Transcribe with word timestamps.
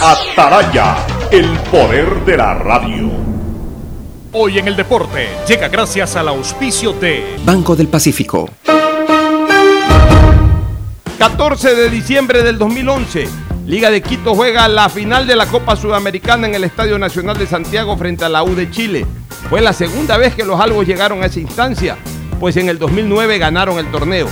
Ataraya, 0.00 0.96
el 1.32 1.58
poder 1.72 2.24
de 2.24 2.36
la 2.36 2.54
radio. 2.54 3.10
Hoy 4.32 4.58
en 4.60 4.68
el 4.68 4.76
deporte 4.76 5.28
llega 5.48 5.66
gracias 5.66 6.14
al 6.14 6.28
auspicio 6.28 6.92
de 6.92 7.36
Banco 7.44 7.74
del 7.74 7.88
Pacífico. 7.88 8.48
14 11.18 11.74
de 11.74 11.90
diciembre 11.90 12.44
del 12.44 12.58
2011. 12.58 13.28
Liga 13.66 13.90
de 13.90 14.00
Quito 14.00 14.36
juega 14.36 14.68
la 14.68 14.88
final 14.88 15.26
de 15.26 15.34
la 15.34 15.46
Copa 15.46 15.74
Sudamericana 15.74 16.46
en 16.46 16.54
el 16.54 16.62
Estadio 16.62 16.96
Nacional 16.96 17.36
de 17.36 17.48
Santiago 17.48 17.96
frente 17.96 18.24
a 18.24 18.28
la 18.28 18.44
U 18.44 18.54
de 18.54 18.70
Chile. 18.70 19.04
Fue 19.50 19.60
la 19.60 19.72
segunda 19.72 20.16
vez 20.16 20.32
que 20.36 20.44
los 20.44 20.60
albos 20.60 20.86
llegaron 20.86 21.24
a 21.24 21.26
esa 21.26 21.40
instancia, 21.40 21.96
pues 22.38 22.56
en 22.56 22.68
el 22.68 22.78
2009 22.78 23.38
ganaron 23.38 23.78
el 23.80 23.90
torneo. 23.90 24.28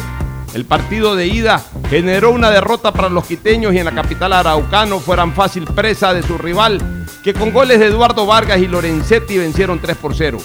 El 0.54 0.64
partido 0.64 1.16
de 1.16 1.26
ida 1.26 1.60
generó 1.89 2.30
una 2.30 2.50
derrota 2.50 2.93
para 2.93 3.09
los 3.09 3.27
quiteños 3.27 3.73
y 3.75 3.79
en 3.79 3.84
la 3.84 3.93
capital 3.93 4.32
araucano 4.32 4.98
fueran 5.00 5.32
fácil 5.32 5.64
presa 5.64 6.12
de 6.12 6.23
su 6.23 6.36
rival, 6.39 6.80
que 7.23 7.35
con 7.35 7.53
goles 7.53 7.79
de 7.79 7.86
Eduardo 7.86 8.27
Vargas 8.27 8.58
y 8.58 8.67
Lorenzetti 8.67 9.39
vencieron 9.39 9.81
3 9.81 9.96
por 9.96 10.14
0. 10.14 10.39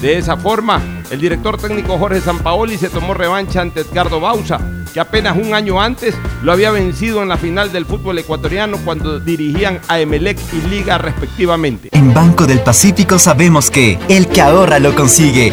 De 0.00 0.18
esa 0.18 0.36
forma, 0.36 0.80
el 1.10 1.20
director 1.20 1.56
técnico 1.56 1.98
Jorge 1.98 2.20
Sampaoli 2.20 2.76
se 2.76 2.90
tomó 2.90 3.14
revancha 3.14 3.62
ante 3.62 3.80
Edgardo 3.80 4.20
Bausa, 4.20 4.60
que 4.92 5.00
apenas 5.00 5.36
un 5.36 5.54
año 5.54 5.80
antes 5.80 6.14
lo 6.42 6.52
había 6.52 6.70
vencido 6.70 7.22
en 7.22 7.28
la 7.28 7.36
final 7.36 7.72
del 7.72 7.86
fútbol 7.86 8.18
ecuatoriano 8.18 8.78
cuando 8.84 9.18
dirigían 9.18 9.80
a 9.88 9.98
Emelec 9.98 10.38
y 10.52 10.68
Liga 10.68 10.98
respectivamente. 10.98 11.88
En 11.92 12.12
Banco 12.12 12.46
del 12.46 12.60
Pacífico 12.60 13.18
sabemos 13.18 13.70
que 13.70 13.98
el 14.08 14.28
que 14.28 14.42
ahorra 14.42 14.78
lo 14.78 14.94
consigue. 14.94 15.52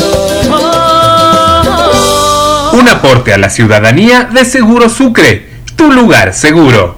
Un 2.81 2.89
aporte 2.89 3.31
a 3.31 3.37
la 3.37 3.51
ciudadanía 3.51 4.23
de 4.23 4.43
Seguro 4.43 4.89
Sucre, 4.89 5.47
tu 5.75 5.91
lugar 5.91 6.33
seguro. 6.33 6.97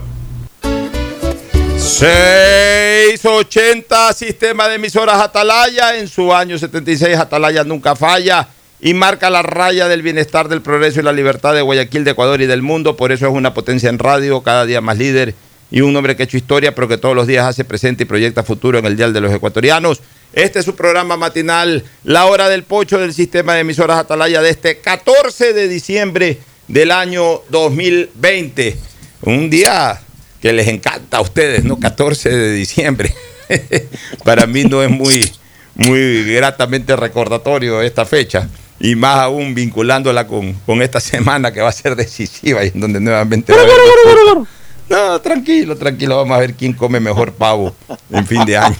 680 1.77 4.13
Sistema 4.13 4.69
de 4.69 4.75
Emisoras 4.75 5.19
Atalaya. 5.19 5.97
En 5.97 6.07
su 6.07 6.33
año 6.33 6.57
76 6.57 7.17
Atalaya 7.17 7.65
nunca 7.65 7.97
falla 7.97 8.47
y 8.79 8.93
marca 8.93 9.29
la 9.29 9.41
raya 9.41 9.89
del 9.89 10.03
bienestar, 10.03 10.47
del 10.47 10.61
progreso 10.61 11.01
y 11.01 11.03
la 11.03 11.11
libertad 11.11 11.53
de 11.53 11.61
Guayaquil, 11.61 12.05
de 12.05 12.11
Ecuador 12.11 12.41
y 12.41 12.45
del 12.45 12.61
mundo. 12.61 12.95
Por 12.95 13.11
eso 13.11 13.27
es 13.27 13.33
una 13.33 13.53
potencia 13.53 13.89
en 13.89 13.99
radio, 13.99 14.41
cada 14.41 14.65
día 14.65 14.79
más 14.79 14.97
líder 14.97 15.35
y 15.69 15.81
un 15.81 15.93
hombre 15.97 16.15
que 16.15 16.23
ha 16.23 16.25
hecho 16.25 16.37
historia, 16.37 16.73
pero 16.73 16.87
que 16.87 16.97
todos 16.97 17.13
los 17.13 17.27
días 17.27 17.45
hace 17.45 17.65
presente 17.65 18.03
y 18.03 18.05
proyecta 18.05 18.43
futuro 18.43 18.79
en 18.79 18.85
el 18.85 18.95
Dial 18.95 19.11
de 19.11 19.19
los 19.19 19.33
Ecuatorianos. 19.33 19.99
Este 20.33 20.59
es 20.59 20.65
su 20.65 20.75
programa 20.75 21.15
matinal, 21.15 21.83
La 22.03 22.25
Hora 22.25 22.49
del 22.49 22.63
Pocho 22.63 22.97
del 22.97 23.13
Sistema 23.13 23.53
de 23.53 23.59
Emisoras 23.59 23.99
Atalaya 23.99 24.41
de 24.41 24.49
este 24.49 24.79
14 24.79 25.53
de 25.53 25.67
diciembre 25.67 26.39
del 26.67 26.89
año 26.89 27.41
2020. 27.49 28.75
Un 29.21 29.51
día 29.51 30.01
que 30.41 30.51
les 30.51 30.67
encanta 30.69 31.17
a 31.17 31.21
ustedes, 31.21 31.63
¿no? 31.63 31.79
14 31.79 32.29
de 32.29 32.51
diciembre. 32.51 33.13
Para 34.23 34.47
mí 34.47 34.63
no 34.63 34.81
es 34.81 34.89
muy, 34.89 35.31
muy 35.75 36.23
gratamente 36.33 36.95
recordatorio 36.95 37.83
esta 37.83 38.03
fecha. 38.03 38.49
Y 38.79 38.95
más 38.95 39.19
aún 39.19 39.53
vinculándola 39.53 40.25
con, 40.25 40.53
con 40.65 40.81
esta 40.81 40.99
semana 40.99 41.53
que 41.53 41.61
va 41.61 41.69
a 41.69 41.73
ser 41.73 41.95
decisiva 41.95 42.65
y 42.65 42.69
en 42.69 42.79
donde 42.79 42.99
nuevamente... 42.99 43.53
Va 43.53 43.59
a 43.59 43.61
haber 43.61 44.47
no, 44.89 45.21
tranquilo, 45.21 45.75
tranquilo. 45.77 46.17
Vamos 46.17 46.35
a 46.35 46.39
ver 46.39 46.53
quién 46.53 46.73
come 46.73 46.99
mejor 46.99 47.33
pavo 47.33 47.75
en 48.11 48.25
fin 48.25 48.45
de 48.45 48.57
año. 48.57 48.75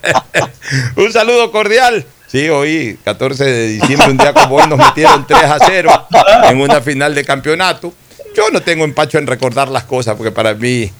un 0.96 1.12
saludo 1.12 1.50
cordial. 1.50 2.04
Sí, 2.26 2.48
hoy, 2.50 2.98
14 3.04 3.44
de 3.44 3.68
diciembre, 3.68 4.10
un 4.10 4.18
día 4.18 4.34
como 4.34 4.56
hoy, 4.56 4.68
nos 4.68 4.78
metieron 4.78 5.26
3 5.26 5.44
a 5.44 5.58
0 5.64 6.08
en 6.44 6.60
una 6.60 6.80
final 6.82 7.14
de 7.14 7.24
campeonato. 7.24 7.92
Yo 8.36 8.50
no 8.50 8.60
tengo 8.60 8.84
empacho 8.84 9.18
en 9.18 9.26
recordar 9.26 9.68
las 9.68 9.84
cosas, 9.84 10.14
porque 10.14 10.30
para 10.30 10.52
mí 10.52 10.90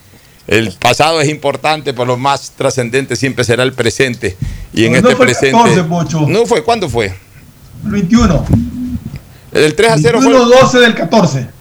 el 0.47 0.73
pasado 0.73 1.21
es 1.21 1.29
importante, 1.29 1.93
pero 1.93 2.07
lo 2.07 2.17
más 2.17 2.53
trascendente 2.53 3.15
siempre 3.15 3.45
será 3.45 3.63
el 3.63 3.75
presente. 3.75 4.39
Y 4.73 4.87
en 4.87 4.93
no 4.93 4.99
este 4.99 5.17
fue 5.17 5.27
presente. 5.27 5.59
14, 5.59 5.85
Pocho. 5.85 6.27
No 6.27 6.47
fue, 6.47 6.65
¿cuándo 6.65 6.89
fue? 6.89 7.15
El 7.85 7.91
21. 7.91 8.47
El 9.53 9.75
3 9.75 9.91
a 9.91 9.99
0 9.99 10.21
fue. 10.23 10.33
21-12 10.33 10.71
del 10.81 10.95
14. 10.95 11.58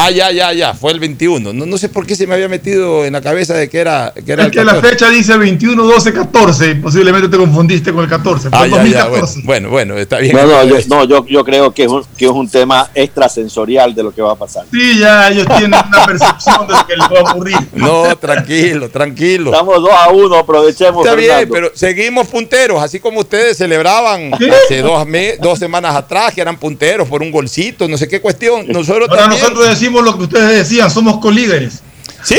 Ah, 0.00 0.10
ya, 0.10 0.30
ya, 0.30 0.52
ya, 0.52 0.74
fue 0.74 0.92
el 0.92 1.00
21. 1.00 1.52
No, 1.52 1.66
no 1.66 1.78
sé 1.78 1.88
por 1.88 2.06
qué 2.06 2.14
se 2.14 2.26
me 2.26 2.34
había 2.34 2.48
metido 2.48 3.04
en 3.04 3.12
la 3.14 3.20
cabeza 3.20 3.54
de 3.54 3.68
que 3.68 3.78
era, 3.80 4.12
que 4.24 4.32
era 4.32 4.42
Es 4.42 4.46
el 4.46 4.52
que 4.52 4.64
la 4.64 4.74
14. 4.74 4.88
fecha 4.94 5.10
dice 5.10 5.36
21, 5.36 5.82
12, 5.82 6.12
14. 6.12 6.74
Posiblemente 6.76 7.28
te 7.28 7.36
confundiste 7.36 7.92
con 7.92 8.04
el 8.04 8.08
14. 8.10 8.50
Fue 8.50 8.58
Ah, 8.58 8.64
el 8.66 8.70
ya, 8.70 8.76
ya, 8.76 9.08
bueno, 9.08 9.20
2014. 9.26 9.42
bueno, 9.44 9.70
bueno, 9.70 9.98
está 9.98 10.18
bien. 10.18 10.36
No, 10.36 10.42
no, 10.46 10.64
yo, 10.64 10.76
no, 10.88 11.04
yo, 11.04 11.26
yo 11.26 11.44
creo 11.44 11.72
que 11.74 11.84
es, 11.84 11.88
un, 11.90 12.04
que 12.16 12.24
es 12.26 12.30
un 12.30 12.48
tema 12.48 12.88
extrasensorial 12.94 13.94
de 13.94 14.02
lo 14.02 14.14
que 14.14 14.22
va 14.22 14.32
a 14.32 14.36
pasar. 14.36 14.64
Sí, 14.72 14.98
ya 14.98 15.28
ellos 15.30 15.46
tienen 15.46 15.66
una 15.74 16.06
percepción 16.06 16.66
de 16.66 16.72
lo 16.74 16.86
que 16.86 16.96
les 16.96 17.06
va 17.08 17.18
a 17.20 17.32
ocurrir. 17.32 17.56
No, 17.72 18.16
tranquilo, 18.16 18.88
tranquilo. 18.90 19.50
Estamos 19.52 19.82
2 19.82 19.90
a 19.92 20.10
1, 20.10 20.36
aprovechemos. 20.36 21.04
Está 21.04 21.16
bien, 21.16 21.48
pero 21.50 21.70
seguimos 21.74 22.26
punteros, 22.28 22.82
así 22.82 23.00
como 23.00 23.20
ustedes 23.20 23.56
celebraban 23.56 24.32
hace 24.34 24.82
dos, 24.82 25.06
me- 25.06 25.36
dos 25.38 25.58
semanas 25.58 25.94
atrás 25.94 26.34
que 26.34 26.40
eran 26.40 26.56
punteros 26.58 27.08
por 27.08 27.22
un 27.22 27.30
golcito, 27.30 27.88
no 27.88 27.96
sé 27.96 28.08
qué 28.08 28.20
cuestión. 28.20 28.66
Nosotros 28.68 29.08
Ahora 29.08 29.22
también. 29.22 29.40
nosotros 29.42 29.68
decimos 29.68 29.87
lo 29.88 30.16
que 30.16 30.24
ustedes 30.24 30.50
decían, 30.50 30.90
somos 30.90 31.18
colíderes. 31.18 31.82
Sí, 32.24 32.38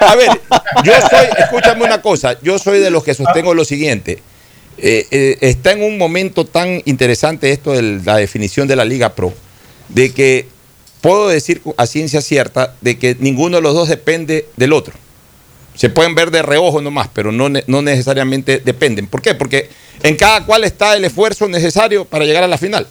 a 0.00 0.14
ver, 0.14 0.28
yo 0.84 0.92
soy, 1.10 1.26
escúchame 1.38 1.84
una 1.84 2.00
cosa, 2.00 2.38
yo 2.42 2.58
soy 2.58 2.78
de 2.78 2.90
los 2.90 3.02
que 3.02 3.14
sostengo 3.14 3.54
lo 3.54 3.64
siguiente. 3.64 4.22
eh, 4.78 5.06
eh, 5.10 5.38
está 5.40 5.72
en 5.72 5.82
un 5.82 5.98
momento 5.98 6.46
tan 6.46 6.80
interesante 6.86 7.50
esto 7.52 7.72
de 7.72 8.00
la 8.04 8.16
definición 8.16 8.66
de 8.68 8.76
la 8.76 8.84
Liga 8.84 9.14
Pro, 9.14 9.34
de 9.88 10.12
que 10.12 10.48
puedo 11.00 11.28
decir 11.28 11.62
a 11.76 11.86
ciencia 11.86 12.20
cierta 12.20 12.74
de 12.80 12.98
que 12.98 13.16
ninguno 13.18 13.56
de 13.56 13.62
los 13.62 13.74
dos 13.74 13.88
depende 13.88 14.46
del 14.56 14.72
otro. 14.72 14.94
Se 15.74 15.88
pueden 15.88 16.14
ver 16.14 16.30
de 16.30 16.42
reojo 16.42 16.80
nomás, 16.80 17.08
pero 17.12 17.32
no, 17.32 17.48
no 17.48 17.82
necesariamente 17.82 18.58
dependen. 18.58 19.06
¿Por 19.06 19.22
qué? 19.22 19.34
Porque 19.34 19.70
en 20.02 20.16
cada 20.16 20.44
cual 20.44 20.64
está 20.64 20.94
el 20.94 21.04
esfuerzo 21.04 21.48
necesario 21.48 22.04
para 22.04 22.24
llegar 22.24 22.44
a 22.44 22.48
la 22.48 22.58
final. 22.58 22.86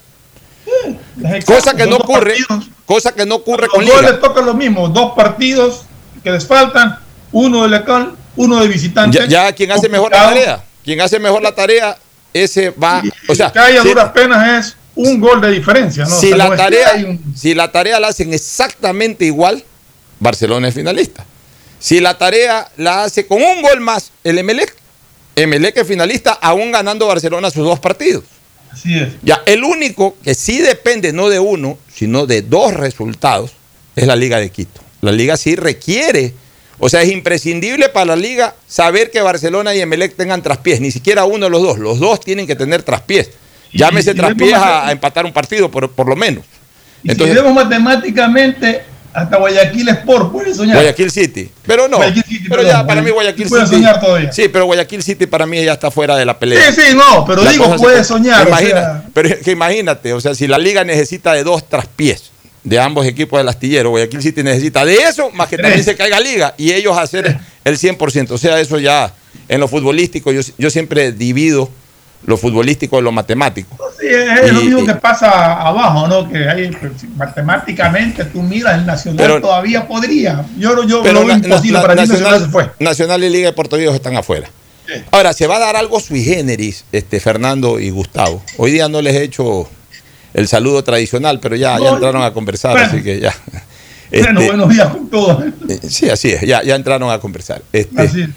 Cosa 1.45 1.75
que 1.75 1.85
no 1.85 1.97
ocurre, 1.97 2.35
partidos. 2.47 2.69
Cosa 2.89 3.11
que 3.11 3.23
no 3.23 3.35
ocurre 3.35 3.67
Los 3.67 3.73
con 3.75 3.85
dos 3.85 3.99
Liga. 4.01 4.11
les 4.13 4.19
toca 4.19 4.41
lo 4.41 4.55
mismo, 4.55 4.89
dos 4.89 5.11
partidos 5.15 5.83
que 6.23 6.31
les 6.31 6.43
faltan, 6.47 6.97
uno 7.31 7.61
de 7.61 7.69
local, 7.69 8.15
uno 8.35 8.59
de 8.61 8.67
visitante. 8.67 9.15
Ya, 9.19 9.25
ya 9.27 9.53
quien 9.53 9.71
hace 9.71 9.87
mejor 9.87 10.11
la 10.11 10.17
tarea, 10.29 10.63
quien 10.83 10.99
hace 10.99 11.19
mejor 11.19 11.43
la 11.43 11.53
tarea, 11.53 11.95
ese 12.33 12.71
va, 12.71 13.03
o 13.27 13.35
sea, 13.35 13.47
a 13.53 13.81
si- 13.83 13.87
duras 13.89 14.09
penas 14.11 14.65
es 14.65 14.75
un 14.95 15.19
gol 15.21 15.39
de 15.39 15.51
diferencia, 15.51 16.05
¿no? 16.05 16.17
O 16.17 16.19
si 16.19 16.29
sea, 16.29 16.37
la 16.37 16.49
no 16.49 16.55
tarea, 16.55 16.93
un- 17.07 17.35
si 17.37 17.53
la 17.53 17.71
tarea 17.71 17.99
la 17.99 18.07
hacen 18.07 18.33
exactamente 18.33 19.23
igual, 19.25 19.63
Barcelona 20.19 20.67
es 20.69 20.73
finalista. 20.73 21.23
Si 21.77 21.99
la 21.99 22.17
tarea 22.17 22.69
la 22.77 23.03
hace 23.03 23.27
con 23.27 23.39
un 23.39 23.61
gol 23.61 23.81
más 23.81 24.11
el 24.23 24.39
Emelec, 24.39 24.75
Emelec 25.35 25.77
es 25.77 25.87
finalista, 25.87 26.31
aún 26.41 26.71
ganando 26.71 27.05
Barcelona 27.05 27.51
sus 27.51 27.63
dos 27.63 27.79
partidos. 27.79 28.23
Así 28.71 28.97
es. 28.97 29.09
Ya, 29.23 29.41
el 29.45 29.63
único 29.63 30.15
que 30.23 30.33
sí 30.35 30.59
depende 30.59 31.11
no 31.13 31.29
de 31.29 31.39
uno, 31.39 31.77
sino 31.93 32.25
de 32.25 32.41
dos 32.41 32.73
resultados, 32.73 33.51
es 33.95 34.05
la 34.07 34.15
Liga 34.15 34.37
de 34.39 34.49
Quito. 34.49 34.81
La 35.01 35.11
Liga 35.11 35.35
sí 35.37 35.55
requiere, 35.55 36.33
o 36.77 36.87
sea, 36.89 37.01
es 37.01 37.09
imprescindible 37.11 37.89
para 37.89 38.05
la 38.07 38.15
Liga 38.15 38.55
saber 38.67 39.11
que 39.11 39.21
Barcelona 39.21 39.73
y 39.75 39.81
Emelec 39.81 40.15
tengan 40.15 40.41
traspiés, 40.41 40.79
ni 40.81 40.91
siquiera 40.91 41.25
uno 41.25 41.45
de 41.45 41.49
los 41.51 41.61
dos, 41.61 41.79
los 41.79 41.99
dos 41.99 42.19
tienen 42.21 42.45
que 42.47 42.55
tener 42.55 42.83
traspiés. 42.83 43.31
Llámese 43.73 44.13
traspiés 44.15 44.53
a, 44.53 44.79
a- 44.83 44.87
a 44.87 44.91
empatar 44.91 45.25
un 45.25 45.33
partido, 45.33 45.69
por, 45.69 45.91
por 45.91 46.07
lo 46.07 46.15
menos. 46.15 46.43
Y 47.03 47.11
Entonces, 47.11 47.37
si 47.37 47.41
vemos 47.43 47.53
matemáticamente, 47.63 48.81
hasta 49.13 49.37
Guayaquil 49.37 49.89
Sport 49.89 50.31
puede 50.31 50.53
soñar. 50.53 50.75
Guayaquil 50.77 51.11
City. 51.11 51.49
Pero 51.65 51.87
no, 51.87 51.97
City, 52.03 52.39
pero 52.47 52.61
perdón, 52.61 52.67
ya 52.67 52.85
para 52.87 53.01
mí 53.01 53.09
Guayaquil 53.11 53.47
puede 53.47 53.63
City. 53.65 53.75
soñar 53.77 53.99
todavía. 53.99 54.31
Sí, 54.31 54.47
pero 54.49 54.65
Guayaquil 54.65 55.03
City 55.03 55.25
para 55.25 55.45
mí 55.45 55.63
ya 55.63 55.73
está 55.73 55.89
fuera 55.91 56.15
de 56.15 56.25
la 56.25 56.37
pelea. 56.37 56.71
Sí, 56.71 56.81
sí, 56.81 56.95
no, 56.95 57.25
pero 57.25 57.43
La 57.43 57.51
digo, 57.51 57.71
se 57.71 57.77
puede 57.83 58.03
soñar. 58.03 58.45
o 58.45 58.49
Imagina- 58.49 58.71
sea, 58.71 59.03
pero 59.13 59.29
que 59.43 59.51
imagínate, 59.51 60.13
o 60.13 60.21
sea, 60.21 60.35
si 60.35 60.47
la 60.47 60.57
liga 60.57 60.83
necesita 60.83 61.33
de 61.33 61.43
dos 61.43 61.67
traspiés 61.67 62.31
de 62.63 62.79
ambos 62.79 63.05
equipos 63.05 63.39
del 63.39 63.47
astillero, 63.47 63.89
Guayaquil 63.91 64.21
City 64.21 64.43
necesita 64.43 64.85
de 64.85 64.95
eso, 64.95 65.29
más 65.31 65.47
que 65.49 65.57
también 65.57 65.83
se 65.83 65.95
caiga 65.95 66.19
liga 66.19 66.53
y 66.57 66.71
ellos 66.73 66.97
hacer 66.97 67.37
el 67.63 67.77
100%. 67.77 68.31
O 68.31 68.37
sea, 68.37 68.59
eso 68.59 68.77
ya 68.79 69.13
en 69.47 69.59
lo 69.59 69.67
futbolístico, 69.67 70.31
yo, 70.31 70.41
yo 70.57 70.69
siempre 70.69 71.11
divido 71.11 71.69
lo 72.25 72.37
futbolístico 72.37 72.97
de 72.97 73.01
lo 73.01 73.11
matemático. 73.11 73.75
sí, 73.99 74.07
es 74.07 74.53
lo 74.53 74.61
mismo 74.61 74.79
y- 74.81 74.85
que 74.85 74.95
pasa 74.95 75.53
abajo, 75.61 76.07
¿no? 76.07 76.29
Que 76.29 76.47
hay, 76.49 76.69
pues, 76.71 76.91
matemáticamente 77.15 78.25
tú 78.25 78.41
miras 78.41 78.75
el 78.79 78.85
Nacional 78.85 79.17
Pero- 79.17 79.41
todavía 79.41 79.87
podría. 79.87 80.45
Yo, 80.57 80.75
no- 80.75 80.83
yo 80.87 81.01
Pero 81.01 81.21
lo 81.21 81.25
veo 81.27 81.37
na- 81.37 81.45
imposible, 81.47 81.73
na- 81.77 81.81
para 81.81 81.95
mí 81.95 82.01
Nacional, 82.01 82.23
Nacional 82.23 82.45
se 82.45 82.51
fue. 82.51 82.71
Nacional 82.85 83.23
y 83.23 83.29
Liga 83.29 83.47
de 83.49 83.53
Puerto 83.53 83.77
Viejo 83.77 83.93
están 83.95 84.15
afuera. 84.15 84.49
Ahora, 85.11 85.33
se 85.33 85.45
va 85.45 85.57
a 85.57 85.59
dar 85.59 85.75
algo 85.75 85.99
sui 85.99 86.23
generis, 86.23 86.83
este, 86.91 87.19
Fernando 87.19 87.79
y 87.79 87.91
Gustavo. 87.91 88.41
Hoy 88.57 88.71
día 88.71 88.89
no 88.89 89.01
les 89.03 89.15
he 89.15 89.23
hecho 89.23 89.69
el 90.33 90.47
saludo 90.47 90.83
tradicional, 90.83 91.39
pero 91.39 91.55
ya, 91.55 91.77
ya 91.79 91.89
entraron 91.89 92.23
a 92.23 92.31
conversar, 92.33 92.71
bueno. 92.71 92.87
así 92.87 93.03
que 93.03 93.19
ya. 93.19 93.33
Bueno, 94.11 94.39
Este, 94.39 94.45
buenos 94.47 94.69
días 94.69 94.89
con 94.89 95.07
todos. 95.07 95.43
eh, 95.69 95.79
Sí, 95.87 96.09
así 96.09 96.31
es, 96.31 96.41
ya, 96.41 96.63
ya 96.63 96.73
entraron 96.75 97.11
a 97.11 97.19
conversar. 97.19 97.61
Este, 97.71 98.01
Así 98.01 98.21
es. 98.23 98.29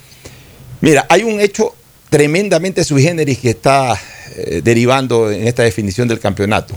Mira, 0.82 1.06
hay 1.08 1.22
un 1.22 1.40
hecho 1.40 1.74
tremendamente 2.12 2.84
sui 2.84 3.02
generis 3.02 3.38
que 3.38 3.48
está 3.50 3.98
eh, 4.36 4.60
derivando 4.62 5.30
en 5.32 5.48
esta 5.48 5.62
definición 5.62 6.06
del 6.08 6.20
campeonato, 6.20 6.74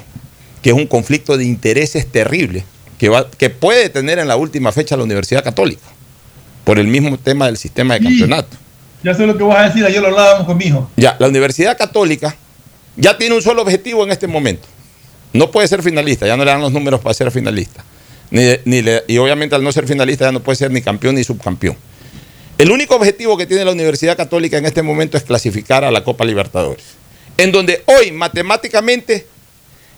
que 0.62 0.70
es 0.70 0.76
un 0.76 0.88
conflicto 0.88 1.36
de 1.38 1.44
intereses 1.44 2.10
terrible 2.10 2.64
que, 2.98 3.10
va, 3.10 3.30
que 3.30 3.50
puede 3.50 3.90
tener 3.90 4.18
en 4.18 4.30
la 4.30 4.38
última 4.38 4.72
fecha 4.72 4.96
la 4.96 5.04
Universidad 5.04 5.44
Católica, 5.44 5.84
por 6.64 6.80
el 6.80 6.88
mismo 6.88 7.18
tema 7.18 7.48
del 7.48 7.58
sistema 7.58 7.96
de 7.96 8.00
Sí. 8.00 8.06
campeonato. 8.06 8.56
Ya 9.04 9.14
sé 9.14 9.28
lo 9.28 9.38
que 9.38 9.44
vas 9.44 9.58
a 9.58 9.64
decir, 9.68 9.84
ayer 9.86 10.02
lo 10.02 10.08
hablábamos 10.08 10.48
con 10.48 10.58
mi 10.58 10.68
hijo. 10.68 10.90
Ya, 10.96 11.18
la 11.20 11.28
Universidad 11.28 11.78
Católica 11.78 12.34
ya 12.96 13.18
tiene 13.18 13.36
un 13.36 13.42
solo 13.42 13.62
objetivo 13.62 14.06
en 14.06 14.12
este 14.12 14.28
momento. 14.28 14.70
No 15.34 15.52
puede 15.52 15.68
ser 15.68 15.84
finalista, 15.84 16.26
ya 16.26 16.38
no 16.38 16.46
le 16.46 16.52
dan 16.52 16.62
los 16.62 16.72
números 16.72 17.02
para 17.02 17.14
ser 17.14 17.30
finalista. 17.30 17.84
Ni 18.32 18.42
ni 18.64 18.82
le- 18.82 19.04
y 19.10 19.18
obviamente 19.18 19.54
al 19.54 19.64
no 19.66 19.72
ser 19.74 19.86
finalista 19.86 20.24
ya 20.26 20.32
no 20.32 20.40
puede 20.40 20.56
ser 20.56 20.72
ni 20.72 20.82
campeón 20.82 21.16
ni 21.16 21.26
subcampeón. 21.26 21.76
El 22.58 22.72
único 22.72 22.96
objetivo 22.96 23.38
que 23.38 23.46
tiene 23.46 23.66
la 23.66 23.72
Universidad 23.72 24.16
Católica 24.16 24.58
en 24.58 24.66
este 24.66 24.82
momento 24.82 25.18
es 25.18 25.24
clasificar 25.24 25.84
a 25.84 25.92
la 25.92 26.04
Copa 26.06 26.24
Libertadores. 26.24 26.86
En 27.38 27.52
donde 27.52 27.84
hoy 27.86 28.14
matemáticamente 28.14 29.28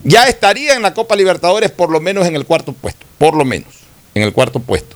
ya 0.04 0.27
estaría 0.27 0.75
en 0.75 0.81
la 0.81 0.94
Copa 0.94 1.15
Libertadores 1.15 1.69
por 1.69 1.92
lo 1.92 2.00
menos 2.00 2.25
en 2.25 2.36
el 2.36 2.45
cuarto 2.45 2.74
puesto. 2.74 3.06
Por 3.19 3.36
lo 3.36 3.45
menos, 3.45 3.74
en 4.15 4.24
el 4.24 4.33
cuarto 4.33 4.59
puesto. 4.59 4.95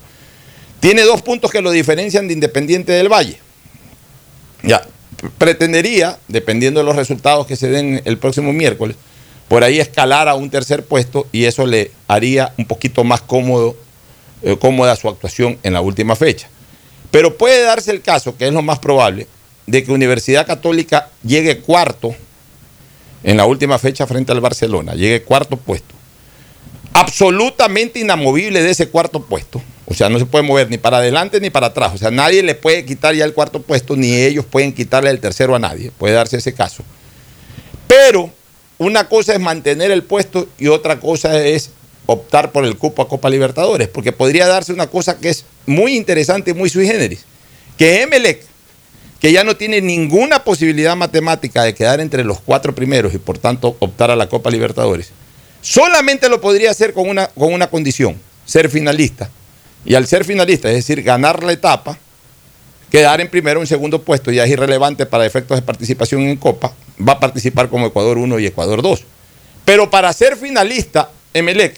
Tiene 0.80 1.04
dos 1.04 1.22
puntos 1.22 1.52
que 1.52 1.62
lo 1.62 1.69
diferencian 1.69 2.28
de 2.28 2.34
Independiente 2.34 2.94
del 2.94 3.10
Valle. 3.10 3.38
Ya, 4.63 4.81
pretendería, 5.38 6.18
dependiendo 6.28 6.80
de 6.80 6.86
los 6.88 6.96
resultados 6.96 7.46
que 7.46 7.56
se 7.56 7.69
den 7.69 8.02
el 8.06 8.18
próximo 8.18 8.54
miércoles, 8.54 8.96
por 9.48 9.63
ahí 9.63 9.80
escalar 9.80 10.28
a 10.28 10.34
un 10.34 10.50
tercer 10.50 10.84
puesto 10.84 11.28
y 11.31 11.46
eso 11.46 11.68
le 11.68 11.92
haría 12.08 12.54
un 12.58 12.66
poquito 12.66 13.04
más 13.04 13.22
cómodo, 13.22 13.75
eh, 14.42 14.58
cómoda 14.58 14.96
su 14.96 15.10
actuación 15.10 15.60
en 15.62 15.74
la 15.74 15.81
última 15.81 16.16
fecha. 16.16 16.50
Pero 17.12 17.38
puede 17.38 17.62
darse 17.63 17.92
el 17.92 18.02
caso, 18.02 18.38
que 18.38 18.48
es 18.48 18.54
lo 18.54 18.62
más 18.62 18.80
probable, 18.80 19.28
de 19.68 19.84
que 19.84 19.92
Universidad 19.92 20.48
Católica 20.48 21.10
llegue 21.24 21.60
cuarto 21.60 22.16
en 23.24 23.38
la 23.38 23.46
última 23.46 23.78
fecha 23.78 24.08
frente 24.08 24.31
al 24.31 24.42
Barcelona, 24.42 24.96
llegue 24.96 25.22
cuarto 25.22 25.58
puesto. 25.58 25.94
Absolutamente 26.94 28.00
inamovible 28.00 28.63
de 28.63 28.72
ese 28.72 28.90
cuarto 28.90 29.22
puesto. 29.24 29.62
O 29.86 29.94
sea, 29.94 30.10
no 30.10 30.19
se 30.19 30.25
puede 30.25 30.44
mover 30.44 30.69
ni 30.69 30.78
para 30.78 30.98
adelante 30.98 31.40
ni 31.40 31.50
para 31.50 31.68
atrás. 31.68 31.92
O 31.94 31.98
sea, 31.98 32.12
nadie 32.12 32.44
le 32.44 32.56
puede 32.56 32.86
quitar 32.86 33.13
ya 33.13 33.25
el 33.25 33.34
cuarto 33.34 33.62
puesto, 33.62 33.96
ni 33.96 34.13
ellos 34.13 34.46
pueden 34.46 34.74
quitarle 34.74 35.10
el 35.10 35.19
tercero 35.19 35.54
a 35.56 35.60
nadie. 35.60 35.92
Puede 35.92 36.13
darse 36.13 36.38
ese 36.38 36.54
caso. 36.54 36.84
Pero 37.88 38.31
una 38.78 39.10
cosa 39.10 39.34
es 39.34 39.40
mantener 39.40 39.92
el 39.92 40.04
puesto 40.04 40.48
y 40.58 40.68
otra 40.68 41.00
cosa 41.00 41.44
es 41.46 41.72
optar 42.06 42.51
por 42.51 42.65
el 42.65 42.77
cupo 42.77 43.01
a 43.01 43.07
Copa 43.07 43.30
Libertadores, 43.30 43.88
porque 43.88 44.12
podría 44.12 44.48
darse 44.48 44.74
una 44.74 44.88
cosa 44.88 45.18
que 45.18 45.30
es 45.30 45.45
muy 45.65 45.95
interesante 45.95 46.51
y 46.51 46.53
muy 46.53 46.69
sui 46.69 46.86
generis, 46.86 47.25
que 47.77 48.01
Emelec, 48.01 48.44
que 49.19 49.31
ya 49.31 49.44
no 49.44 49.56
tiene 49.56 49.81
ninguna 49.81 50.44
posibilidad 50.44 50.95
matemática 50.95 51.63
de 51.63 51.75
quedar 51.75 52.00
entre 52.01 52.24
los 52.24 52.39
cuatro 52.39 52.74
primeros 52.74 53.13
y 53.13 53.19
por 53.19 53.38
tanto 53.38 53.75
optar 53.80 54.09
a 54.12 54.15
la 54.15 54.27
Copa 54.27 54.50
Libertadores, 54.50 55.12
solamente 55.62 56.27
lo 56.27 56.41
podría 56.41 56.72
hacer 56.72 56.93
con 56.93 57.08
una, 57.08 57.27
con 57.27 57.53
una 57.53 57.70
condición, 57.70 58.20
ser 58.46 58.70
finalista. 58.70 59.29
Y 59.86 59.96
al 59.96 60.08
ser 60.08 60.25
finalista, 60.25 60.70
es 60.70 60.75
decir, 60.75 61.01
ganar 61.03 61.43
la 61.43 61.53
etapa, 61.53 61.98
quedar 62.91 63.22
en 63.22 63.29
primero 63.29 63.60
o 63.60 63.63
en 63.63 63.67
segundo 63.67 64.01
puesto 64.01 64.31
ya 64.31 64.43
es 64.43 64.51
irrelevante 64.51 65.05
para 65.05 65.25
efectos 65.25 65.58
de 65.58 65.62
participación 65.62 66.22
en 66.22 66.38
Copa, 66.38 66.74
va 67.08 67.13
a 67.13 67.20
participar 67.20 67.70
como 67.70 67.88
Ecuador 67.88 68.17
1 68.17 68.39
y 68.39 68.48
Ecuador 68.48 68.81
2. 68.81 69.03
Pero 69.65 69.89
para 69.89 70.12
ser 70.13 70.36
finalista, 70.36 71.10
Emelec, 71.34 71.75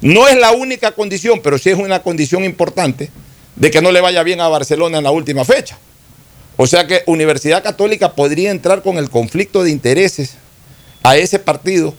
no 0.00 0.28
es 0.28 0.36
la 0.36 0.52
única 0.52 0.92
condición, 0.92 1.40
pero 1.42 1.58
sí 1.58 1.70
es 1.70 1.78
una 1.78 2.02
condición 2.02 2.44
importante 2.44 3.10
de 3.56 3.70
que 3.70 3.82
no 3.82 3.90
le 3.92 4.00
vaya 4.00 4.22
bien 4.22 4.40
a 4.40 4.48
Barcelona 4.48 4.98
en 4.98 5.04
la 5.04 5.10
última 5.10 5.44
fecha. 5.44 5.78
O 6.56 6.66
sea 6.66 6.86
que 6.86 7.02
Universidad 7.06 7.62
Católica 7.62 8.12
podría 8.14 8.50
entrar 8.50 8.82
con 8.82 8.98
el 8.98 9.10
conflicto 9.10 9.62
de 9.62 9.70
intereses 9.70 10.34
a 11.02 11.16
ese 11.16 11.38
partido 11.38 11.94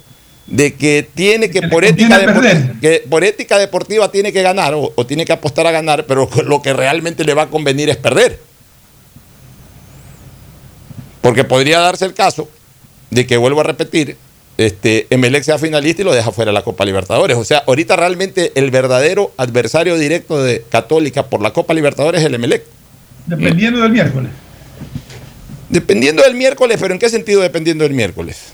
de 0.47 0.73
que 0.73 1.07
tiene 1.13 1.49
que 1.51 1.61
por 1.61 1.85
ética, 1.85 2.19
depor- 2.19 2.41
perder. 2.41 2.73
que 2.81 3.05
por 3.09 3.23
ética 3.23 3.57
deportiva 3.57 4.11
tiene 4.11 4.33
que 4.33 4.41
ganar 4.41 4.73
o, 4.73 4.91
o 4.95 5.05
tiene 5.05 5.23
que 5.25 5.31
apostar 5.33 5.67
a 5.67 5.71
ganar, 5.71 6.05
pero 6.05 6.29
lo 6.45 6.61
que 6.61 6.73
realmente 6.73 7.23
le 7.23 7.33
va 7.33 7.43
a 7.43 7.49
convenir 7.49 7.89
es 7.89 7.97
perder. 7.97 8.39
Porque 11.21 11.43
podría 11.43 11.79
darse 11.79 12.05
el 12.05 12.13
caso 12.13 12.49
de 13.09 13.27
que, 13.27 13.37
vuelvo 13.37 13.59
a 13.61 13.63
repetir, 13.63 14.17
este, 14.59 15.07
Emelec 15.09 15.43
sea 15.43 15.57
finalista 15.57 16.01
y 16.01 16.05
lo 16.05 16.13
deja 16.13 16.31
fuera 16.33 16.49
de 16.49 16.53
la 16.53 16.63
Copa 16.63 16.83
Libertadores. 16.83 17.37
O 17.37 17.45
sea, 17.45 17.63
ahorita 17.65 17.95
realmente 17.95 18.51
el 18.55 18.71
verdadero 18.71 19.31
adversario 19.37 19.97
directo 19.97 20.43
de 20.43 20.65
Católica 20.69 21.27
por 21.27 21.41
la 21.41 21.51
Copa 21.53 21.73
Libertadores 21.73 22.19
es 22.19 22.27
el 22.27 22.35
Emelec. 22.35 22.65
Dependiendo 23.25 23.79
del 23.79 23.91
miércoles. 23.93 24.31
Dependiendo 25.69 26.23
del 26.23 26.35
miércoles, 26.35 26.77
pero 26.81 26.93
¿en 26.93 26.99
qué 26.99 27.09
sentido 27.09 27.41
dependiendo 27.41 27.85
del 27.85 27.93
miércoles? 27.93 28.47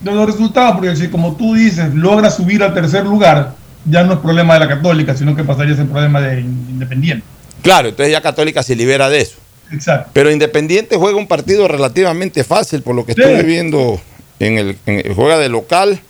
De 0.00 0.12
los 0.12 0.24
resultados, 0.24 0.76
porque 0.76 0.96
si 0.96 1.08
como 1.08 1.36
tú 1.36 1.54
dices, 1.54 1.92
logra 1.92 2.30
subir 2.30 2.62
al 2.62 2.72
tercer 2.72 3.04
lugar, 3.04 3.54
ya 3.84 4.04
no 4.04 4.14
es 4.14 4.18
problema 4.20 4.54
de 4.54 4.60
la 4.60 4.68
Católica, 4.68 5.14
sino 5.14 5.36
que 5.36 5.44
pasaría 5.44 5.74
a 5.74 5.76
ser 5.76 5.86
problema 5.88 6.22
de 6.22 6.40
Independiente. 6.40 7.24
Claro, 7.60 7.88
entonces 7.88 8.12
ya 8.12 8.22
Católica 8.22 8.62
se 8.62 8.74
libera 8.74 9.10
de 9.10 9.20
eso. 9.20 9.36
Exacto. 9.70 10.08
Pero 10.14 10.30
Independiente 10.30 10.96
juega 10.96 11.18
un 11.18 11.26
partido 11.26 11.68
relativamente 11.68 12.44
fácil, 12.44 12.80
por 12.80 12.94
lo 12.94 13.04
que 13.04 13.12
Sí. 13.12 13.20
estoy 13.20 13.44
viendo 13.44 14.00
en 14.40 14.58
el, 14.58 14.78
en 14.86 15.14
juega 15.14 15.38
de 15.38 15.48
local. 15.48 16.00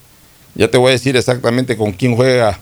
Ya 0.55 0.69
te 0.69 0.77
voy 0.79 0.89
a 0.89 0.93
decir 0.93 1.17
exactamente 1.17 1.77
con 1.77 1.93
quién 1.93 2.17
juega 2.17 2.59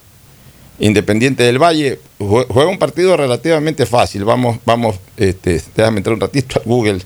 Independiente 0.78 1.42
del 1.42 1.58
Valle. 1.58 1.98
Jue- 2.18 2.46
Juega 2.48 2.68
un 2.70 2.78
partido 2.78 3.16
relativamente 3.16 3.86
fácil. 3.86 4.24
Vamos, 4.24 4.58
vamos, 4.66 4.96
este, 5.16 5.62
déjame 5.74 5.98
entrar 5.98 6.14
un 6.14 6.20
ratito 6.20 6.58
a 6.58 6.62
Google 6.64 7.00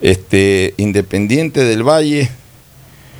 Este, 0.00 0.74
Independiente 0.78 1.62
del 1.64 1.82
Valle 1.82 2.28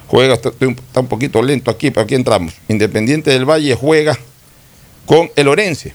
juega, 0.09 0.35
está, 0.35 0.51
un- 0.61 0.73
está 0.87 1.01
un 1.01 1.07
poquito 1.07 1.43
lento 1.43 1.71
aquí, 1.71 1.91
pero 1.91 2.03
aquí 2.05 2.15
entramos. 2.15 2.55
Independiente 2.69 3.31
del 3.31 3.45
Valle 3.45 3.75
juega 3.75 4.19
con 5.07 5.31
el 5.37 5.49
Orense. 5.49 5.95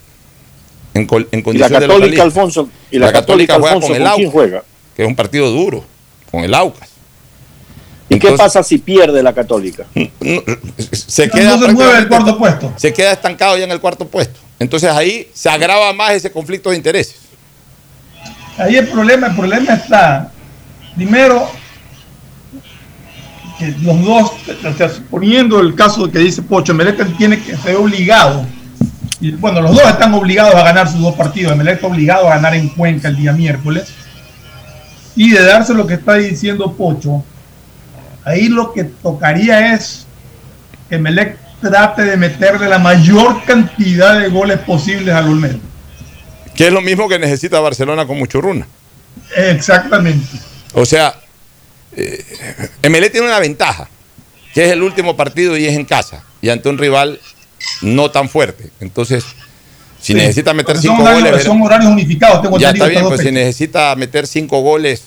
En, 0.94 1.08
en 1.32 1.44
Y 1.46 1.58
la 1.58 1.68
de 1.68 1.74
Católica, 1.74 1.88
localista. 1.88 2.24
Alfonso, 2.24 2.70
y 2.90 2.98
la, 3.00 3.08
La 3.08 3.12
Católica 3.14 3.54
Católica, 3.54 3.60
juega 3.60 3.76
Alfonso, 3.76 3.88
con 3.88 3.96
el 3.98 4.04
¿con 4.04 4.16
quién 4.16 4.26
Aucas. 4.28 4.34
juega? 4.34 4.64
que 4.96 5.02
es 5.04 5.08
un 5.08 5.16
partido 5.16 5.50
duro, 5.52 5.84
con 6.32 6.44
el 6.44 6.54
Aucas. 6.56 6.90
¿Y 8.18 8.20
qué 8.20 8.32
pasa 8.32 8.64
si 8.64 8.80
pierde 8.80 9.22
la 9.22 9.34
Católica? 9.34 9.86
No, 9.94 10.10
se 10.92 11.30
queda, 11.30 11.56
No 11.56 11.66
se 11.66 11.72
mueve 11.74 12.00
el 12.00 12.08
cuarto 12.08 12.38
puesto. 12.38 12.74
se 12.76 12.92
queda 12.92 13.12
estancado 13.12 13.58
ya 13.58 13.64
en 13.64 13.72
el 13.72 13.80
cuarto 13.80 14.08
puesto. 14.08 14.40
Entonces 14.60 14.90
ahí 14.90 15.30
se 15.34 15.50
agrava 15.50 15.94
más 15.94 16.14
ese 16.14 16.32
conflicto 16.32 16.72
de 16.72 16.78
intereses. 16.78 17.16
Ahí 18.58 18.76
el 18.76 18.88
problema, 18.88 19.28
el 19.28 19.36
problema 19.36 19.74
está, 19.74 20.32
primero, 20.96 21.48
que 23.60 23.68
los 23.82 24.04
dos, 24.04 24.32
o 24.66 24.78
sea, 24.78 24.92
poniendo 25.12 25.60
el 25.60 25.76
caso 25.76 26.10
que 26.12 26.18
dice 26.20 26.42
Pocho, 26.42 26.72
Emelec 26.72 27.18
tiene 27.18 27.40
que 27.40 27.56
ser 27.56 27.76
obligado, 27.76 28.46
y 29.20 29.32
bueno, 29.32 29.62
los 29.62 29.76
dos 29.76 29.84
están 29.84 30.12
obligados 30.16 30.56
a 30.56 30.64
ganar 30.64 30.92
sus 30.92 31.02
dos 31.02 31.14
partidos, 31.16 31.52
Emelec 31.54 31.76
está 31.76 31.88
obligado 31.88 32.28
a 32.28 32.36
ganar 32.36 32.56
en 32.56 32.70
Cuenca 32.70 33.10
el 33.10 33.16
día 33.16 33.32
miércoles, 33.32 33.90
y 35.16 35.30
de 35.32 35.44
darse 35.44 35.76
lo 35.76 35.86
que 35.86 35.96
está 35.96 36.16
diciendo 36.16 36.74
Pocho, 36.74 37.24
ahí 38.28 38.48
lo 38.50 38.74
que 38.74 38.84
tocaría 38.84 39.74
es 39.74 40.06
que 40.90 40.96
Emelec 40.96 41.38
trate 41.62 42.04
de 42.04 42.18
meterle 42.18 42.68
la 42.70 42.80
mayor 42.80 43.44
cantidad 43.46 44.20
de 44.20 44.30
goles 44.30 44.60
posibles 44.60 45.14
al 45.14 45.30
Olmedo. 45.30 45.60
Que 46.56 46.68
es 46.68 46.74
lo 46.74 46.82
mismo 46.82 47.08
que 47.08 47.20
necesita 47.20 47.60
Barcelona 47.60 48.06
con 48.06 48.18
Muchurruna. 48.18 48.68
Exactamente. 49.36 50.26
O 50.74 50.86
sea, 50.86 51.16
eh, 51.96 52.24
Emelec 52.82 53.12
tiene 53.12 53.28
una 53.28 53.40
ventaja, 53.40 53.90
que 54.54 54.66
es 54.66 54.72
el 54.72 54.84
último 54.84 55.16
partido 55.16 55.58
y 55.58 55.66
es 55.66 55.74
en 55.76 55.86
casa, 55.86 56.24
y 56.42 56.50
ante 56.50 56.70
un 56.70 56.78
rival 56.78 57.20
no 57.82 58.12
tan 58.12 58.30
fuerte. 58.30 58.70
Entonces, 58.80 59.24
si 60.00 60.14
Sí, 60.14 60.14
necesita 60.14 60.54
meter 60.54 60.78
cinco 60.78 60.98
son 60.98 61.06
horarios- 61.08 61.30
goles, 61.32 61.44
Son 61.44 61.62
horarios 61.62 61.92
unificados, 61.92 62.42
tengo 62.42 62.60
ya 62.60 62.70
está 62.70 62.86
bien, 62.88 63.04
pues 63.08 63.22
si 63.22 63.32
necesita 63.32 63.96
meter 63.96 64.28
cinco 64.28 64.62
goles, 64.62 65.04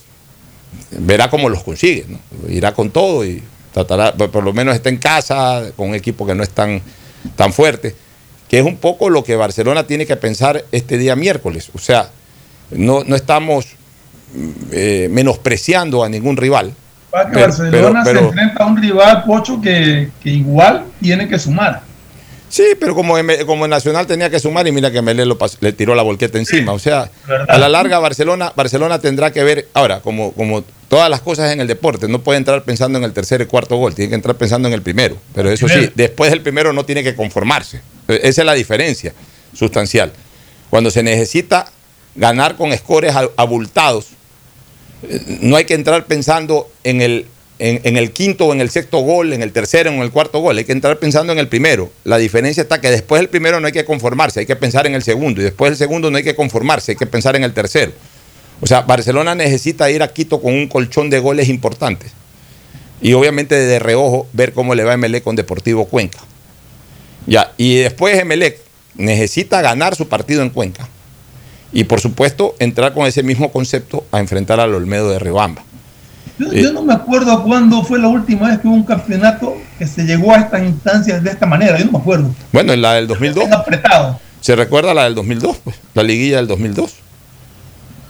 verá 0.92 1.30
cómo 1.30 1.48
los 1.48 1.62
consigue, 1.62 2.06
¿no? 2.08 2.18
Irá 2.48 2.72
con 2.72 2.90
todo 2.90 3.24
y 3.24 3.42
tratará, 3.72 4.12
por 4.14 4.42
lo 4.44 4.52
menos 4.52 4.74
está 4.74 4.88
en 4.88 4.96
casa, 4.98 5.70
con 5.76 5.90
un 5.90 5.94
equipo 5.94 6.26
que 6.26 6.34
no 6.34 6.42
es 6.42 6.50
tan, 6.50 6.82
tan 7.36 7.52
fuerte, 7.52 7.94
que 8.48 8.58
es 8.58 8.64
un 8.64 8.76
poco 8.76 9.10
lo 9.10 9.22
que 9.22 9.36
Barcelona 9.36 9.84
tiene 9.86 10.06
que 10.06 10.16
pensar 10.16 10.64
este 10.72 10.98
día 10.98 11.14
miércoles. 11.16 11.70
O 11.74 11.78
sea, 11.78 12.10
no, 12.70 13.04
no 13.04 13.14
estamos 13.16 13.66
eh, 14.72 15.08
menospreciando 15.10 16.02
a 16.04 16.08
ningún 16.08 16.36
rival. 16.36 16.74
Para 17.10 17.30
que 17.30 17.40
Barcelona 17.40 18.02
pero- 18.04 18.20
se 18.20 18.26
enfrenta 18.26 18.64
a 18.64 18.66
un 18.66 18.76
rival 18.80 19.24
pocho 19.24 19.60
que, 19.60 20.10
que 20.22 20.30
igual 20.30 20.84
tiene 21.00 21.28
que 21.28 21.38
sumar. 21.38 21.82
Sí, 22.48 22.64
pero 22.80 22.96
como, 22.96 23.14
como 23.46 23.68
Nacional 23.68 24.08
tenía 24.08 24.28
que 24.28 24.40
sumar 24.40 24.66
y 24.66 24.72
mira 24.72 24.90
que 24.90 25.00
Melé 25.00 25.24
lo 25.24 25.38
le 25.60 25.72
tiró 25.72 25.94
la 25.94 26.02
volqueta 26.02 26.36
encima. 26.36 26.72
O 26.72 26.80
sea, 26.80 27.08
¿Verdad? 27.26 27.46
a 27.48 27.58
la 27.58 27.68
larga 27.68 28.00
Barcelona, 28.00 28.52
Barcelona 28.56 28.98
tendrá 28.98 29.32
que 29.32 29.44
ver, 29.44 29.68
ahora, 29.72 30.00
como, 30.00 30.32
como 30.32 30.64
todas 30.90 31.08
las 31.08 31.20
cosas 31.20 31.52
en 31.52 31.60
el 31.60 31.66
deporte, 31.68 32.08
no 32.08 32.20
puede 32.20 32.36
entrar 32.38 32.64
pensando 32.64 32.98
en 32.98 33.04
el 33.04 33.12
tercer 33.12 33.40
y 33.40 33.46
cuarto 33.46 33.76
gol, 33.76 33.94
tiene 33.94 34.08
que 34.10 34.16
entrar 34.16 34.36
pensando 34.36 34.66
en 34.68 34.74
el 34.74 34.82
primero. 34.82 35.16
Pero 35.34 35.48
eso 35.50 35.66
sí, 35.86 35.92
después 35.94 36.30
del 36.32 36.42
primero 36.42 36.72
no 36.72 36.84
tiene 36.84 37.02
que 37.04 37.14
conformarse. 37.14 37.78
E- 38.08 38.20
Esa 38.24 38.42
es 38.42 38.46
la 38.46 38.54
diferencia 38.54 39.14
sustancial. 39.54 40.12
Cuando 40.68 40.90
se 40.90 41.02
necesita 41.02 41.70
ganar 42.16 42.56
con 42.56 42.76
scores 42.76 43.14
abultados, 43.36 44.08
eh, 45.08 45.38
no 45.42 45.56
hay 45.56 45.64
que 45.64 45.74
entrar 45.74 46.06
pensando 46.06 46.68
en 46.82 47.00
el, 47.02 47.26
en, 47.60 47.80
en 47.84 47.96
el 47.96 48.10
quinto 48.10 48.46
o 48.46 48.52
en 48.52 48.60
el 48.60 48.68
sexto 48.70 48.98
gol, 48.98 49.32
en 49.32 49.42
el 49.42 49.52
tercero 49.52 49.90
o 49.90 49.94
en 49.94 50.00
el 50.02 50.10
cuarto 50.10 50.40
gol. 50.40 50.58
Hay 50.58 50.64
que 50.64 50.72
entrar 50.72 50.98
pensando 50.98 51.32
en 51.32 51.38
el 51.38 51.46
primero. 51.46 51.90
La 52.04 52.18
diferencia 52.18 52.62
está 52.62 52.80
que 52.80 52.90
después 52.90 53.20
del 53.20 53.28
primero 53.28 53.60
no 53.60 53.66
hay 53.68 53.72
que 53.72 53.84
conformarse, 53.84 54.40
hay 54.40 54.46
que 54.46 54.56
pensar 54.56 54.86
en 54.88 54.94
el 54.96 55.02
segundo. 55.04 55.40
Y 55.40 55.44
después 55.44 55.70
del 55.70 55.78
segundo 55.78 56.10
no 56.10 56.16
hay 56.16 56.24
que 56.24 56.34
conformarse, 56.34 56.92
hay 56.92 56.96
que 56.96 57.06
pensar 57.06 57.36
en 57.36 57.44
el 57.44 57.52
tercero. 57.54 57.92
O 58.60 58.66
sea, 58.66 58.82
Barcelona 58.82 59.34
necesita 59.34 59.90
ir 59.90 60.02
a 60.02 60.08
Quito 60.12 60.40
con 60.40 60.52
un 60.54 60.66
colchón 60.68 61.10
de 61.10 61.18
goles 61.18 61.48
importantes. 61.48 62.12
Y 63.02 63.14
obviamente 63.14 63.54
de 63.54 63.78
reojo 63.78 64.26
ver 64.32 64.52
cómo 64.52 64.74
le 64.74 64.84
va 64.84 64.92
Emelec 64.94 65.24
con 65.24 65.34
Deportivo 65.36 65.86
Cuenca. 65.86 66.18
Ya, 67.26 67.52
y 67.56 67.76
después 67.76 68.18
Emelec 68.18 68.58
necesita 68.96 69.62
ganar 69.62 69.94
su 69.94 70.08
partido 70.08 70.42
en 70.42 70.50
Cuenca. 70.50 70.86
Y 71.72 71.84
por 71.84 72.00
supuesto, 72.00 72.54
entrar 72.58 72.92
con 72.92 73.06
ese 73.06 73.22
mismo 73.22 73.50
concepto 73.52 74.04
a 74.12 74.18
enfrentar 74.18 74.60
al 74.60 74.74
Olmedo 74.74 75.10
de 75.10 75.18
Riobamba. 75.18 75.62
Yo, 76.38 76.52
Eh. 76.52 76.62
yo 76.62 76.72
no 76.72 76.82
me 76.82 76.92
acuerdo 76.92 77.42
cuándo 77.44 77.82
fue 77.84 77.98
la 77.98 78.08
última 78.08 78.48
vez 78.48 78.58
que 78.58 78.66
hubo 78.68 78.74
un 78.74 78.84
campeonato 78.84 79.56
que 79.78 79.86
se 79.86 80.02
llegó 80.04 80.34
a 80.34 80.38
estas 80.40 80.62
instancias 80.62 81.22
de 81.22 81.30
esta 81.30 81.46
manera. 81.46 81.78
Yo 81.78 81.84
no 81.86 81.92
me 81.92 81.98
acuerdo. 81.98 82.34
Bueno, 82.52 82.72
en 82.72 82.82
la 82.82 82.94
del 82.94 83.06
2002. 83.06 83.44
Tan 83.48 83.60
apretado. 83.60 84.20
¿Se 84.40 84.56
recuerda 84.56 84.92
la 84.94 85.04
del 85.04 85.14
2002? 85.14 85.58
Pues, 85.62 85.76
la 85.94 86.02
liguilla 86.02 86.38
del 86.38 86.48
2002. 86.48 86.94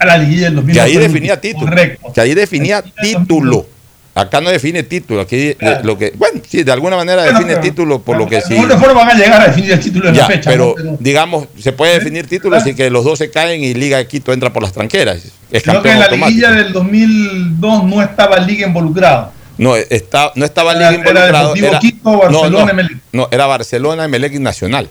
A 0.01 0.07
la 0.07 0.19
liguilla 0.19 0.47
del 0.47 0.57
2000. 0.57 0.75
Que 0.75 0.81
ahí 0.81 0.97
definía 0.97 1.41
título. 1.41 1.67
Correcto. 1.67 2.13
Que 2.13 2.21
ahí 2.21 2.35
definía 2.35 2.83
título. 2.83 3.67
Acá 4.13 4.41
no 4.41 4.51
define 4.51 4.83
título. 4.83 5.21
Aquí 5.21 5.37
eh, 5.37 5.57
Claro. 5.59 5.85
lo 5.85 5.97
que, 5.97 6.13
bueno, 6.17 6.41
sí, 6.47 6.63
de 6.65 6.73
alguna 6.73 6.97
manera 6.97 7.23
Bueno, 7.23 7.39
define 7.39 7.55
pero- 7.57 7.63
título 7.71 7.99
por 8.03 8.17
lo 8.19 8.27
que 8.27 8.37
De 8.37 8.43
sí. 8.43 8.55
alguna 8.55 8.77
forma 8.77 9.05
van 9.05 9.11
a 9.11 9.15
llegar 9.15 9.41
a 9.41 9.47
definir 9.47 9.71
el 9.73 9.81
título 9.81 10.09
en 10.09 10.15
Ya, 10.17 10.23
la 10.23 10.27
fecha. 10.27 10.51
pero, 10.51 10.75
¿no? 10.83 10.97
digamos, 10.99 11.47
se 11.59 11.73
puede 11.73 11.95
definir 11.95 12.27
título 12.27 12.61
sin 12.61 12.75
que 12.75 12.91
los 12.91 13.05
dos 13.05 13.19
se 13.19 13.31
caen 13.31 13.63
y 13.63 13.73
Liga 13.75 13.99
de 13.99 14.09
Quito 14.09 14.33
entra 14.33 14.53
por 14.53 14.63
las 14.65 14.73
tranqueras. 14.73 15.23
Es 15.53 15.63
Creo 15.63 15.81
que 15.81 15.93
en 15.93 15.99
la 16.01 16.07
automático. 16.07 16.29
liguilla 16.29 16.51
del 16.53 16.73
2002 16.73 17.85
no 17.85 18.03
estaba 18.03 18.39
Liga 18.41 18.67
involucrado. 18.67 19.33
No, 19.59 19.77
está, 19.77 20.33
no 20.35 20.45
estaba 20.45 20.73
Era- 20.73 20.91
Liga 20.91 21.03
era 21.03 21.11
involucrado. 21.11 21.55
Deportivo 21.55 21.81
Quito, 21.81 22.19
Barcelona, 22.19 22.73
no, 22.73 22.83
no, 22.83 22.89
no, 23.13 23.29
era 23.31 23.47
Barcelona, 23.47 24.05
Emelec 24.07 24.33
y 24.35 24.39
Nacional. 24.41 24.89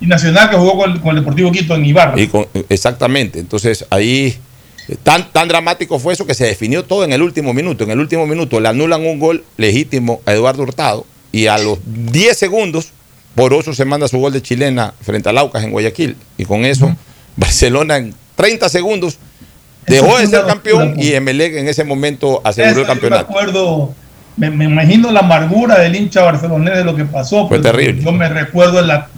Y 0.00 0.06
Nacional 0.06 0.48
que 0.50 0.56
jugó 0.56 0.76
con, 0.78 0.98
con 1.00 1.10
el 1.10 1.22
Deportivo 1.22 1.52
Quito 1.52 1.74
en 1.74 1.84
Ibarra. 1.84 2.18
Y 2.20 2.26
con- 2.28 2.46
exactamente. 2.68 3.38
Entonces 3.38 3.84
ahí 3.90 4.36
tan, 5.02 5.30
tan 5.30 5.46
dramático 5.48 5.98
fue 5.98 6.14
eso 6.14 6.26
que 6.26 6.34
se 6.34 6.46
definió 6.46 6.84
todo 6.84 7.04
en 7.04 7.12
el 7.12 7.22
último 7.22 7.52
minuto. 7.52 7.84
En 7.84 7.90
el 7.90 8.00
último 8.00 8.26
minuto 8.26 8.60
le 8.60 8.68
anulan 8.68 9.04
un 9.04 9.18
gol 9.18 9.44
legítimo 9.56 10.20
a 10.26 10.32
Eduardo 10.32 10.62
Hurtado 10.62 11.04
y 11.32 11.46
a 11.46 11.58
los 11.58 11.78
10 11.84 12.36
segundos 12.36 12.92
Poroso 13.34 13.72
se 13.74 13.84
manda 13.84 14.08
su 14.08 14.18
gol 14.18 14.32
de 14.32 14.42
chilena 14.42 14.92
frente 15.00 15.28
al 15.28 15.38
Aucas 15.38 15.62
en 15.62 15.70
Guayaquil. 15.70 16.16
Y 16.36 16.44
con 16.44 16.64
eso 16.64 16.94
Barcelona 17.36 17.98
en 17.98 18.14
30 18.36 18.68
segundos 18.68 19.18
dejó 19.86 20.18
de 20.18 20.26
ser 20.26 20.44
campeón 20.46 20.88
locura, 20.90 21.04
y 21.04 21.12
Emelec 21.14 21.54
en 21.54 21.68
ese 21.68 21.84
momento 21.84 22.40
aseguró 22.44 22.70
Eso 22.72 22.80
el 22.80 22.86
yo 22.86 22.92
campeonato. 22.92 23.26
Me 23.32 23.38
acuerdo, 23.38 23.94
me, 24.36 24.50
me 24.50 24.64
imagino 24.64 25.12
la 25.12 25.20
amargura 25.20 25.78
del 25.78 25.94
hincha 25.94 26.22
barcelonés 26.22 26.74
de 26.76 26.84
lo 26.84 26.96
que 26.96 27.04
pasó. 27.04 27.46
Fue 27.48 27.60
terrible. 27.60 28.02
Yo 28.02 28.12
me 28.12 28.28
recuerdo 28.28 28.82
la 28.82 29.08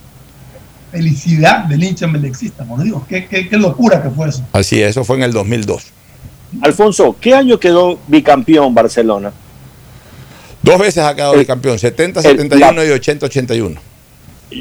felicidad 0.92 1.64
del 1.64 1.82
hincha 1.82 2.06
melexista, 2.06 2.64
por 2.64 2.82
Dios, 2.82 3.02
qué, 3.08 3.26
qué, 3.26 3.48
qué 3.48 3.56
locura 3.56 4.02
que 4.02 4.10
fue 4.10 4.28
eso. 4.28 4.44
Así 4.52 4.80
es, 4.82 4.90
eso 4.90 5.04
fue 5.04 5.16
en 5.16 5.22
el 5.24 5.32
2002. 5.32 5.82
Alfonso, 6.60 7.16
¿qué 7.20 7.34
año 7.34 7.58
quedó 7.58 7.98
bicampeón 8.06 8.74
Barcelona? 8.74 9.32
Dos 10.62 10.78
veces 10.78 11.02
ha 11.02 11.14
quedado 11.14 11.32
El- 11.34 11.40
el 11.40 11.46
campeón, 11.46 11.78
70, 11.78 12.20
el- 12.20 12.26
71 12.26 12.72
la- 12.82 12.86
y 12.86 12.90
80, 12.90 13.26
81. 13.26 13.80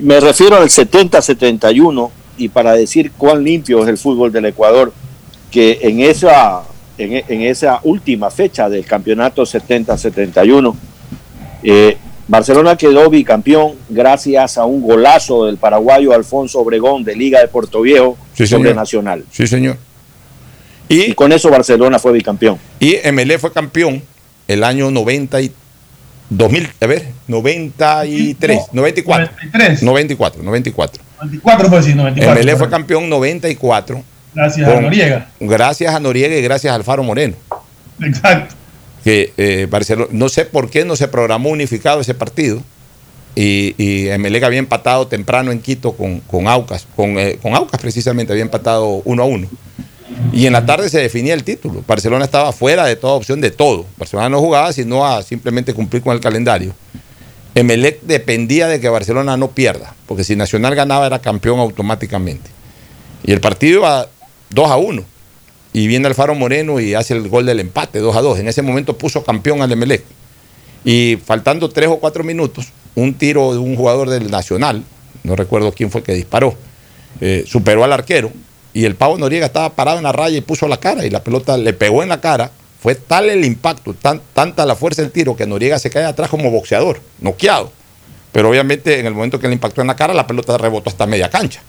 Me 0.01 0.19
refiero 0.21 0.55
al 0.55 0.69
70-71 0.69 2.09
y 2.37 2.47
para 2.49 2.73
decir 2.73 3.11
cuán 3.17 3.43
limpio 3.43 3.83
es 3.83 3.89
el 3.89 3.97
fútbol 3.97 4.31
del 4.31 4.45
Ecuador, 4.45 4.93
que 5.51 5.79
en 5.81 5.99
esa, 5.99 6.61
en, 6.97 7.23
en 7.27 7.41
esa 7.41 7.81
última 7.83 8.31
fecha 8.31 8.69
del 8.69 8.85
campeonato 8.85 9.43
70-71, 9.45 10.73
eh, 11.63 11.97
Barcelona 12.31 12.77
quedó 12.77 13.09
bicampeón 13.09 13.73
gracias 13.89 14.57
a 14.57 14.63
un 14.63 14.81
golazo 14.81 15.45
del 15.47 15.57
paraguayo 15.57 16.13
Alfonso 16.13 16.59
Obregón 16.59 17.03
de 17.03 17.13
Liga 17.13 17.41
de 17.41 17.49
Puerto 17.49 17.81
Viejo 17.81 18.17
Sí, 18.33 18.47
sobre 18.47 18.63
señor. 18.69 18.75
Nacional. 18.77 19.25
Sí, 19.29 19.45
señor. 19.47 19.75
Y 20.87 21.11
Y, 21.11 21.13
con 21.13 21.33
eso 21.33 21.49
Barcelona 21.49 21.99
fue 21.99 22.13
bicampeón. 22.13 22.57
y 22.79 22.95
MLE 23.11 23.37
fue 23.37 23.51
campeón 23.51 24.01
el 24.47 24.63
año 24.63 24.89
90 24.91 25.41
y 25.41 25.51
2000, 26.29 26.69
a 26.79 26.85
ver, 26.85 27.07
93, 27.27 28.57
No, 28.71 28.81
94. 28.81 29.27
93. 29.51 29.83
94, 29.83 30.41
94. 30.43 31.03
94 31.19 31.67
fue 31.69 31.77
decir, 31.79 31.95
94. 31.97 32.41
MLE 32.43 32.55
fue 32.55 32.69
campeón 32.69 33.09
94 33.09 34.03
Gracias 34.33 34.69
a 34.69 34.73
con- 34.73 34.83
Noriega. 34.83 35.27
gracias 35.41 35.93
a 35.93 35.99
Noriega 35.99 36.33
y 36.37 36.41
gracias 36.41 36.71
a 36.71 36.75
Alfaro 36.75 37.03
Moreno. 37.03 37.35
Exacto. 38.01 38.55
Que 39.03 39.33
eh, 39.37 39.67
Barcelona, 39.69 40.09
no 40.11 40.29
sé 40.29 40.45
por 40.45 40.69
qué 40.69 40.85
no 40.85 40.95
se 40.95 41.07
programó 41.07 41.49
unificado 41.49 42.01
ese 42.01 42.13
partido 42.13 42.61
y, 43.35 43.75
y 43.77 44.09
Emelec 44.09 44.43
había 44.43 44.59
empatado 44.59 45.07
temprano 45.07 45.51
en 45.51 45.59
Quito 45.59 45.93
con, 45.93 46.19
con 46.21 46.47
Aucas, 46.47 46.87
con, 46.95 47.17
eh, 47.17 47.39
con 47.41 47.55
Aucas 47.55 47.79
precisamente 47.79 48.33
había 48.33 48.43
empatado 48.43 49.01
uno 49.05 49.23
a 49.23 49.25
uno. 49.25 49.47
Y 50.33 50.45
en 50.45 50.53
la 50.53 50.65
tarde 50.65 50.89
se 50.89 50.99
definía 50.99 51.33
el 51.33 51.43
título. 51.43 51.83
Barcelona 51.87 52.25
estaba 52.25 52.51
fuera 52.51 52.85
de 52.85 52.95
toda 52.95 53.13
opción 53.13 53.41
de 53.41 53.49
todo. 53.49 53.85
Barcelona 53.97 54.29
no 54.29 54.39
jugaba 54.39 54.73
sino 54.73 55.05
a 55.05 55.23
simplemente 55.23 55.73
cumplir 55.73 56.03
con 56.03 56.13
el 56.13 56.19
calendario. 56.19 56.73
Emelec 57.55 58.01
dependía 58.03 58.67
de 58.67 58.79
que 58.79 58.87
Barcelona 58.87 59.35
no 59.35 59.51
pierda, 59.51 59.93
porque 60.07 60.23
si 60.23 60.35
Nacional 60.35 60.75
ganaba 60.75 61.05
era 61.05 61.19
campeón 61.19 61.59
automáticamente. 61.59 62.49
Y 63.23 63.33
el 63.33 63.41
partido 63.41 63.79
iba 63.79 64.07
2 64.49 64.71
a 64.71 64.77
1. 64.77 65.03
Y 65.73 65.87
viene 65.87 66.07
Alfaro 66.07 66.35
Moreno 66.35 66.79
y 66.79 66.93
hace 66.93 67.13
el 67.13 67.29
gol 67.29 67.45
del 67.45 67.59
empate, 67.59 67.99
2 67.99 68.15
a 68.15 68.21
2. 68.21 68.39
En 68.39 68.47
ese 68.47 68.61
momento 68.61 68.97
puso 68.97 69.23
campeón 69.23 69.61
al 69.61 69.71
Emelec. 69.71 70.03
Y 70.83 71.17
faltando 71.23 71.69
tres 71.69 71.89
o 71.89 71.99
cuatro 71.99 72.23
minutos, 72.23 72.67
un 72.95 73.13
tiro 73.13 73.53
de 73.53 73.59
un 73.59 73.75
jugador 73.75 74.09
del 74.09 74.31
Nacional, 74.31 74.83
no 75.23 75.35
recuerdo 75.35 75.71
quién 75.71 75.91
fue 75.91 76.01
que 76.01 76.13
disparó, 76.13 76.55
eh, 77.19 77.43
superó 77.45 77.83
al 77.83 77.93
arquero 77.93 78.31
y 78.73 78.85
el 78.85 78.95
Pavo 78.95 79.17
Noriega 79.17 79.45
estaba 79.45 79.73
parado 79.75 79.97
en 79.97 80.03
la 80.03 80.11
raya 80.11 80.37
y 80.37 80.41
puso 80.41 80.67
la 80.67 80.77
cara 80.77 81.05
y 81.05 81.09
la 81.09 81.23
pelota 81.23 81.57
le 81.57 81.73
pegó 81.73 82.03
en 82.03 82.09
la 82.09 82.21
cara. 82.21 82.51
Fue 82.81 82.95
tal 82.95 83.29
el 83.29 83.45
impacto, 83.45 83.93
tan, 83.93 84.21
tanta 84.33 84.65
la 84.65 84.75
fuerza 84.75 85.03
del 85.03 85.11
tiro 85.11 85.35
que 85.35 85.45
Noriega 85.45 85.77
se 85.77 85.91
cae 85.91 86.03
atrás 86.03 86.29
como 86.29 86.49
boxeador, 86.49 86.99
noqueado. 87.19 87.71
Pero 88.31 88.49
obviamente 88.49 88.99
en 88.99 89.05
el 89.05 89.13
momento 89.13 89.39
que 89.39 89.47
le 89.47 89.53
impactó 89.53 89.81
en 89.81 89.87
la 89.87 89.95
cara, 89.95 90.13
la 90.13 90.25
pelota 90.25 90.57
rebotó 90.57 90.89
hasta 90.89 91.05
media 91.05 91.29
cancha. 91.29 91.61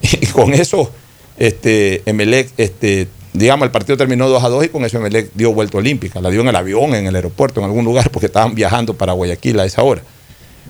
Y 0.00 0.26
con 0.26 0.54
eso, 0.54 0.90
este, 1.36 2.02
Emelec, 2.06 2.50
este, 2.56 3.08
digamos, 3.32 3.66
el 3.66 3.70
partido 3.70 3.96
terminó 3.96 4.28
2 4.28 4.42
a 4.42 4.48
2 4.48 4.64
y 4.64 4.68
con 4.68 4.84
eso 4.84 4.98
Emelec 4.98 5.30
dio 5.34 5.52
vuelta 5.52 5.78
olímpica. 5.78 6.20
La 6.20 6.30
dio 6.30 6.40
en 6.40 6.48
el 6.48 6.56
avión, 6.56 6.94
en 6.94 7.06
el 7.06 7.14
aeropuerto, 7.14 7.60
en 7.60 7.66
algún 7.66 7.84
lugar, 7.84 8.10
porque 8.10 8.26
estaban 8.26 8.54
viajando 8.54 8.94
para 8.94 9.12
Guayaquil 9.12 9.58
a 9.60 9.64
esa 9.64 9.82
hora. 9.82 10.02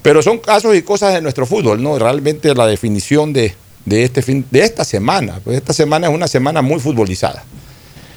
Pero 0.03 0.23
son 0.23 0.39
casos 0.39 0.77
y 0.77 0.83
cosas 0.83 1.15
de 1.15 1.23
nuestro 1.23 1.47
fútbol, 1.47 1.83
¿no? 1.83 1.99
Realmente 1.99 2.55
la 2.55 2.67
definición 2.67 3.33
de, 3.33 3.55
de, 3.85 4.05
este 4.05 4.23
fin, 4.23 4.45
de 4.51 4.61
esta 4.61 4.85
semana, 4.85 5.41
pues 5.43 5.57
esta 5.57 5.73
semana 5.73 6.09
es 6.09 6.15
una 6.15 6.29
semana 6.29 6.63
muy 6.63 6.81
futbolizada. 6.81 7.45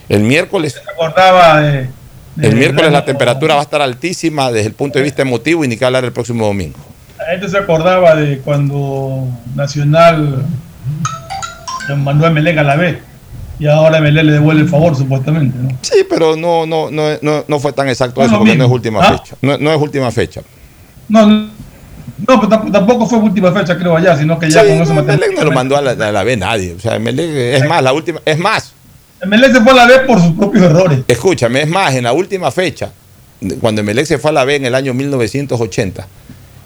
El 0.10 0.24
miércoles. 0.24 0.74
Se 0.74 0.92
acordaba 0.92 1.62
de, 1.62 1.90
de 2.36 2.48
El 2.48 2.56
miércoles 2.56 2.92
la 2.92 3.06
temperatura 3.06 3.56
va 3.56 3.62
a 3.62 3.64
estar 3.64 3.82
altísima 3.82 4.52
desde 4.52 4.68
el 4.68 4.74
punto 4.74 5.00
de 5.00 5.04
vista 5.04 5.22
emotivo 5.22 5.64
y 5.64 5.68
ni 5.68 5.78
que 5.78 5.86
hablar 5.86 6.04
el 6.04 6.12
próximo 6.12 6.46
domingo. 6.46 6.78
La 7.18 7.26
gente 7.26 7.50
se 7.50 7.58
acordaba 7.58 8.16
de 8.16 8.40
cuando 8.40 9.28
Nacional 9.56 10.46
mandó 11.98 12.26
a 12.26 12.30
Melec 12.30 12.58
a 12.58 12.64
la 12.64 12.76
B 12.76 13.11
y 13.62 13.68
ahora 13.68 14.02
Melec 14.02 14.24
le 14.26 14.32
devuelve 14.34 14.64
el 14.64 14.70
favor 14.70 14.96
supuestamente, 14.96 15.56
¿no? 15.58 15.70
Sí, 15.82 16.00
pero 16.10 16.36
no, 16.36 16.66
no, 16.66 16.90
no, 16.90 17.10
no, 17.22 17.46
no 17.48 17.60
fue 17.60 17.72
tan 17.74 17.88
exacto 17.88 18.24
eso 18.24 18.38
porque 18.40 18.56
no 18.56 18.66
es 18.66 18.72
última 18.72 19.00
Ah. 19.02 19.18
fecha. 19.18 19.36
No, 19.42 19.58
no 19.58 19.72
es 19.72 19.80
última 19.80 20.10
fecha. 20.12 20.42
No, 21.08 21.28
no, 21.28 21.48
pero 22.26 22.50
tamp- 22.50 22.72
tampoco 22.72 23.06
fue 23.06 23.20
última 23.20 23.52
fecha 23.52 23.78
creo 23.78 23.96
allá, 23.96 24.18
sino 24.18 24.40
que 24.40 24.50
ya 24.50 24.62
Sí, 24.64 24.68
con 24.70 24.82
eso 24.82 24.94
no, 24.96 25.02
Emelec 25.02 25.36
no 25.36 25.44
lo 25.44 25.52
mandó 25.52 25.78
a 25.78 25.82
la, 25.82 25.92
a 25.92 26.12
la 26.12 26.24
B 26.24 26.36
nadie. 26.38 26.74
O 26.74 26.80
sea, 26.80 26.96
Emelec, 26.96 27.30
es 27.62 27.68
más, 27.68 27.84
la 27.84 27.94
última, 27.94 28.20
es 28.26 28.38
más, 28.40 28.74
Melec 29.26 29.52
se 29.54 29.62
fue 29.62 29.72
a 29.74 29.76
la 29.76 29.86
B 29.86 30.00
por 30.08 30.20
sus 30.20 30.32
propios 30.34 30.64
errores. 30.66 31.00
escúchame, 31.08 31.62
es 31.62 31.70
más, 31.70 31.94
en 31.94 32.04
la 32.06 32.14
última 32.14 32.50
fecha, 32.50 32.92
cuando 33.60 33.82
Emelec 33.82 34.06
se 34.08 34.18
fue 34.18 34.32
a 34.32 34.34
la 34.34 34.44
B 34.46 34.56
en 34.56 34.66
el 34.66 34.74
año 34.74 34.94
1980, 34.96 36.08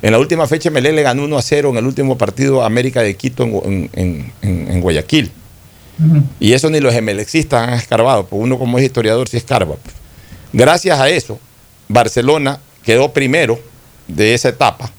en 0.01 0.11
la 0.11 0.19
última 0.19 0.47
fecha 0.47 0.69
Emelec 0.69 0.93
le 0.93 1.01
ganó 1.03 1.23
1 1.25 1.37
a 1.37 1.41
0 1.41 1.69
en 1.71 1.77
el 1.77 1.85
último 1.85 2.17
partido 2.17 2.63
América 2.63 3.01
de 3.01 3.15
Quito 3.15 3.43
en, 3.43 3.89
en- 3.93 4.31
en- 4.41 4.67
en 4.71 4.79
Guayaquil. 4.81 5.31
Y 6.39 6.53
eso 6.53 6.69
ni 6.69 6.79
los 6.79 6.93
emelexistas 6.93 7.67
han 7.67 7.73
escarbado, 7.75 8.25
porque 8.25 8.43
uno 8.43 8.59
como 8.59 8.77
es 8.77 8.83
historiador 8.83 9.29
sí 9.29 9.37
escarba. 9.37 9.75
pues. 9.75 9.95
Gracias 10.51 10.99
a 10.99 11.09
eso, 11.09 11.39
Barcelona 11.87 12.59
quedó 12.83 13.11
primero 13.13 13.59
de 14.07 14.33
esa 14.33 14.49
etapa 14.49 14.91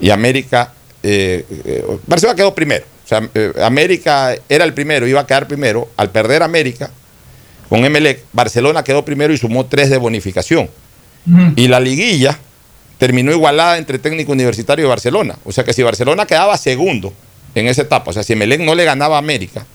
y 0.00 0.10
América, 0.10 0.72
eh, 1.02 1.44
eh, 1.64 1.84
Barcelona 2.06 2.36
quedó 2.36 2.54
primero. 2.54 2.84
O 3.04 3.08
sea, 3.08 3.28
eh, 3.34 3.52
América 3.62 4.34
era 4.48 4.64
el 4.64 4.72
primero, 4.72 5.06
iba 5.06 5.20
a 5.20 5.26
quedar 5.26 5.46
primero. 5.46 5.90
Al 5.96 6.10
perder 6.10 6.42
América 6.42 6.90
con 7.68 7.84
Emelec, 7.84 8.24
Barcelona 8.32 8.82
quedó 8.82 9.04
primero 9.04 9.32
y 9.32 9.38
sumó 9.38 9.66
tres 9.66 9.90
de 9.90 9.98
bonificación. 9.98 10.70
Y 11.54 11.68
la 11.68 11.80
liguilla 11.80 12.38
terminó 12.98 13.30
igualada 13.30 13.76
entre 13.78 13.98
técnico 13.98 14.32
universitario 14.32 14.86
y 14.86 14.88
Barcelona. 14.88 15.36
O 15.44 15.52
sea 15.52 15.64
que 15.64 15.72
si 15.72 15.82
Barcelona 15.82 16.26
quedaba 16.26 16.56
segundo 16.56 17.12
en 17.54 17.66
esa 17.66 17.82
etapa, 17.82 18.10
o 18.10 18.12
sea, 18.12 18.22
si 18.22 18.32
Emelec 18.32 18.60
no 18.60 18.74
le 18.74 18.84
ganaba 18.84 19.16
a 19.16 19.18
América, 19.18 19.66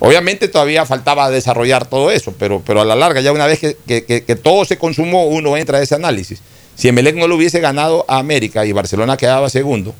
obviamente 0.00 0.48
todavía 0.48 0.84
faltaba 0.86 1.30
desarrollar 1.30 1.86
todo 1.86 2.10
eso, 2.10 2.34
pero, 2.38 2.62
pero 2.64 2.80
a 2.80 2.84
la 2.84 2.94
larga, 2.94 3.20
ya 3.20 3.32
una 3.32 3.46
vez 3.46 3.58
que, 3.58 3.76
que- 3.86 4.04
que- 4.04 4.24
que 4.24 4.36
todo 4.36 4.64
se 4.64 4.76
consumó, 4.78 5.26
uno 5.26 5.56
entra 5.56 5.78
a 5.78 5.82
ese 5.82 5.94
análisis. 5.94 6.40
Si 6.74 6.88
Emelec 6.88 7.16
no 7.16 7.26
le 7.28 7.34
hubiese 7.34 7.60
ganado 7.60 8.04
a 8.08 8.18
América 8.18 8.66
y 8.66 8.72
Barcelona 8.72 9.16
quedaba 9.16 9.48
segundo, 9.48 9.94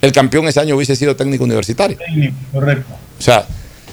el 0.00 0.12
campeón 0.12 0.46
ese 0.48 0.60
año 0.60 0.76
hubiese 0.76 0.96
sido 0.96 1.16
técnico 1.16 1.44
universitario. 1.44 1.96
Técnico, 1.98 2.34
correcto. 2.52 2.92
O 3.18 3.22
sea, 3.22 3.46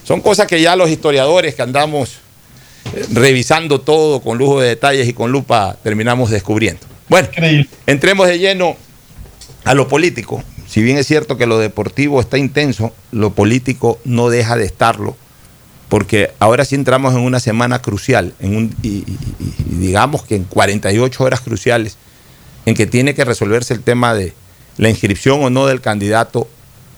son 0.03 0.21
cosas 0.21 0.47
que 0.47 0.61
ya 0.61 0.75
los 0.75 0.89
historiadores 0.89 1.55
que 1.55 1.61
andamos 1.63 2.19
eh, 2.95 3.05
revisando 3.11 3.81
todo 3.81 4.21
con 4.21 4.37
lujo 4.37 4.61
de 4.61 4.69
detalles 4.69 5.07
y 5.09 5.13
con 5.13 5.31
lupa 5.31 5.75
terminamos 5.83 6.29
descubriendo. 6.29 6.81
Bueno, 7.09 7.27
Increíble. 7.29 7.67
entremos 7.87 8.27
de 8.27 8.39
lleno 8.39 8.77
a 9.65 9.73
lo 9.73 9.87
político. 9.87 10.41
Si 10.69 10.81
bien 10.81 10.97
es 10.97 11.07
cierto 11.07 11.37
que 11.37 11.45
lo 11.47 11.57
deportivo 11.57 12.21
está 12.21 12.37
intenso, 12.37 12.93
lo 13.11 13.31
político 13.31 13.99
no 14.05 14.29
deja 14.29 14.55
de 14.55 14.65
estarlo, 14.65 15.17
porque 15.89 16.31
ahora 16.39 16.65
sí 16.65 16.75
entramos 16.75 17.13
en 17.13 17.21
una 17.21 17.39
semana 17.39 17.81
crucial, 17.81 18.33
en 18.39 18.55
un, 18.55 18.75
y, 18.83 19.03
digamos 19.69 20.23
que 20.23 20.35
en 20.35 20.43
48 20.43 21.23
horas 21.23 21.41
cruciales, 21.41 21.97
en 22.65 22.75
que 22.75 22.85
tiene 22.85 23.15
que 23.15 23.23
resolverse 23.23 23.73
el 23.73 23.81
tema 23.81 24.13
de 24.13 24.33
la 24.77 24.89
inscripción 24.89 25.43
o 25.43 25.49
no 25.49 25.65
del 25.65 25.81
candidato 25.81 26.49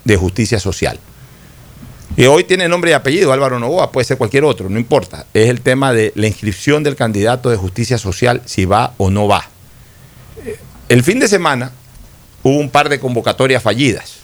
de 0.05 0.17
justicia 0.17 0.59
social. 0.59 0.99
Y 2.17 2.25
hoy 2.25 2.43
tiene 2.43 2.67
nombre 2.67 2.91
y 2.91 2.93
apellido, 2.93 3.31
Álvaro 3.31 3.59
Novoa, 3.59 3.91
puede 3.91 4.05
ser 4.05 4.17
cualquier 4.17 4.43
otro, 4.43 4.67
no 4.69 4.79
importa. 4.79 5.27
Es 5.33 5.49
el 5.49 5.61
tema 5.61 5.93
de 5.93 6.11
la 6.15 6.27
inscripción 6.27 6.83
del 6.83 6.95
candidato 6.95 7.51
de 7.51 7.57
justicia 7.57 7.97
social, 7.99 8.41
si 8.45 8.65
va 8.65 8.93
o 8.97 9.11
no 9.11 9.27
va. 9.27 9.47
Eh, 10.45 10.57
El 10.89 11.03
fin 11.03 11.19
de 11.19 11.27
semana 11.27 11.71
hubo 12.41 12.57
un 12.57 12.71
par 12.71 12.89
de 12.89 12.99
convocatorias 12.99 13.61
fallidas. 13.61 14.15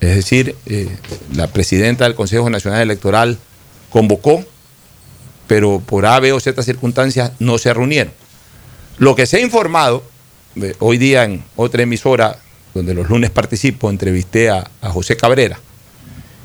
Es 0.00 0.14
decir, 0.14 0.54
eh, 0.66 0.88
la 1.34 1.48
presidenta 1.48 2.04
del 2.04 2.14
Consejo 2.14 2.48
Nacional 2.48 2.80
Electoral 2.80 3.36
convocó, 3.90 4.44
pero 5.46 5.80
por 5.84 6.06
A, 6.06 6.20
B 6.20 6.32
o 6.32 6.40
Z 6.40 6.62
circunstancias 6.62 7.32
no 7.38 7.58
se 7.58 7.72
reunieron. 7.72 8.12
Lo 8.98 9.14
que 9.14 9.26
se 9.26 9.38
ha 9.38 9.40
informado, 9.40 10.02
eh, 10.56 10.74
hoy 10.80 10.98
día 10.98 11.24
en 11.24 11.44
otra 11.56 11.82
emisora, 11.82 12.38
donde 12.74 12.94
los 12.94 13.08
lunes 13.08 13.30
participo, 13.30 13.90
entrevisté 13.90 14.50
a, 14.50 14.68
José 14.82 15.16
Cabrera. 15.16 15.58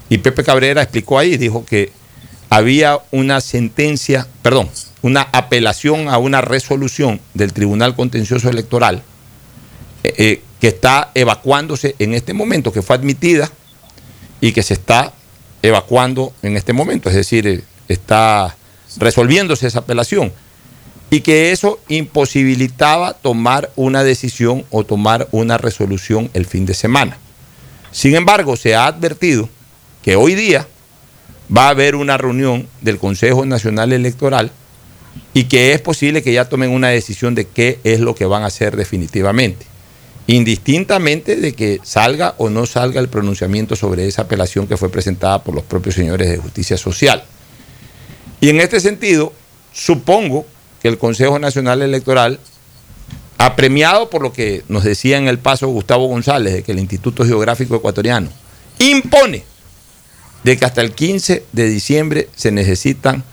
Y 0.10 0.20
Pepe 0.20 0.44
Cabrera 0.44 0.82
explicó 0.82 1.18
ahí, 1.18 1.38
dijo 1.38 1.66
que 1.66 1.92
había 2.50 3.00
una 3.12 3.42
sentencia, 3.42 4.28
perdón, 4.42 4.70
una 5.02 5.22
apelación 5.32 6.08
a 6.08 6.18
una 6.18 6.42
resolución 6.42 7.20
del 7.34 7.54
Tribunal 7.54 7.96
Contencioso 7.96 8.50
Electoral 8.50 9.04
eh, 10.04 10.14
eh, 10.18 10.42
que 10.62 10.68
está 10.68 11.12
evacuándose 11.14 11.96
en 12.00 12.14
este 12.14 12.34
momento, 12.34 12.72
que 12.72 12.82
fue 12.82 12.96
admitida 12.96 13.50
y 14.40 14.52
que 14.52 14.64
se 14.64 14.76
está 14.76 15.14
evacuando 15.64 16.34
en 16.44 16.56
este 16.56 16.74
momento, 16.74 17.10
es 17.10 17.16
decir, 17.16 17.48
eh, 17.48 17.64
está 17.88 18.56
resolviéndose 18.98 19.66
esa 19.66 19.80
apelación 19.80 20.32
y 21.10 21.22
que 21.22 21.52
eso 21.52 21.80
imposibilitaba 21.88 23.14
tomar 23.14 23.72
una 23.76 24.04
decisión 24.04 24.66
o 24.70 24.84
tomar 24.84 25.28
una 25.32 25.58
resolución 25.58 26.30
el 26.34 26.46
fin 26.46 26.66
de 26.66 26.74
semana. 26.76 27.18
Sin 27.92 28.16
embargo, 28.16 28.56
se 28.56 28.76
ha 28.76 28.88
advertido 28.88 29.50
que 30.04 30.16
hoy 30.16 30.36
día 30.36 30.68
va 31.56 31.68
a 31.68 31.70
haber 31.70 31.96
una 31.96 32.18
reunión 32.18 32.68
del 32.82 32.98
Consejo 32.98 33.46
Nacional 33.46 33.94
Electoral 33.94 34.52
y 35.34 35.46
que 35.46 35.74
es 35.74 35.82
posible 35.82 36.24
que 36.24 36.34
ya 36.34 36.50
tomen 36.50 36.72
una 36.72 36.90
decisión 36.90 37.36
de 37.36 37.46
qué 37.46 37.80
es 37.84 38.00
lo 38.00 38.16
que 38.16 38.26
van 38.26 38.44
a 38.44 38.48
hacer 38.48 38.76
definitivamente, 38.76 39.66
indistintamente 40.28 41.36
de 41.36 41.54
que 41.54 41.80
salga 41.84 42.36
o 42.38 42.50
no 42.50 42.66
salga 42.66 43.02
el 43.02 43.10
pronunciamiento 43.10 43.76
sobre 43.76 44.08
esa 44.08 44.24
apelación 44.24 44.68
que 44.68 44.78
fue 44.78 44.90
presentada 44.90 45.44
por 45.44 45.54
los 45.54 45.64
propios 45.64 45.96
señores 45.96 46.30
de 46.30 46.38
Justicia 46.38 46.78
Social. 46.78 47.24
Y 48.40 48.50
en 48.50 48.60
este 48.62 48.80
sentido, 48.80 49.34
supongo 49.74 50.46
que 50.82 50.88
el 50.88 50.98
Consejo 50.98 51.40
Nacional 51.40 51.82
Electoral, 51.82 52.40
apremiado 53.38 54.10
por 54.10 54.22
lo 54.22 54.32
que 54.32 54.64
nos 54.70 54.84
decía 54.84 55.18
en 55.18 55.28
el 55.28 55.40
paso 55.40 55.68
Gustavo 55.68 56.08
González, 56.08 56.54
de 56.54 56.64
que 56.64 56.72
el 56.72 56.80
Instituto 56.80 57.26
Geográfico 57.26 57.76
Ecuatoriano 57.76 58.30
impone 58.80 59.44
de 60.44 60.58
que 60.58 60.66
hasta 60.66 60.82
el 60.82 60.92
15 60.92 61.46
de 61.52 61.70
diciembre 61.70 62.30
se 62.36 62.52
necesitan 62.52 63.24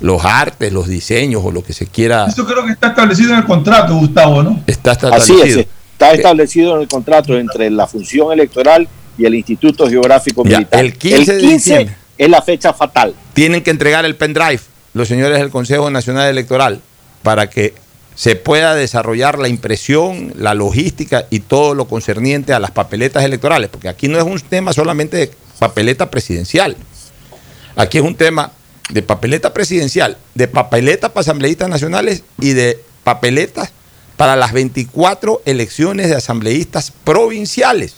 los 0.00 0.24
artes, 0.24 0.72
los 0.72 0.88
diseños 0.88 1.42
o 1.44 1.50
lo 1.50 1.62
que 1.62 1.72
se 1.72 1.86
quiera. 1.86 2.26
Eso 2.26 2.46
creo 2.46 2.64
que 2.64 2.72
está 2.72 2.88
establecido 2.88 3.32
en 3.32 3.38
el 3.38 3.44
contrato, 3.44 3.94
Gustavo, 3.94 4.42
¿no? 4.42 4.62
Está 4.66 4.92
Así 4.92 5.32
establecido. 5.34 5.60
es, 5.60 5.66
está 6.00 6.10
Que- 6.12 6.16
establecido 6.16 6.76
en 6.76 6.82
el 6.82 6.88
contrato 6.88 7.36
entre 7.38 7.70
la 7.70 7.86
función 7.86 8.32
electoral 8.32 8.88
y 9.18 9.26
el 9.26 9.34
Instituto 9.34 9.86
Geográfico 9.88 10.42
Ya, 10.44 10.58
Militar. 10.58 10.80
el 10.84 10.94
15 10.96 11.34
de 11.34 11.38
diciembre. 11.46 11.96
es 12.16 12.28
la 12.30 12.40
fecha 12.42 12.72
fatal. 12.72 13.14
tienen 13.34 13.62
que 13.62 13.70
entregar 13.70 14.04
el 14.04 14.16
pendrive 14.16 14.60
los 14.94 15.08
señores 15.08 15.38
del 15.38 15.50
Consejo 15.50 15.90
Nacional 15.90 16.28
Electoral 16.28 16.80
para 17.22 17.48
que 17.50 17.74
se 18.14 18.34
pueda 18.36 18.74
desarrollar 18.74 19.38
la 19.38 19.48
impresión, 19.48 20.32
la 20.36 20.52
logística 20.54 21.26
y 21.30 21.40
todo 21.40 21.74
lo 21.74 21.86
concerniente 21.86 22.52
a 22.52 22.58
las 22.58 22.70
papeletas 22.72 23.24
electorales, 23.24 23.70
porque 23.70 23.88
aquí 23.88 24.08
no 24.08 24.18
es 24.18 24.24
un 24.24 24.38
tema 24.40 24.72
solamente 24.72 25.16
de 25.16 25.30
papeleta 25.58 26.10
presidencial, 26.10 26.76
aquí 27.76 27.98
es 27.98 28.04
un 28.04 28.14
tema 28.16 28.52
de 28.90 29.02
papeleta 29.02 29.52
presidencial, 29.54 30.16
de 30.34 30.48
papeleta 30.48 31.10
para 31.10 31.20
asambleístas 31.22 31.68
nacionales 31.68 32.24
y 32.40 32.52
de 32.52 32.78
papeletas 33.04 33.72
para 34.20 34.36
las 34.36 34.52
24 34.52 35.40
elecciones 35.46 36.10
de 36.10 36.14
asambleístas 36.14 36.92
provinciales, 37.04 37.94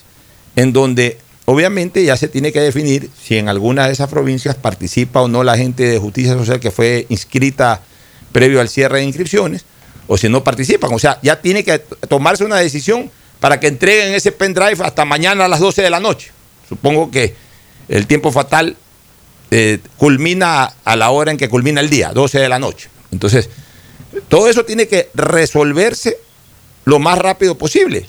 en 0.55 0.73
donde 0.73 1.19
obviamente 1.47 2.05
ya 2.05 2.17
se 2.17 2.29
tiene 2.29 2.53
que 2.53 2.61
definir 2.61 3.11
si 3.21 3.39
en 3.39 3.49
alguna 3.49 3.89
de 3.89 3.93
esas 3.93 4.09
provincias 4.09 4.55
participa 4.55 5.21
o 5.21 5.27
no 5.27 5.43
la 5.43 5.57
gente 5.57 5.83
de 5.83 5.99
justicia 5.99 6.35
social 6.35 6.61
que 6.61 6.71
fue 6.71 7.07
inscrita 7.09 7.83
previo 8.31 8.61
al 8.61 8.69
cierre 8.69 8.99
de 8.99 9.05
inscripciones, 9.07 9.65
o 10.07 10.17
si 10.17 10.29
no 10.29 10.45
participan. 10.45 10.95
O 10.95 10.99
sea, 11.01 11.19
ya 11.23 11.41
tiene 11.41 11.65
que 11.65 11.81
tomarse 11.81 12.45
una 12.45 12.59
decisión 12.59 13.11
para 13.41 13.59
que 13.59 13.67
entreguen 13.67 14.15
ese 14.15 14.31
pendrive 14.31 14.77
hasta 14.85 15.05
mañana 15.05 15.47
a 15.47 15.49
las 15.49 15.59
12 15.59 15.83
de 15.83 15.91
la 15.91 15.99
noche. 15.99 16.31
Supongo 16.69 17.11
que 17.11 17.35
el 17.89 18.07
tiempo 18.07 18.31
fatal 18.31 18.77
eh, 19.51 19.81
culmina 19.97 20.73
a 20.85 20.95
la 20.95 21.11
hora 21.11 21.33
en 21.33 21.37
que 21.37 21.49
culmina 21.49 21.81
el 21.81 21.91
día, 21.91 22.13
12 22.13 22.39
de 22.39 22.49
la 22.49 22.61
noche. 22.61 22.91
Entonces, 23.11 23.51
todo 24.29 24.49
eso 24.49 24.65
tiene 24.65 24.87
que 24.87 25.11
resolverse 25.15 26.19
lo 26.85 26.99
más 26.99 27.19
rápido 27.19 27.57
posible. 27.57 28.05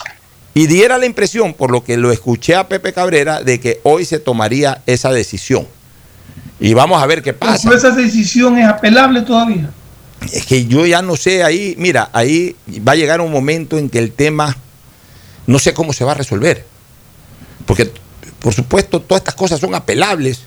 Y 0.53 0.67
diera 0.67 0.97
la 0.97 1.05
impresión, 1.05 1.53
por 1.53 1.71
lo 1.71 1.83
que 1.83 1.97
lo 1.97 2.11
escuché 2.11 2.55
a 2.55 2.67
Pepe 2.67 2.93
Cabrera, 2.93 3.41
de 3.41 3.59
que 3.59 3.79
hoy 3.83 4.05
se 4.05 4.19
tomaría 4.19 4.83
esa 4.85 5.11
decisión. 5.11 5.67
Y 6.59 6.73
vamos 6.73 7.01
a 7.01 7.07
ver 7.07 7.23
qué 7.23 7.33
pasa. 7.33 7.63
Pero 7.63 7.77
esa 7.77 7.91
decisión 7.91 8.57
es 8.57 8.67
apelable 8.67 9.21
todavía. 9.21 9.71
Es 10.31 10.45
que 10.45 10.65
yo 10.65 10.85
ya 10.85 11.01
no 11.01 11.15
sé 11.15 11.43
ahí, 11.43 11.75
mira, 11.77 12.09
ahí 12.13 12.55
va 12.87 12.93
a 12.93 12.95
llegar 12.95 13.19
un 13.19 13.31
momento 13.31 13.77
en 13.77 13.89
que 13.89 13.99
el 13.99 14.11
tema 14.11 14.55
no 15.47 15.59
sé 15.59 15.73
cómo 15.73 15.91
se 15.91 16.05
va 16.05 16.11
a 16.11 16.15
resolver. 16.15 16.65
Porque, 17.65 17.91
por 18.39 18.53
supuesto, 18.53 19.01
todas 19.01 19.21
estas 19.21 19.35
cosas 19.35 19.59
son 19.59 19.75
apelables, 19.75 20.41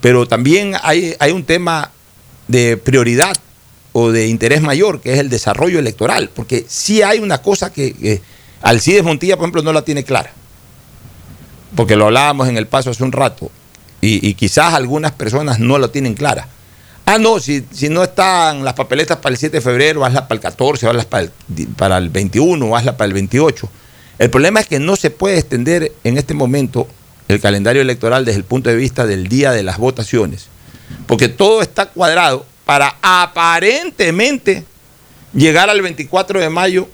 pero 0.00 0.26
también 0.26 0.74
hay, 0.82 1.14
hay 1.18 1.30
un 1.30 1.44
tema 1.44 1.92
de 2.48 2.76
prioridad 2.76 3.36
o 3.92 4.10
de 4.10 4.28
interés 4.28 4.62
mayor, 4.62 5.00
que 5.00 5.12
es 5.12 5.18
el 5.18 5.28
desarrollo 5.28 5.78
electoral. 5.78 6.30
Porque 6.34 6.64
sí 6.68 7.02
hay 7.02 7.18
una 7.18 7.38
cosa 7.38 7.72
que, 7.72 8.20
Alcides 8.62 9.04
Montilla, 9.04 9.36
por 9.36 9.44
ejemplo, 9.44 9.62
no 9.62 9.72
la 9.72 9.82
tiene 9.82 10.04
clara. 10.04 10.32
Porque 11.74 11.96
lo 11.96 12.06
hablábamos 12.06 12.48
en 12.48 12.56
el 12.56 12.66
paso 12.66 12.90
hace 12.90 13.04
un 13.04 13.12
rato. 13.12 13.50
Y, 14.00 14.26
y 14.26 14.34
quizás 14.34 14.74
algunas 14.74 15.12
personas 15.12 15.58
no 15.58 15.78
lo 15.78 15.90
tienen 15.90 16.14
clara. 16.14 16.48
Ah, 17.04 17.18
no, 17.18 17.40
si, 17.40 17.64
si 17.72 17.88
no 17.88 18.04
están 18.04 18.64
las 18.64 18.74
papeletas 18.74 19.18
para 19.18 19.32
el 19.32 19.38
7 19.38 19.56
de 19.56 19.60
febrero, 19.60 20.04
hazlas 20.04 20.22
para 20.22 20.34
el 20.36 20.40
14, 20.40 20.86
hazlas 20.86 21.04
para 21.04 21.24
el, 21.24 21.32
para 21.76 21.98
el 21.98 22.10
21, 22.10 22.76
hazlas 22.76 22.94
para 22.94 23.06
el 23.06 23.12
28. 23.12 23.68
El 24.18 24.30
problema 24.30 24.60
es 24.60 24.66
que 24.66 24.78
no 24.78 24.94
se 24.94 25.10
puede 25.10 25.38
extender 25.38 25.92
en 26.04 26.16
este 26.16 26.32
momento 26.32 26.86
el 27.26 27.40
calendario 27.40 27.82
electoral 27.82 28.24
desde 28.24 28.38
el 28.38 28.44
punto 28.44 28.70
de 28.70 28.76
vista 28.76 29.04
del 29.04 29.26
día 29.26 29.50
de 29.50 29.64
las 29.64 29.78
votaciones, 29.78 30.46
porque 31.06 31.28
todo 31.28 31.62
está 31.62 31.86
cuadrado 31.86 32.46
para 32.64 32.96
aparentemente 33.02 34.64
llegar 35.32 35.70
al 35.70 35.82
24 35.82 36.40
de 36.40 36.50
mayo 36.50 36.88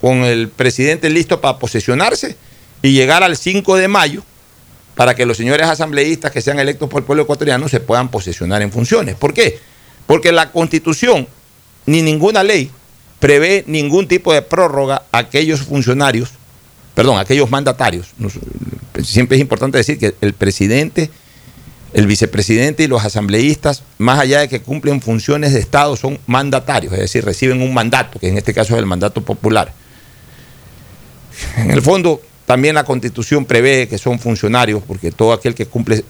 con 0.00 0.18
el 0.24 0.48
presidente 0.48 1.10
listo 1.10 1.40
para 1.40 1.58
posesionarse 1.58 2.36
y 2.82 2.92
llegar 2.92 3.22
al 3.22 3.36
5 3.36 3.76
de 3.76 3.88
mayo 3.88 4.22
para 4.94 5.14
que 5.14 5.26
los 5.26 5.36
señores 5.36 5.66
asambleístas 5.66 6.32
que 6.32 6.40
sean 6.40 6.58
electos 6.58 6.88
por 6.88 7.00
el 7.00 7.06
pueblo 7.06 7.22
ecuatoriano 7.22 7.68
se 7.68 7.80
puedan 7.80 8.08
posesionar 8.08 8.62
en 8.62 8.72
funciones. 8.72 9.14
¿Por 9.14 9.32
qué? 9.32 9.58
Porque 10.06 10.32
la 10.32 10.50
constitución 10.50 11.28
ni 11.86 12.02
ninguna 12.02 12.42
ley 12.42 12.70
prevé 13.20 13.64
ningún 13.66 14.08
tipo 14.08 14.32
de 14.32 14.42
prórroga 14.42 15.02
a 15.12 15.18
aquellos 15.18 15.60
funcionarios, 15.62 16.30
perdón, 16.94 17.16
a 17.18 17.20
aquellos 17.20 17.50
mandatarios. 17.50 18.08
Siempre 19.02 19.36
es 19.36 19.40
importante 19.40 19.78
decir 19.78 19.98
que 19.98 20.14
el 20.20 20.32
presidente, 20.32 21.10
el 21.92 22.06
vicepresidente 22.06 22.82
y 22.82 22.86
los 22.86 23.04
asambleístas, 23.04 23.82
más 23.98 24.18
allá 24.18 24.40
de 24.40 24.48
que 24.48 24.60
cumplen 24.60 25.00
funciones 25.00 25.54
de 25.54 25.60
Estado, 25.60 25.96
son 25.96 26.18
mandatarios, 26.26 26.92
es 26.92 27.00
decir, 27.00 27.24
reciben 27.24 27.62
un 27.62 27.72
mandato, 27.72 28.18
que 28.18 28.28
en 28.28 28.36
este 28.36 28.52
caso 28.52 28.74
es 28.74 28.78
el 28.78 28.86
mandato 28.86 29.22
popular. 29.22 29.72
En 31.56 31.70
el 31.70 31.82
fondo, 31.82 32.20
también 32.46 32.74
la 32.74 32.84
constitución 32.84 33.44
prevé 33.44 33.88
que 33.88 33.98
son 33.98 34.18
funcionarios, 34.18 34.82
porque 34.86 35.12
todo 35.12 35.32
aquel 35.32 35.54
que 35.54 35.66
cumple, 35.66 36.04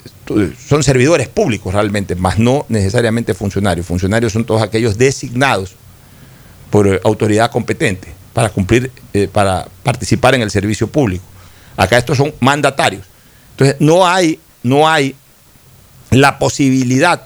son 0.69 0.83
servidores 0.83 1.29
públicos 1.29 1.75
realmente, 1.75 2.15
más 2.15 2.39
no 2.39 2.65
necesariamente 2.69 3.35
funcionarios. 3.35 3.87
Funcionarios 3.87 4.33
son 4.33 4.45
todos 4.45 4.63
aquellos 4.63 4.97
designados 4.97 5.75
por 6.71 7.01
autoridad 7.05 7.51
competente 7.51 8.13
para 8.33 8.51
cumplir, 8.51 8.93
eh, 9.15 9.27
para 9.27 9.67
participar 9.83 10.35
en 10.37 10.43
el 10.43 10.51
servicio 10.51 10.87
público. 10.87 11.25
Acá 11.77 11.99
estos 11.99 12.17
son 12.17 12.33
mandatarios. 12.41 13.05
Entonces, 13.53 13.77
no 13.81 14.07
hay, 14.07 14.39
no 14.63 14.89
hay 14.89 15.17
la 16.11 16.39
posibilidad 16.39 17.23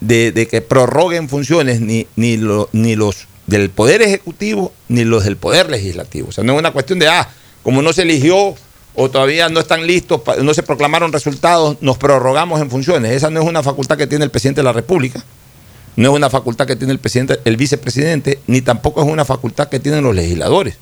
de, 0.00 0.48
que 0.50 0.60
prorroguen 0.60 1.28
funciones 1.28 1.80
ni, 1.80 2.06
ni, 2.16 2.38
ni 2.72 2.96
los 2.96 3.26
del 3.46 3.70
Poder 3.70 4.02
Ejecutivo 4.02 4.72
ni 4.88 5.04
los 5.04 5.24
del 5.24 5.36
Poder 5.36 5.70
Legislativo. 5.70 6.28
O 6.28 6.32
sea, 6.32 6.44
no 6.44 6.54
es 6.54 6.58
una 6.58 6.72
cuestión 6.72 6.98
de, 6.98 7.08
ah, 7.08 7.28
como 7.62 7.82
no 7.82 7.92
se 7.92 8.02
eligió 8.02 8.54
o 8.94 9.10
todavía 9.10 9.48
no 9.48 9.60
están 9.60 9.86
listos, 9.86 10.20
no 10.42 10.54
se 10.54 10.62
proclamaron 10.62 11.12
resultados, 11.12 11.76
nos 11.80 11.98
prorrogamos 11.98 12.60
en 12.60 12.70
funciones. 12.70 13.12
Esa 13.12 13.30
no 13.30 13.40
es 13.40 13.46
una 13.46 13.62
facultad 13.62 13.96
que 13.96 14.06
tiene 14.06 14.24
el 14.24 14.30
presidente 14.30 14.60
de 14.60 14.64
la 14.64 14.72
República, 14.72 15.22
no 15.96 16.10
es 16.10 16.16
una 16.16 16.30
facultad 16.30 16.66
que 16.66 16.76
tiene 16.76 16.92
el 16.92 16.98
presidente, 16.98 17.40
el 17.44 17.56
vicepresidente, 17.56 18.38
ni 18.46 18.62
tampoco 18.62 19.02
es 19.02 19.08
una 19.08 19.24
facultad 19.24 19.68
que 19.68 19.80
tienen 19.80 20.04
los 20.04 20.14
legisladores. 20.14 20.76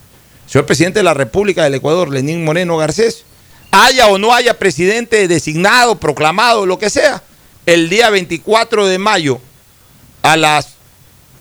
Señor 0.47 0.67
presidente 0.67 1.01
de 1.01 1.05
la 1.05 1.15
República 1.15 1.65
del 1.65 1.75
Ecuador, 1.75 2.11
Lenín 2.11 2.45
Moreno 2.45 2.77
Garcés, 2.77 3.25
haya 3.71 4.09
o 4.09 4.19
no 4.19 4.35
haya 4.35 4.59
presidente 4.59 5.29
designado, 5.29 5.99
proclamado, 5.99 6.67
lo 6.67 6.79
que 6.79 6.91
sea, 6.91 7.23
el 7.67 7.89
día 7.89 8.11
24 8.11 8.87
de 8.87 8.99
mayo 8.99 9.41
a 10.23 10.37
las 10.37 10.79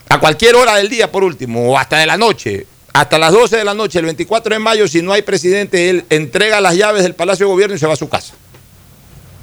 a 0.10 0.20
cualquier 0.20 0.56
hora 0.56 0.76
del 0.76 0.90
día 0.90 1.12
por 1.12 1.24
último, 1.24 1.72
o 1.72 1.78
hasta 1.78 1.98
de 1.98 2.06
la 2.06 2.18
noche, 2.18 2.66
hasta 2.94 3.18
las 3.18 3.34
12 3.34 3.58
de 3.58 3.64
la 3.64 3.74
noche, 3.74 4.00
el 4.00 4.06
24 4.06 4.56
de 4.56 4.60
mayo, 4.60 4.88
si 4.88 5.02
no 5.02 5.12
hay 5.12 5.22
presidente, 5.22 5.90
él 5.90 6.06
entrega 6.10 6.62
las 6.62 6.76
llaves 6.76 7.04
del 7.04 7.14
Palacio 7.14 7.46
de 7.46 7.52
Gobierno 7.52 7.76
y 7.76 7.80
se 7.80 7.88
va 7.88 7.94
a 7.94 7.98
su 7.98 8.10
casa. 8.10 8.34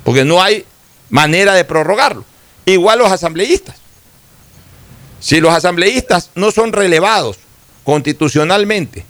Porque 0.04 0.24
no 0.24 0.42
hay 0.42 0.64
manera 1.10 1.54
de 1.54 1.64
prorrogarlo. 1.64 2.24
Igual 2.66 2.98
los 2.98 3.12
asambleístas. 3.12 3.76
Si 5.20 5.40
los 5.40 5.52
asambleístas 5.52 6.30
no 6.34 6.50
son 6.50 6.72
relevados 6.72 7.38
constitucionalmente, 7.84 9.04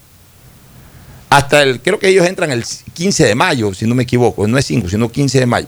hasta 1.37 1.63
el, 1.63 1.81
creo 1.81 1.99
que 1.99 2.09
ellos 2.09 2.27
entran 2.27 2.53
el 2.53 2.65
15 2.65 3.27
de 3.27 3.35
mayo, 3.35 3.75
si 3.75 3.87
no 3.87 3.95
me 3.95 4.05
equivoco, 4.05 4.47
no 4.47 4.57
es 4.57 4.67
5, 4.67 4.89
sino 4.89 5.11
15 5.11 5.41
de 5.41 5.47
mayo. 5.47 5.67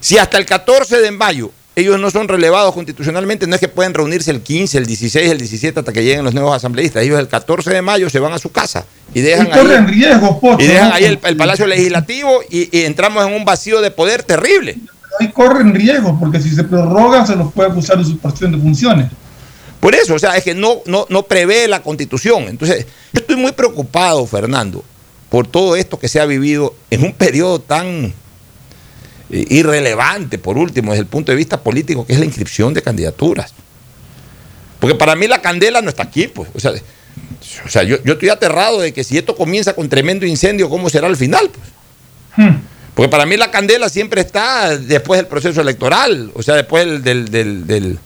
Si 0.00 0.18
hasta 0.18 0.36
el 0.36 0.44
14 0.44 0.98
de 0.98 1.10
mayo 1.12 1.52
ellos 1.76 2.00
no 2.00 2.10
son 2.10 2.26
relevados 2.26 2.74
constitucionalmente, 2.74 3.46
no 3.46 3.54
es 3.54 3.60
que 3.60 3.68
pueden 3.68 3.94
reunirse 3.94 4.30
el 4.32 4.40
15, 4.40 4.78
el 4.78 4.86
16, 4.86 5.30
el 5.30 5.38
17 5.38 5.78
hasta 5.78 5.92
que 5.92 6.02
lleguen 6.02 6.24
los 6.24 6.34
nuevos 6.34 6.56
asambleístas. 6.56 7.04
Ellos 7.04 7.20
el 7.20 7.28
14 7.28 7.70
de 7.70 7.82
mayo 7.82 8.10
se 8.10 8.18
van 8.18 8.32
a 8.32 8.38
su 8.38 8.50
casa 8.50 8.84
y 9.14 9.20
dejan, 9.20 9.46
y 9.46 9.50
corren 9.50 9.86
ahí, 9.86 10.38
Pocho, 10.40 10.56
y 10.58 10.66
dejan 10.66 10.88
¿no? 10.88 10.94
ahí 10.94 11.04
el, 11.04 11.20
el 11.22 11.36
Palacio 11.36 11.66
Legislativo 11.66 12.40
y, 12.50 12.76
y 12.76 12.84
entramos 12.84 13.24
en 13.26 13.34
un 13.34 13.44
vacío 13.44 13.80
de 13.80 13.92
poder 13.92 14.24
terrible. 14.24 14.76
Ahí 15.20 15.30
corren 15.30 15.72
riesgo, 15.72 16.18
porque 16.18 16.40
si 16.40 16.50
se 16.50 16.64
prorrogan 16.64 17.26
se 17.26 17.36
los 17.36 17.52
puede 17.52 17.70
acusar 17.70 17.96
de 17.96 18.02
usurpación 18.02 18.52
de 18.52 18.58
funciones. 18.58 19.06
Por 19.78 19.94
eso, 19.94 20.14
o 20.14 20.18
sea, 20.18 20.36
es 20.36 20.42
que 20.42 20.54
no, 20.54 20.78
no, 20.86 21.06
no 21.10 21.22
prevé 21.24 21.68
la 21.68 21.80
constitución. 21.80 22.44
Entonces, 22.48 22.86
yo 23.12 23.20
estoy 23.20 23.36
muy 23.36 23.52
preocupado, 23.52 24.26
Fernando, 24.26 24.82
por 25.28 25.46
todo 25.46 25.76
esto 25.76 25.98
que 25.98 26.08
se 26.08 26.20
ha 26.20 26.26
vivido 26.26 26.74
en 26.90 27.04
un 27.04 27.12
periodo 27.12 27.60
tan 27.60 28.12
eh, 29.30 29.44
irrelevante, 29.48 30.38
por 30.38 30.56
último, 30.56 30.92
desde 30.92 31.02
el 31.02 31.08
punto 31.08 31.32
de 31.32 31.36
vista 31.36 31.60
político, 31.60 32.06
que 32.06 32.12
es 32.12 32.18
la 32.18 32.24
inscripción 32.24 32.74
de 32.74 32.82
candidaturas. 32.82 33.52
Porque 34.78 34.94
para 34.94 35.16
mí 35.16 35.26
la 35.26 35.40
candela 35.40 35.82
no 35.82 35.88
está 35.88 36.04
aquí, 36.04 36.28
pues. 36.28 36.48
O 36.54 36.60
sea, 36.60 36.72
o 37.64 37.68
sea 37.68 37.82
yo, 37.82 38.02
yo 38.04 38.12
estoy 38.14 38.28
aterrado 38.28 38.80
de 38.80 38.92
que 38.92 39.02
si 39.04 39.18
esto 39.18 39.34
comienza 39.34 39.74
con 39.74 39.88
tremendo 39.88 40.26
incendio, 40.26 40.68
¿cómo 40.68 40.90
será 40.90 41.06
al 41.06 41.16
final? 41.16 41.50
Pues? 41.50 42.48
Porque 42.94 43.10
para 43.10 43.26
mí 43.26 43.36
la 43.36 43.50
candela 43.50 43.88
siempre 43.88 44.20
está 44.20 44.76
después 44.78 45.18
del 45.18 45.26
proceso 45.26 45.60
electoral, 45.60 46.30
o 46.34 46.42
sea, 46.42 46.54
después 46.54 46.86
del, 46.86 47.02
del, 47.02 47.30
del, 47.30 47.66
del, 47.66 47.98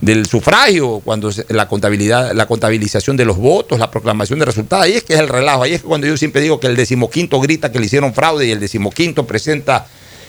del 0.00 0.26
sufragio, 0.26 1.00
cuando 1.04 1.30
la 1.48 1.68
contabilidad, 1.68 2.32
la 2.32 2.46
contabilización 2.46 3.16
de 3.16 3.24
los 3.24 3.36
votos, 3.36 3.78
la 3.78 3.90
proclamación 3.90 4.38
de 4.38 4.44
resultados, 4.44 4.84
ahí 4.84 4.92
es 4.92 5.04
que 5.04 5.14
es 5.14 5.20
el 5.20 5.28
relajo, 5.28 5.62
ahí 5.62 5.74
es 5.74 5.82
que 5.82 5.88
cuando 5.88 6.06
yo 6.06 6.16
siempre 6.16 6.42
digo 6.42 6.60
que 6.60 6.66
el 6.66 6.76
decimoquinto 6.76 7.40
grita 7.40 7.72
que 7.72 7.78
le 7.78 7.86
hicieron 7.86 8.12
fraude 8.12 8.46
y 8.46 8.50
el 8.50 8.60
decimoquinto 8.60 9.26
presenta 9.26 9.86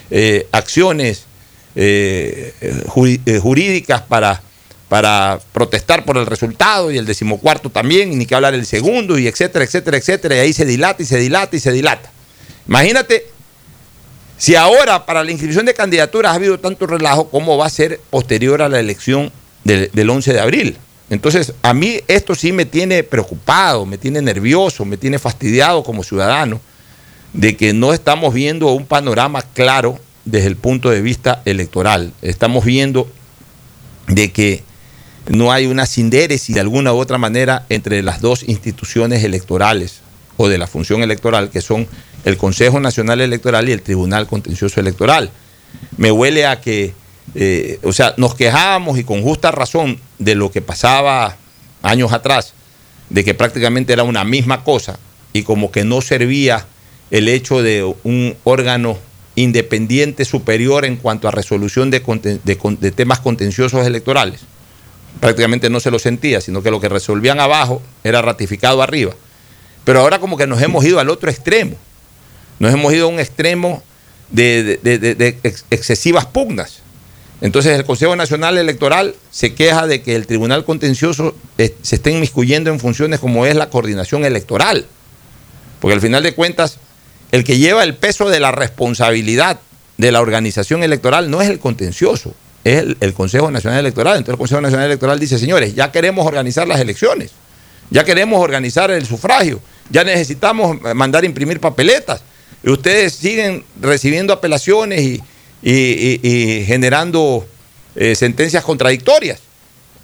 eh, 0.09 0.47
acciones 0.51 1.25
eh, 1.75 2.53
eh, 2.61 3.39
jurídicas 3.39 4.01
para, 4.03 4.41
para 4.87 5.39
protestar 5.51 6.05
por 6.05 6.17
el 6.17 6.25
resultado 6.25 6.91
y 6.91 6.97
el 6.97 7.05
decimocuarto 7.05 7.69
también, 7.69 8.13
y 8.13 8.15
ni 8.15 8.25
que 8.25 8.35
hablar 8.35 8.53
el 8.53 8.65
segundo, 8.65 9.19
y 9.19 9.27
etcétera, 9.27 9.65
etcétera, 9.65 9.97
etcétera, 9.97 10.35
y 10.37 10.39
ahí 10.39 10.53
se 10.53 10.65
dilata 10.65 11.03
y 11.03 11.05
se 11.05 11.17
dilata 11.17 11.55
y 11.55 11.59
se 11.59 11.71
dilata. 11.71 12.09
Imagínate 12.67 13.27
si 14.37 14.55
ahora 14.55 15.05
para 15.05 15.23
la 15.23 15.31
inscripción 15.31 15.65
de 15.65 15.73
candidaturas 15.73 16.31
ha 16.31 16.35
habido 16.35 16.59
tanto 16.59 16.87
relajo, 16.87 17.29
¿cómo 17.29 17.57
va 17.57 17.65
a 17.65 17.69
ser 17.69 17.99
posterior 18.09 18.61
a 18.61 18.69
la 18.69 18.79
elección 18.79 19.31
del, 19.67 19.89
del 19.93 20.09
11 20.09 20.33
de 20.33 20.39
abril? 20.39 20.77
Entonces, 21.09 21.53
a 21.61 21.73
mí 21.73 21.99
esto 22.07 22.35
sí 22.35 22.51
me 22.51 22.65
tiene 22.65 23.03
preocupado, 23.03 23.85
me 23.85 23.97
tiene 23.97 24.21
nervioso, 24.21 24.83
me 24.83 24.97
tiene 24.97 25.19
fastidiado 25.19 25.83
como 25.83 26.03
ciudadano 26.03 26.59
de 27.33 27.55
que 27.55 27.73
no 27.73 27.93
estamos 27.93 28.33
viendo 28.33 28.71
un 28.71 28.85
panorama 28.85 29.41
claro 29.41 29.99
desde 30.25 30.47
el 30.47 30.57
punto 30.57 30.89
de 30.89 31.01
vista 31.01 31.41
electoral. 31.45 32.13
Estamos 32.21 32.65
viendo 32.65 33.09
de 34.07 34.31
que 34.31 34.63
no 35.29 35.51
hay 35.51 35.65
una 35.65 35.85
sindéresis 35.85 36.55
de 36.55 36.61
alguna 36.61 36.93
u 36.93 36.97
otra 36.97 37.17
manera 37.17 37.65
entre 37.69 38.01
las 38.01 38.21
dos 38.21 38.43
instituciones 38.47 39.23
electorales 39.23 40.01
o 40.37 40.47
de 40.47 40.57
la 40.57 40.67
función 40.67 41.03
electoral, 41.03 41.49
que 41.49 41.61
son 41.61 41.87
el 42.25 42.37
Consejo 42.37 42.79
Nacional 42.79 43.21
Electoral 43.21 43.67
y 43.69 43.71
el 43.71 43.81
Tribunal 43.81 44.27
Contencioso 44.27 44.79
Electoral. 44.79 45.31
Me 45.97 46.11
huele 46.11 46.45
a 46.45 46.61
que, 46.61 46.93
eh, 47.35 47.79
o 47.83 47.93
sea, 47.93 48.13
nos 48.17 48.35
quejábamos 48.35 48.97
y 48.97 49.03
con 49.03 49.21
justa 49.21 49.51
razón 49.51 49.99
de 50.19 50.35
lo 50.35 50.51
que 50.51 50.61
pasaba 50.61 51.37
años 51.81 52.13
atrás, 52.13 52.53
de 53.09 53.23
que 53.23 53.33
prácticamente 53.33 53.93
era 53.93 54.03
una 54.03 54.23
misma 54.23 54.63
cosa 54.63 54.99
y 55.33 55.43
como 55.43 55.71
que 55.71 55.83
no 55.83 56.01
servía 56.01 56.65
el 57.11 57.29
hecho 57.29 57.61
de 57.61 57.83
un 58.03 58.35
órgano 58.43 58.97
independiente 59.35 60.25
superior 60.25 60.83
en 60.83 60.97
cuanto 60.97 61.27
a 61.27 61.31
resolución 61.31 61.91
de, 61.91 62.01
de 62.43 62.91
temas 62.91 63.19
contenciosos 63.19 63.85
electorales. 63.85 64.41
Prácticamente 65.19 65.69
no 65.69 65.79
se 65.79 65.91
lo 65.91 65.99
sentía, 65.99 66.41
sino 66.41 66.61
que 66.61 66.71
lo 66.71 66.79
que 66.79 66.89
resolvían 66.89 67.39
abajo 67.39 67.81
era 68.03 68.21
ratificado 68.21 68.81
arriba. 68.81 69.13
Pero 69.83 70.01
ahora 70.01 70.19
como 70.19 70.37
que 70.37 70.47
nos 70.47 70.61
hemos 70.61 70.83
ido 70.83 70.99
al 70.99 71.09
otro 71.09 71.29
extremo. 71.29 71.75
Nos 72.59 72.73
hemos 72.73 72.91
ido 72.93 73.05
a 73.05 73.09
un 73.09 73.19
extremo 73.19 73.83
de, 74.29 75.37
excesivas 75.71 76.25
pugnas. 76.25 76.81
Entonces 77.41 77.77
el 77.77 77.85
Consejo 77.85 78.15
Nacional 78.15 78.57
Electoral 78.57 79.15
se 79.29 79.53
queja 79.53 79.85
de 79.85 80.01
que 80.01 80.15
el 80.15 80.25
Tribunal 80.25 80.65
Contencioso 80.65 81.35
eh, 81.57 81.75
se 81.81 81.97
esté 81.97 82.11
inmiscuyendo 82.11 82.71
en 82.71 82.79
funciones 82.79 83.19
como 83.19 83.45
es 83.45 83.55
la 83.55 83.69
coordinación 83.69 84.25
electoral. 84.25 84.87
Porque 85.79 85.93
al 85.93 86.01
final 86.01 86.23
de 86.23 86.33
cuentas, 86.33 86.79
el 87.31 87.43
que 87.43 87.57
lleva 87.57 87.83
el 87.83 87.95
peso 87.95 88.29
de 88.29 88.39
la 88.39 88.51
responsabilidad 88.51 89.59
de 89.97 90.11
la 90.11 90.21
organización 90.21 90.83
electoral 90.83 91.29
no 91.29 91.41
es 91.41 91.49
el 91.49 91.59
contencioso, 91.59 92.33
es 92.63 92.83
el, 92.99 93.13
Consejo 93.13 93.51
Nacional 93.51 93.79
Electoral. 93.79 94.17
Entonces 94.17 94.33
el 94.33 94.39
Consejo 94.39 94.61
Nacional 94.61 94.87
Electoral 94.87 95.19
dice, 95.19 95.37
señores, 95.37 95.75
ya 95.75 95.91
queremos 95.91 96.25
organizar 96.25 96.67
las 96.67 96.79
elecciones, 96.79 97.31
ya 97.91 98.03
queremos 98.03 98.41
organizar 98.41 98.89
el 98.89 99.05
sufragio, 99.05 99.59
ya 99.89 100.03
necesitamos 100.03 100.81
mandar 100.95 101.23
imprimir 101.25 101.59
papeletas, 101.59 102.21
y 102.63 102.69
ustedes 102.69 103.13
siguen 103.13 103.63
recibiendo 103.79 104.33
apelaciones 104.33 105.01
y, 105.01 105.23
generando 105.61 107.47
eh, 107.95 108.15
sentencias 108.15 108.63
contradictorias. 108.63 109.39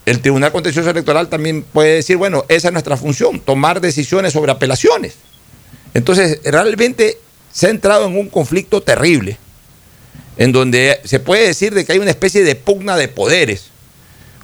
El 0.06 0.20
Tribunal 0.20 0.52
Contencioso 0.52 0.89
Electoral 0.89 1.30
también 1.30 1.63
puede 1.63 1.96
decir, 1.96 2.18
bueno, 2.18 2.44
esa 2.50 2.68
es 2.68 2.74
nuestra 2.74 2.98
función, 2.98 3.39
tomar 3.39 3.80
decisiones 3.80 4.34
sobre 4.34 4.52
apelaciones. 4.52 5.16
Entonces, 5.94 6.39
realmente 6.44 7.18
se 7.52 7.68
ha 7.68 7.70
entrado 7.70 8.08
en 8.08 8.18
un 8.18 8.30
conflicto 8.30 8.82
terrible, 8.82 9.38
en 10.38 10.52
donde 10.52 11.00
se 11.06 11.20
puede 11.20 11.48
decir 11.48 11.74
de 11.74 11.86
que 11.86 11.94
hay 11.94 12.00
una 12.00 12.10
especie 12.10 12.44
de 12.44 12.56
pugna 12.56 12.98
de 12.98 13.08
poderes, 13.08 13.70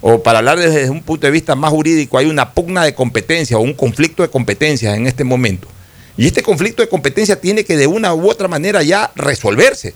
o 0.00 0.22
para 0.22 0.38
hablar 0.38 0.58
desde 0.58 0.88
un 0.88 1.02
punto 1.02 1.26
de 1.26 1.30
vista 1.30 1.54
más 1.54 1.70
jurídico, 1.70 2.16
hay 2.16 2.26
una 2.26 2.54
pugna 2.54 2.84
de 2.84 2.94
competencia 2.94 3.58
o 3.58 3.60
un 3.60 3.74
conflicto 3.74 4.22
de 4.22 4.30
competencias 4.30 4.96
en 4.96 5.06
este 5.06 5.24
momento 5.24 5.68
y 6.20 6.26
este 6.26 6.42
conflicto 6.42 6.82
de 6.82 6.88
competencia 6.88 7.40
tiene 7.40 7.64
que 7.64 7.78
de 7.78 7.86
una 7.86 8.12
u 8.12 8.28
otra 8.28 8.46
manera 8.46 8.82
ya 8.82 9.10
resolverse. 9.14 9.94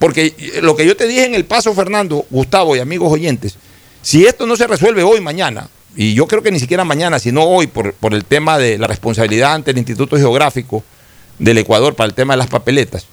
Porque 0.00 0.34
lo 0.62 0.74
que 0.74 0.86
yo 0.86 0.96
te 0.96 1.06
dije 1.06 1.26
en 1.26 1.34
el 1.34 1.44
paso, 1.44 1.74
Fernando, 1.74 2.26
Gustavo 2.30 2.74
y 2.74 2.78
amigos 2.78 3.12
oyentes, 3.12 3.56
si 4.02 4.24
esto 4.24 4.46
no 4.46 4.56
se 4.56 4.66
resuelve 4.66 5.02
hoy, 5.02 5.20
mañana, 5.20 5.68
y 5.94 6.14
yo 6.14 6.26
creo 6.26 6.42
que 6.42 6.50
ni 6.50 6.58
siquiera 6.58 6.84
mañana, 6.84 7.18
sino 7.18 7.44
hoy, 7.44 7.66
por, 7.66 7.92
por 7.92 8.14
el 8.14 8.24
tema 8.24 8.58
de 8.58 8.78
la 8.78 8.86
responsabilidad 8.86 9.52
ante 9.52 9.72
el 9.72 9.78
Instituto 9.78 10.16
Geográfico 10.16 10.82
del 11.38 11.58
Ecuador 11.58 11.94
para 11.94 12.08
el 12.08 12.14
tema 12.14 12.32
de 12.32 12.38
las 12.38 12.46
papeletas, 12.46 13.06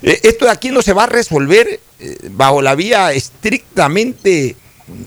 eh, 0.00 0.20
esto 0.22 0.44
de 0.44 0.52
aquí 0.52 0.70
no 0.70 0.80
se 0.80 0.92
va 0.92 1.04
a 1.04 1.08
resolver 1.08 1.80
eh, 1.98 2.16
bajo 2.30 2.62
la 2.62 2.76
vía 2.76 3.12
estrictamente 3.12 4.54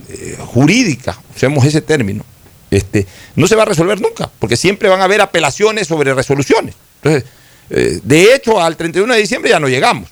eh, 0.10 0.38
jurídica, 0.48 1.18
usemos 1.34 1.66
ese 1.66 1.82
término. 1.82 2.26
Este, 2.72 3.08
no 3.38 3.48
se 3.48 3.56
va 3.56 3.64
a 3.64 3.68
resolver 3.68 4.02
nunca, 4.02 4.30
porque 4.38 4.58
siempre 4.58 4.90
van 4.90 5.00
a 5.00 5.06
haber 5.06 5.22
apelaciones 5.22 5.88
sobre 5.88 6.14
resoluciones. 6.14 6.76
Entonces, 7.02 7.30
eh, 7.70 8.00
de 8.04 8.36
hecho, 8.36 8.62
al 8.62 8.76
31 8.78 9.14
de 9.14 9.20
diciembre 9.20 9.50
ya 9.50 9.60
no 9.60 9.68
llegamos, 9.68 10.10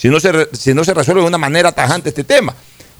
si 0.00 0.08
no 0.08 0.18
se, 0.18 0.48
si 0.52 0.72
no 0.72 0.82
se 0.82 0.94
resuelve 0.94 1.20
de 1.20 1.28
una 1.28 1.36
manera 1.36 1.72
tajante 1.72 2.08
este 2.08 2.24
tema. 2.24 2.54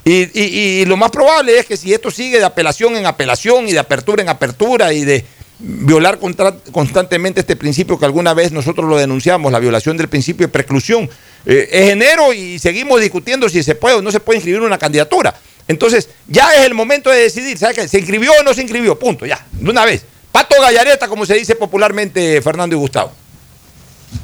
Y, 0.04 0.84
lo 0.84 0.98
más 0.98 1.10
probable 1.10 1.58
es 1.58 1.64
que 1.64 1.76
si 1.78 1.94
esto 1.94 2.10
sigue 2.10 2.38
de 2.38 2.44
apelación 2.44 2.94
en 2.94 3.06
apelación 3.06 3.66
y 3.68 3.72
de 3.72 3.78
apertura 3.78 4.22
en 4.22 4.28
apertura 4.28 4.92
y 4.92 5.04
de 5.04 5.24
violar 5.58 6.18
constantemente 6.18 7.40
este 7.40 7.56
principio 7.56 7.98
que 7.98 8.04
alguna 8.04 8.34
vez 8.34 8.52
nosotros 8.52 8.86
lo 8.86 8.98
denunciamos, 8.98 9.50
la 9.50 9.58
violación 9.58 9.96
del 9.96 10.08
principio 10.08 10.46
de 10.46 10.52
preclusión, 10.52 11.08
eh, 11.46 11.68
es 11.70 11.90
enero 11.90 12.34
y 12.34 12.58
seguimos 12.58 13.00
discutiendo 13.00 13.48
si 13.48 13.62
se 13.62 13.74
puede 13.74 13.96
o 13.96 14.02
no 14.02 14.10
se 14.10 14.20
puede 14.20 14.38
inscribir 14.38 14.60
una 14.60 14.78
candidatura. 14.78 15.34
Entonces, 15.68 16.10
ya 16.26 16.54
es 16.54 16.66
el 16.66 16.74
momento 16.74 17.08
de 17.08 17.20
decidir, 17.20 17.56
¿sabes 17.56 17.76
qué? 17.76 17.88
¿Se 17.88 17.98
inscribió 17.98 18.32
o 18.38 18.42
no 18.42 18.52
se 18.52 18.60
inscribió? 18.60 18.98
Punto, 18.98 19.24
ya, 19.24 19.46
de 19.52 19.70
una 19.70 19.86
vez. 19.86 20.04
Pato 20.32 20.60
gallareta, 20.60 21.08
como 21.08 21.24
se 21.24 21.34
dice 21.34 21.54
popularmente 21.54 22.42
Fernando 22.42 22.76
y 22.76 22.78
Gustavo. 22.78 23.12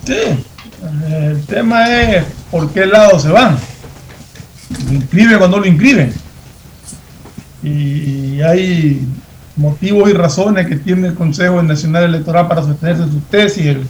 Sí, 0.07 0.45
el 1.09 1.45
tema 1.47 2.03
es 2.03 2.25
por 2.51 2.71
qué 2.71 2.87
lado 2.87 3.19
se 3.19 3.29
van. 3.29 3.57
Lo 4.87 4.95
inscriben 4.95 5.39
cuando 5.39 5.59
lo 5.59 5.67
inscriben. 5.67 6.12
Y 7.62 8.41
hay 8.43 9.07
motivos 9.57 10.11
y 10.11 10.12
razones 10.12 10.67
que 10.67 10.77
tiene 10.77 11.09
el 11.09 11.15
Consejo 11.15 11.62
Nacional 11.62 12.05
Electoral 12.05 12.49
para 12.49 12.62
sostenerse 12.62 13.05
sus 13.05 13.25
tesis. 13.25 13.67
El 13.67 13.87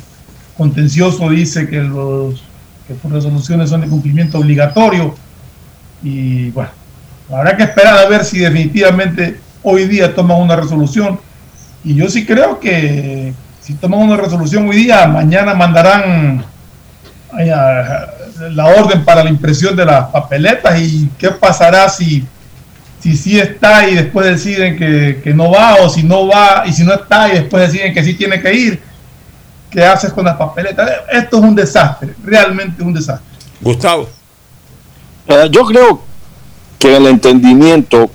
contencioso 0.56 1.28
dice 1.28 1.68
que, 1.68 1.82
los, 1.82 2.42
que 2.86 2.94
sus 3.00 3.10
resoluciones 3.10 3.70
son 3.70 3.82
de 3.82 3.88
cumplimiento 3.88 4.38
obligatorio. 4.38 5.14
Y 6.02 6.50
bueno, 6.50 6.70
Habrá 7.32 7.56
que 7.56 7.64
esperar 7.64 7.98
a 7.98 8.08
ver 8.08 8.24
si 8.24 8.38
definitivamente 8.38 9.40
hoy 9.62 9.86
día 9.86 10.14
toman 10.14 10.40
una 10.40 10.56
resolución. 10.56 11.18
Y 11.82 11.94
yo 11.94 12.08
sí 12.08 12.24
creo 12.24 12.60
que 12.60 13.32
si 13.60 13.74
toman 13.74 14.00
una 14.00 14.16
resolución 14.16 14.68
hoy 14.68 14.76
día, 14.76 15.06
mañana 15.08 15.54
mandarán 15.54 16.44
la 17.32 18.66
orden 18.66 19.04
para 19.04 19.24
la 19.24 19.30
impresión 19.30 19.76
de 19.76 19.84
las 19.84 20.06
papeletas 20.06 20.80
y 20.80 21.08
qué 21.18 21.30
pasará 21.30 21.88
si 21.88 22.24
si 23.00 23.16
sí 23.16 23.38
está 23.38 23.88
y 23.88 23.94
después 23.94 24.26
deciden 24.26 24.76
que, 24.76 25.20
que, 25.22 25.32
no 25.32 25.50
va 25.50 25.76
o 25.76 25.88
si 25.88 26.02
no 26.02 26.26
va 26.26 26.64
y 26.66 26.72
si 26.72 26.82
no 26.82 26.92
está 26.92 27.28
y 27.28 27.38
después 27.38 27.70
deciden 27.70 27.94
que 27.94 28.02
sí 28.02 28.14
tiene 28.14 28.40
que 28.40 28.52
ir. 28.52 28.82
¿Qué 29.70 29.84
haces 29.84 30.12
con 30.12 30.24
las 30.24 30.36
papeletas? 30.36 30.90
Esto 31.12 31.36
es 31.38 31.42
un 31.44 31.54
desastre, 31.54 32.14
realmente 32.24 32.82
un 32.82 32.92
desastre. 32.92 33.26
Gustavo. 33.60 34.08
Eh, 35.28 35.48
yo 35.50 35.64
creo 35.66 36.02
que 36.78 36.96
el 36.96 37.06
entendimiento 37.06 38.10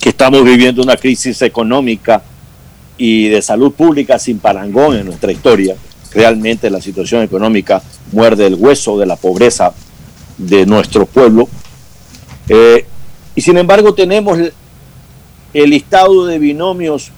que 0.00 0.10
estamos 0.10 0.44
viviendo 0.44 0.82
una 0.82 0.96
crisis 0.96 1.40
económica 1.42 2.22
y 2.96 3.28
de 3.28 3.40
salud 3.42 3.72
pública 3.72 4.18
sin 4.18 4.38
parangón 4.38 4.96
en 4.96 5.06
nuestra 5.06 5.32
historia. 5.32 5.74
Realmente 6.12 6.70
la 6.70 6.80
situación 6.80 7.22
económica 7.22 7.82
muerde 8.12 8.46
el 8.46 8.56
hueso 8.56 8.98
de 8.98 9.06
la 9.06 9.16
pobreza 9.16 9.72
de 10.38 10.66
nuestro 10.66 11.06
pueblo. 11.06 11.48
Eh, 12.48 12.84
y 13.34 13.40
sin 13.40 13.58
embargo 13.58 13.94
tenemos 13.94 14.38
el 15.52 15.70
listado 15.70 16.26
de 16.26 16.38
binomios 16.38 17.12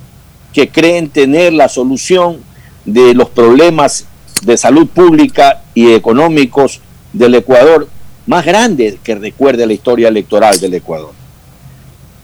que 0.53 0.69
creen 0.69 1.09
tener 1.09 1.53
la 1.53 1.69
solución 1.69 2.41
de 2.85 3.15
los 3.15 3.31
problemas 3.31 4.07
de 4.43 4.57
salud 4.57 4.87
pública 4.89 5.63
y 5.75 5.93
económicos 5.93 6.81
del 7.13 7.35
Ecuador 7.37 7.89
más 8.27 8.45
grande 8.45 8.99
que 9.03 9.15
recuerde 9.15 9.67
la 9.67 9.73
historia 9.73 10.09
electoral 10.09 10.59
del 10.61 10.75
Ecuador. 10.75 11.13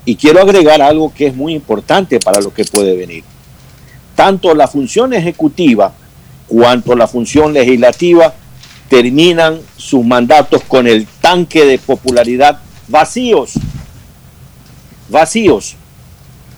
Y 0.04 0.16
quiero 0.16 0.40
agregar 0.40 0.80
algo 0.80 1.12
que 1.12 1.26
es 1.26 1.34
muy 1.34 1.54
importante 1.54 2.18
para 2.18 2.40
lo 2.40 2.52
que 2.52 2.64
puede 2.64 2.96
venir. 2.96 3.24
Tanto 4.14 4.54
la 4.54 4.66
función 4.66 5.12
ejecutiva 5.12 5.92
cuanto 6.48 6.96
la 6.96 7.06
función 7.06 7.52
legislativa 7.52 8.34
terminan 8.88 9.60
sus 9.76 10.04
mandatos 10.04 10.62
con 10.64 10.86
el 10.86 11.06
tanque 11.20 11.64
de 11.64 11.78
popularidad 11.78 12.58
vacíos. 12.88 13.52
Vacíos. 15.08 15.76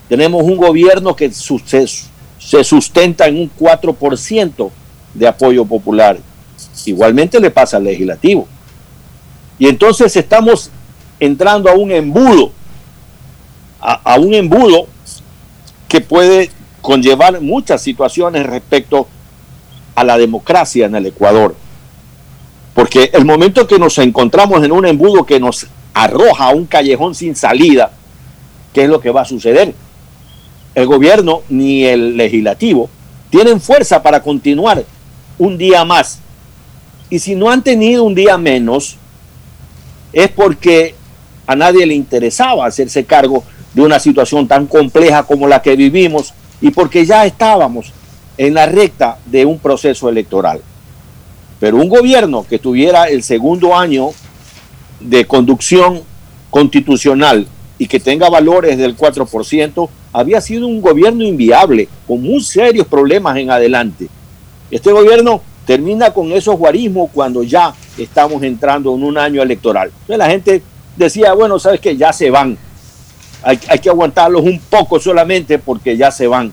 Tenemos 0.08 0.42
un 0.42 0.56
gobierno 0.56 1.14
que 1.14 1.30
se 1.30 2.64
sustenta 2.64 3.26
en 3.26 3.36
un 3.36 3.50
4% 3.58 4.70
de 5.14 5.26
apoyo 5.26 5.64
popular. 5.64 6.18
Igualmente 6.86 7.40
le 7.40 7.50
pasa 7.50 7.76
al 7.76 7.84
legislativo. 7.84 8.48
Y 9.58 9.68
entonces 9.68 10.16
estamos 10.16 10.70
entrando 11.18 11.68
a 11.68 11.74
un 11.74 11.92
embudo, 11.92 12.52
a, 13.80 14.18
un 14.18 14.34
embudo 14.34 14.86
que 15.86 16.00
puede 16.00 16.50
conllevar 16.80 17.40
muchas 17.40 17.82
situaciones 17.82 18.46
respecto 18.46 19.00
a 19.00 19.19
la 19.96 20.18
democracia 20.18 20.86
en 20.86 20.94
el 20.94 21.06
Ecuador. 21.06 21.54
Porque 22.74 23.10
el 23.12 23.24
momento 23.24 23.66
que 23.66 23.78
nos 23.78 23.98
encontramos 23.98 24.64
en 24.64 24.72
un 24.72 24.86
embudo 24.86 25.26
que 25.26 25.40
nos 25.40 25.66
arroja 25.92 26.44
a 26.44 26.50
un 26.50 26.66
callejón 26.66 27.14
sin 27.14 27.34
salida, 27.36 27.92
¿qué 28.72 28.84
es 28.84 28.88
lo 28.88 29.00
que 29.00 29.10
va 29.10 29.22
a 29.22 29.26
suceder? 29.26 29.74
El 30.74 30.86
gobierno 30.86 31.42
ni 31.48 31.84
el 31.84 32.16
legislativo 32.16 32.88
tienen 33.28 33.60
fuerza 33.60 34.02
para 34.02 34.22
continuar 34.22 34.84
un 35.38 35.58
día 35.58 35.84
más. 35.84 36.20
Y 37.08 37.18
si 37.18 37.34
no 37.34 37.50
han 37.50 37.62
tenido 37.62 38.04
un 38.04 38.14
día 38.14 38.38
menos, 38.38 38.96
es 40.12 40.28
porque 40.28 40.94
a 41.46 41.56
nadie 41.56 41.86
le 41.86 41.94
interesaba 41.94 42.66
hacerse 42.66 43.04
cargo 43.04 43.44
de 43.74 43.82
una 43.82 43.98
situación 43.98 44.46
tan 44.46 44.66
compleja 44.66 45.24
como 45.24 45.48
la 45.48 45.62
que 45.62 45.76
vivimos 45.76 46.32
y 46.60 46.70
porque 46.70 47.04
ya 47.04 47.24
estábamos 47.26 47.92
en 48.40 48.54
la 48.54 48.64
recta 48.64 49.18
de 49.26 49.44
un 49.44 49.58
proceso 49.58 50.08
electoral. 50.08 50.62
Pero 51.58 51.76
un 51.76 51.90
gobierno 51.90 52.46
que 52.48 52.58
tuviera 52.58 53.04
el 53.04 53.22
segundo 53.22 53.76
año 53.76 54.12
de 54.98 55.26
conducción 55.26 56.00
constitucional 56.48 57.46
y 57.76 57.86
que 57.86 58.00
tenga 58.00 58.30
valores 58.30 58.78
del 58.78 58.96
4%, 58.96 59.90
había 60.14 60.40
sido 60.40 60.66
un 60.66 60.80
gobierno 60.80 61.22
inviable, 61.22 61.86
con 62.08 62.22
muy 62.22 62.40
serios 62.40 62.86
problemas 62.86 63.36
en 63.36 63.50
adelante. 63.50 64.08
Este 64.70 64.90
gobierno 64.90 65.42
termina 65.66 66.10
con 66.10 66.32
esos 66.32 66.56
guarismos 66.56 67.10
cuando 67.12 67.42
ya 67.42 67.74
estamos 67.98 68.42
entrando 68.42 68.94
en 68.94 69.02
un 69.02 69.18
año 69.18 69.42
electoral. 69.42 69.88
Entonces 69.88 70.18
la 70.18 70.30
gente 70.30 70.62
decía, 70.96 71.34
bueno, 71.34 71.58
sabes 71.58 71.80
que 71.80 71.94
ya 71.94 72.10
se 72.10 72.30
van. 72.30 72.56
Hay, 73.42 73.60
hay, 73.68 73.78
que 73.80 73.90
aguantarlos 73.90 74.42
un 74.44 74.58
poco 74.60 74.98
solamente 74.98 75.58
porque 75.58 75.94
ya 75.94 76.10
se 76.10 76.26
van. 76.26 76.50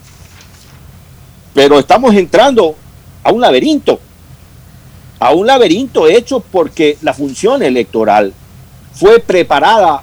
Pero 1.58 1.80
estamos 1.80 2.14
entrando 2.14 2.76
a 3.24 3.32
un 3.32 3.40
laberinto, 3.40 3.98
a 5.18 5.32
un 5.32 5.44
laberinto 5.44 6.06
hecho 6.06 6.38
porque 6.38 6.96
la 7.02 7.12
función 7.12 7.64
electoral 7.64 8.32
fue 8.92 9.18
preparada 9.18 10.02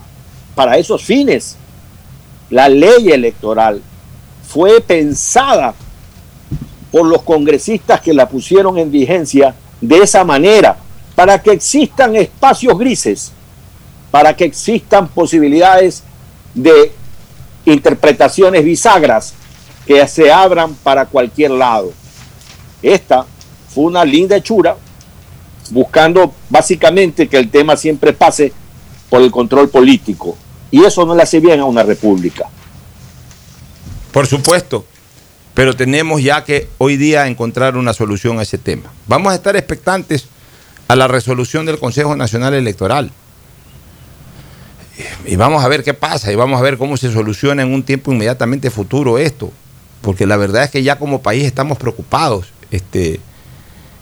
para 0.53 0.77
esos 0.77 1.01
fines. 1.01 1.55
La 2.49 2.67
ley 2.67 3.09
electoral 3.09 3.81
fue 4.45 4.81
pensada 4.81 5.73
por 6.91 7.05
los 7.05 7.21
congresistas 7.21 8.01
que 8.01 8.13
la 8.13 8.27
pusieron 8.27 8.77
en 8.77 8.91
vigencia 8.91 9.55
de 9.79 9.99
esa 9.99 10.25
manera, 10.25 10.75
para 11.15 11.41
que 11.41 11.51
existan 11.51 12.17
espacios 12.17 12.77
grises, 12.77 13.31
para 14.11 14.35
que 14.35 14.43
existan 14.43 15.07
posibilidades 15.07 16.03
de 16.53 16.91
interpretaciones 17.63 18.65
bisagras 18.65 19.35
que 19.85 20.07
se 20.07 20.31
abran 20.31 20.73
para 20.75 21.05
cualquier 21.05 21.51
lado. 21.51 21.93
Esta 22.81 23.25
fue 23.73 23.85
una 23.85 24.03
linda 24.05 24.35
hechura, 24.37 24.77
buscando 25.71 26.33
básicamente 26.49 27.27
que 27.27 27.37
el 27.37 27.49
tema 27.49 27.75
siempre 27.75 28.13
pase 28.13 28.51
por 29.09 29.21
el 29.21 29.31
control 29.31 29.69
político. 29.69 30.37
Y 30.71 30.83
eso 30.83 31.05
no 31.05 31.15
le 31.15 31.23
hace 31.23 31.39
bien 31.39 31.59
a 31.59 31.65
una 31.65 31.83
república. 31.83 32.49
Por 34.11 34.27
supuesto, 34.27 34.85
pero 35.53 35.75
tenemos 35.75 36.21
ya 36.21 36.43
que 36.43 36.69
hoy 36.77 36.97
día 36.97 37.27
encontrar 37.27 37.77
una 37.77 37.93
solución 37.93 38.39
a 38.39 38.43
ese 38.43 38.57
tema. 38.57 38.91
Vamos 39.07 39.31
a 39.31 39.35
estar 39.35 39.55
expectantes 39.55 40.27
a 40.87 40.95
la 40.95 41.07
resolución 41.07 41.65
del 41.65 41.79
Consejo 41.79 42.15
Nacional 42.15 42.53
Electoral. 42.53 43.11
Y 45.25 45.35
vamos 45.35 45.63
a 45.63 45.67
ver 45.67 45.83
qué 45.83 45.93
pasa 45.93 46.31
y 46.31 46.35
vamos 46.35 46.59
a 46.59 46.63
ver 46.63 46.77
cómo 46.77 46.97
se 46.97 47.11
soluciona 47.11 47.63
en 47.63 47.73
un 47.73 47.83
tiempo 47.83 48.11
inmediatamente 48.11 48.69
futuro 48.69 49.17
esto. 49.17 49.51
Porque 50.05 50.27
la 50.27 50.37
verdad 50.37 50.63
es 50.63 50.69
que 50.69 50.83
ya 50.83 50.99
como 50.99 51.23
país 51.23 51.45
estamos 51.45 51.79
preocupados, 51.79 52.49
este, 52.69 53.19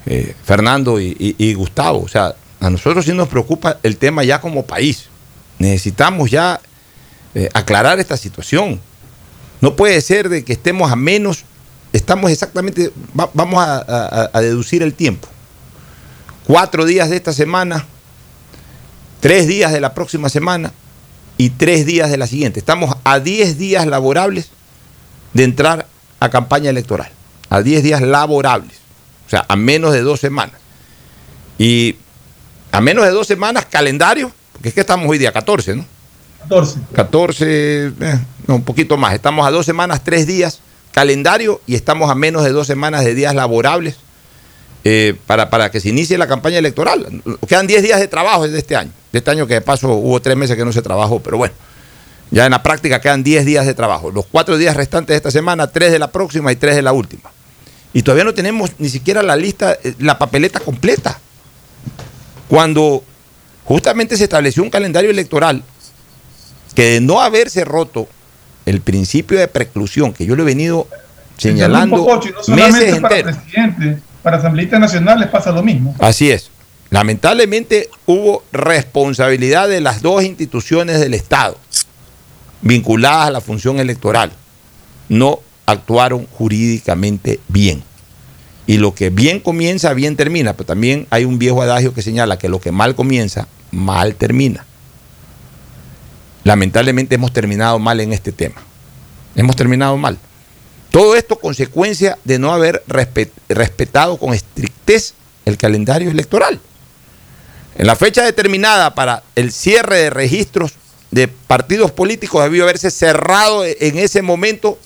eh, 0.06 0.36
Fernando 0.44 1.00
y, 1.00 1.54
Gustavo. 1.54 2.02
O 2.02 2.10
sea, 2.10 2.36
a 2.60 2.70
nosotros 2.70 3.06
sí 3.06 3.14
nos 3.14 3.30
preocupa 3.30 3.80
el 3.84 3.96
tema 3.96 4.26
ya 4.26 4.42
como 4.42 4.66
país. 4.66 5.06
Necesitamos 5.60 6.30
ya 6.30 6.60
eh, 7.34 7.48
aclarar 7.54 8.02
esta 8.02 8.18
situación. 8.18 8.82
No 9.62 9.78
puede 9.78 10.02
ser 10.02 10.28
de 10.28 10.44
que 10.44 10.52
estemos 10.52 10.92
a 10.92 10.98
menos, 10.98 11.46
estamos 11.94 12.32
exactamente, 12.32 12.92
va, 13.18 13.30
vamos 13.34 13.64
a, 13.64 13.78
a, 13.78 14.30
a, 14.34 14.42
deducir 14.42 14.84
el 14.84 14.94
tiempo. 14.96 15.30
Cuatro 16.46 16.84
días 16.84 17.10
de 17.12 17.16
esta 17.16 17.32
semana, 17.32 17.86
tres 19.22 19.48
días 19.48 19.72
de 19.72 19.80
la 19.80 19.94
próxima 19.94 20.28
semana 20.28 20.74
y 21.38 21.52
tres 21.52 21.86
días 21.86 22.12
de 22.12 22.18
la 22.18 22.28
siguiente. 22.28 22.60
Estamos 22.60 22.94
a 23.06 23.22
diez 23.22 23.58
días 23.58 23.88
laborables 23.88 24.50
de 25.34 25.46
entrar 25.46 25.93
a 26.24 26.30
campaña 26.30 26.70
electoral. 26.70 27.12
A 27.50 27.62
diez 27.62 27.84
días 27.84 28.02
laborables. 28.02 28.78
O 29.28 29.30
sea, 29.30 29.46
a 29.46 29.58
menos 29.58 29.92
de 29.92 30.02
dos 30.02 30.22
semanas. 30.22 30.56
Y 31.58 31.98
a 32.72 32.80
menos 32.80 33.04
de 33.04 33.12
dos 33.12 33.28
semanas, 33.28 33.66
calendario, 33.70 34.32
porque 34.54 34.70
es 34.70 34.74
que 34.74 34.80
estamos 34.80 35.10
hoy 35.10 35.18
día 35.18 35.34
14, 35.34 35.76
¿no? 35.76 35.86
14. 36.44 36.80
14, 36.94 37.46
eh, 37.48 38.20
no, 38.48 38.56
un 38.56 38.64
poquito 38.64 38.96
más. 38.96 39.14
Estamos 39.14 39.46
a 39.46 39.52
dos 39.52 39.66
semanas, 39.66 40.02
tres 40.04 40.26
días, 40.26 40.62
calendario, 40.94 41.60
y 41.68 41.76
estamos 41.76 42.10
a 42.10 42.16
menos 42.16 42.46
de 42.46 42.52
dos 42.52 42.68
semanas 42.68 43.04
de 43.04 43.16
días 43.16 43.36
laborables 43.36 43.98
eh, 44.86 45.16
para, 45.28 45.50
para 45.50 45.72
que 45.72 45.82
se 45.82 45.90
inicie 45.90 46.18
la 46.18 46.28
campaña 46.28 46.58
electoral. 46.58 47.22
Quedan 47.50 47.68
10 47.68 47.84
días 47.84 48.00
de 48.00 48.08
trabajo 48.08 48.48
de 48.48 48.58
este 48.58 48.78
año. 48.78 48.92
De 49.12 49.20
este 49.20 49.30
año 49.30 49.46
que 49.46 49.56
de 49.56 49.62
paso 49.62 49.90
hubo 49.90 50.22
tres 50.22 50.38
meses 50.38 50.56
que 50.56 50.64
no 50.64 50.72
se 50.72 50.82
trabajó, 50.82 51.20
pero 51.20 51.38
bueno. 51.38 51.54
Ya 52.34 52.46
en 52.48 52.52
la 52.52 52.64
práctica 52.64 53.00
quedan 53.00 53.22
10 53.22 53.46
días 53.46 53.68
de 53.68 53.76
trabajo. 53.76 54.10
Los 54.10 54.26
cuatro 54.26 54.58
días 54.58 54.76
restantes 54.76 55.10
de 55.10 55.18
esta 55.18 55.30
semana, 55.30 55.68
tres 55.68 55.92
de 55.92 56.00
la 56.00 56.08
próxima 56.12 56.52
y 56.52 56.56
tres 56.56 56.76
de 56.76 56.82
la 56.82 56.92
última. 56.92 57.30
Y 57.94 58.02
todavía 58.02 58.24
no 58.24 58.34
tenemos 58.34 58.72
ni 58.80 58.90
siquiera 58.90 59.22
la 59.22 59.36
lista, 59.36 59.78
eh, 59.84 59.94
la 60.00 60.18
papeleta 60.18 60.60
completa. 60.60 61.20
Cuando 62.48 63.04
justamente 63.66 64.18
se 64.18 64.24
estableció 64.24 64.64
un 64.64 64.72
calendario 64.72 65.12
electoral 65.12 65.62
que 66.74 66.94
de 66.94 67.02
no 67.02 67.22
haberse 67.22 67.66
roto 67.66 68.08
el 68.66 68.82
principio 68.82 69.38
de 69.38 69.48
preclusión, 69.48 70.12
que 70.12 70.26
yo 70.26 70.36
lo 70.36 70.42
he 70.42 70.48
venido 70.48 70.88
señalando 71.38 72.04
Pocho, 72.04 72.32
no 72.48 72.56
meses 72.56 73.00
para 73.00 73.16
enteros. 73.20 73.38
presidente, 73.38 74.02
para 74.24 74.38
asambleístas 74.38 74.80
nacionales 74.80 75.30
pasa 75.30 75.52
lo 75.52 75.62
mismo. 75.62 75.96
Así 76.00 76.32
es. 76.32 76.50
Lamentablemente 76.90 77.90
hubo 78.08 78.44
responsabilidad 78.52 79.70
de 79.70 79.82
las 79.82 80.02
dos 80.02 80.24
instituciones 80.24 81.00
del 81.00 81.14
Estado 81.14 81.60
vinculadas 82.64 83.28
a 83.28 83.32
la 83.32 83.42
función 83.42 83.80
electoral. 83.80 84.32
No 85.10 85.40
actuaron 85.66 86.26
jurídicamente 86.26 87.40
bien. 87.48 87.84
Y 88.66 88.78
lo 88.78 88.96
que 88.96 89.10
bien 89.10 89.40
comienza, 89.40 89.94
bien 89.94 90.16
termina. 90.16 90.54
Pero 90.54 90.66
también 90.66 91.06
hay 91.10 91.26
un 91.26 91.38
viejo 91.38 91.62
adagio 91.62 91.94
que 91.94 92.02
señala 92.02 92.38
que 92.38 92.50
lo 92.50 92.60
que 92.60 92.72
mal 92.72 92.96
comienza, 92.96 93.48
mal 93.72 94.16
termina. 94.16 94.66
Lamentablemente 96.44 97.16
hemos 97.16 97.32
terminado 97.32 97.78
mal 97.80 98.00
en 98.00 98.14
este 98.14 98.32
tema. 98.32 98.62
Hemos 99.36 99.56
terminado 99.56 99.98
mal. 99.98 100.18
Todo 100.92 101.16
esto 101.16 101.40
consecuencia 101.40 102.18
de 102.24 102.40
no 102.40 102.54
haber 102.54 102.84
respet 102.88 103.32
respetado 103.50 104.18
con 104.18 104.34
estrictez 104.34 105.16
el 105.46 105.58
calendario 105.58 106.12
electoral. 106.12 106.60
En 107.76 107.88
la 107.88 107.96
fecha 107.96 108.24
determinada 108.24 108.94
para 108.94 109.24
el 109.36 109.52
cierre 109.52 109.98
de 109.98 110.10
registros 110.12 110.74
de 111.14 111.28
partidos 111.28 111.92
políticos 111.92 112.44
debió 112.44 112.64
haberse 112.64 112.90
cerrado 112.90 113.64
en 113.66 114.00
ese 114.00 114.24
momento 114.24 114.80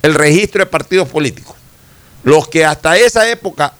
el 0.00 0.14
registro 0.14 0.60
de 0.60 0.66
partidos 0.66 1.10
políticos. 1.10 1.56
Los 2.22 2.48
que 2.48 2.64
hasta 2.64 2.96
esa 2.96 3.28
época, 3.28 3.74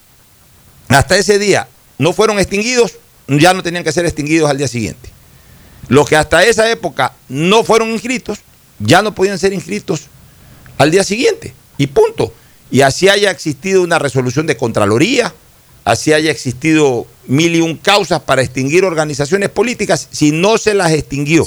hasta 0.88 1.16
ese 1.16 1.38
día, 1.38 1.66
no 1.96 2.12
fueron 2.12 2.38
extinguidos, 2.38 2.98
ya 3.26 3.54
no 3.54 3.62
tenían 3.62 3.84
que 3.84 3.92
ser 3.92 4.04
extinguidos 4.04 4.50
al 4.50 4.58
día 4.58 4.68
siguiente. 4.68 5.08
Los 5.88 6.06
que 6.06 6.16
hasta 6.16 6.44
esa 6.44 6.70
época 6.70 7.14
no 7.30 7.64
fueron 7.64 7.88
inscritos, 7.88 8.40
ya 8.78 9.00
no 9.00 9.14
podían 9.14 9.38
ser 9.38 9.54
inscritos 9.54 10.08
al 10.76 10.90
día 10.90 11.04
siguiente. 11.04 11.54
Y 11.78 11.86
punto. 11.86 12.34
Y 12.70 12.82
así 12.82 13.08
haya 13.08 13.30
existido 13.30 13.80
una 13.80 13.98
resolución 13.98 14.46
de 14.46 14.58
Contraloría, 14.58 15.32
así 15.84 16.12
haya 16.12 16.30
existido 16.30 17.06
mil 17.26 17.56
y 17.56 17.62
un 17.62 17.78
causas 17.78 18.20
para 18.20 18.42
extinguir 18.42 18.84
organizaciones 18.84 19.48
políticas, 19.48 20.08
si 20.10 20.32
no 20.32 20.58
se 20.58 20.74
las 20.74 20.92
extinguió 20.92 21.46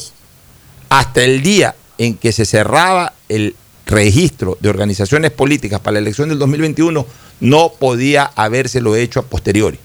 hasta 0.89 1.23
el 1.23 1.41
día 1.41 1.75
en 1.97 2.15
que 2.15 2.31
se 2.31 2.45
cerraba 2.45 3.13
el 3.29 3.55
registro 3.85 4.57
de 4.59 4.69
organizaciones 4.69 5.31
políticas 5.31 5.79
para 5.79 5.93
la 5.93 5.99
elección 5.99 6.29
del 6.29 6.39
2021, 6.39 7.05
no 7.39 7.73
podía 7.79 8.31
habérselo 8.35 8.95
hecho 8.95 9.19
a 9.19 9.23
posteriori. 9.23 9.79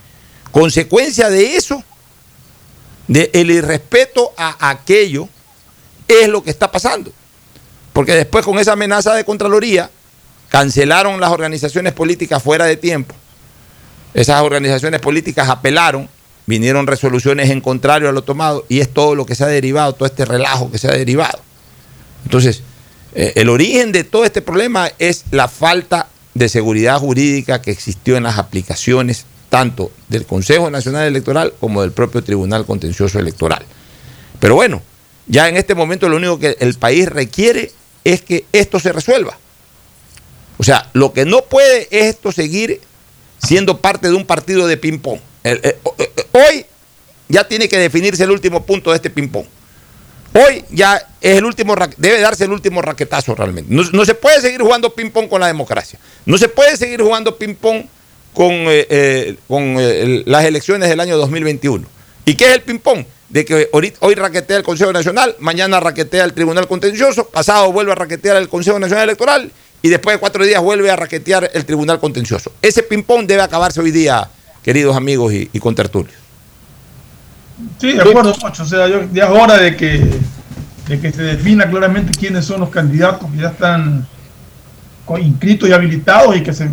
Consecuencia 0.50 1.30
de 1.30 1.56
eso, 1.56 1.82
del 3.08 3.30
el 3.32 3.50
irrespeto 3.50 4.32
a 4.36 4.70
aquello, 4.70 5.28
es 6.08 6.28
lo 6.28 6.42
que 6.42 6.50
está 6.50 6.70
pasando. 6.70 7.12
Porque 7.92 8.14
después 8.14 8.44
con 8.44 8.58
esa 8.58 8.72
amenaza 8.72 9.14
de 9.14 9.24
Contraloría, 9.24 9.90
cancelaron 10.48 11.20
las 11.20 11.30
organizaciones 11.30 11.92
políticas 11.92 12.42
fuera 12.42 12.66
de 12.66 12.76
tiempo. 12.76 13.14
Esas 14.14 14.42
organizaciones 14.42 15.00
políticas 15.00 15.48
apelaron, 15.48 16.08
vinieron 16.46 16.86
resoluciones 16.86 17.50
en 17.50 17.60
contrario 17.60 18.08
a 18.08 18.12
lo 18.12 18.22
tomado 18.22 18.64
y 18.68 18.80
es 18.80 18.92
todo 18.92 19.14
lo 19.14 19.26
que 19.26 19.34
se 19.34 19.44
ha 19.44 19.48
derivado, 19.48 19.94
todo 19.94 20.06
este 20.06 20.24
relajo 20.24 20.70
que 20.70 20.78
se 20.78 20.88
ha 20.88 20.92
derivado. 20.92 21.40
Entonces, 22.24 22.62
eh, 23.14 23.32
el 23.36 23.48
origen 23.48 23.92
de 23.92 24.04
todo 24.04 24.24
este 24.24 24.42
problema 24.42 24.90
es 24.98 25.24
la 25.30 25.48
falta 25.48 26.08
de 26.34 26.48
seguridad 26.48 26.98
jurídica 26.98 27.60
que 27.60 27.70
existió 27.70 28.16
en 28.16 28.22
las 28.22 28.38
aplicaciones 28.38 29.26
tanto 29.50 29.92
del 30.08 30.24
Consejo 30.24 30.70
Nacional 30.70 31.06
Electoral 31.06 31.52
como 31.60 31.82
del 31.82 31.92
propio 31.92 32.24
Tribunal 32.24 32.64
Contencioso 32.64 33.18
Electoral. 33.18 33.64
Pero 34.40 34.54
bueno, 34.54 34.80
ya 35.26 35.48
en 35.48 35.56
este 35.56 35.74
momento 35.74 36.08
lo 36.08 36.16
único 36.16 36.38
que 36.38 36.56
el 36.60 36.74
país 36.74 37.06
requiere 37.08 37.70
es 38.02 38.22
que 38.22 38.46
esto 38.52 38.80
se 38.80 38.92
resuelva. 38.92 39.36
O 40.56 40.64
sea, 40.64 40.88
lo 40.94 41.12
que 41.12 41.24
no 41.24 41.42
puede 41.42 41.88
es 41.90 42.14
esto 42.14 42.32
seguir 42.32 42.80
siendo 43.44 43.78
parte 43.80 44.08
de 44.08 44.14
un 44.14 44.24
partido 44.24 44.66
de 44.66 44.76
ping-pong. 44.76 45.20
Hoy 45.44 46.66
ya 47.28 47.46
tiene 47.48 47.68
que 47.68 47.78
definirse 47.78 48.24
el 48.24 48.30
último 48.30 48.64
punto 48.64 48.90
de 48.90 48.96
este 48.96 49.10
ping-pong. 49.10 49.46
Hoy 50.34 50.64
ya 50.70 50.96
es 51.20 51.38
el 51.38 51.44
último, 51.44 51.74
debe 51.96 52.20
darse 52.20 52.44
el 52.44 52.52
último 52.52 52.80
raquetazo 52.80 53.34
realmente. 53.34 53.72
No, 53.72 54.04
se 54.04 54.14
puede 54.14 54.40
seguir 54.40 54.62
jugando 54.62 54.94
ping-pong 54.94 55.28
con 55.28 55.40
la 55.40 55.46
democracia. 55.46 55.98
No 56.24 56.38
se 56.38 56.48
puede 56.48 56.76
seguir 56.76 57.02
jugando 57.02 57.36
ping-pong 57.36 57.84
con, 58.32 58.50
eh, 58.50 58.86
eh, 58.88 59.36
con 59.46 59.76
eh, 59.78 60.22
las 60.24 60.44
elecciones 60.44 60.88
del 60.88 61.00
año 61.00 61.18
2021. 61.18 61.86
¿Y 62.24 62.34
qué 62.34 62.46
es 62.46 62.54
el 62.54 62.62
ping-pong? 62.62 63.04
De 63.28 63.44
que 63.44 63.68
hoy, 63.72 63.92
hoy 64.00 64.14
raquetea 64.14 64.58
el 64.58 64.62
Consejo 64.62 64.92
Nacional, 64.92 65.36
mañana 65.38 65.80
raquetea 65.80 66.24
el 66.24 66.32
Tribunal 66.32 66.68
Contencioso, 66.68 67.28
pasado 67.28 67.72
vuelve 67.72 67.92
a 67.92 67.94
raquetear 67.94 68.36
el 68.36 68.48
Consejo 68.48 68.78
Nacional 68.78 69.04
Electoral 69.04 69.50
y 69.80 69.88
después 69.88 70.16
de 70.16 70.20
cuatro 70.20 70.44
días 70.44 70.62
vuelve 70.62 70.90
a 70.90 70.96
raquetear 70.96 71.50
el 71.52 71.64
Tribunal 71.64 71.98
Contencioso. 71.98 72.52
Ese 72.60 72.82
ping-pong 72.82 73.26
debe 73.26 73.42
acabarse 73.42 73.80
hoy 73.80 73.90
día, 73.90 74.28
queridos 74.62 74.96
amigos 74.96 75.32
y, 75.32 75.50
y 75.52 75.58
contertulios. 75.60 76.14
Sí, 77.78 77.92
de 77.92 78.00
acuerdo, 78.02 78.32
Pocho. 78.34 78.62
O 78.62 78.66
sea, 78.66 78.88
yo- 78.88 79.04
ya 79.12 79.24
es 79.24 79.30
hora 79.30 79.56
de 79.58 79.76
que, 79.76 80.04
de 80.88 81.00
que 81.00 81.12
se 81.12 81.22
defina 81.22 81.68
claramente 81.68 82.12
quiénes 82.18 82.44
son 82.44 82.60
los 82.60 82.70
candidatos 82.70 83.30
que 83.30 83.38
ya 83.38 83.48
están 83.48 84.06
inscritos 85.20 85.68
y 85.68 85.72
habilitados 85.72 86.34
y 86.36 86.42
que 86.42 86.54
se, 86.54 86.70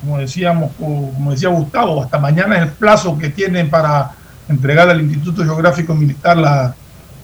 como 0.00 0.18
decíamos, 0.18 0.72
como 0.76 1.30
decía 1.30 1.48
Gustavo, 1.50 2.02
hasta 2.02 2.18
mañana 2.18 2.56
es 2.56 2.62
el 2.62 2.68
plazo 2.70 3.16
que 3.16 3.28
tienen 3.28 3.70
para 3.70 4.10
entregar 4.48 4.90
al 4.90 5.00
Instituto 5.00 5.44
Geográfico 5.44 5.94
Militar 5.94 6.36
la, 6.36 6.74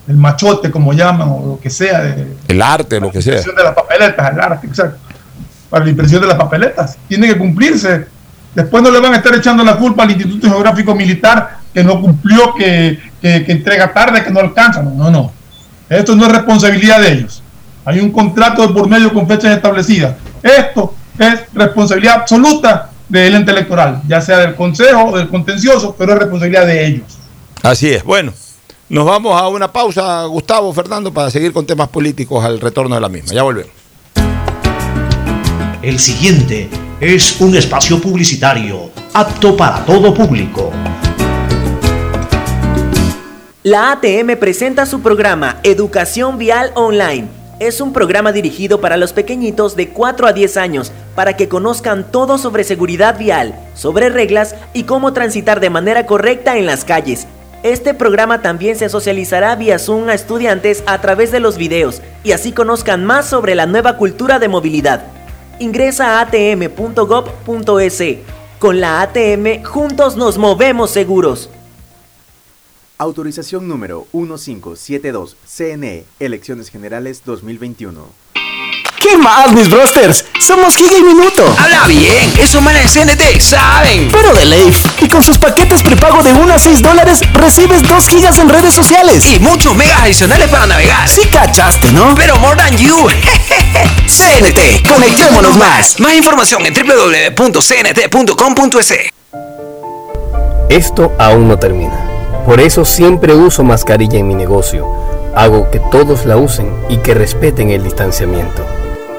el 0.06 0.16
machote, 0.16 0.70
como 0.70 0.92
llaman, 0.92 1.28
o 1.28 1.46
lo 1.54 1.60
que 1.60 1.68
sea, 1.68 2.00
de, 2.02 2.28
El 2.46 2.62
arte, 2.62 3.00
lo 3.00 3.10
que 3.10 3.20
sea. 3.20 3.32
impresión 3.32 3.56
de 3.56 3.64
las 3.64 3.74
papeletas, 3.74 4.32
el 4.32 4.40
arte, 4.40 4.66
exacto. 4.68 4.98
Para 5.68 5.84
la 5.84 5.90
impresión 5.90 6.20
de 6.22 6.28
las 6.28 6.36
papeletas. 6.38 6.96
Tiene 7.08 7.26
que 7.26 7.36
cumplirse. 7.36 8.06
Después 8.56 8.82
no 8.82 8.90
le 8.90 8.98
van 9.00 9.12
a 9.12 9.18
estar 9.18 9.34
echando 9.34 9.62
la 9.62 9.76
culpa 9.76 10.02
al 10.02 10.10
Instituto 10.10 10.48
Geográfico 10.48 10.94
Militar 10.94 11.58
que 11.72 11.84
no 11.84 12.00
cumplió, 12.00 12.54
que, 12.54 12.98
que- 13.20 13.44
que 13.44 13.52
entrega 13.52 13.92
tarde, 13.92 14.24
que 14.24 14.30
no 14.30 14.40
alcanza. 14.40 14.82
No, 14.82 14.90
no, 14.90 15.10
no. 15.10 15.32
Esto 15.88 16.16
no 16.16 16.26
es 16.26 16.32
responsabilidad 16.32 17.00
de 17.00 17.12
ellos. 17.12 17.42
Hay 17.84 18.00
un 18.00 18.10
contrato 18.10 18.66
de 18.66 18.74
por 18.74 18.88
medio 18.88 19.12
con 19.12 19.28
fechas 19.28 19.54
establecidas. 19.54 20.16
Esto 20.42 20.94
es 21.18 21.40
responsabilidad 21.54 22.14
absoluta 22.22 22.90
del 23.08 23.34
ente 23.36 23.52
electoral, 23.52 24.00
ya 24.08 24.20
sea 24.20 24.38
del 24.38 24.56
Consejo 24.56 25.04
o 25.12 25.16
del 25.18 25.28
contencioso, 25.28 25.94
pero 25.96 26.14
es 26.14 26.18
responsabilidad 26.18 26.66
de 26.66 26.86
ellos. 26.86 27.18
Así 27.62 27.90
es. 27.90 28.02
Bueno, 28.02 28.32
nos 28.88 29.04
vamos 29.06 29.40
a 29.40 29.46
una 29.48 29.70
pausa, 29.70 30.24
Gustavo, 30.24 30.72
Fernando, 30.72 31.12
para 31.12 31.30
seguir 31.30 31.52
con 31.52 31.66
temas 31.66 31.88
políticos 31.88 32.44
al 32.44 32.58
retorno 32.58 32.94
de 32.96 33.00
la 33.02 33.08
misma. 33.08 33.32
Ya 33.34 33.42
volvemos. 33.42 33.70
El 35.82 35.98
siguiente 36.00 36.68
es 37.00 37.38
un 37.42 37.54
espacio 37.54 38.00
publicitario 38.00 38.90
apto 39.12 39.54
para 39.54 39.84
todo 39.84 40.14
público. 40.14 40.72
La 43.62 43.92
ATM 43.92 44.38
presenta 44.38 44.86
su 44.86 45.02
programa 45.02 45.58
Educación 45.62 46.38
Vial 46.38 46.70
Online. 46.74 47.28
Es 47.60 47.82
un 47.82 47.92
programa 47.92 48.32
dirigido 48.32 48.80
para 48.80 48.96
los 48.96 49.12
pequeñitos 49.12 49.76
de 49.76 49.90
4 49.90 50.26
a 50.26 50.32
10 50.32 50.56
años 50.56 50.92
para 51.14 51.36
que 51.36 51.48
conozcan 51.48 52.10
todo 52.10 52.38
sobre 52.38 52.64
seguridad 52.64 53.18
vial, 53.18 53.54
sobre 53.74 54.08
reglas 54.08 54.54
y 54.72 54.84
cómo 54.84 55.12
transitar 55.12 55.60
de 55.60 55.68
manera 55.68 56.06
correcta 56.06 56.56
en 56.56 56.64
las 56.64 56.86
calles. 56.86 57.26
Este 57.62 57.92
programa 57.92 58.40
también 58.40 58.76
se 58.76 58.88
socializará 58.88 59.54
vía 59.56 59.78
Zoom 59.78 60.08
a 60.08 60.14
estudiantes 60.14 60.82
a 60.86 61.00
través 61.02 61.30
de 61.30 61.40
los 61.40 61.58
videos 61.58 62.00
y 62.24 62.32
así 62.32 62.52
conozcan 62.52 63.04
más 63.04 63.28
sobre 63.28 63.54
la 63.54 63.66
nueva 63.66 63.98
cultura 63.98 64.38
de 64.38 64.48
movilidad. 64.48 65.15
Ingresa 65.58 66.18
a 66.18 66.22
atm.gov.es. 66.22 68.02
Con 68.58 68.80
la 68.80 69.02
ATM, 69.02 69.64
juntos 69.64 70.16
nos 70.16 70.38
movemos 70.38 70.90
seguros. 70.90 71.50
Autorización 72.98 73.68
número 73.68 74.06
1572, 74.12 75.36
CNE, 75.44 76.04
Elecciones 76.18 76.70
Generales 76.70 77.22
2021. 77.26 78.06
¿Qué 79.00 79.16
más, 79.18 79.52
mis 79.52 79.68
brosters? 79.68 80.24
Somos 80.40 80.76
Giga 80.76 80.96
y 80.98 81.02
Minuto. 81.02 81.44
Habla 81.58 81.86
bien, 81.86 82.32
esos 82.38 82.62
manes 82.62 82.94
de 82.94 83.00
CNT 83.04 83.40
saben. 83.40 84.10
Pero 84.10 84.32
de 84.32 84.44
Leif. 84.44 84.84
Y 85.00 85.08
con 85.08 85.22
sus 85.22 85.38
paquetes 85.38 85.82
prepago 85.82 86.22
de 86.22 86.32
1 86.32 86.54
a 86.54 86.58
6 86.58 86.82
dólares, 86.82 87.20
recibes 87.32 87.82
2 87.82 88.08
gigas 88.08 88.38
en 88.38 88.48
redes 88.48 88.74
sociales. 88.74 89.26
Y 89.26 89.38
muchos 89.38 89.74
megas 89.76 90.00
adicionales 90.00 90.48
para 90.48 90.66
navegar. 90.66 91.08
Sí 91.08 91.22
cachaste, 91.30 91.92
¿no? 91.92 92.14
Pero 92.16 92.36
more 92.36 92.56
than 92.56 92.76
you. 92.78 92.96
CNT, 94.06 94.88
conectémonos 94.88 95.56
más. 95.56 96.00
Más 96.00 96.14
información 96.14 96.64
en 96.66 96.74
www.cnt.com.es. 96.74 97.56
Esto 100.68 101.12
aún 101.18 101.48
no 101.48 101.58
termina. 101.58 102.06
Por 102.44 102.60
eso 102.60 102.84
siempre 102.84 103.34
uso 103.34 103.62
mascarilla 103.62 104.18
en 104.18 104.28
mi 104.28 104.34
negocio. 104.34 104.86
Hago 105.34 105.70
que 105.70 105.80
todos 105.90 106.24
la 106.24 106.36
usen 106.36 106.72
y 106.88 106.98
que 106.98 107.14
respeten 107.14 107.70
el 107.70 107.82
distanciamiento. 107.84 108.64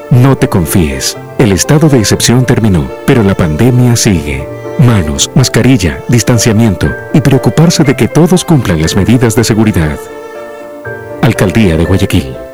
No 0.09 0.37
te 0.37 0.47
confíes. 0.47 1.17
El 1.37 1.51
estado 1.51 1.89
de 1.89 1.99
excepción 1.99 2.45
terminó, 2.45 2.89
pero 3.05 3.23
la 3.23 3.35
pandemia 3.35 3.95
sigue. 3.97 4.47
Manos, 4.79 5.29
mascarilla, 5.35 5.99
distanciamiento 6.07 6.87
y 7.13 7.19
preocuparse 7.19 7.83
de 7.83 7.95
que 7.95 8.07
todos 8.07 8.45
cumplan 8.45 8.81
las 8.81 8.95
medidas 8.95 9.35
de 9.35 9.43
seguridad. 9.43 9.99
Alcaldía 11.21 11.75
de 11.75 11.83
Guayaquil. 11.83 12.46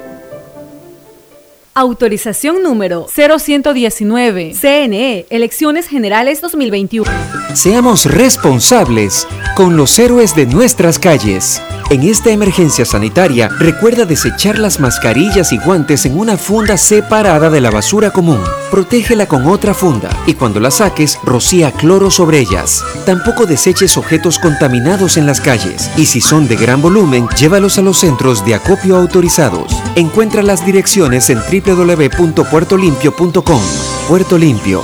Autorización 1.76 2.62
número 2.62 3.08
0119. 3.08 4.54
CNE, 4.54 5.26
Elecciones 5.32 5.88
Generales 5.88 6.40
2021. 6.40 7.10
Seamos 7.56 8.06
responsables 8.06 9.28
con 9.56 9.76
los 9.76 9.98
héroes 9.98 10.36
de 10.36 10.46
nuestras 10.46 11.00
calles. 11.00 11.64
En 11.90 12.02
esta 12.04 12.32
emergencia 12.32 12.86
sanitaria, 12.86 13.50
recuerda 13.60 14.06
desechar 14.06 14.58
las 14.58 14.80
mascarillas 14.80 15.52
y 15.52 15.58
guantes 15.58 16.06
en 16.06 16.18
una 16.18 16.38
funda 16.38 16.78
separada 16.78 17.50
de 17.50 17.62
la 17.62 17.70
basura 17.70 18.12
común. 18.12 18.40
Protégela 18.72 19.28
con 19.28 19.46
otra 19.48 19.74
funda 19.74 20.10
y 20.26 20.34
cuando 20.34 20.60
la 20.60 20.72
saques, 20.72 21.20
rocía 21.24 21.72
cloro 21.72 22.10
sobre 22.10 22.40
ellas. 22.40 22.84
Tampoco 23.06 23.46
deseches 23.46 23.98
objetos 23.98 24.40
contaminados 24.40 25.18
en 25.18 25.28
las 25.28 25.42
calles 25.42 25.92
y 25.98 26.06
si 26.06 26.22
son 26.22 26.48
de 26.48 26.56
gran 26.56 26.82
volumen, 26.82 27.28
llévalos 27.38 27.78
a 27.78 27.82
los 27.82 27.98
centros 27.98 28.44
de 28.46 28.56
acopio 28.56 28.96
autorizados. 28.96 29.76
Encuentra 29.96 30.42
las 30.42 30.66
direcciones 30.66 31.30
en 31.30 31.40
www.puertolimpio.com. 31.64 33.62
Puerto 34.08 34.38
Limpio, 34.38 34.84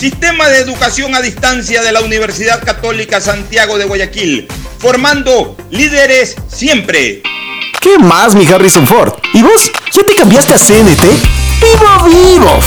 Sistema 0.00 0.48
de 0.48 0.60
Educación 0.60 1.14
a 1.14 1.20
Distancia 1.20 1.82
de 1.82 1.92
la 1.92 2.00
Universidad 2.00 2.64
Católica 2.64 3.20
Santiago 3.20 3.76
de 3.76 3.84
Guayaquil, 3.84 4.48
formando 4.78 5.58
líderes 5.68 6.36
siempre. 6.48 7.22
¿Qué 7.82 7.98
más, 7.98 8.34
mi 8.34 8.46
Harrison 8.46 8.86
Ford? 8.86 9.12
¿Y 9.34 9.42
vos? 9.42 9.70
¿Ya 9.92 10.02
te 10.02 10.14
cambiaste 10.14 10.54
a 10.54 10.58
CNT? 10.58 11.02
¡Vivo, 11.60 12.04
vivo! 12.06 12.60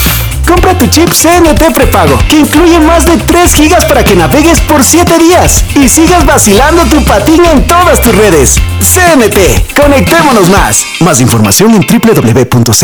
Compra 0.48 0.78
tu 0.78 0.88
chip 0.88 1.10
CNT 1.10 1.74
prepago, 1.74 2.18
que 2.28 2.40
incluye 2.40 2.80
más 2.80 3.06
de 3.06 3.18
3 3.18 3.54
gigas 3.56 3.86
para 3.86 4.04
que 4.04 4.16
navegues 4.16 4.62
por 4.62 4.84
7 4.84 5.18
días 5.20 5.64
y 5.76 5.88
sigas 5.88 6.26
vacilando 6.26 6.84
tu 6.86 7.04
patín 7.04 7.46
en 7.46 7.66
todas 7.68 8.02
tus 8.02 8.16
redes. 8.16 8.60
CNT, 8.82 9.36
conectémonos 9.80 10.50
más. 10.50 10.86
Más 11.00 11.22
información 11.22 11.74
en 11.76 11.82
www.cnt.com.es. 11.82 12.84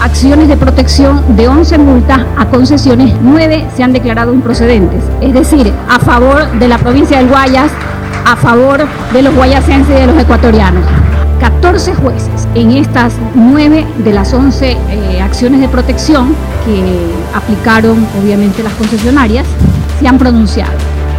Acciones 0.00 0.48
de 0.48 0.56
protección 0.56 1.36
de 1.36 1.48
11 1.48 1.78
multas 1.78 2.20
a 2.36 2.46
concesiones, 2.46 3.14
9 3.22 3.66
se 3.76 3.82
han 3.82 3.92
declarado 3.92 4.32
improcedentes. 4.34 5.02
Es 5.20 5.32
decir, 5.32 5.72
a 5.88 5.98
favor 5.98 6.50
de 6.58 6.68
la 6.68 6.78
provincia 6.78 7.18
del 7.18 7.28
Guayas, 7.28 7.70
a 8.26 8.36
favor 8.36 8.86
de 9.12 9.22
los 9.22 9.34
guayasenses 9.34 9.90
y 9.90 10.00
de 10.00 10.06
los 10.06 10.18
ecuatorianos. 10.18 10.84
14 11.40 11.94
jueces 11.94 12.46
en 12.54 12.72
estas 12.72 13.14
9 13.34 13.86
de 14.04 14.12
las 14.12 14.32
11 14.32 14.72
eh, 14.72 15.20
acciones 15.22 15.60
de 15.60 15.68
protección 15.68 16.34
que 16.64 17.10
aplicaron 17.34 18.06
obviamente 18.22 18.62
las 18.62 18.74
concesionarias 18.74 19.46
se 19.98 20.06
han 20.06 20.18
pronunciado. 20.18 20.72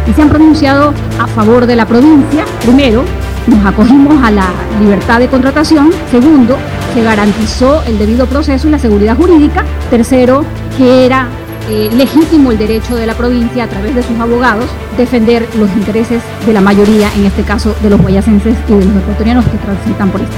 y 0.06 0.12
se 0.12 0.22
han 0.22 0.28
pronunciado 0.28 0.92
a 1.20 1.26
favor 1.28 1.66
de 1.66 1.76
la 1.76 1.86
provincia. 1.86 2.44
Primero, 2.60 3.04
nos 3.46 3.64
acogimos 3.64 4.22
a 4.24 4.30
la 4.32 4.50
libertad 4.80 5.20
de 5.20 5.28
contratación. 5.28 5.90
Segundo, 6.10 6.56
se 6.94 7.02
garantizó 7.02 7.82
el 7.84 7.98
debido 7.98 8.26
proceso 8.26 8.66
y 8.68 8.72
la 8.72 8.78
seguridad 8.78 9.16
jurídica. 9.16 9.64
Tercero, 9.90 10.44
que 10.76 11.06
era 11.06 11.28
eh, 11.68 11.90
legítimo 11.94 12.50
el 12.50 12.58
derecho 12.58 12.96
de 12.96 13.06
la 13.06 13.14
provincia 13.14 13.64
a 13.64 13.68
través 13.68 13.94
de 13.94 14.02
sus 14.02 14.18
abogados 14.18 14.66
defender 14.96 15.48
los 15.56 15.70
intereses 15.72 16.22
de 16.44 16.52
la 16.52 16.60
mayoría, 16.60 17.10
en 17.14 17.26
este 17.26 17.42
caso 17.42 17.74
de 17.82 17.90
los 17.90 18.00
guayacenses 18.00 18.56
y 18.68 18.72
de 18.72 18.84
los 18.84 18.96
ecuatorianos 18.96 19.44
que 19.46 19.58
transitan 19.58 20.10
por 20.10 20.20
esta. 20.20 20.36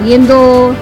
Habiendo 0.00 0.74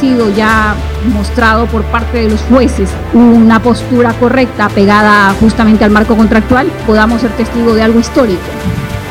sido 0.00 0.30
ya 0.34 0.74
mostrado 1.12 1.66
por 1.66 1.82
parte 1.84 2.18
de 2.18 2.30
los 2.30 2.40
jueces 2.42 2.90
una 3.12 3.60
postura 3.60 4.12
correcta 4.14 4.68
pegada 4.68 5.34
justamente 5.40 5.84
al 5.84 5.90
marco 5.90 6.16
contractual, 6.16 6.68
podamos 6.86 7.20
ser 7.20 7.30
testigos 7.32 7.74
de 7.74 7.82
algo 7.82 7.98
histórico, 7.98 8.40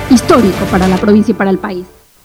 histórico 0.10 0.66
para 0.72 0.88
la 0.88 0.98
provincia 0.98 1.32
y 1.32 1.36
para 1.36 1.50
el 1.50 1.58
país. 1.58 1.97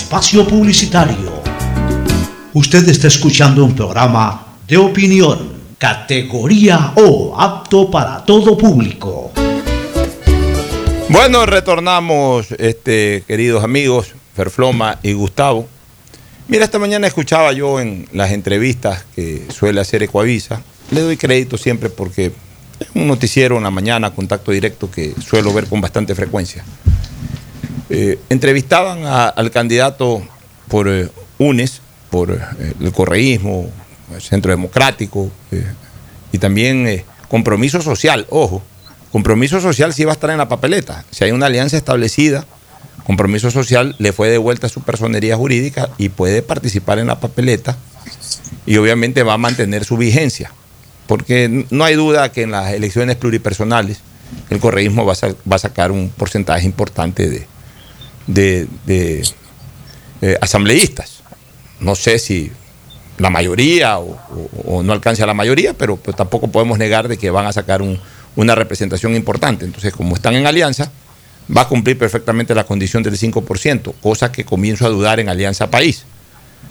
Espacio 0.00 0.46
publicitario. 0.48 1.42
Usted 2.54 2.88
está 2.88 3.06
escuchando 3.08 3.62
un 3.62 3.74
programa 3.76 4.56
de 4.66 4.78
opinión, 4.78 5.52
categoría 5.76 6.92
O, 6.96 7.38
apto 7.38 7.90
para 7.90 8.24
todo 8.24 8.56
público. 8.56 9.30
Bueno, 11.10 11.44
retornamos, 11.44 12.46
este, 12.52 13.24
queridos 13.28 13.62
amigos, 13.62 14.14
Ferfloma 14.34 14.98
y 15.02 15.12
Gustavo. 15.12 15.68
Mira, 16.48 16.64
esta 16.64 16.78
mañana 16.78 17.06
escuchaba 17.06 17.52
yo 17.52 17.78
en 17.78 18.08
las 18.12 18.30
entrevistas 18.30 19.04
que 19.14 19.46
suele 19.50 19.82
hacer 19.82 20.02
Ecoavisa. 20.02 20.62
Le 20.92 21.02
doy 21.02 21.18
crédito 21.18 21.58
siempre 21.58 21.90
porque 21.90 22.32
es 22.80 22.88
un 22.94 23.06
noticiero 23.06 23.58
en 23.58 23.64
la 23.64 23.70
mañana, 23.70 24.12
contacto 24.12 24.50
directo 24.50 24.90
que 24.90 25.14
suelo 25.20 25.52
ver 25.52 25.66
con 25.66 25.82
bastante 25.82 26.14
frecuencia. 26.14 26.64
Eh, 27.92 28.20
entrevistaban 28.28 29.04
al 29.04 29.50
candidato 29.50 30.22
por 30.68 30.88
eh, 30.88 31.08
UNES, 31.38 31.82
por 32.08 32.30
eh, 32.30 32.38
el 32.80 32.92
correísmo, 32.92 33.68
el 34.14 34.22
Centro 34.22 34.52
Democrático 34.52 35.30
eh, 35.50 35.66
y 36.32 36.38
también 36.38 37.04
compromiso 37.28 37.82
social, 37.82 38.26
ojo, 38.30 38.62
compromiso 39.10 39.60
social 39.60 39.92
sí 39.92 40.04
va 40.04 40.12
a 40.12 40.14
estar 40.14 40.30
en 40.30 40.38
la 40.38 40.48
papeleta. 40.48 41.04
Si 41.10 41.24
hay 41.24 41.32
una 41.32 41.46
alianza 41.46 41.76
establecida, 41.76 42.46
compromiso 43.04 43.50
social 43.50 43.96
le 43.98 44.12
fue 44.12 44.30
devuelta 44.30 44.68
su 44.68 44.82
personería 44.82 45.36
jurídica 45.36 45.90
y 45.98 46.10
puede 46.10 46.42
participar 46.42 47.00
en 47.00 47.08
la 47.08 47.18
papeleta 47.18 47.76
y 48.66 48.76
obviamente 48.76 49.24
va 49.24 49.34
a 49.34 49.38
mantener 49.38 49.84
su 49.84 49.96
vigencia. 49.96 50.52
Porque 51.08 51.66
no 51.70 51.82
hay 51.82 51.96
duda 51.96 52.30
que 52.30 52.42
en 52.42 52.52
las 52.52 52.72
elecciones 52.72 53.16
pluripersonales 53.16 53.98
el 54.48 54.60
correísmo 54.60 55.04
va 55.04 55.14
a 55.56 55.58
sacar 55.58 55.90
un 55.90 56.08
porcentaje 56.10 56.64
importante 56.64 57.28
de, 57.28 57.48
de- 58.26 58.66
asambleístas. 60.40 61.22
No 61.80 61.94
sé 61.94 62.18
si 62.18 62.50
la 63.18 63.30
mayoría 63.30 63.98
o, 63.98 64.82
no 64.82 64.92
alcance 64.92 65.24
la 65.26 65.34
mayoría, 65.34 65.74
pero, 65.74 65.96
pero 65.96 66.16
tampoco 66.16 66.48
podemos 66.48 66.78
negar 66.78 67.08
de 67.08 67.16
que 67.18 67.30
van 67.30 67.46
a 67.46 67.52
sacar 67.52 67.82
un- 67.82 67.98
una 68.36 68.54
representación 68.54 69.14
importante. 69.14 69.64
Entonces, 69.64 69.92
como 69.92 70.14
están 70.14 70.34
en 70.34 70.46
alianza, 70.46 70.90
va 71.54 71.62
a 71.62 71.68
cumplir 71.68 71.98
perfectamente 71.98 72.54
la 72.54 72.64
condición 72.64 73.02
del 73.02 73.16
5%, 73.16 73.94
cosa 74.00 74.30
que 74.30 74.44
comienzo 74.44 74.86
a 74.86 74.88
dudar 74.90 75.20
en 75.20 75.28
Alianza 75.28 75.70
País. 75.70 76.04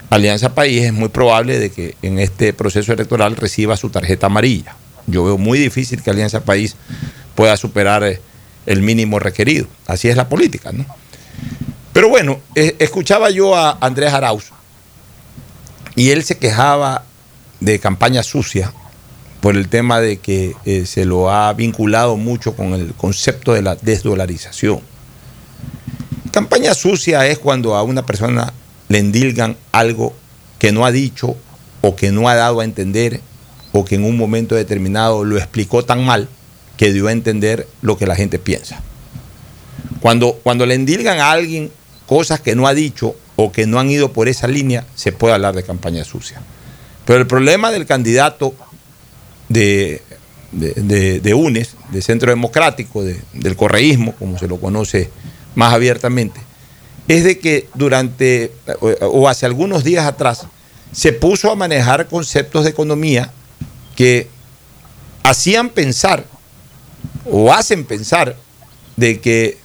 Alianza 0.09 0.55
País 0.55 0.83
es 0.83 0.93
muy 0.93 1.09
probable 1.09 1.59
de 1.59 1.69
que 1.71 1.95
en 2.01 2.17
este 2.19 2.53
proceso 2.53 2.93
electoral 2.93 3.35
reciba 3.35 3.75
su 3.77 3.89
tarjeta 3.89 4.27
amarilla. 4.27 4.75
Yo 5.07 5.23
veo 5.25 5.37
muy 5.37 5.59
difícil 5.59 6.01
que 6.01 6.09
Alianza 6.11 6.41
País 6.45 6.75
pueda 7.35 7.57
superar 7.57 8.03
eh, 8.03 8.21
el 8.65 8.81
mínimo 8.81 9.19
requerido. 9.19 9.67
Así 9.85 10.07
es 10.07 10.15
la 10.15 10.29
política, 10.29 10.71
¿no? 10.71 10.85
Pero 11.93 12.09
bueno, 12.09 12.39
eh, 12.55 12.75
escuchaba 12.79 13.29
yo 13.29 13.55
a 13.55 13.77
Andrés 13.81 14.13
Arauz 14.13 14.51
y 15.95 16.11
él 16.11 16.23
se 16.23 16.37
quejaba 16.37 17.03
de 17.59 17.79
campaña 17.79 18.23
sucia 18.23 18.73
por 19.41 19.55
el 19.55 19.69
tema 19.69 19.99
de 19.99 20.17
que 20.17 20.55
eh, 20.65 20.85
se 20.85 21.05
lo 21.05 21.31
ha 21.31 21.51
vinculado 21.53 22.17
mucho 22.17 22.55
con 22.55 22.73
el 22.73 22.93
concepto 22.93 23.53
de 23.53 23.61
la 23.61 23.75
desdolarización. 23.75 24.81
Campaña 26.31 26.73
sucia 26.73 27.25
es 27.25 27.39
cuando 27.39 27.75
a 27.75 27.83
una 27.83 28.05
persona 28.05 28.53
le 28.87 28.99
endilgan 28.99 29.57
algo 29.71 30.13
que 30.59 30.71
no 30.71 30.85
ha 30.85 30.91
dicho 30.91 31.35
o 31.81 31.95
que 31.95 32.11
no 32.11 32.29
ha 32.29 32.35
dado 32.35 32.59
a 32.59 32.65
entender 32.65 33.21
o 33.71 33.85
que 33.85 33.95
en 33.95 34.03
un 34.03 34.17
momento 34.17 34.55
determinado 34.55 35.23
lo 35.23 35.37
explicó 35.37 35.83
tan 35.83 36.05
mal 36.05 36.27
que 36.77 36.93
dio 36.93 37.07
a 37.07 37.11
entender 37.11 37.67
lo 37.81 37.97
que 37.97 38.07
la 38.07 38.15
gente 38.15 38.39
piensa. 38.39 38.81
Cuando, 40.01 40.39
cuando 40.43 40.65
le 40.65 40.75
endilgan 40.75 41.19
a 41.19 41.31
alguien 41.31 41.71
cosas 42.09 42.39
que 42.39 42.55
no 42.55 42.65
ha 42.65 42.73
dicho 42.73 43.15
o 43.35 43.51
que 43.51 43.67
no 43.67 43.79
han 43.79 43.91
ido 43.91 44.11
por 44.11 44.27
esa 44.27 44.47
línea, 44.47 44.83
se 44.95 45.11
puede 45.11 45.35
hablar 45.35 45.53
de 45.55 45.61
campaña 45.61 46.03
sucia. 46.03 46.41
Pero 47.05 47.19
el 47.19 47.27
problema 47.27 47.69
del 47.69 47.85
candidato 47.85 48.55
de, 49.47 50.01
de, 50.51 51.19
de- 51.21 51.33
UNES, 51.35 51.75
de 51.91 52.01
Centro 52.01 52.31
Democrático, 52.31 53.03
de- 53.03 53.21
del 53.33 53.55
correísmo, 53.55 54.15
como 54.15 54.39
se 54.39 54.47
lo 54.47 54.57
conoce 54.59 55.11
más 55.53 55.71
abiertamente, 55.71 56.41
es 57.07 57.23
de 57.23 57.37
que 57.37 57.69
durante 57.75 58.51
o 59.01 59.29
hace 59.29 59.45
algunos 59.45 59.83
días 59.83 60.07
atrás 60.07 60.47
se 60.91 61.13
puso 61.13 61.51
a 61.51 61.55
manejar 61.55 62.07
conceptos 62.07 62.63
de 62.63 62.71
economía 62.71 63.31
que 63.95 64.27
hacían 65.21 65.69
pensar 65.69 66.25
o 67.31 67.53
hacen 67.53 67.85
pensar 67.85 68.35
de 68.97 69.19
que 69.19 69.59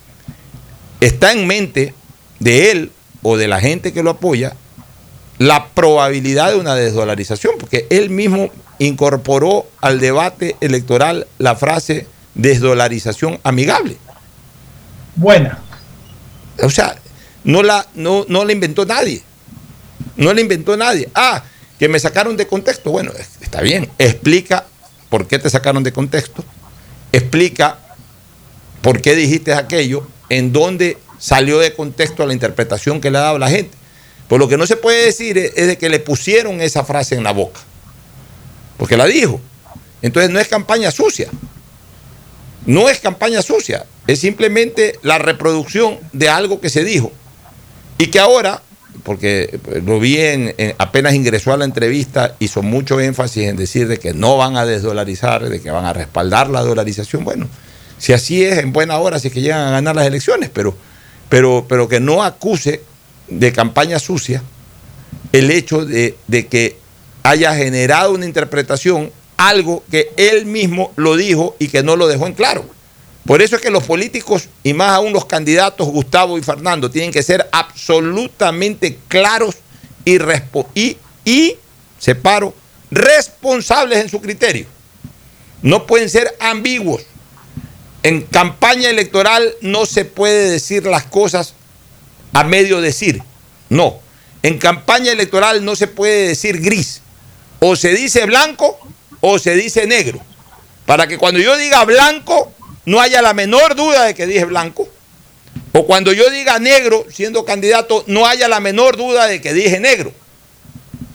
está 1.01 1.33
en 1.33 1.47
mente 1.47 1.95
de 2.39 2.71
él 2.71 2.93
o 3.23 3.37
de 3.37 3.49
la 3.49 3.61
gente 3.61 3.93
que 3.93 4.03
lo 4.03 4.11
apoya 4.11 4.55
la 5.39 5.69
probabilidad 5.69 6.53
de 6.53 6.59
una 6.59 6.75
desdolarización, 6.75 7.55
porque 7.59 7.87
él 7.91 8.11
mismo 8.11 8.51
incorporó 8.79 9.67
al 9.81 10.01
debate 10.01 10.57
electoral 10.61 11.27
la 11.39 11.57
frase 11.57 12.07
desdolarización 12.35 13.41
amigable. 13.43 13.97
Buena. 15.17 15.59
O 16.63 16.71
sea, 16.71 16.97
no 17.45 17.63
la, 17.63 17.87
no, 17.95 18.25
no 18.29 18.45
la 18.45 18.53
inventó 18.53 18.85
nadie. 18.85 19.23
No 20.17 20.33
la 20.33 20.41
inventó 20.41 20.77
nadie. 20.77 21.09
Ah, 21.15 21.43
que 21.79 21.89
me 21.89 21.99
sacaron 21.99 22.37
de 22.37 22.47
contexto. 22.47 22.91
Bueno, 22.91 23.13
está 23.41 23.61
bien. 23.61 23.91
Explica 23.99 24.67
por 25.09 25.27
qué 25.27 25.39
te 25.39 25.51
sacaron 25.51 25.83
de 25.83 25.93
contexto. 25.93 26.45
Explica 27.13 27.79
por 28.83 29.01
qué 29.01 29.15
dijiste 29.15 29.55
aquello, 29.55 30.07
en 30.29 30.53
dónde 30.53 30.99
salió 31.19 31.59
de 31.59 31.75
contexto 31.75 32.27
la 32.27 32.33
interpretación 32.33 33.01
que 33.01 33.11
le 33.11 33.19
ha 33.19 33.23
dado 33.23 33.39
la 33.39 33.49
gente. 33.51 33.77
Por 34.29 34.41
lo 34.41 34.49
que 34.49 34.57
no 34.57 34.67
se 34.67 34.77
puede 34.77 35.05
decir 35.05 35.37
es, 35.39 35.55
de 35.67 35.77
que 35.79 35.89
le 35.89 35.99
pusieron 35.99 36.61
esa 36.61 36.85
frase 36.85 37.15
en 37.15 37.25
la 37.25 37.33
boca. 37.33 37.61
Porque 38.77 38.97
la 38.97 39.07
dijo. 39.07 39.41
Entonces 40.03 40.31
no 40.31 40.41
es 40.41 40.49
campaña 40.49 40.91
sucia. 40.91 41.29
No 42.67 42.89
es 42.89 43.01
campaña 43.01 43.43
sucia. 43.43 43.85
Es 44.07 44.21
simplemente 44.21 44.99
la 45.03 45.19
reproducción 45.19 45.99
de 46.13 46.29
algo 46.29 46.61
que 46.61 46.71
se 46.71 46.85
dijo. 46.85 47.13
Y 47.99 48.07
que 48.09 48.19
ahora, 48.19 48.63
porque 49.03 49.61
lo 49.85 50.01
vi 50.01 50.19
en, 50.19 50.55
en- 50.57 50.75
apenas 50.79 51.15
ingresó 51.15 51.53
a 51.53 51.57
la 51.57 51.65
entrevista, 51.67 52.37
hizo 52.39 52.63
mucho 52.63 53.01
énfasis 53.01 53.45
en 53.45 53.57
decir 53.57 53.87
de 53.89 53.99
que 53.99 54.15
no 54.15 54.37
van 54.37 54.57
a 54.57 54.65
desdolarizar, 54.65 55.49
de 55.49 55.61
que 55.61 55.71
van 55.71 55.85
a 55.85 55.93
respaldar 55.93 56.49
la 56.49 56.63
dolarización. 56.63 57.25
Bueno, 57.25 57.47
si 57.99 58.13
así 58.15 58.43
es, 58.45 58.59
en 58.59 58.73
buena 58.73 58.99
hora, 58.99 59.19
si 59.19 59.29
es 59.29 59.35
que 59.35 59.43
llegan 59.43 59.69
a 59.69 59.71
ganar 59.71 59.95
las 59.95 60.07
elecciones, 60.07 60.51
pero, 60.53 60.77
pero, 61.35 61.67
pero 61.69 61.89
que 61.89 61.99
no 61.99 62.23
acuse 62.23 62.81
de 63.27 63.53
campaña 63.53 63.99
sucia 63.99 64.41
el 65.33 65.51
hecho 65.51 65.85
de, 65.85 66.17
de 66.29 66.47
que 66.47 66.79
haya 67.25 67.57
generado 67.57 68.13
una 68.13 68.25
interpretación, 68.25 69.11
algo 69.37 69.83
que 69.91 70.13
él 70.17 70.47
mismo 70.47 70.93
lo 70.95 71.17
dijo 71.17 71.57
y 71.59 71.67
que 71.67 71.83
no 71.83 71.97
lo 71.97 72.07
dejó 72.07 72.29
en 72.29 72.35
claro. 72.35 72.65
Por 73.27 73.43
eso 73.43 73.57
es 73.57 73.63
que 73.63 73.71
los 73.71 73.83
políticos, 73.83 74.49
y 74.63 74.75
más 74.75 74.91
aún 74.91 75.13
los 75.13 75.25
candidatos 75.25 75.89
Gustavo 75.89 76.39
y 76.39 76.43
Fernando, 76.45 76.89
tienen 76.89 77.11
que 77.11 77.25
ser 77.25 77.49
absolutamente 77.51 78.97
claros 79.09 79.57
y, 80.05 80.97
y 81.25 81.57
separo, 81.99 82.55
responsables 82.93 83.99
en 83.99 84.09
su 84.09 84.21
criterio. 84.21 84.67
No 85.63 85.85
pueden 85.85 86.09
ser 86.09 86.33
ambiguos. 86.39 87.03
En 88.05 88.21
campaña 88.21 88.91
electoral 88.91 89.57
no 89.63 89.87
se 89.87 90.05
puede 90.05 90.51
decir 90.51 90.85
las 90.85 91.05
cosas 91.05 91.55
a 92.35 92.45
medio 92.45 92.83
decir. 92.83 93.23
No. 93.71 93.99
En 94.43 94.59
campaña 94.59 95.11
electoral 95.11 95.65
no 95.65 95.75
se 95.75 95.87
puede 95.89 96.29
decir 96.29 96.61
gris. 96.61 97.01
O 97.61 97.77
se 97.77 97.95
dice 97.95 98.27
blanco 98.27 98.79
o 99.23 99.39
se 99.39 99.55
dice 99.57 99.87
negro. 99.87 100.21
Para 100.85 101.07
que 101.07 101.17
cuando 101.17 101.41
yo 101.41 101.57
diga 101.57 101.83
blanco 101.87 102.53
no 102.85 103.01
haya 103.01 103.23
la 103.23 103.33
menor 103.33 103.75
duda 103.75 104.05
de 104.05 104.15
que 104.15 104.27
dije 104.27 104.45
blanco. 104.45 104.87
O 105.73 105.87
cuando 105.87 106.13
yo 106.13 106.29
diga 106.29 106.59
negro 106.59 107.07
siendo 107.11 107.47
candidato 107.47 108.05
no 108.07 108.27
haya 108.27 108.49
la 108.49 108.61
menor 108.61 108.99
duda 108.99 109.27
de 109.27 109.41
que 109.41 109.55
dije 109.55 109.81
negro. 109.81 110.13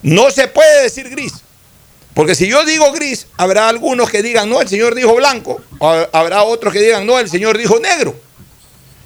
No 0.02 0.32
se 0.32 0.48
puede 0.48 0.82
decir 0.82 1.08
gris. 1.12 1.34
Porque 2.20 2.36
si 2.36 2.49
yo 2.49 2.65
digo 2.65 2.91
gris, 2.91 3.28
habrá 3.38 3.70
algunos 3.70 4.09
que 4.09 4.22
digan, 4.22 4.49
no, 4.49 4.59
el 4.59 4.67
señor 4.67 4.93
dijo 4.93 5.15
blanco. 5.15 5.61
O 5.78 5.88
habrá 6.11 6.43
otros 6.43 6.74
que 6.74 6.82
digan, 6.82 7.07
no, 7.07 7.17
el 7.17 7.30
señor 7.30 7.57
dijo 7.57 7.80
negro. 7.80 8.13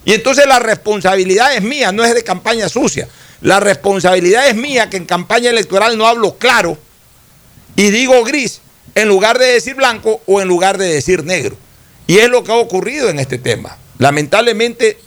Y 0.03 0.14
entonces 0.14 0.47
la 0.47 0.57
responsabilidad 0.57 1.53
es 1.55 1.61
mía, 1.61 1.91
no 1.91 2.03
es 2.03 2.16
de 2.16 2.24
campaña 2.24 2.68
sucia. 2.70 3.07
La 3.39 3.59
responsabilidad 3.59 4.47
es 4.47 4.55
mía 4.55 4.89
que 4.89 4.97
en 4.97 5.05
campaña 5.05 5.51
electoral 5.51 5.95
no 5.95 6.07
hablo 6.07 6.39
claro 6.39 6.76
y 7.76 7.91
digo 7.91 8.24
gris 8.24 8.61
en 8.95 9.09
lugar 9.09 9.38
de 9.38 9.45
decir 9.45 9.76
blanco 9.76 10.24
o 10.26 10.41
en 10.41 10.47
lugar 10.47 10.80
de 10.80 10.91
decir 10.91 11.24
negro. 11.24 11.55
Y 12.07 12.18
es 12.18 12.30
lo 12.30 12.43
que 12.43 12.51
ha 12.51 12.55
ocurrido 12.55 13.09
en 13.11 13.20
este 13.20 13.38
tema. 13.38 13.78
Lamentablemente 13.99 14.97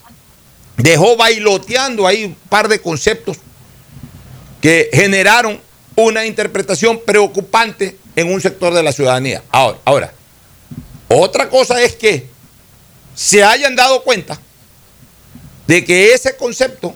dejó 0.77 1.17
bailoteando 1.17 2.07
ahí 2.07 2.25
un 2.25 2.37
par 2.37 2.69
de 2.69 2.81
conceptos 2.81 3.39
que 4.61 4.91
generaron 4.93 5.66
una 5.97 6.27
interpretación 6.27 7.01
preocupante 7.05 7.97
en 8.15 8.33
un 8.33 8.41
sector 8.41 8.73
de 8.75 8.83
la 8.83 8.93
ciudadanía. 8.93 9.43
Ahora, 9.51 9.79
ahora, 9.85 10.13
otra 11.09 11.49
cosa 11.49 11.83
es 11.83 11.97
que 11.97 12.29
se 13.15 13.43
hayan 13.43 13.75
dado 13.75 14.03
cuenta 14.03 14.39
de 15.67 15.85
que 15.85 16.13
ese 16.13 16.37
concepto, 16.37 16.95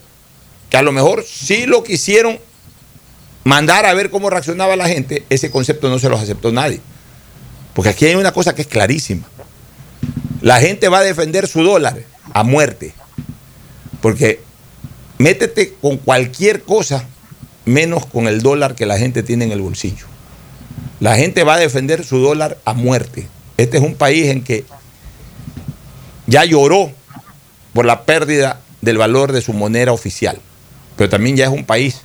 que 0.68 0.76
a 0.76 0.82
lo 0.82 0.92
mejor 0.92 1.24
sí 1.24 1.66
lo 1.66 1.82
quisieron 1.82 2.38
mandar 3.44 3.86
a 3.86 3.94
ver 3.94 4.10
cómo 4.10 4.30
reaccionaba 4.30 4.76
la 4.76 4.88
gente, 4.88 5.24
ese 5.30 5.50
concepto 5.50 5.88
no 5.88 5.98
se 5.98 6.08
los 6.08 6.20
aceptó 6.20 6.52
nadie. 6.52 6.80
Porque 7.74 7.90
aquí 7.90 8.06
hay 8.06 8.14
una 8.14 8.32
cosa 8.32 8.54
que 8.54 8.62
es 8.62 8.68
clarísima. 8.68 9.26
La 10.42 10.60
gente 10.60 10.88
va 10.88 10.98
a 10.98 11.02
defender 11.02 11.48
su 11.48 11.62
dólar 11.62 12.02
a 12.32 12.42
muerte. 12.42 12.92
Porque 14.02 14.40
métete 15.18 15.74
con 15.80 15.96
cualquier 15.96 16.62
cosa 16.62 17.08
menos 17.70 18.06
con 18.06 18.26
el 18.26 18.42
dólar 18.42 18.74
que 18.74 18.86
la 18.86 18.98
gente 18.98 19.22
tiene 19.22 19.46
en 19.46 19.52
el 19.52 19.60
bolsillo. 19.60 20.06
La 21.00 21.16
gente 21.16 21.44
va 21.44 21.54
a 21.54 21.58
defender 21.58 22.04
su 22.04 22.18
dólar 22.18 22.58
a 22.64 22.74
muerte. 22.74 23.28
Este 23.56 23.78
es 23.78 23.82
un 23.82 23.94
país 23.94 24.26
en 24.26 24.42
que 24.42 24.64
ya 26.26 26.44
lloró 26.44 26.92
por 27.72 27.86
la 27.86 28.04
pérdida 28.04 28.60
del 28.82 28.98
valor 28.98 29.32
de 29.32 29.40
su 29.40 29.52
moneda 29.52 29.92
oficial. 29.92 30.38
Pero 30.96 31.08
también 31.08 31.36
ya 31.36 31.46
es 31.46 31.50
un 31.50 31.64
país 31.64 32.02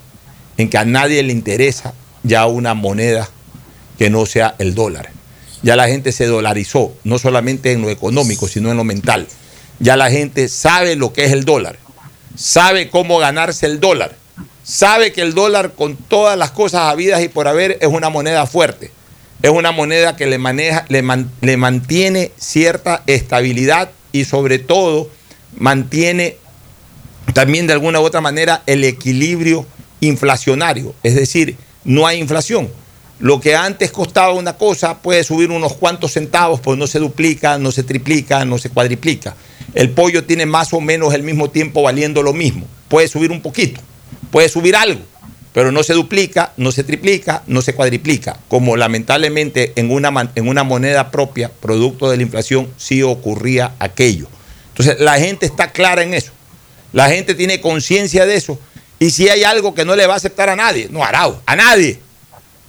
en 0.58 0.70
que 0.70 0.78
a 0.78 0.86
nadie 0.86 1.22
le 1.24 1.34
interesa 1.34 1.94
ya 2.24 2.46
una 2.46 2.74
moneda 2.74 3.30
que 3.98 4.10
no 4.10 4.26
sea 4.26 4.56
el 4.60 4.76
dólar. 4.76 5.10
Ya 5.64 5.76
la 5.76 5.88
gente 5.88 6.12
se 6.12 6.26
dolarizó, 6.26 6.94
no 7.04 7.18
solamente 7.18 7.72
en 7.72 7.82
lo 7.82 7.90
económico, 7.90 8.48
sino 8.48 8.72
en 8.72 8.78
lo 8.78 8.84
mental. 8.84 9.28
Ya 9.80 9.98
la 9.98 10.10
gente 10.10 10.48
sabe 10.48 10.96
lo 10.96 11.12
que 11.12 11.26
es 11.26 11.32
el 11.32 11.44
dólar, 11.44 11.78
sabe 12.36 12.90
cómo 12.90 13.18
ganarse 13.18 13.66
el 13.66 13.80
dólar, 13.80 14.16
sabe 14.66 15.14
que 15.14 15.22
el 15.22 15.34
dólar 15.34 15.74
con 15.74 15.96
todas 15.96 16.38
las 16.38 16.52
cosas 16.52 16.82
habidas 16.82 17.24
y 17.24 17.30
por 17.30 17.48
haber 17.48 17.78
es 17.80 17.88
una 17.88 18.10
moneda 18.10 18.46
fuerte, 18.48 18.92
es 19.42 19.52
una 19.52 19.72
moneda 19.72 20.16
que 20.16 20.26
le, 20.26 20.38
maneja, 20.40 20.86
le, 20.90 21.04
le 21.42 21.58
mantiene 21.58 22.32
cierta 22.38 23.04
estabilidad 23.08 23.92
y 24.12 24.26
sobre 24.26 24.60
todo 24.60 25.10
mantiene 25.56 26.38
también 27.34 27.68
de 27.68 27.74
alguna 27.74 28.02
u 28.02 28.04
otra 28.04 28.22
manera 28.22 28.64
el 28.66 28.84
equilibrio 28.84 29.66
inflacionario, 30.02 30.96
es 31.04 31.16
decir, 31.16 31.58
no 31.84 32.08
hay 32.08 32.20
inflación. 32.20 32.70
Lo 33.20 33.40
que 33.40 33.56
antes 33.56 33.92
costaba 33.92 34.34
una 34.34 34.58
cosa 34.58 35.02
puede 35.02 35.24
subir 35.24 35.52
unos 35.52 35.74
cuantos 35.74 36.14
centavos, 36.14 36.60
pues 36.60 36.78
no 36.78 36.86
se 36.86 37.00
duplica, 37.00 37.58
no 37.58 37.72
se 37.72 37.84
triplica, 37.84 38.44
no 38.44 38.58
se 38.58 38.70
cuadriplica. 38.70 39.36
El 39.74 39.92
pollo 39.92 40.26
tiene 40.26 40.46
más 40.46 40.74
o 40.74 40.82
menos 40.82 41.14
el 41.14 41.24
mismo 41.24 41.50
tiempo 41.50 41.82
valiendo 41.82 42.22
lo 42.22 42.34
mismo. 42.34 42.68
Puede 42.90 43.08
subir 43.08 43.32
un 43.32 43.42
poquito, 43.42 43.80
puede 44.32 44.50
subir 44.50 44.76
algo, 44.76 45.02
pero 45.54 45.72
no 45.72 45.84
se 45.84 45.94
duplica, 45.94 46.52
no 46.58 46.72
se 46.72 46.84
triplica, 46.84 47.44
no 47.48 47.62
se 47.62 47.74
cuadriplica, 47.74 48.38
como 48.50 48.76
lamentablemente 48.76 49.74
en 49.76 49.92
una, 49.92 50.32
en 50.36 50.48
una 50.48 50.64
moneda 50.64 51.12
propia, 51.12 51.50
producto 51.50 52.10
de 52.10 52.18
la 52.18 52.24
inflación, 52.24 52.70
sí 52.78 53.02
ocurría 53.04 53.74
aquello. 53.80 54.28
Entonces 54.70 55.00
la 55.00 55.18
gente 55.18 55.46
está 55.46 55.72
clara 55.72 56.04
en 56.04 56.14
eso. 56.14 56.32
La 56.92 57.10
gente 57.10 57.36
tiene 57.36 57.62
conciencia 57.62 58.26
de 58.26 58.36
eso. 58.36 58.60
Y 59.00 59.12
si 59.12 59.30
hay 59.30 59.44
algo 59.44 59.74
que 59.74 59.86
no 59.86 59.96
le 59.96 60.08
va 60.08 60.14
a 60.14 60.18
aceptar 60.18 60.50
a 60.50 60.56
nadie, 60.56 60.88
no 60.90 61.04
Arau, 61.04 61.40
a 61.46 61.56
nadie, 61.56 62.00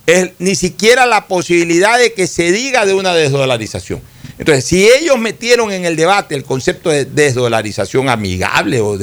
es 0.06 0.30
ni 0.38 0.54
siquiera 0.54 1.06
la 1.06 1.26
posibilidad 1.26 1.98
de 1.98 2.12
que 2.12 2.26
se 2.26 2.52
diga 2.52 2.86
de 2.86 2.94
una 2.94 3.14
desdolarización. 3.14 4.00
Entonces, 4.38 4.64
si 4.64 4.88
ellos 4.88 5.18
metieron 5.18 5.72
en 5.72 5.84
el 5.84 5.96
debate 5.96 6.34
el 6.34 6.44
concepto 6.44 6.90
de 6.90 7.04
desdolarización 7.04 8.08
amigable 8.08 8.80
o 8.80 8.96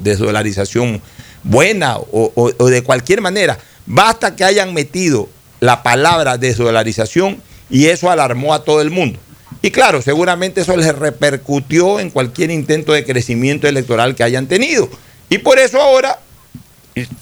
desdolarización 0.00 1.02
buena 1.42 1.98
o, 1.98 2.68
de 2.68 2.82
cualquier 2.82 3.20
manera, 3.20 3.58
basta 3.86 4.36
que 4.36 4.44
hayan 4.44 4.74
metido 4.74 5.28
la 5.60 5.82
palabra 5.82 6.38
desdolarización 6.38 7.42
y 7.70 7.86
eso 7.86 8.10
alarmó 8.10 8.54
a 8.54 8.64
todo 8.64 8.80
el 8.80 8.90
mundo. 8.90 9.18
Y 9.60 9.70
claro, 9.70 10.02
seguramente 10.02 10.62
eso 10.62 10.76
les 10.76 10.94
repercutió 10.94 12.00
en 12.00 12.10
cualquier 12.10 12.50
intento 12.50 12.92
de 12.92 13.04
crecimiento 13.04 13.68
electoral 13.68 14.14
que 14.14 14.24
hayan 14.24 14.46
tenido. 14.46 14.88
Y 15.28 15.38
por 15.38 15.58
eso 15.58 15.80
ahora 15.80 16.18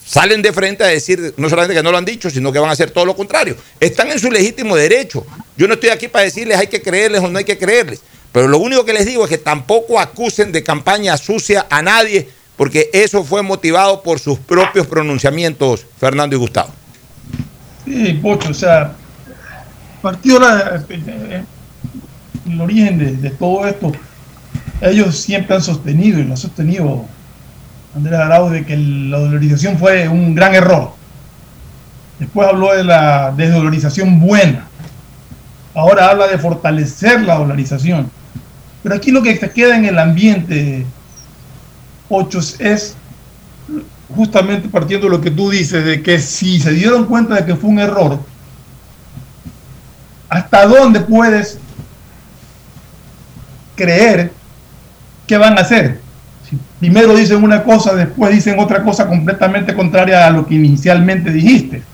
salen 0.05 0.43
de 0.43 0.53
frente 0.53 0.83
a 0.83 0.89
decir 0.89 1.35
no 1.37 1.49
solamente 1.49 1.75
que 1.75 1.83
no 1.83 1.93
lo 1.93 1.99
han 1.99 2.05
dicho, 2.05 2.31
sino 2.31 2.53
que 2.53 2.59
van 2.59 2.71
a 2.71 2.73
hacer 2.73 2.91
todo 2.91 3.05
lo 3.05 3.15
contrario. 3.15 3.57
Están 3.79 4.11
en 4.11 4.19
su 4.19 4.31
legítimo 4.31 4.75
derecho. 4.75 5.27
Yo 5.57 5.69
no 5.69 5.75
estoy 5.75 5.91
aquí 5.91 6.09
para 6.09 6.25
decirles 6.25 6.59
hay 6.59 6.67
que 6.67 6.83
creerles 6.83 7.21
o 7.21 7.29
no 7.29 7.39
hay 7.39 7.45
que 7.45 7.59
creerles. 7.59 8.01
Pero 8.33 8.49
lo 8.49 8.59
único 8.59 8.85
que 8.85 8.93
les 8.93 9.07
digo 9.07 9.25
es 9.25 9.31
que 9.31 9.39
tampoco 9.39 9.99
acusen 9.99 10.53
de 10.53 10.63
campaña 10.63 11.17
sucia 11.17 11.67
a 11.69 11.83
nadie, 11.83 12.29
porque 12.61 12.91
eso 12.93 13.25
fue 13.25 13.43
motivado 13.43 14.03
por 14.03 14.19
sus 14.19 14.39
propios 14.39 14.87
pronunciamientos, 14.87 15.87
Fernando 15.99 16.37
y 16.37 16.39
Gustavo. 16.39 16.69
Sí, 17.87 18.13
Pocho, 18.23 18.51
o 18.51 18.53
sea, 18.53 18.93
partido 20.03 20.39
la- 20.41 20.85
eh, 20.91 21.43
el 22.47 22.61
origen 22.61 23.23
de, 23.23 23.31
todo 23.31 23.67
esto, 23.67 23.93
ellos 24.83 25.17
siempre 25.17 25.57
han 25.57 25.63
sostenido 25.63 26.21
y 26.21 26.25
lo 26.25 26.35
ha 26.35 26.37
sostenido 26.37 27.07
Andrés 27.97 28.21
Arauz 28.21 28.53
de 28.53 28.67
que 28.67 28.77
la 28.77 29.21
dolarización 29.21 29.79
fue 29.79 30.07
un 30.07 30.35
gran 30.35 30.55
error. 30.55 30.93
Después 32.19 32.47
habló 32.47 32.77
de 32.77 32.85
la 32.85 33.33
desdolarización 33.35 34.21
buena. 34.21 34.69
Ahora 35.75 36.11
habla 36.11 36.27
de 36.27 36.37
fortalecer 36.37 37.23
la 37.23 37.37
dolarización. 37.37 38.11
Pero 38.83 38.97
aquí 38.97 39.13
lo 39.13 39.23
que 39.23 39.39
queda 39.39 39.79
en 39.79 39.87
el 39.87 39.99
ambiente, 39.99 40.85
Pochos, 42.11 42.61
es 42.61 42.97
justamente 44.13 44.69
partiendo 44.69 45.07
de 45.07 45.13
lo 45.13 45.21
que 45.21 45.31
tú 45.31 45.49
dices, 45.49 45.85
de 45.85 46.03
que 46.03 46.19
si 46.19 46.59
se 46.59 46.73
dieron 46.73 47.05
cuenta 47.05 47.37
de 47.37 47.47
que 47.47 47.55
fue 47.55 47.71
un 47.71 47.79
error, 47.79 48.19
¿hasta 50.29 50.67
dónde 50.67 50.99
puedes 50.99 51.59
creer 53.77 54.33
que 55.29 55.39
van 55.39 55.57
a 55.57 55.61
hacer? 55.61 56.01
Si 56.49 56.59
primero 56.81 57.15
dicen 57.15 57.45
una 57.45 57.63
cosa, 57.63 57.95
después 57.95 58.33
dicen 58.33 58.59
otra 58.59 58.83
cosa 58.83 59.07
completamente 59.07 59.73
contraria 59.73 60.27
a 60.27 60.31
lo 60.31 60.45
que 60.45 60.57
inicialmente 60.57 61.31
dijiste. 61.31 61.85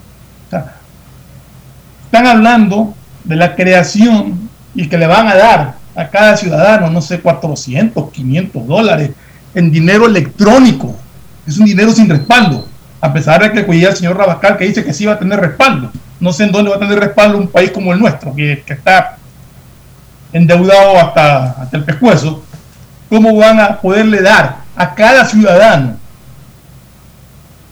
Están 2.07 2.27
hablando 2.27 2.95
de 3.23 3.37
la 3.37 3.55
creación 3.55 4.49
y 4.75 4.89
que 4.89 4.97
le 4.97 5.07
van 5.07 5.29
a 5.29 5.35
dar 5.35 5.75
a 5.95 6.09
cada 6.09 6.39
ciudadano, 6.39 6.89
no 6.89 7.03
sé, 7.03 7.21
400, 7.21 8.11
500 8.11 8.67
dólares 8.67 9.11
en 9.57 9.73
dinero 9.73 10.07
electrónico. 10.07 10.95
Es 11.47 11.59
un 11.59 11.65
dinero 11.65 11.91
sin 11.91 12.09
respaldo, 12.09 12.69
a 13.01 13.13
pesar 13.13 13.43
de 13.43 13.53
que 13.53 13.65
cuida 13.65 13.89
el 13.89 13.97
señor 13.97 14.17
Rabascal 14.17 14.59
que 14.59 14.67
dice 14.67 14.85
que 14.85 14.93
sí 14.93 15.07
va 15.07 15.15
a 15.15 15.19
tener 15.19 15.41
respaldo. 15.41 15.91
No 16.21 16.33
sé 16.33 16.45
en 16.45 16.53
dónde 16.53 16.71
va 16.71 16.77
a 16.77 16.79
tener 16.79 17.01
respaldo 17.01 17.39
un 17.39 17.49
país 17.49 17.71
como 17.71 17.93
el 17.93 17.99
nuestro, 17.99 18.35
que, 18.35 18.63
que 18.67 18.75
está 18.75 19.17
endeudado 20.33 20.99
hasta, 20.99 21.53
hasta 21.53 21.77
el 21.77 21.85
pescuezo. 21.85 22.45
¿Cómo 23.09 23.35
van 23.37 23.59
a 23.59 23.81
poderle 23.81 24.21
dar 24.21 24.59
a 24.77 24.95
cada 24.95 25.25
ciudadano 25.25 25.97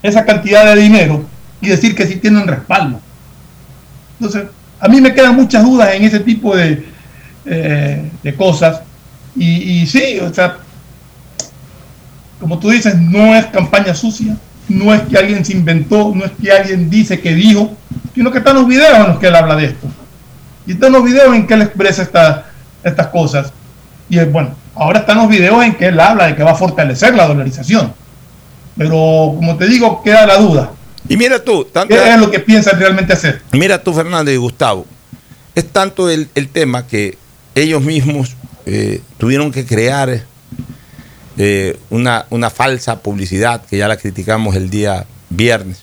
esa 0.03 0.25
cantidad 0.25 0.75
de 0.75 0.81
dinero 0.81 1.25
y 1.61 1.69
decir 1.69 1.95
que 1.95 2.07
sí 2.07 2.17
tienen 2.17 2.47
respaldo? 2.47 2.99
Entonces, 4.19 4.45
a 4.81 4.89
mí 4.89 5.03
me 5.03 5.13
quedan 5.13 5.37
muchas 5.37 5.63
dudas 5.63 5.95
en 5.95 6.05
ese 6.05 6.21
tipo 6.21 6.57
de, 6.57 6.87
eh, 7.45 8.11
de 8.23 8.35
cosas. 8.35 8.81
Y, 9.37 9.81
y, 9.81 9.87
sí, 9.87 10.19
o 10.21 10.33
sea, 10.33 10.59
como 12.41 12.59
tú 12.59 12.71
dices, 12.71 12.97
no 12.99 13.35
es 13.35 13.47
campaña 13.47 13.95
sucia, 13.95 14.37
no 14.69 14.95
es 14.95 15.03
que 15.03 15.17
alguien 15.17 15.45
se 15.45 15.53
inventó, 15.53 16.13
no 16.15 16.25
es 16.25 16.33
que 16.41 16.51
alguien 16.51 16.91
dice 16.91 17.21
que 17.21 17.35
dijo, 17.35 17.77
sino 18.15 18.31
que 18.31 18.39
están 18.39 18.57
los 18.57 18.67
videos 18.67 18.97
en 18.97 19.07
los 19.09 19.19
que 19.19 19.29
él 19.29 19.37
habla 19.37 19.57
de 19.57 19.67
esto. 19.67 19.87
Y 20.67 20.73
están 20.73 20.93
los 20.93 21.05
videos 21.05 21.35
en 21.35 21.47
que 21.47 21.55
él 21.55 21.63
expresa 21.63 22.03
esta, 22.03 22.47
estas 22.83 23.09
cosas. 23.09 23.53
Y 24.09 24.19
bueno, 24.21 24.55
ahora 24.75 25.01
están 25.01 25.19
los 25.19 25.29
videos 25.29 25.63
en 25.65 25.75
que 25.75 25.87
él 25.87 26.01
habla 26.01 26.27
de 26.27 26.37
que 26.37 26.43
va 26.43 26.53
a 26.53 26.57
fortalecer 26.57 27.15
la 27.15 27.27
dolarización. 27.27 27.93
Pero 28.77 29.35
como 29.37 29.57
te 29.57 29.67
digo, 29.67 30.03
queda 30.03 30.27
la 30.27 30.37
duda. 30.37 30.71
Y 31.09 31.17
mira 31.17 31.43
tú, 31.43 31.67
¿qué 31.89 32.13
es 32.15 32.19
lo 32.19 32.31
que 32.31 32.41
piensan 32.41 32.79
realmente 32.79 33.13
hacer? 33.13 33.43
Mira 33.53 33.83
tú, 33.83 33.93
Fernando 33.93 34.31
y 34.31 34.37
Gustavo, 34.37 34.87
es 35.55 35.69
tanto 35.69 36.09
el, 36.09 36.29
el 36.35 36.49
tema 36.49 36.87
que 36.87 37.19
ellos 37.55 37.83
mismos 37.83 38.35
eh, 38.67 39.03
tuvieron 39.19 39.53
que 39.53 39.67
crear 39.67 40.23
eh, 41.37 41.79
una, 41.91 42.27
una 42.31 42.51
falsa 42.51 43.01
publicidad 43.01 43.65
que 43.67 43.79
ya 43.79 43.89
la 43.89 43.97
criticamos 43.97 44.55
el 44.57 44.71
día 44.71 45.07
viernes, 45.31 45.83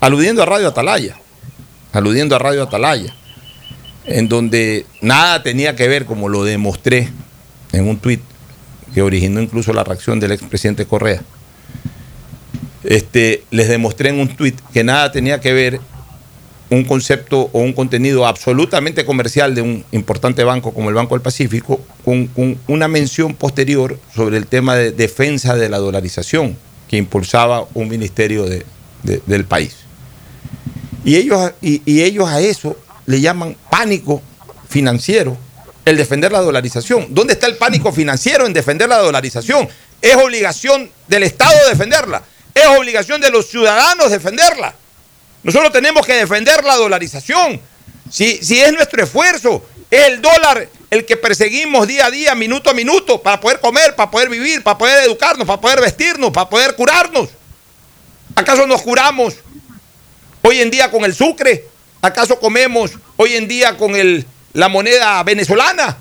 aludiendo 0.00 0.42
a 0.42 0.46
Radio 0.46 0.68
Atalaya, 0.68 1.16
aludiendo 1.92 2.36
a 2.36 2.38
Radio 2.38 2.62
Atalaya, 2.62 3.14
en 4.04 4.28
donde 4.28 4.86
nada 5.00 5.42
tenía 5.42 5.74
que 5.74 5.88
ver, 5.88 6.04
como 6.04 6.28
lo 6.28 6.44
demostré 6.44 7.10
en 7.72 7.88
un 7.88 7.98
tuit 7.98 8.20
que 8.94 9.02
originó 9.02 9.40
incluso 9.40 9.72
la 9.72 9.84
reacción 9.84 10.20
del 10.20 10.32
expresidente 10.32 10.86
Correa. 10.86 11.22
Este, 12.84 13.42
les 13.50 13.68
demostré 13.68 14.10
en 14.10 14.20
un 14.20 14.28
tuit 14.28 14.58
que 14.72 14.84
nada 14.84 15.10
tenía 15.10 15.40
que 15.40 15.52
ver 15.52 15.80
un 16.70 16.84
concepto 16.84 17.48
o 17.52 17.60
un 17.60 17.72
contenido 17.72 18.26
absolutamente 18.26 19.04
comercial 19.04 19.54
de 19.54 19.62
un 19.62 19.84
importante 19.92 20.42
banco 20.44 20.74
como 20.74 20.88
el 20.88 20.94
Banco 20.94 21.14
del 21.14 21.22
Pacífico 21.22 21.80
con, 22.04 22.30
una 22.66 22.88
mención 22.88 23.34
posterior 23.34 23.98
sobre 24.14 24.36
el 24.36 24.46
tema 24.46 24.74
de 24.74 24.92
defensa 24.92 25.54
de 25.54 25.68
la 25.68 25.78
dolarización 25.78 26.56
que 26.88 26.96
impulsaba 26.96 27.66
un 27.74 27.88
ministerio 27.88 28.44
de, 28.44 28.64
de, 29.02 29.22
del 29.26 29.44
país. 29.44 29.76
Y 31.04 31.16
ellos, 31.16 31.52
y 31.60 32.02
ellos 32.02 32.28
a 32.28 32.40
eso 32.40 32.76
le 33.06 33.20
llaman 33.20 33.56
pánico 33.70 34.20
financiero 34.68 35.36
el 35.86 35.96
defender 35.96 36.32
la 36.32 36.40
dolarización. 36.40 37.06
¿Dónde 37.10 37.34
está 37.34 37.46
el 37.46 37.56
pánico 37.56 37.92
financiero 37.92 38.44
en 38.44 38.52
defender 38.52 38.88
la 38.88 38.98
dolarización? 38.98 39.68
Es 40.02 40.16
obligación 40.16 40.90
del 41.06 41.22
Estado 41.22 41.56
defenderla. 41.70 42.22
Es 42.52 42.66
obligación 42.76 43.20
de 43.20 43.30
los 43.30 43.46
ciudadanos 43.48 44.10
defenderla. 44.10 44.74
Nosotros 45.46 45.70
tenemos 45.70 46.04
que 46.04 46.14
defender 46.14 46.64
la 46.64 46.74
dolarización. 46.74 47.60
Si, 48.10 48.38
si 48.38 48.60
es 48.60 48.72
nuestro 48.72 49.04
esfuerzo, 49.04 49.64
es 49.88 50.08
el 50.08 50.20
dólar 50.20 50.68
el 50.90 51.04
que 51.06 51.16
perseguimos 51.16 51.86
día 51.86 52.06
a 52.06 52.10
día, 52.10 52.34
minuto 52.34 52.68
a 52.68 52.74
minuto, 52.74 53.22
para 53.22 53.38
poder 53.38 53.60
comer, 53.60 53.94
para 53.94 54.10
poder 54.10 54.28
vivir, 54.28 54.64
para 54.64 54.76
poder 54.76 55.04
educarnos, 55.04 55.46
para 55.46 55.60
poder 55.60 55.80
vestirnos, 55.80 56.32
para 56.32 56.50
poder 56.50 56.74
curarnos. 56.74 57.28
¿Acaso 58.34 58.66
nos 58.66 58.82
curamos 58.82 59.34
hoy 60.42 60.62
en 60.62 60.68
día 60.68 60.90
con 60.90 61.04
el 61.04 61.14
sucre? 61.14 61.66
¿Acaso 62.02 62.40
comemos 62.40 62.90
hoy 63.16 63.36
en 63.36 63.46
día 63.46 63.76
con 63.76 63.94
el, 63.94 64.26
la 64.52 64.68
moneda 64.68 65.22
venezolana? 65.22 65.96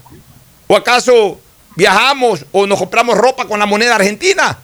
¿O 0.65 0.75
acaso 0.75 1.39
viajamos 1.75 2.47
o 2.51 2.65
nos 2.65 2.79
compramos 2.79 3.15
ropa 3.15 3.45
con 3.45 3.59
la 3.59 3.67
moneda 3.67 3.93
argentina? 3.93 4.57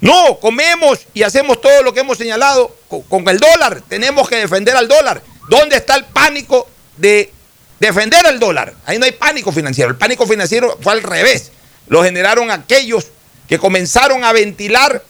No, 0.00 0.38
comemos 0.38 1.00
y 1.12 1.22
hacemos 1.22 1.60
todo 1.60 1.82
lo 1.82 1.92
que 1.92 2.00
hemos 2.00 2.18
señalado 2.18 2.74
con, 3.08 3.28
el 3.28 3.38
dólar. 3.38 3.82
Tenemos 3.88 4.28
que 4.28 4.36
defender 4.36 4.76
al 4.76 4.86
dólar. 4.86 5.22
¿Dónde 5.48 5.76
está 5.76 5.96
el 5.96 6.04
pánico 6.04 6.68
de 6.96 7.32
defender 7.80 8.24
el 8.26 8.38
dólar? 8.38 8.74
Ahí 8.86 8.98
no 8.98 9.06
hay 9.06 9.12
pánico 9.12 9.50
financiero. 9.50 9.90
El 9.90 9.96
pánico 9.96 10.26
financiero 10.26 10.78
fue 10.80 10.92
al 10.92 11.02
revés. 11.02 11.50
Lo 11.88 12.04
generaron 12.04 12.50
aquellos 12.50 13.08
que 13.48 13.58
comenzaron 13.58 14.24
a 14.24 14.32
ventilar 14.32 15.02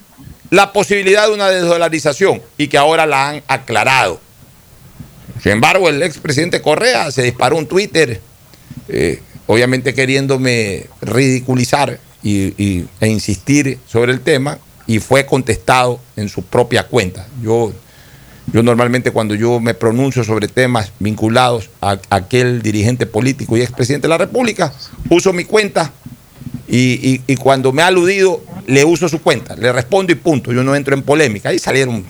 la 0.51 0.72
posibilidad 0.72 1.26
de 1.26 1.34
una 1.34 1.49
desdolarización 1.49 2.41
y 2.57 2.68
que 2.68 2.78
ahora 2.78 3.05
la 3.05 3.28
han 3.28 3.43
aclarado. 3.49 4.20
Sin 5.43 5.53
embargo, 5.53 5.89
el 5.89 6.03
expresidente 6.03 6.62
Correa 6.62 7.11
se 7.11 7.22
disparó 7.22 7.57
un 7.57 7.66
Twitter, 7.66 8.20
eh, 8.89 9.22
obviamente 9.47 9.95
queriéndome 9.95 10.86
ridiculizar 11.03 12.01
y, 12.22 12.55
y, 12.62 12.89
e 13.01 13.09
insistir 13.09 13.78
sobre 13.86 14.12
el 14.12 14.20
tema, 14.20 14.59
y 14.89 14.99
fue 14.99 15.26
contestado 15.26 16.01
en 16.16 16.28
su 16.28 16.43
propia 16.43 16.84
cuenta. 16.84 17.28
Yo, 17.43 17.72
yo 18.53 18.62
normalmente 18.62 19.12
cuando 19.12 19.34
yo 19.34 19.61
me 19.61 19.74
pronuncio 19.74 20.24
sobre 20.24 20.49
temas 20.49 20.93
vinculados 20.99 21.68
a, 21.82 21.99
aquel 22.11 22.62
dirigente 22.62 23.07
político 23.07 23.57
y 23.57 23.61
expresidente 23.61 24.07
de 24.07 24.09
la 24.09 24.18
República, 24.18 24.72
uso 25.11 25.32
mi 25.34 25.45
cuenta 25.45 25.93
y, 26.66 26.78
y, 26.78 27.22
y, 27.26 27.36
cuando 27.36 27.70
me 27.70 27.82
ha 27.82 27.89
aludido 27.89 28.43
le 28.66 28.84
uso 28.84 29.09
su 29.09 29.20
cuenta, 29.20 29.55
le 29.57 29.72
respondo 29.72 30.11
y 30.12 30.16
punto. 30.16 30.53
Yo 30.53 30.64
no 30.64 30.74
entro 30.74 30.95
en 30.95 31.03
polémica. 31.03 31.51
Ahí 31.51 31.59
salieron 31.59 32.05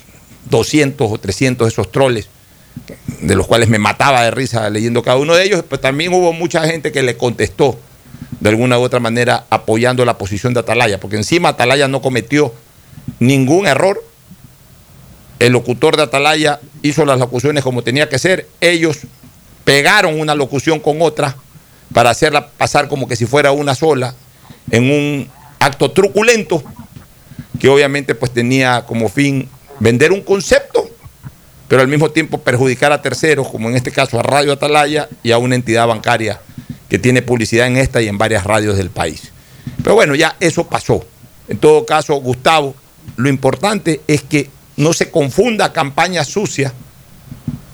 200 0.48 1.10
o 1.10 1.18
300 1.18 1.66
de 1.66 1.72
esos 1.72 1.90
troles, 1.90 2.28
de 3.20 3.34
los 3.34 3.48
cuales 3.48 3.68
me 3.68 3.78
mataba 3.78 4.22
de 4.22 4.30
risa 4.30 4.70
leyendo 4.70 5.02
cada 5.02 5.18
uno 5.18 5.34
de 5.34 5.44
ellos, 5.44 5.64
pero 5.68 5.80
también 5.80 6.12
hubo 6.14 6.32
mucha 6.32 6.64
gente 6.64 6.92
que 6.92 7.02
le 7.02 7.16
contestó 7.16 7.76
de 8.40 8.50
alguna 8.50 8.78
u 8.78 8.82
otra 8.82 9.00
manera 9.00 9.46
apoyando 9.50 10.04
la 10.04 10.18
posición 10.18 10.54
de 10.54 10.60
Atalaya, 10.60 11.00
porque 11.00 11.16
encima 11.16 11.50
Atalaya 11.50 11.88
no 11.88 12.00
cometió 12.00 12.54
ningún 13.18 13.66
error. 13.66 14.02
El 15.38 15.52
locutor 15.52 15.96
de 15.96 16.02
Atalaya 16.02 16.60
hizo 16.82 17.04
las 17.04 17.18
locuciones 17.18 17.62
como 17.62 17.82
tenía 17.82 18.08
que 18.08 18.18
ser. 18.18 18.48
Ellos 18.60 18.98
pegaron 19.64 20.18
una 20.18 20.34
locución 20.34 20.80
con 20.80 21.00
otra 21.02 21.36
para 21.92 22.10
hacerla 22.10 22.48
pasar 22.48 22.88
como 22.88 23.08
que 23.08 23.16
si 23.16 23.26
fuera 23.26 23.52
una 23.52 23.74
sola 23.74 24.14
en 24.70 24.90
un 24.90 25.28
acto 25.60 25.90
truculento 25.90 26.62
que 27.58 27.68
obviamente 27.68 28.14
pues 28.14 28.32
tenía 28.32 28.84
como 28.86 29.08
fin 29.08 29.48
vender 29.80 30.12
un 30.12 30.22
concepto, 30.22 30.88
pero 31.66 31.82
al 31.82 31.88
mismo 31.88 32.10
tiempo 32.10 32.38
perjudicar 32.38 32.92
a 32.92 33.02
terceros, 33.02 33.48
como 33.48 33.68
en 33.68 33.76
este 33.76 33.90
caso 33.90 34.18
a 34.18 34.22
Radio 34.22 34.52
Atalaya 34.52 35.08
y 35.22 35.32
a 35.32 35.38
una 35.38 35.54
entidad 35.54 35.86
bancaria 35.86 36.40
que 36.88 36.98
tiene 36.98 37.22
publicidad 37.22 37.66
en 37.66 37.76
esta 37.76 38.00
y 38.00 38.08
en 38.08 38.18
varias 38.18 38.44
radios 38.44 38.76
del 38.76 38.90
país. 38.90 39.32
Pero 39.82 39.94
bueno, 39.94 40.14
ya 40.14 40.36
eso 40.40 40.66
pasó. 40.66 41.04
En 41.48 41.58
todo 41.58 41.84
caso, 41.84 42.14
Gustavo, 42.16 42.74
lo 43.16 43.28
importante 43.28 44.00
es 44.06 44.22
que 44.22 44.50
no 44.76 44.92
se 44.92 45.10
confunda 45.10 45.72
campaña 45.72 46.24
sucia 46.24 46.72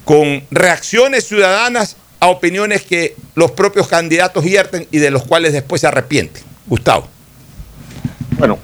con 0.05 0.43
reacciones 0.51 1.27
ciudadanas 1.27 1.97
a 2.21 2.29
opiniones 2.29 2.83
que 2.83 3.17
los 3.35 3.51
propios 3.51 3.89
candidatos 3.89 4.45
vierten 4.45 4.87
y 4.91 4.99
de 4.99 5.11
los 5.11 5.25
cuales 5.25 5.53
después 5.53 5.81
se 5.81 5.87
arrepienten. 5.87 6.43
Gustavo. 6.67 7.07
Bueno, 8.39 8.59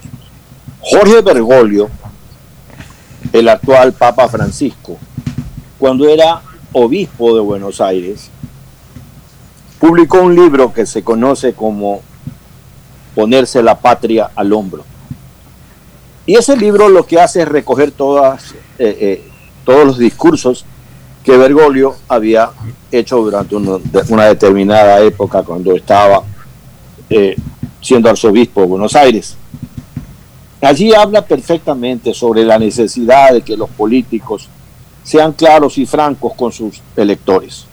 Jorge 0.81 1.21
Bergoglio, 1.21 1.91
el 3.33 3.49
actual 3.49 3.93
Papa 3.93 4.29
Francisco, 4.29 4.99
cuando 5.79 6.09
era 6.09 6.43
obispo 6.73 7.35
de 7.35 7.41
Buenos 7.41 7.81
Aires, 7.81 8.31
publicó 9.79 10.21
un 10.21 10.35
libro 10.35 10.73
que 10.73 10.87
se 10.87 11.03
conoce 11.03 11.53
como 11.53 12.03
Ponerse 13.15 13.63
la 13.63 13.79
patria 13.81 14.31
al 14.37 14.53
hombro. 14.53 14.85
Y 16.27 16.37
ese 16.37 16.57
libro 16.57 16.89
lo 16.89 17.07
que 17.07 17.21
hace 17.21 17.43
es 17.43 17.49
recoger 17.49 17.93
eh, 17.99 18.37
eh, 18.79 19.23
todos 19.65 19.87
los 19.87 19.99
discursos 19.99 20.65
que 21.25 21.37
Bergoglio 21.37 21.97
había 22.09 22.51
hecho 22.91 23.19
durante 23.19 23.57
una 23.57 24.27
determinada 24.27 25.01
época 25.01 25.43
cuando 25.43 25.75
estaba 25.75 26.23
eh, 27.09 27.37
siendo 27.81 28.11
arzobispo 28.11 28.61
de 28.61 28.67
Buenos 28.67 28.95
Aires. 28.95 29.37
Allí 30.61 30.93
habla 30.93 31.25
perfectamente 31.25 32.13
sobre 32.13 32.45
la 32.45 32.59
necesidad 32.59 33.33
de 33.33 33.43
que 33.43 33.57
los 33.57 33.71
políticos 33.71 34.49
sean 35.03 35.33
claros 35.33 35.79
y 35.79 35.87
francos 35.87 36.35
con 36.35 36.53
sus 36.53 36.83
electores. 36.97 37.65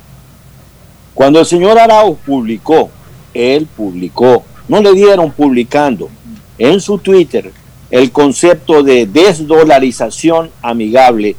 Cuando 1.14 1.39
el 1.39 1.45
señor 1.45 1.78
Arauz 1.78 2.18
publicó, 2.26 2.89
él 3.34 3.68
publicó, 3.76 4.43
no 4.68 4.82
le 4.82 4.93
dieron 4.93 5.32
publicando 5.32 6.10
en 6.58 6.80
su 6.80 6.98
Twitter 6.98 7.52
el 7.89 8.11
concepto 8.11 8.83
de 8.83 9.05
desdolarización 9.05 10.51
amigable, 10.61 11.35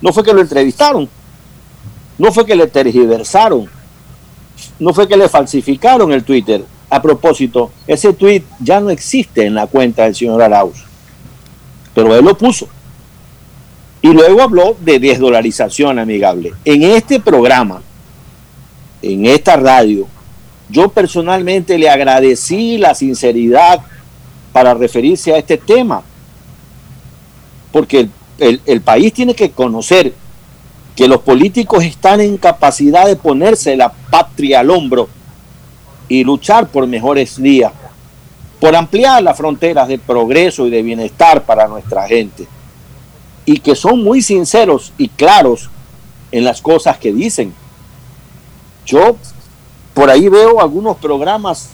no 0.00 0.12
fue 0.12 0.24
que 0.24 0.32
lo 0.32 0.40
entrevistaron, 0.40 1.08
no 2.18 2.32
fue 2.32 2.44
que 2.46 2.56
le 2.56 2.66
tergiversaron, 2.66 3.68
no 4.78 4.92
fue 4.92 5.08
que 5.08 5.16
le 5.16 5.28
falsificaron 5.28 6.12
el 6.12 6.24
Twitter. 6.24 6.64
A 6.90 7.02
propósito, 7.02 7.70
ese 7.86 8.12
tweet 8.14 8.44
ya 8.60 8.80
no 8.80 8.88
existe 8.90 9.44
en 9.44 9.54
la 9.54 9.66
cuenta 9.66 10.04
del 10.04 10.14
señor 10.14 10.40
Arauz, 10.40 10.84
pero 11.94 12.16
él 12.16 12.24
lo 12.24 12.36
puso. 12.36 12.66
Y 14.00 14.08
luego 14.08 14.40
habló 14.42 14.76
de 14.80 14.98
desdolarización 14.98 15.98
amigable. 15.98 16.54
En 16.64 16.82
este 16.84 17.20
programa, 17.20 17.82
en 19.02 19.26
esta 19.26 19.56
radio, 19.56 20.06
yo 20.70 20.88
personalmente 20.88 21.76
le 21.78 21.90
agradecí 21.90 22.78
la 22.78 22.94
sinceridad 22.94 23.80
para 24.58 24.74
referirse 24.74 25.32
a 25.32 25.38
este 25.38 25.56
tema, 25.56 26.02
porque 27.70 28.08
el, 28.40 28.80
país 28.80 29.12
tiene 29.12 29.32
que 29.32 29.52
conocer 29.52 30.12
que 30.96 31.06
los 31.06 31.20
políticos 31.20 31.84
están 31.84 32.20
en 32.20 32.36
capacidad 32.38 33.06
de 33.06 33.14
ponerse 33.14 33.76
la 33.76 33.92
patria 33.92 34.58
al 34.58 34.70
hombro 34.70 35.08
y 36.08 36.24
luchar 36.24 36.66
por 36.70 36.88
mejores 36.88 37.40
días, 37.40 37.70
por 38.58 38.74
ampliar 38.74 39.22
las 39.22 39.36
fronteras 39.36 39.86
de 39.86 39.96
progreso 39.96 40.66
y 40.66 40.70
de 40.70 40.82
bienestar 40.82 41.44
para 41.44 41.68
nuestra 41.68 42.08
gente, 42.08 42.48
y 43.44 43.60
que 43.60 43.76
son 43.76 44.02
muy 44.02 44.22
sinceros 44.22 44.92
y 44.98 45.06
claros 45.08 45.70
en 46.32 46.42
las 46.42 46.60
cosas 46.60 46.98
que 46.98 47.12
dicen. 47.12 47.54
Yo 48.84 49.14
por 49.94 50.10
ahí 50.10 50.28
veo 50.28 50.60
algunos 50.60 50.96
programas 50.96 51.70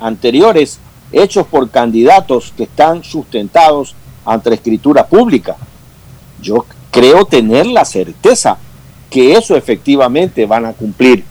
anteriores 0.00 0.80
hechos 1.12 1.46
por 1.46 1.70
candidatos 1.70 2.52
que 2.56 2.64
están 2.64 3.04
sustentados 3.04 3.94
ante 4.24 4.52
escritura 4.54 5.06
pública. 5.06 5.56
Yo 6.40 6.66
creo 6.90 7.24
tener 7.24 7.66
la 7.66 7.84
certeza 7.84 8.58
que 9.10 9.34
eso 9.34 9.56
efectivamente 9.56 10.46
van 10.46 10.66
a 10.66 10.72
cumplir. 10.72 11.24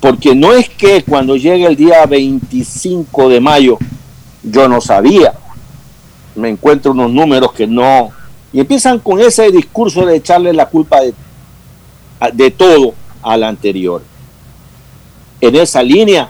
Porque 0.00 0.34
no 0.34 0.52
es 0.52 0.68
que 0.68 1.02
cuando 1.04 1.36
llegue 1.36 1.66
el 1.66 1.76
día 1.76 2.04
25 2.06 3.28
de 3.28 3.40
mayo 3.40 3.78
yo 4.42 4.68
no 4.68 4.80
sabía, 4.80 5.34
me 6.34 6.48
encuentro 6.48 6.92
unos 6.92 7.10
números 7.10 7.52
que 7.52 7.66
no... 7.66 8.10
Y 8.52 8.60
empiezan 8.60 8.98
con 8.98 9.20
ese 9.20 9.50
discurso 9.52 10.04
de 10.04 10.16
echarle 10.16 10.52
la 10.52 10.66
culpa 10.66 11.00
de, 11.00 11.14
de 12.32 12.50
todo 12.50 12.94
al 13.22 13.44
anterior. 13.44 14.02
En 15.40 15.54
esa 15.54 15.82
línea, 15.82 16.28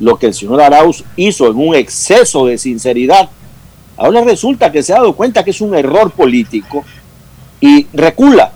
lo 0.00 0.18
que 0.18 0.26
el 0.26 0.34
señor 0.34 0.60
Arauz 0.60 1.04
hizo 1.16 1.48
en 1.48 1.56
un 1.56 1.74
exceso 1.74 2.46
de 2.46 2.58
sinceridad, 2.58 3.28
ahora 3.96 4.22
resulta 4.22 4.70
que 4.70 4.82
se 4.82 4.92
ha 4.92 4.96
dado 4.96 5.14
cuenta 5.14 5.44
que 5.44 5.50
es 5.50 5.60
un 5.60 5.74
error 5.74 6.10
político 6.10 6.84
y 7.60 7.86
recula 7.92 8.52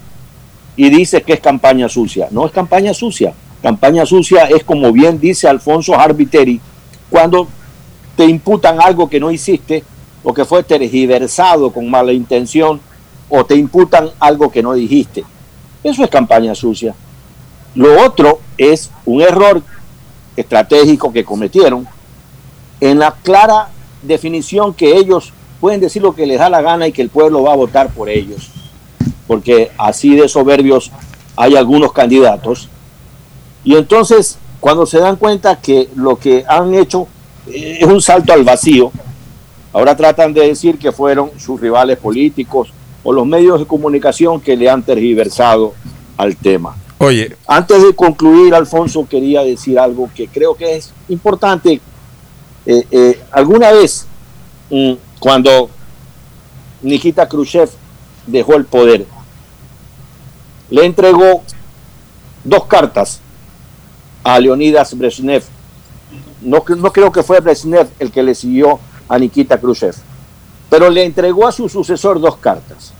y 0.76 0.88
dice 0.90 1.22
que 1.22 1.34
es 1.34 1.40
campaña 1.40 1.88
sucia. 1.88 2.28
No 2.30 2.46
es 2.46 2.52
campaña 2.52 2.94
sucia. 2.94 3.34
Campaña 3.62 4.06
sucia 4.06 4.44
es 4.44 4.64
como 4.64 4.90
bien 4.92 5.20
dice 5.20 5.48
Alfonso 5.48 5.98
Arbiteri, 5.98 6.60
cuando 7.10 7.46
te 8.16 8.24
imputan 8.24 8.80
algo 8.80 9.08
que 9.08 9.20
no 9.20 9.30
hiciste 9.30 9.84
o 10.24 10.34
que 10.34 10.44
fue 10.44 10.62
tergiversado 10.62 11.72
con 11.72 11.88
mala 11.90 12.12
intención 12.12 12.80
o 13.28 13.44
te 13.44 13.56
imputan 13.56 14.10
algo 14.18 14.50
que 14.50 14.62
no 14.62 14.74
dijiste. 14.74 15.24
Eso 15.82 16.04
es 16.04 16.10
campaña 16.10 16.54
sucia. 16.54 16.94
Lo 17.74 18.04
otro 18.04 18.40
es 18.58 18.90
un 19.04 19.22
error 19.22 19.62
estratégico 20.36 21.12
que 21.12 21.24
cometieron 21.24 21.86
en 22.80 22.98
la 22.98 23.12
clara 23.22 23.68
definición 24.02 24.74
que 24.74 24.96
ellos 24.96 25.32
pueden 25.60 25.80
decir 25.80 26.02
lo 26.02 26.14
que 26.14 26.26
les 26.26 26.38
da 26.38 26.50
la 26.50 26.60
gana 26.60 26.88
y 26.88 26.92
que 26.92 27.02
el 27.02 27.08
pueblo 27.08 27.42
va 27.42 27.52
a 27.52 27.56
votar 27.56 27.90
por 27.90 28.08
ellos. 28.08 28.50
Porque 29.26 29.70
así 29.78 30.16
de 30.16 30.28
soberbios 30.28 30.90
hay 31.36 31.56
algunos 31.56 31.92
candidatos. 31.92 32.68
Y 33.62 33.76
entonces, 33.76 34.38
cuando 34.58 34.86
se 34.86 34.98
dan 34.98 35.16
cuenta 35.16 35.60
que 35.60 35.88
lo 35.94 36.16
que 36.16 36.44
han 36.48 36.74
hecho 36.74 37.06
eh, 37.46 37.78
es 37.80 37.86
un 37.86 38.02
salto 38.02 38.32
al 38.32 38.42
vacío, 38.42 38.90
ahora 39.72 39.96
tratan 39.96 40.34
de 40.34 40.48
decir 40.48 40.78
que 40.78 40.90
fueron 40.90 41.30
sus 41.38 41.60
rivales 41.60 41.98
políticos 41.98 42.72
o 43.04 43.12
los 43.12 43.26
medios 43.26 43.60
de 43.60 43.66
comunicación 43.66 44.40
que 44.40 44.56
le 44.56 44.68
han 44.68 44.82
tergiversado 44.82 45.74
al 46.16 46.36
tema. 46.36 46.76
Oye, 47.04 47.36
Antes 47.48 47.82
de 47.82 47.96
concluir, 47.96 48.54
Alfonso, 48.54 49.04
quería 49.10 49.42
decir 49.42 49.76
algo 49.76 50.08
que 50.14 50.28
creo 50.28 50.54
que 50.54 50.76
es 50.76 50.92
importante. 51.08 51.80
Eh, 52.64 52.86
eh, 52.92 53.20
alguna 53.32 53.72
vez, 53.72 54.06
mm, 54.70 54.92
cuando 55.18 55.68
Nikita 56.80 57.28
Khrushchev 57.28 57.68
dejó 58.24 58.54
el 58.54 58.66
poder, 58.66 59.04
le 60.70 60.84
entregó 60.84 61.42
dos 62.44 62.66
cartas 62.66 63.20
a 64.22 64.38
Leonidas 64.38 64.96
Brezhnev. 64.96 65.42
No, 66.40 66.62
no 66.68 66.92
creo 66.92 67.10
que 67.10 67.24
fue 67.24 67.40
Brezhnev 67.40 67.88
el 67.98 68.12
que 68.12 68.22
le 68.22 68.36
siguió 68.36 68.78
a 69.08 69.18
Nikita 69.18 69.58
Khrushchev, 69.58 69.96
pero 70.70 70.88
le 70.88 71.04
entregó 71.04 71.48
a 71.48 71.52
su 71.52 71.68
sucesor 71.68 72.20
dos 72.20 72.36
cartas. 72.36 72.92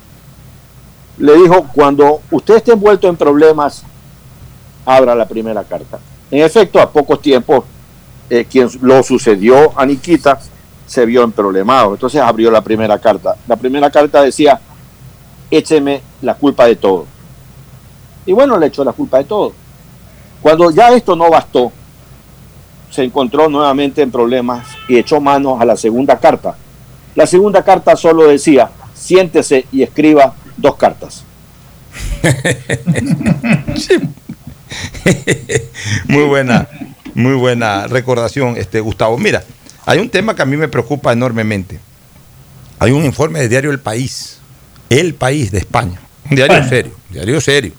Le 1.19 1.37
dijo, 1.37 1.69
cuando 1.73 2.21
usted 2.33 2.57
esté 2.57 2.73
envuelto 2.73 3.07
en 3.07 3.17
problemas, 3.17 3.85
abra 4.85 5.15
la 5.15 5.27
primera 5.27 5.65
carta. 5.65 5.99
En 6.31 6.43
efecto, 6.43 6.81
a 6.81 6.91
pocos 6.91 7.21
tiempos, 7.21 7.65
eh, 8.31 8.47
quien 8.51 8.69
lo 8.81 9.03
sucedió 9.03 9.79
a 9.79 9.85
Nikita 9.85 10.41
se 10.87 11.05
vio 11.07 11.23
en 11.23 11.33
problemado. 11.33 11.95
Entonces 11.95 12.21
abrió 12.21 12.51
la 12.51 12.63
primera 12.63 12.99
carta. 12.99 13.37
La 13.47 13.57
primera 13.57 13.91
carta 13.91 14.23
decía, 14.23 14.61
écheme 15.51 16.03
la 16.23 16.35
culpa 16.35 16.67
de 16.67 16.77
todo. 16.77 17.07
Y 18.25 18.33
bueno, 18.33 18.59
le 18.59 18.67
echó 18.67 18.85
la 18.85 18.93
culpa 18.93 19.19
de 19.19 19.25
todo. 19.25 19.53
Cuando 20.41 20.71
ya 20.71 20.89
esto 20.91 21.15
no 21.15 21.31
bastó, 21.31 21.73
se 22.91 23.05
encontró 23.05 23.49
nuevamente 23.49 24.03
en 24.03 24.11
problemas 24.11 24.67
y 24.89 24.99
echó 24.99 25.21
manos 25.21 25.61
a 25.61 25.65
la 25.65 25.77
segunda 25.77 26.19
carta. 26.19 26.57
La 27.15 27.27
segunda 27.27 27.63
carta 27.63 27.97
solo 27.97 28.29
decía, 28.29 28.71
siéntese 28.95 29.67
y 29.73 29.83
escriba 29.83 30.35
dos 30.57 30.77
cartas. 30.77 31.25
muy 36.09 36.25
buena, 36.25 36.69
muy 37.15 37.35
buena 37.35 37.87
recordación, 37.87 38.57
este 38.57 38.81
Gustavo. 38.81 39.19
Mira, 39.19 39.43
hay 39.87 39.99
un 39.99 40.09
tema 40.09 40.35
que 40.35 40.43
a 40.43 40.47
mí 40.47 40.57
me 40.57 40.69
preocupa 40.69 41.13
enormemente. 41.13 41.79
Hay 42.79 42.91
un 42.93 43.05
informe 43.05 43.41
de 43.41 43.49
Diario 43.49 43.71
El 43.71 43.81
País, 43.81 44.39
El 44.89 45.15
País 45.15 45.51
de 45.51 45.59
España, 45.59 46.01
un 46.31 46.37
diario 46.37 46.69
serio, 46.69 46.93
diario 47.11 47.41
serio. 47.41 47.73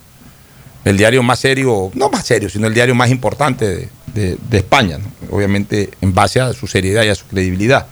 El 0.85 0.97
diario 0.97 1.23
más 1.23 1.39
serio, 1.39 1.91
no 1.93 2.09
más 2.09 2.25
serio, 2.25 2.49
sino 2.49 2.67
el 2.67 2.73
diario 2.73 2.93
más 2.93 3.09
importante 3.09 3.65
de, 3.65 3.89
de- 4.13 4.37
de 4.49 4.57
España, 4.57 4.97
¿no? 4.97 5.05
obviamente 5.35 5.89
en 6.01 6.13
base 6.13 6.41
a 6.41 6.51
su 6.51 6.67
seriedad 6.67 7.03
y 7.03 7.07
a 7.09 7.15
su 7.15 7.25
credibilidad. 7.25 7.87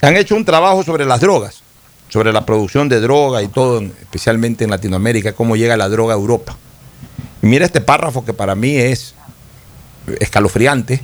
Han 0.00 0.16
hecho 0.16 0.36
un 0.36 0.44
trabajo 0.44 0.84
sobre 0.84 1.04
las 1.04 1.20
drogas, 1.20 1.62
sobre 2.08 2.32
la 2.32 2.46
producción 2.46 2.88
de 2.88 3.00
droga 3.00 3.42
y 3.42 3.48
todo, 3.48 3.78
en- 3.78 3.92
especialmente 4.00 4.62
en 4.62 4.70
Latinoamérica, 4.70 5.32
cómo 5.32 5.56
llega 5.56 5.76
la 5.76 5.88
droga 5.88 6.14
a 6.14 6.16
Europa. 6.16 6.56
Mira 7.46 7.64
este 7.64 7.80
párrafo 7.80 8.24
que 8.24 8.32
para 8.32 8.56
mí 8.56 8.76
es 8.76 9.14
escalofriante, 10.18 11.00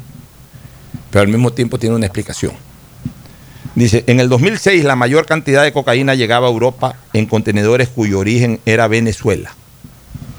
pero 1.10 1.22
al 1.22 1.28
mismo 1.28 1.52
tiempo 1.52 1.78
tiene 1.78 1.94
una 1.94 2.06
explicación. 2.06 2.52
Dice, 3.76 4.02
en 4.08 4.18
el 4.18 4.28
2006 4.28 4.84
la 4.84 4.96
mayor 4.96 5.24
cantidad 5.24 5.62
de 5.62 5.72
cocaína 5.72 6.14
llegaba 6.14 6.48
a 6.48 6.50
Europa 6.50 6.96
en 7.12 7.26
contenedores 7.26 7.88
cuyo 7.88 8.18
origen 8.18 8.60
era 8.66 8.88
Venezuela. 8.88 9.54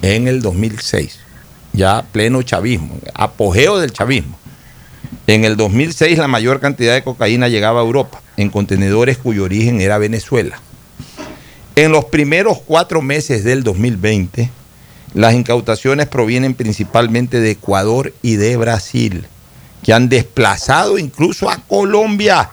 En 0.02 0.28
el 0.28 0.42
2006, 0.42 1.20
ya 1.72 2.06
pleno 2.12 2.42
chavismo, 2.42 3.00
apogeo 3.14 3.80
del 3.80 3.94
chavismo. 3.94 4.38
En 5.26 5.46
el 5.46 5.56
2006 5.56 6.18
la 6.18 6.28
mayor 6.28 6.60
cantidad 6.60 6.94
de 6.94 7.04
cocaína 7.04 7.48
llegaba 7.48 7.80
a 7.80 7.84
Europa 7.84 8.22
en 8.36 8.50
contenedores 8.50 9.18
cuyo 9.18 9.46
origen 9.46 9.80
era 9.80 9.98
Venezuela. 9.98 10.60
En 11.78 11.92
los 11.94 12.06
primeros 12.06 12.60
cuatro 12.60 13.02
meses 13.02 13.46
del 13.46 13.64
2020, 13.64 14.52
las 15.14 15.34
incautaciones 15.34 16.08
provienen 16.08 16.56
principalmente 16.56 17.40
de 17.40 17.52
Ecuador 17.52 18.14
y 18.22 18.36
de 18.36 18.58
Brasil, 18.58 19.28
que 19.84 19.94
han 19.94 20.10
desplazado 20.10 20.98
incluso 20.98 21.50
a 21.50 21.58
Colombia, 21.58 22.50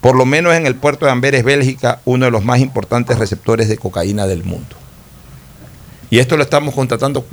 por 0.00 0.16
lo 0.16 0.24
menos 0.24 0.54
en 0.54 0.66
el 0.66 0.76
puerto 0.76 1.04
de 1.04 1.12
Amberes, 1.12 1.44
Bélgica, 1.44 2.00
uno 2.04 2.24
de 2.24 2.30
los 2.30 2.44
más 2.44 2.60
importantes 2.60 3.18
receptores 3.18 3.68
de 3.68 3.76
cocaína 3.76 4.26
del 4.26 4.44
mundo. 4.44 4.76
Y 6.08 6.18
esto 6.18 6.36
lo 6.36 6.42
estamos 6.42 6.74
contratando 6.74 7.26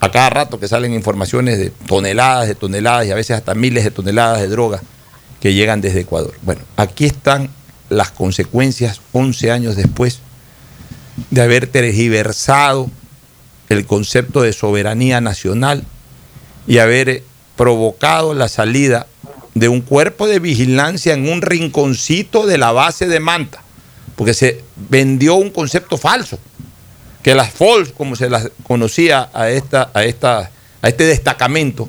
a 0.00 0.10
cada 0.10 0.30
rato 0.30 0.60
que 0.60 0.68
salen 0.68 0.92
informaciones 0.92 1.58
de 1.58 1.70
toneladas 1.70 2.46
de 2.46 2.54
toneladas 2.54 3.06
y 3.06 3.10
a 3.10 3.14
veces 3.14 3.36
hasta 3.36 3.54
miles 3.54 3.84
de 3.84 3.90
toneladas 3.90 4.40
de 4.40 4.48
droga 4.48 4.82
que 5.40 5.54
llegan 5.54 5.80
desde 5.80 6.00
Ecuador. 6.00 6.34
Bueno, 6.42 6.60
aquí 6.76 7.06
están 7.06 7.50
las 7.88 8.10
consecuencias 8.10 9.00
11 9.12 9.50
años 9.50 9.76
después 9.76 10.20
de 11.30 11.42
haber 11.42 11.66
tergiversado 11.66 12.90
el 13.68 13.86
concepto 13.86 14.42
de 14.42 14.52
soberanía 14.52 15.20
nacional 15.20 15.84
y 16.66 16.78
haber 16.78 17.08
eh, 17.08 17.22
provocado 17.56 18.34
la 18.34 18.48
salida 18.48 19.06
de 19.54 19.68
un 19.68 19.80
cuerpo 19.80 20.26
de 20.26 20.40
vigilancia 20.40 21.14
en 21.14 21.28
un 21.28 21.40
rinconcito 21.40 22.46
de 22.46 22.58
la 22.58 22.72
base 22.72 23.06
de 23.06 23.20
Manta, 23.20 23.62
porque 24.16 24.34
se 24.34 24.62
vendió 24.90 25.36
un 25.36 25.50
concepto 25.50 25.96
falso, 25.96 26.38
que 27.22 27.34
las 27.34 27.50
FOLS, 27.50 27.92
como 27.92 28.16
se 28.16 28.28
las 28.28 28.50
conocía 28.64 29.30
a, 29.32 29.48
esta, 29.48 29.90
a, 29.94 30.04
esta, 30.04 30.50
a 30.82 30.88
este 30.88 31.04
destacamento, 31.04 31.88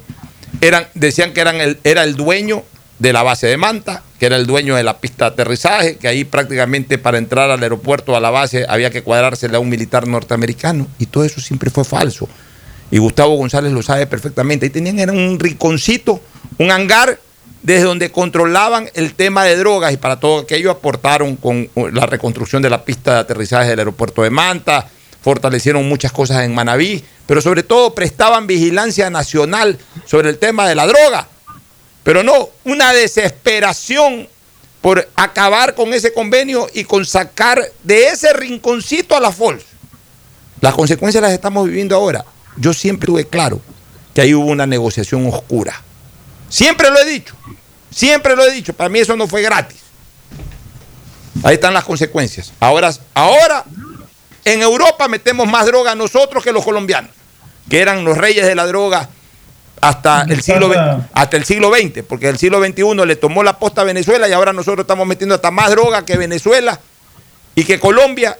eran, 0.61 0.87
decían 0.93 1.33
que 1.33 1.41
eran 1.41 1.59
el, 1.59 1.79
era 1.83 2.03
el 2.03 2.15
dueño 2.15 2.63
de 2.99 3.13
la 3.13 3.23
base 3.23 3.47
de 3.47 3.57
Manta, 3.57 4.03
que 4.19 4.25
era 4.25 4.35
el 4.35 4.45
dueño 4.45 4.75
de 4.75 4.83
la 4.83 4.99
pista 4.99 5.25
de 5.25 5.33
aterrizaje, 5.33 5.97
que 5.97 6.07
ahí 6.07 6.23
prácticamente 6.23 6.97
para 6.97 7.17
entrar 7.17 7.51
al 7.51 7.61
aeropuerto, 7.61 8.15
a 8.15 8.19
la 8.19 8.29
base, 8.29 8.65
había 8.67 8.89
que 8.89 9.03
cuadrársela 9.03 9.57
a 9.57 9.59
un 9.59 9.69
militar 9.69 10.07
norteamericano, 10.07 10.87
y 10.99 11.07
todo 11.07 11.23
eso 11.23 11.41
siempre 11.41 11.69
fue 11.69 11.83
falso. 11.83 12.27
Y 12.91 12.99
Gustavo 12.99 13.35
González 13.35 13.71
lo 13.71 13.81
sabe 13.81 14.05
perfectamente. 14.07 14.65
Ahí 14.65 14.69
tenían 14.69 14.99
era 14.99 15.11
un 15.11 15.39
rinconcito, 15.39 16.21
un 16.57 16.71
hangar 16.71 17.19
desde 17.63 17.85
donde 17.85 18.11
controlaban 18.11 18.89
el 18.93 19.15
tema 19.15 19.43
de 19.43 19.57
drogas 19.57 19.91
y 19.91 19.97
para 19.97 20.19
todo 20.19 20.41
aquello 20.41 20.69
aportaron 20.69 21.35
con 21.35 21.67
la 21.75 22.05
reconstrucción 22.05 22.61
de 22.61 22.69
la 22.69 22.85
pista 22.85 23.15
de 23.15 23.19
aterrizaje 23.21 23.69
del 23.69 23.79
aeropuerto 23.79 24.21
de 24.21 24.29
Manta, 24.29 24.87
fortalecieron 25.23 25.89
muchas 25.89 26.11
cosas 26.11 26.43
en 26.43 26.53
Manabí, 26.53 27.03
pero 27.25 27.41
sobre 27.41 27.63
todo 27.63 27.95
prestaban 27.95 28.45
vigilancia 28.45 29.09
nacional 29.09 29.79
sobre 30.05 30.29
el 30.29 30.37
tema 30.37 30.69
de 30.69 30.75
la 30.75 30.85
droga. 30.85 31.27
Pero 32.05 32.21
no, 32.21 32.49
una 32.65 32.93
desesperación 32.93 34.29
por 34.79 35.09
acabar 35.15 35.73
con 35.73 35.91
ese 35.91 36.13
convenio 36.13 36.67
y 36.71 36.83
con 36.83 37.03
sacar 37.03 37.59
de 37.81 38.09
ese 38.09 38.31
rinconcito 38.31 39.17
a 39.17 39.19
la 39.19 39.31
FOLS. 39.31 39.63
Las 40.61 40.75
consecuencias 40.75 41.23
las 41.23 41.31
estamos 41.31 41.65
viviendo 41.65 41.95
ahora. 41.95 42.23
Yo 42.57 42.75
siempre 42.75 43.07
tuve 43.07 43.25
claro 43.25 43.59
que 44.13 44.21
ahí 44.21 44.35
hubo 44.35 44.45
una 44.45 44.67
negociación 44.67 45.25
oscura. 45.25 45.81
Siempre 46.47 46.91
lo 46.91 46.99
he 46.99 47.05
dicho. 47.05 47.33
Siempre 47.89 48.35
lo 48.35 48.45
he 48.45 48.51
dicho. 48.51 48.73
Para 48.73 48.87
mí 48.87 48.99
eso 48.99 49.15
no 49.15 49.27
fue 49.27 49.41
gratis. 49.41 49.79
Ahí 51.41 51.55
están 51.55 51.73
las 51.73 51.85
consecuencias. 51.85 52.53
Ahora, 52.59 52.93
ahora 53.15 53.65
en 54.43 54.61
Europa 54.61 55.07
metemos 55.07 55.47
más 55.47 55.65
droga 55.65 55.95
nosotros 55.95 56.43
que 56.43 56.51
los 56.51 56.63
colombianos, 56.63 57.09
que 57.67 57.79
eran 57.79 58.05
los 58.05 58.15
reyes 58.15 58.45
de 58.45 58.53
la 58.53 58.67
droga 58.67 59.09
hasta 59.87 60.23
el 60.23 60.41
siglo 60.41 60.71
hasta 61.13 61.37
el 61.37 61.45
siglo 61.45 61.71
XX, 61.71 62.03
porque 62.07 62.27
el 62.27 62.37
siglo 62.37 62.63
XXI 62.63 63.05
le 63.05 63.15
tomó 63.15 63.43
la 63.43 63.59
posta 63.59 63.81
a 63.81 63.83
Venezuela 63.83 64.27
y 64.27 64.31
ahora 64.31 64.51
nosotros 64.51 64.83
estamos 64.83 65.05
metiendo 65.05 65.35
hasta 65.35 65.51
más 65.51 65.69
droga 65.69 66.03
que 66.03 66.17
Venezuela 66.17 66.79
y 67.53 67.63
que 67.63 67.79
Colombia, 67.79 68.37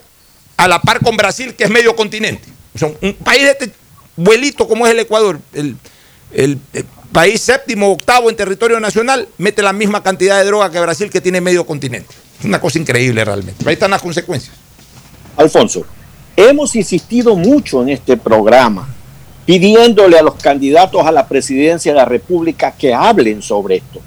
a 0.58 0.68
la 0.68 0.82
par 0.82 1.02
con 1.02 1.16
Brasil, 1.16 1.54
que 1.54 1.66
es 1.66 1.70
medio 1.70 1.96
continente. 1.96 2.48
Son 2.76 2.98
un 3.02 3.14
país 3.14 3.43
de 3.43 3.52
este 3.52 3.72
vuelito 4.16 4.68
como 4.68 4.88
es 4.88 4.93
el 4.93 5.00
Ecuador, 5.00 5.39
el, 5.54 5.78
el, 6.34 6.58
el 6.74 6.86
país 7.12 7.41
séptimo 7.41 7.89
o 7.89 7.91
octavo 7.93 8.30
en 8.30 8.36
territorio 8.36 8.80
nacional, 8.80 9.28
mete 9.38 9.62
la 9.62 9.72
misma 9.72 10.02
cantidad 10.02 10.39
de 10.39 10.46
droga 10.46 10.72
que 10.72 10.80
Brasil, 10.80 11.10
que 11.10 11.22
tiene 11.22 11.41
medio 11.41 11.66
continente. 11.66 12.14
Es 12.39 12.46
una 12.46 12.60
cosa 12.60 12.80
increíble 12.80 13.24
realmente. 13.24 13.68
Ahí 13.68 13.74
están 13.74 13.91
las 13.91 14.02
consecuencias. 14.02 14.56
Alfonso, 15.38 15.86
hemos 16.36 16.76
insistido 16.76 17.36
mucho 17.36 17.84
en 17.84 17.89
este 17.89 18.18
programa, 18.18 18.95
pidiéndole 19.46 20.18
a 20.18 20.24
los 20.24 20.36
candidatos 20.36 21.06
a 21.06 21.12
la 21.12 21.28
presidencia 21.28 21.93
de 21.93 22.00
la 22.00 22.06
República 22.06 22.72
que 22.72 22.93
hablen 22.93 23.41
sobre 23.41 23.78
esto. 23.78 24.00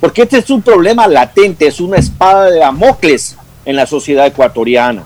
Porque 0.00 0.22
este 0.22 0.38
es 0.38 0.50
un 0.50 0.62
problema 0.62 1.08
latente, 1.08 1.66
es 1.66 1.80
una 1.80 1.96
espada 1.96 2.50
de 2.50 2.60
Damocles 2.60 3.36
en 3.64 3.76
la 3.76 3.86
sociedad 3.86 4.26
ecuatoriana. 4.26 5.04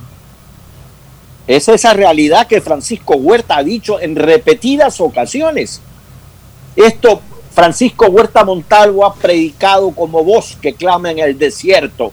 Es 1.46 1.68
esa 1.68 1.94
realidad 1.94 2.46
que 2.46 2.60
Francisco 2.60 3.14
Huerta 3.14 3.56
ha 3.56 3.62
dicho 3.62 3.98
en 4.00 4.16
repetidas 4.16 5.00
ocasiones. 5.00 5.80
Esto 6.76 7.22
Francisco 7.52 8.06
Huerta 8.06 8.44
Montalvo 8.44 9.04
ha 9.04 9.14
predicado 9.14 9.90
como 9.92 10.22
voz 10.22 10.56
que 10.60 10.74
clama 10.74 11.10
en 11.10 11.18
el 11.20 11.38
desierto, 11.38 12.12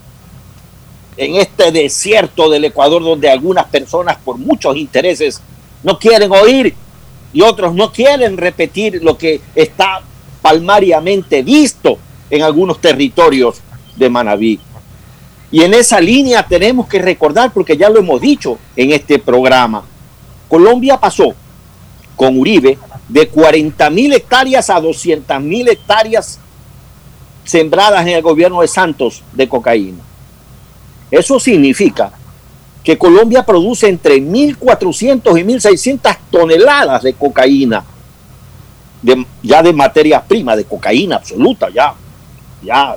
en 1.17 1.35
este 1.35 1.71
desierto 1.71 2.49
del 2.49 2.65
Ecuador 2.65 3.03
donde 3.03 3.29
algunas 3.29 3.65
personas 3.65 4.17
por 4.23 4.37
muchos 4.37 4.75
intereses 4.77 5.41
no 5.83 5.99
quieren 5.99 6.31
oír 6.31 6.75
y 7.35 7.41
otros 7.41 7.75
no 7.75 7.91
quieren 7.91 8.37
repetir 8.37 9.03
lo 9.03 9.17
que 9.17 9.41
está 9.53 10.01
palmariamente 10.41 11.43
visto 11.43 11.99
en 12.29 12.41
algunos 12.41 12.79
territorios 12.79 13.57
de 13.97 14.09
Manabí. 14.09 14.57
Y 15.51 15.61
en 15.61 15.73
esa 15.73 15.99
línea 15.99 16.47
tenemos 16.47 16.87
que 16.87 16.97
recordar, 16.97 17.51
porque 17.51 17.75
ya 17.75 17.89
lo 17.89 17.99
hemos 17.99 18.21
dicho 18.21 18.57
en 18.77 18.93
este 18.93 19.19
programa, 19.19 19.83
Colombia 20.47 20.97
pasó 20.97 21.35
con 22.15 22.39
Uribe 22.39 22.77
de 23.09 23.27
40 23.27 23.89
mil 23.89 24.13
hectáreas 24.13 24.69
a 24.69 24.79
200 24.79 25.41
mil 25.41 25.67
hectáreas 25.67 26.39
sembradas 27.43 28.03
en 28.03 28.13
el 28.13 28.21
gobierno 28.21 28.61
de 28.61 28.69
Santos 28.69 29.23
de 29.33 29.49
cocaína. 29.49 30.03
Eso 31.11 31.37
significa 31.41 32.13
que 32.85 32.99
Colombia 32.99 33.43
produce 33.43 33.89
entre 33.89 34.17
1.400 34.17 35.39
y 35.39 35.43
1.600 35.43 36.17
toneladas 36.29 37.01
de 37.01 37.13
cocaína, 37.13 37.83
ya 39.41 39.63
de 39.63 39.73
materia 39.73 40.23
prima, 40.23 40.55
de 40.55 40.65
cocaína 40.65 41.15
absoluta, 41.15 41.67
ya, 41.71 41.95
ya 42.61 42.95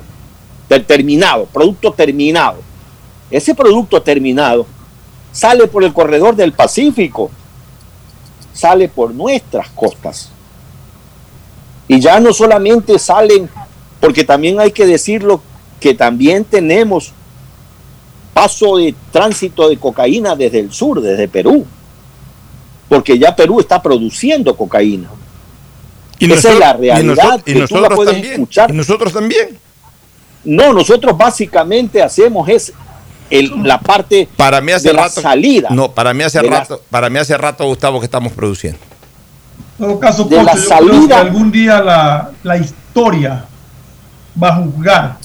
terminado, 0.86 1.46
producto 1.46 1.90
terminado. 1.90 2.58
Ese 3.30 3.54
producto 3.54 4.02
terminado 4.02 4.66
sale 5.32 5.66
por 5.66 5.82
el 5.82 5.94
corredor 5.94 6.36
del 6.36 6.52
Pacífico, 6.52 7.30
sale 8.52 8.90
por 8.90 9.14
nuestras 9.14 9.70
costas. 9.70 10.30
Y 11.88 11.98
ya 11.98 12.20
no 12.20 12.34
solamente 12.34 12.98
salen, 12.98 13.48
porque 14.00 14.22
también 14.22 14.60
hay 14.60 14.70
que 14.70 14.84
decirlo, 14.84 15.40
que 15.80 15.94
también 15.94 16.44
tenemos 16.44 17.14
paso 18.40 18.76
de 18.76 18.94
tránsito 19.12 19.68
de 19.68 19.76
cocaína 19.78 20.34
desde 20.36 20.60
el 20.60 20.72
sur, 20.72 21.00
desde 21.00 21.28
Perú, 21.28 21.66
porque 22.88 23.18
ya 23.18 23.34
Perú 23.34 23.60
está 23.60 23.80
produciendo 23.82 24.56
cocaína. 24.56 25.08
Y 26.18 26.32
Esa 26.32 26.52
es 26.52 26.58
la 26.58 26.72
realidad 26.72 27.40
y 27.46 27.54
nosotros, 27.54 27.68
que 27.68 27.74
tú 27.74 27.80
la 27.80 27.88
puedes 27.90 28.12
también. 28.14 28.32
escuchar. 28.34 28.70
Y 28.70 28.76
nosotros 28.76 29.12
también. 29.12 29.58
No, 30.44 30.72
nosotros 30.72 31.16
básicamente 31.16 32.02
hacemos 32.02 32.48
es 32.48 32.72
el, 33.30 33.52
la 33.62 33.78
parte 33.78 34.28
Para 34.36 34.60
mí 34.60 34.72
hace 34.72 34.88
de 34.88 34.94
la 34.94 35.02
rato. 35.04 35.20
salida. 35.20 35.68
No, 35.70 35.92
para 35.92 36.14
mí 36.14 36.24
hace 36.24 36.42
la- 36.42 36.60
rato, 36.60 36.82
para 36.90 37.08
mí 37.10 37.18
hace 37.18 37.36
rato, 37.36 37.64
Gustavo, 37.66 38.00
que 38.00 38.06
estamos 38.06 38.32
produciendo. 38.32 38.78
En 39.78 39.86
todo 39.86 40.00
caso, 40.00 40.24
De 40.24 40.30
Pocho, 40.36 40.42
la 40.44 40.54
yo 40.54 40.60
creo 40.66 40.78
que 40.80 40.96
salida- 40.96 41.20
algún 41.20 41.52
día 41.52 41.80
la, 41.82 42.30
la 42.42 42.56
historia 42.56 43.44
va 44.42 44.48
a 44.48 44.56
juzgar 44.56 45.18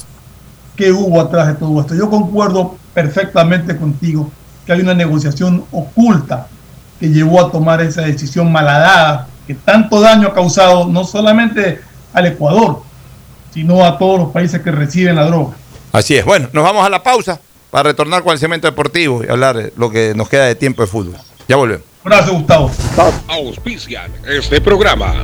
qué 0.76 0.91
hubo 0.91 1.22
atrás 1.22 1.47
de 1.47 1.53
todo 1.55 1.80
esto. 1.82 1.95
Yo 1.95 2.09
concuerdo 2.09 2.76
perfectamente 2.93 3.75
contigo 3.77 4.31
que 4.65 4.73
hay 4.73 4.81
una 4.81 4.93
negociación 4.93 5.65
oculta 5.71 6.47
que 6.99 7.09
llevó 7.09 7.41
a 7.41 7.51
tomar 7.51 7.81
esa 7.81 8.01
decisión 8.01 8.51
malhadada 8.51 9.27
que 9.45 9.55
tanto 9.55 9.99
daño 9.99 10.29
ha 10.29 10.33
causado 10.33 10.87
no 10.87 11.03
solamente 11.03 11.81
al 12.13 12.27
Ecuador, 12.27 12.81
sino 13.53 13.83
a 13.83 13.97
todos 13.97 14.19
los 14.19 14.31
países 14.31 14.61
que 14.61 14.71
reciben 14.71 15.15
la 15.15 15.25
droga. 15.25 15.55
Así 15.91 16.15
es. 16.15 16.25
Bueno, 16.25 16.49
nos 16.53 16.63
vamos 16.63 16.85
a 16.85 16.89
la 16.89 17.03
pausa 17.03 17.39
para 17.69 17.89
retornar 17.89 18.23
con 18.23 18.33
el 18.33 18.39
cemento 18.39 18.67
deportivo 18.67 19.23
y 19.23 19.29
hablar 19.29 19.57
de 19.57 19.73
lo 19.75 19.89
que 19.89 20.13
nos 20.15 20.29
queda 20.29 20.45
de 20.45 20.55
tiempo 20.55 20.81
de 20.83 20.87
fútbol. 20.87 21.17
Ya 21.47 21.55
volvemos. 21.55 21.85
Gracias, 22.05 22.31
Gustavo. 22.31 22.71
Auspician 23.27 24.11
este 24.25 24.61
programa. 24.61 25.23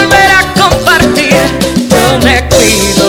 volver 0.00 0.30
a 0.30 0.54
compartir. 0.54 1.34
Yo 1.90 2.18
me 2.24 2.48
cuido. 2.48 3.06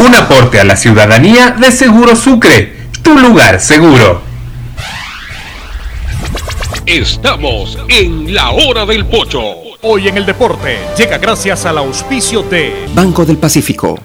Un 0.00 0.14
aporte 0.14 0.60
a 0.60 0.64
la 0.64 0.76
ciudadanía 0.76 1.50
de 1.50 1.72
Seguro 1.72 2.14
Sucre, 2.16 2.88
tu 3.02 3.18
lugar 3.18 3.60
seguro. 3.60 4.22
Estamos 6.86 7.78
en 7.88 8.32
la 8.34 8.50
hora 8.50 8.86
del 8.86 9.06
pocho. 9.06 9.42
Hoy 9.82 10.08
en 10.08 10.16
el 10.16 10.26
deporte 10.26 10.78
llega 10.96 11.18
gracias 11.18 11.66
al 11.66 11.78
auspicio 11.78 12.42
de 12.42 12.86
Banco 12.94 13.24
del 13.24 13.38
Pacífico. 13.38 13.98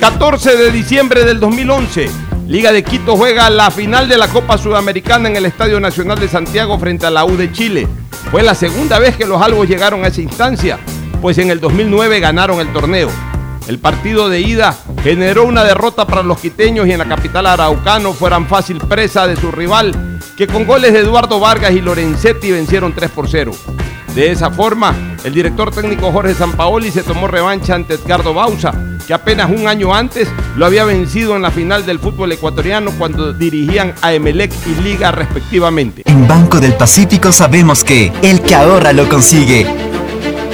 14 0.00 0.56
de 0.56 0.70
diciembre 0.70 1.24
del 1.24 1.40
2011. 1.40 2.27
Liga 2.48 2.72
de 2.72 2.82
Quito 2.82 3.14
juega 3.14 3.50
la 3.50 3.70
final 3.70 4.08
de 4.08 4.16
la 4.16 4.26
Copa 4.26 4.56
Sudamericana 4.56 5.28
en 5.28 5.36
el 5.36 5.44
Estadio 5.44 5.80
Nacional 5.80 6.18
de 6.18 6.28
Santiago 6.28 6.78
frente 6.78 7.04
a 7.04 7.10
la 7.10 7.26
U 7.26 7.36
de 7.36 7.52
Chile. 7.52 7.86
Fue 8.30 8.42
la 8.42 8.54
segunda 8.54 8.98
vez 8.98 9.18
que 9.18 9.26
los 9.26 9.42
albos 9.42 9.68
llegaron 9.68 10.02
a 10.02 10.08
esa 10.08 10.22
instancia, 10.22 10.78
pues 11.20 11.36
en 11.36 11.50
el 11.50 11.60
2009 11.60 12.20
ganaron 12.20 12.58
el 12.58 12.72
torneo. 12.72 13.10
El 13.66 13.78
partido 13.78 14.30
de 14.30 14.40
ida 14.40 14.74
generó 15.02 15.44
una 15.44 15.62
derrota 15.62 16.06
para 16.06 16.22
los 16.22 16.38
quiteños 16.38 16.86
y 16.86 16.92
en 16.92 17.00
la 17.00 17.04
capital 17.04 17.44
araucano 17.44 18.14
fueran 18.14 18.46
fácil 18.46 18.78
presa 18.78 19.26
de 19.26 19.36
su 19.36 19.52
rival, 19.52 20.18
que 20.34 20.46
con 20.46 20.64
goles 20.64 20.94
de 20.94 21.00
Eduardo 21.00 21.40
Vargas 21.40 21.72
y 21.72 21.82
Lorenzetti 21.82 22.50
vencieron 22.50 22.94
3 22.94 23.10
por 23.10 23.28
0. 23.28 23.52
De 24.18 24.32
esa 24.32 24.50
forma, 24.50 24.96
el 25.22 25.32
director 25.32 25.70
técnico 25.70 26.10
Jorge 26.10 26.34
Sampaoli 26.34 26.90
se 26.90 27.04
tomó 27.04 27.28
revancha 27.28 27.76
ante 27.76 27.94
Edgardo 27.94 28.34
Bausa, 28.34 28.74
que 29.06 29.14
apenas 29.14 29.48
un 29.48 29.68
año 29.68 29.94
antes 29.94 30.28
lo 30.56 30.66
había 30.66 30.84
vencido 30.84 31.36
en 31.36 31.42
la 31.42 31.52
final 31.52 31.86
del 31.86 32.00
fútbol 32.00 32.32
ecuatoriano 32.32 32.90
cuando 32.98 33.32
dirigían 33.32 33.94
a 34.02 34.12
Emelec 34.12 34.50
y 34.66 34.82
Liga 34.82 35.12
respectivamente. 35.12 36.02
En 36.04 36.26
Banco 36.26 36.58
del 36.58 36.74
Pacífico 36.74 37.30
sabemos 37.30 37.84
que 37.84 38.12
el 38.22 38.40
que 38.40 38.56
ahorra 38.56 38.92
lo 38.92 39.08
consigue. 39.08 39.87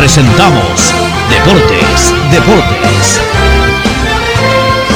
presentamos 0.00 0.94
Deportes, 1.28 2.14
Deportes. 2.32 3.20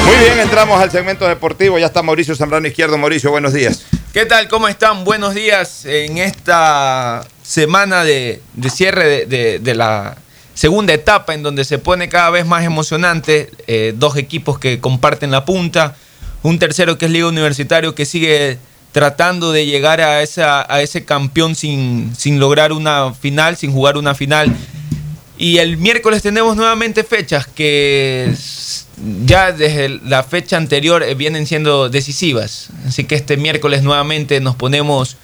Muy 0.07 0.17
bien, 0.17 0.41
entramos 0.41 0.81
al 0.81 0.91
segmento 0.91 1.29
deportivo. 1.29 1.79
Ya 1.79 1.85
está 1.87 2.03
Mauricio 2.03 2.35
Zambrano 2.35 2.67
Izquierdo. 2.67 2.97
Mauricio, 2.97 3.31
buenos 3.31 3.53
días. 3.53 3.83
¿Qué 4.15 4.25
tal? 4.25 4.49
¿Cómo 4.49 4.67
están? 4.67 5.05
Buenos 5.05 5.35
días 5.35 5.85
en 5.85 6.17
esta 6.17 7.23
semana 7.43 8.03
de, 8.03 8.41
de 8.55 8.71
cierre 8.71 9.07
de, 9.07 9.27
de- 9.27 9.59
de 9.59 9.75
la 9.75 10.17
segunda 10.55 10.95
etapa 10.95 11.35
en 11.35 11.43
donde 11.43 11.67
se 11.67 11.79
pone 11.79 12.09
cada 12.09 12.31
vez 12.31 12.47
más 12.47 12.65
emocionante. 12.65 13.51
eh, 13.67 13.93
dos 13.95 14.17
equipos 14.17 14.59
que 14.59 14.81
comparten 14.81 15.31
la 15.31 15.45
punta. 15.45 15.97
Un 16.43 16.59
tercero 16.59 16.97
que 16.97 17.05
es 17.05 17.11
Liga 17.11 17.27
Universitario 17.27 17.95
que 17.95 18.07
sigue 18.07 18.57
tratando 18.93 19.53
de 19.53 19.67
llegar 19.67 20.01
a, 20.01 20.23
esa, 20.23 20.65
a 20.73 20.81
ese 20.81 21.05
campeón 21.05 21.55
sin, 21.57 22.15
sin 22.17 22.41
lograr 22.41 22.73
una 22.73 23.13
final, 23.13 23.59
sin 23.59 23.71
jugar 23.71 23.99
una 23.99 24.15
final. 24.15 24.55
Y 25.37 25.59
el 25.59 25.77
miércoles 25.77 26.23
tenemos 26.23 26.57
nuevamente 26.57 27.03
fechas 27.03 27.47
que 27.47 28.33
ya 29.25 29.53
desde 29.53 29.89
la 29.89 30.23
fecha 30.23 30.57
anterior 30.57 31.03
eh, 31.03 31.15
vienen 31.15 31.47
siendo 31.47 31.89
decisivas. 31.89 32.69
Así 32.87 33.05
que 33.05 33.17
este 33.17 33.37
miércoles 33.37 33.83
nuevamente 33.83 34.41
nos 34.41 34.55
ponemos 34.55 35.17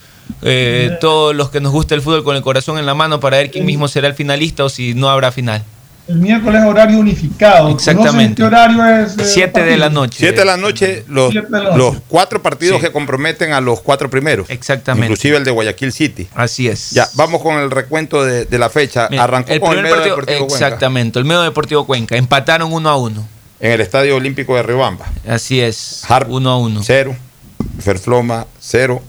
eh, 0.43 0.97
todos 1.01 1.35
los 1.35 1.51
que 1.51 1.61
nos 1.61 1.73
gusta 1.73 1.95
el 1.95 2.03
fútbol 2.03 2.25
con 2.25 2.37
el 2.37 2.43
corazón 2.43 2.79
en 2.79 2.87
la 2.87 2.95
mano 2.95 3.21
para 3.21 3.37
ver 3.37 3.51
quién 3.51 3.65
mismo 3.65 3.89
será 3.89 4.09
el 4.09 4.15
finalista 4.15 4.65
o 4.65 4.69
si 4.69 4.95
no 4.95 5.09
habrá 5.09 5.31
final. 5.33 5.65
El 6.11 6.17
miércoles 6.19 6.63
horario 6.65 6.99
unificado. 6.99 7.69
Exactamente. 7.71 8.11
¿Conocen 8.11 8.35
qué 8.35 8.43
horario 8.45 9.05
es? 9.05 9.17
eh, 9.19 9.25
Siete 9.25 9.63
de 9.63 9.77
la 9.77 9.89
noche. 9.91 10.19
Siete 10.19 10.41
de 10.41 10.45
la 10.45 10.57
noche, 10.57 11.05
los, 11.09 11.33
la 11.35 11.43
noche. 11.43 11.77
los 11.79 11.97
cuatro 12.09 12.43
partidos 12.43 12.79
Sí. 12.81 12.87
que 12.87 12.93
comprometen 12.93 13.53
a 13.53 13.61
los 13.61 13.81
cuatro 13.81 14.11
primeros. 14.11 14.51
Exactamente. 14.51 15.07
Inclusive 15.07 15.37
el 15.37 15.45
de 15.45 15.51
Guayaquil 15.53 15.93
City. 15.93 16.29
Así 16.35 16.67
es. 16.69 16.91
Ya, 16.91 17.09
vamos 17.15 17.43
con 17.43 17.57
el 17.61 17.71
recuento 17.71 18.25
de, 18.25 18.45
de 18.45 18.59
la 18.59 18.69
fecha. 18.71 19.07
Mira, 19.11 19.23
Arrancó 19.25 19.53
el 19.53 19.61
con 19.61 19.71
el 19.71 19.75
primer 19.77 19.85
medio 19.93 19.97
partido- 19.99 20.17
deportivo 20.17 20.47
Cuenca, 20.49 20.67
Exactamente, 20.67 21.19
el 21.21 21.25
medio 21.25 21.43
deportivo 21.43 21.87
Cuenca. 21.87 22.17
Empataron 22.17 22.73
uno 22.73 22.89
a 22.89 22.97
uno. 22.97 23.29
en 23.61 23.73
el 23.73 23.81
Estadio 23.81 24.17
Olímpico 24.17 24.57
de 24.57 24.63
Riobamba. 24.65 25.07
Así 25.29 25.61
es. 25.61 26.03
Harp, 26.09 26.29
uno 26.31 26.51
a 26.51 26.59
uno. 26.59 26.83
Cero. 26.83 27.15
Ferfloma, 27.79 28.47
cero. 28.59 29.03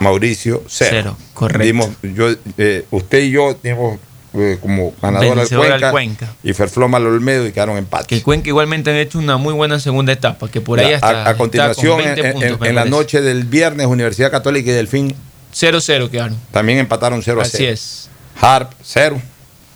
Mauricio, 0.00 0.62
cero. 0.66 0.90
Cero, 0.90 1.16
correcto. 1.34 1.64
Dimos, 1.64 1.88
yo, 2.02 2.28
eh, 2.58 2.84
usted 2.90 3.22
y 3.22 3.30
yo 3.30 3.56
dimos 3.62 3.98
eh, 4.36 4.58
como 4.60 4.94
ganador 5.00 5.38
al 5.38 5.48
Cuenca, 5.48 5.90
Cuenca. 5.90 6.34
y 6.42 6.52
Ferfloma 6.52 6.96
al 6.98 7.06
Olmedo 7.06 7.46
y 7.46 7.52
quedaron 7.52 7.76
empates. 7.76 8.06
Que 8.08 8.22
Cuenca 8.22 8.48
igualmente 8.48 8.90
han 8.90 8.96
hecho 8.96 9.18
una 9.18 9.36
muy 9.36 9.52
buena 9.54 9.78
segunda 9.80 10.12
etapa, 10.12 10.48
que 10.50 10.60
por 10.60 10.78
ahí 10.80 10.90
Ya, 10.90 10.94
hasta 10.96 11.26
a, 11.26 11.28
a 11.30 11.36
continuación, 11.36 11.96
con 11.96 12.04
20 12.04 12.20
en, 12.20 12.26
en- 12.26 12.32
puntos, 12.32 12.60
me 12.60 12.68
en 12.68 12.74
la 12.74 12.84
noche 12.84 13.20
del 13.22 13.44
viernes, 13.44 13.86
Universidad 13.86 14.30
Católica 14.30 14.70
y 14.70 14.74
Delfín 14.74 15.14
0-0 15.54 16.10
quedaron. 16.10 16.36
también 16.50 16.78
empataron 16.78 17.22
0 17.22 17.40
a 17.40 17.44
0. 17.44 17.54
Así 17.54 17.64
es. 17.66 18.10
Harp, 18.40 18.72
0. 18.82 19.20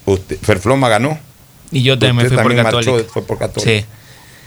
Usted, 0.07 0.39
Ferfloma 0.43 0.89
ganó. 0.89 1.19
Y 1.71 1.83
yo 1.83 1.99
también 1.99 2.17
me 2.17 2.23
Usted 2.25 2.35
fui 2.35 2.43
por 2.43 2.45
también 2.53 2.65
Católica. 2.65 2.93
marchó, 2.93 3.09
fue 3.13 3.23
por 3.23 3.39
Católica. 3.39 3.71
Sí. 3.81 3.85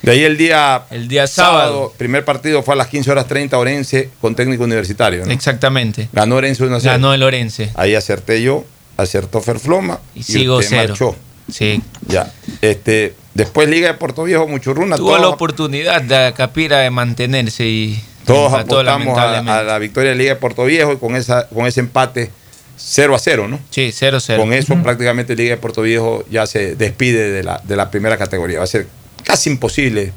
De 0.01 0.11
ahí 0.13 0.23
el 0.23 0.35
día, 0.35 0.81
El 0.89 1.07
día 1.07 1.27
sábado. 1.27 1.93
primer 1.95 2.25
partido 2.25 2.63
fue 2.63 2.73
a 2.73 2.77
las 2.77 2.87
15 2.87 3.11
horas 3.11 3.27
30 3.27 3.55
Orense 3.59 4.09
con 4.19 4.33
técnico 4.33 4.63
universitario. 4.63 5.23
¿no? 5.25 5.31
Exactamente. 5.31 6.09
Ganó 6.11 6.37
Orense 6.37 6.63
1 6.63 6.75
a 6.75 6.79
0. 6.79 6.91
Ganó 6.93 7.13
el 7.13 7.21
Orense. 7.21 7.69
Ahí 7.75 7.93
acerté 7.93 8.41
yo, 8.41 8.65
acertó 9.01 9.41
Ferfloma 9.41 9.99
Y 10.15 10.23
sigo 10.23 10.57
usted 10.57 10.69
cero. 10.69 10.89
marchó. 10.89 11.15
Sí. 11.51 11.81
Ya. 12.07 12.31
Este, 12.61 13.13
después 13.33 13.67
Liga 13.69 13.89
de 13.89 13.93
Puerto 13.95 14.23
Viejo, 14.23 14.47
Muchurruna, 14.47 14.95
Tuvo 14.95 15.13
la 15.13 15.21
todos, 15.23 15.33
oportunidad 15.33 16.01
de 16.01 16.33
Capira 16.33 16.79
de 16.79 16.89
mantenerse 16.89 17.65
y 17.65 18.01
todos 18.25 18.53
apostamos 18.53 19.17
a, 19.17 19.39
a 19.39 19.63
la 19.63 19.79
victoria 19.79 20.11
de 20.11 20.15
Liga 20.15 20.33
de 20.35 20.39
Puerto 20.39 20.63
Viejo 20.65 20.93
y 20.93 20.97
con, 20.97 21.15
esa, 21.15 21.47
con 21.49 21.65
ese 21.67 21.79
empate 21.81 22.31
0 22.77 23.13
a 23.15 23.19
0, 23.19 23.47
¿no? 23.47 23.59
Sí, 23.69 23.89
0-0. 23.91 24.37
Con 24.37 24.53
eso 24.53 24.75
prácticamente 24.81 25.35
Liga 25.35 25.51
de 25.55 25.57
Puerto 25.57 25.81
Viejo 25.81 26.23
ya 26.31 26.47
se 26.47 26.75
despide 26.75 27.29
de 27.31 27.43
la, 27.43 27.61
de 27.63 27.75
la 27.75 27.91
primera 27.91 28.17
categoría. 28.17 28.57
Va 28.59 28.63
a 28.63 28.67
ser 28.67 28.87
casi 29.23 29.49
imposible. 29.49 30.13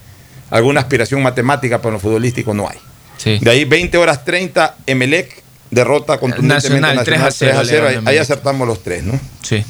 Alguna 0.50 0.80
aspiración 0.80 1.22
matemática, 1.22 1.78
pero 1.78 1.88
en 1.90 1.94
lo 1.94 2.00
futbolístico 2.00 2.54
no 2.54 2.68
hay. 2.68 2.78
Sí. 3.16 3.38
De 3.40 3.50
ahí 3.50 3.64
20 3.64 3.96
horas 3.98 4.24
30, 4.24 4.76
Emelec 4.86 5.42
derrota 5.74 6.18
contundentemente 6.18 6.80
Nacional, 6.80 6.98
a 6.98 7.04
3 7.04 7.20
a 7.20 7.30
0 7.30 7.54
Nacional 7.54 7.66
3 7.68 7.76
a 7.84 7.88
0. 7.90 8.02
le 8.02 8.10
Ahí, 8.10 8.16
ahí 8.16 8.18
acertamos 8.22 8.66
los 8.66 8.82
tres, 8.82 9.02
¿no? 9.04 9.18
Sí. 9.42 9.64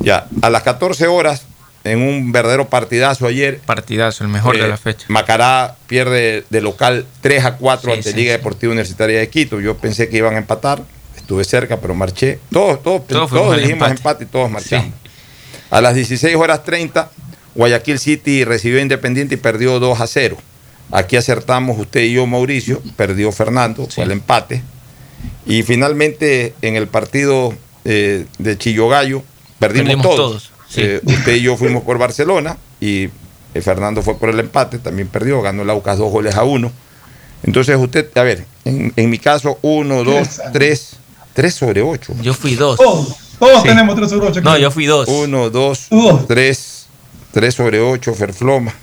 Ya, 0.00 0.26
a 0.42 0.50
las 0.50 0.62
14 0.62 1.06
horas, 1.06 1.42
en 1.84 2.00
un 2.02 2.32
verdadero 2.32 2.68
partidazo 2.68 3.26
ayer, 3.26 3.60
Partidazo, 3.60 4.24
el 4.24 4.30
mejor 4.30 4.56
eh, 4.56 4.62
de 4.62 4.68
la 4.68 4.76
fecha. 4.76 5.06
Macará 5.08 5.76
pierde 5.86 6.44
de 6.50 6.60
local 6.60 7.06
3 7.20 7.44
a 7.44 7.56
4 7.56 7.90
Sí, 7.92 7.96
ante 7.98 8.10
sí, 8.10 8.16
Liga 8.16 8.32
sí. 8.32 8.38
Deportiva 8.38 8.72
Universitaria 8.72 9.18
de 9.20 9.28
Quito. 9.28 9.60
Yo 9.60 9.76
pensé 9.76 10.08
que 10.08 10.16
iban 10.18 10.34
a 10.34 10.38
empatar, 10.38 10.82
estuve 11.16 11.44
cerca, 11.44 11.78
pero 11.78 11.94
marché. 11.94 12.38
Todos, 12.50 12.82
todos, 12.82 13.06
Todos 13.06 13.30
todos, 13.30 13.56
dijimos 13.56 13.72
empate. 13.90 13.92
empate 13.96 14.24
y 14.24 14.26
todos 14.26 14.50
marchamos. 14.50 14.92
A 15.70 15.80
las 15.80 15.94
16 15.94 16.34
horas 16.36 16.64
30, 16.64 17.10
Guayaquil 17.54 17.98
City 17.98 18.44
recibió 18.44 18.78
a 18.78 18.82
Independiente 18.82 19.34
y 19.34 19.38
perdió 19.38 19.78
2 19.80 20.00
a 20.00 20.06
0. 20.06 20.36
Aquí 20.90 21.16
acertamos 21.16 21.78
usted 21.78 22.00
y 22.02 22.12
yo, 22.14 22.26
Mauricio, 22.26 22.80
perdió 22.96 23.30
Fernando, 23.32 23.86
fue 23.86 24.04
el 24.04 24.12
empate. 24.12 24.62
Y 25.46 25.62
finalmente 25.62 26.54
en 26.62 26.76
el 26.76 26.86
partido 26.88 27.54
eh, 27.84 28.26
de 28.38 28.58
Chillogallo 28.58 29.22
perdimos, 29.58 29.86
Perdimos 29.86 30.02
todos. 30.06 30.16
todos, 30.16 30.50
sí. 30.68 30.80
Eh, 30.82 31.00
usted 31.04 31.36
y 31.36 31.42
yo 31.42 31.56
fuimos 31.56 31.82
por 31.84 31.98
Barcelona 31.98 32.56
y 32.80 33.04
eh, 33.54 33.60
Fernando 33.62 34.02
fue 34.02 34.16
por 34.18 34.28
el 34.30 34.38
empate, 34.40 34.78
también 34.78 35.08
perdió, 35.08 35.40
ganó 35.42 35.62
el 35.62 35.70
Aucas 35.70 35.98
dos 35.98 36.10
goles 36.12 36.34
a 36.36 36.44
uno. 36.44 36.70
Entonces 37.42 37.76
usted, 37.78 38.10
a 38.16 38.22
ver, 38.22 38.44
en, 38.64 38.92
en 38.96 39.10
mi 39.10 39.18
caso, 39.18 39.58
uno, 39.62 40.04
dos, 40.04 40.40
tres, 40.52 40.96
tres 41.34 41.54
sobre 41.54 41.82
ocho. 41.82 42.12
Yo 42.20 42.34
fui 42.34 42.54
dos. 42.56 42.76
Todos, 42.78 43.16
todos 43.38 43.62
Sí. 43.62 43.68
tenemos 43.68 43.94
3 43.96 44.10
sobre 44.10 44.26
8. 44.28 44.40
No, 44.42 44.58
yo 44.58 44.70
fui 44.72 44.86
dos. 44.86 45.08
Uno, 45.08 45.48
dos, 45.48 45.86
Dos. 45.90 46.26
tres, 46.26 46.86
tres 47.32 47.54
sobre 47.54 47.80
ocho, 47.80 48.12
Ferfloma. 48.14 48.74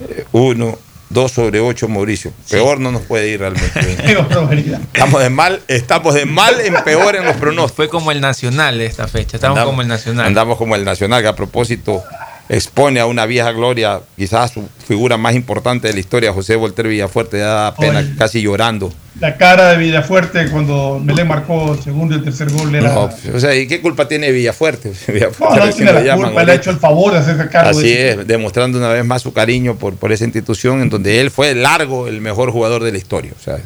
Eh, 0.00 0.24
Uno, 0.32 0.78
dos 1.14 1.32
sobre 1.32 1.60
ocho, 1.60 1.88
Mauricio. 1.88 2.32
Peor 2.50 2.78
no 2.80 2.92
nos 2.92 3.02
puede 3.02 3.28
ir 3.28 3.40
realmente. 3.40 3.70
estamos 4.92 5.22
de 5.22 5.30
mal, 5.30 5.62
estamos 5.68 6.12
de 6.14 6.26
mal 6.26 6.60
en 6.60 6.74
peor 6.84 7.16
en 7.16 7.24
los 7.24 7.36
pronósticos. 7.36 7.76
Fue 7.76 7.88
como 7.88 8.10
el 8.12 8.20
Nacional 8.20 8.80
esta 8.82 9.08
fecha. 9.08 9.36
Estamos 9.38 9.56
Andamos- 9.56 9.70
como 9.70 9.82
el 9.82 9.88
Nacional. 9.88 10.26
Andamos 10.26 10.58
como 10.58 10.74
el 10.76 10.84
Nacional, 10.84 11.22
que 11.22 11.28
a 11.28 11.36
propósito 11.36 12.02
expone 12.48 13.00
a 13.00 13.06
una 13.06 13.26
vieja 13.26 13.52
gloria, 13.52 14.00
quizás 14.16 14.52
su 14.52 14.68
figura 14.86 15.16
más 15.16 15.34
importante 15.34 15.88
de 15.88 15.94
la 15.94 16.00
historia, 16.00 16.32
José 16.32 16.56
Volter 16.56 16.88
Villafuerte, 16.88 17.38
ya 17.38 17.46
da 17.46 17.74
pena, 17.74 18.00
Oye. 18.00 18.14
casi 18.16 18.42
llorando. 18.42 18.92
La 19.20 19.36
cara 19.36 19.70
de 19.70 19.78
Villafuerte 19.78 20.50
cuando 20.50 21.00
Melé 21.02 21.24
marcó 21.24 21.72
el 21.72 21.80
segundo 21.80 22.14
y 22.14 22.18
el 22.18 22.24
tercer 22.24 22.50
gol 22.50 22.74
era. 22.74 22.92
No, 22.92 23.10
o 23.34 23.40
sea, 23.40 23.54
¿y 23.54 23.68
qué 23.68 23.80
culpa 23.80 24.08
tiene 24.08 24.32
Villafuerte? 24.32 24.92
Villafuerte 25.06 25.56
No, 25.60 25.66
no 25.66 25.72
tiene 25.72 25.92
la 25.92 26.16
culpa, 26.16 26.42
él 26.42 26.50
ha 26.50 26.54
hecho 26.54 26.70
el 26.70 26.78
favor 26.78 27.12
de 27.12 27.20
hacerse 27.20 27.48
cargo 27.48 27.70
Así 27.70 27.88
de 27.88 28.10
es, 28.10 28.26
demostrando 28.26 28.78
una 28.78 28.88
vez 28.88 29.04
más 29.04 29.22
su 29.22 29.32
cariño 29.32 29.76
por, 29.76 29.94
por 29.94 30.12
esa 30.12 30.24
institución 30.24 30.82
en 30.82 30.90
donde 30.90 31.20
él 31.20 31.30
fue 31.30 31.54
largo 31.54 32.08
el 32.08 32.20
mejor 32.20 32.50
jugador 32.50 32.82
de 32.82 32.92
la 32.92 32.98
historia. 32.98 33.32
O 33.38 33.42
sea, 33.42 33.58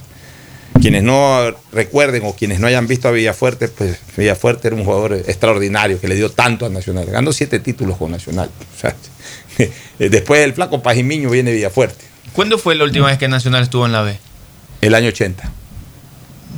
quienes 0.80 1.02
no 1.02 1.54
recuerden 1.72 2.22
o 2.24 2.34
quienes 2.34 2.60
no 2.60 2.66
hayan 2.66 2.86
visto 2.86 3.08
a 3.08 3.10
Villafuerte, 3.10 3.68
pues 3.68 3.98
Villafuerte 4.16 4.68
era 4.68 4.76
un 4.76 4.84
jugador 4.84 5.14
extraordinario 5.14 6.00
que 6.00 6.08
le 6.08 6.14
dio 6.14 6.30
tanto 6.30 6.66
a 6.66 6.68
Nacional. 6.68 7.06
Ganó 7.06 7.32
siete 7.32 7.60
títulos 7.60 7.96
con 7.96 8.10
Nacional. 8.10 8.50
O 8.76 8.80
sea, 8.80 8.94
después 9.98 10.40
del 10.40 10.54
flaco 10.54 10.82
Pajimiño 10.82 11.30
viene 11.30 11.52
Villafuerte, 11.52 12.04
¿Cuándo 12.32 12.58
fue 12.58 12.74
la 12.74 12.84
última 12.84 13.06
vez 13.06 13.18
que 13.18 13.26
Nacional 13.26 13.62
estuvo 13.62 13.84
en 13.86 13.92
la 13.92 14.02
B? 14.02 14.16
el 14.80 14.94
año 14.94 15.08
80. 15.08 15.50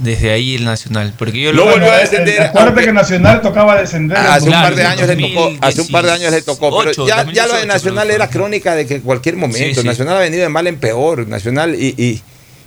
Desde 0.02 0.30
ahí 0.30 0.54
el 0.54 0.64
Nacional. 0.64 1.14
Porque 1.18 1.40
yo 1.40 1.52
No 1.52 1.64
lo 1.64 1.70
volvió 1.72 1.90
a 1.90 1.98
descender, 1.98 2.42
Acuérdate 2.42 2.84
que 2.84 2.92
Nacional 2.92 3.40
tocaba 3.42 3.80
descender. 3.80 4.16
Hace 4.18 4.46
un 4.46 4.52
par 4.52 4.74
de 4.74 4.84
años 4.84 5.08
le 5.08 5.16
tocó, 5.16 5.52
hace 5.60 5.80
un 5.80 5.88
par 5.88 6.04
de 6.04 6.12
años 6.12 6.32
le 6.32 6.42
tocó, 6.42 6.78
pero 6.78 6.92
2018, 6.92 7.06
ya, 7.06 7.16
ya 7.16 7.46
lo 7.46 7.54
de 7.54 7.66
2018 7.66 7.66
Nacional 7.66 8.10
era 8.10 8.28
crónica 8.28 8.74
de 8.74 8.86
que 8.86 8.96
en 8.96 9.00
cualquier 9.00 9.36
momento, 9.36 9.58
Sí, 9.58 9.74
sí. 9.74 9.86
Nacional 9.86 10.16
ha 10.16 10.20
venido 10.20 10.42
de 10.42 10.48
mal 10.48 10.66
en 10.66 10.78
peor, 10.78 11.26
Nacional 11.26 11.74
y, 11.74 11.94
y, 11.96 12.22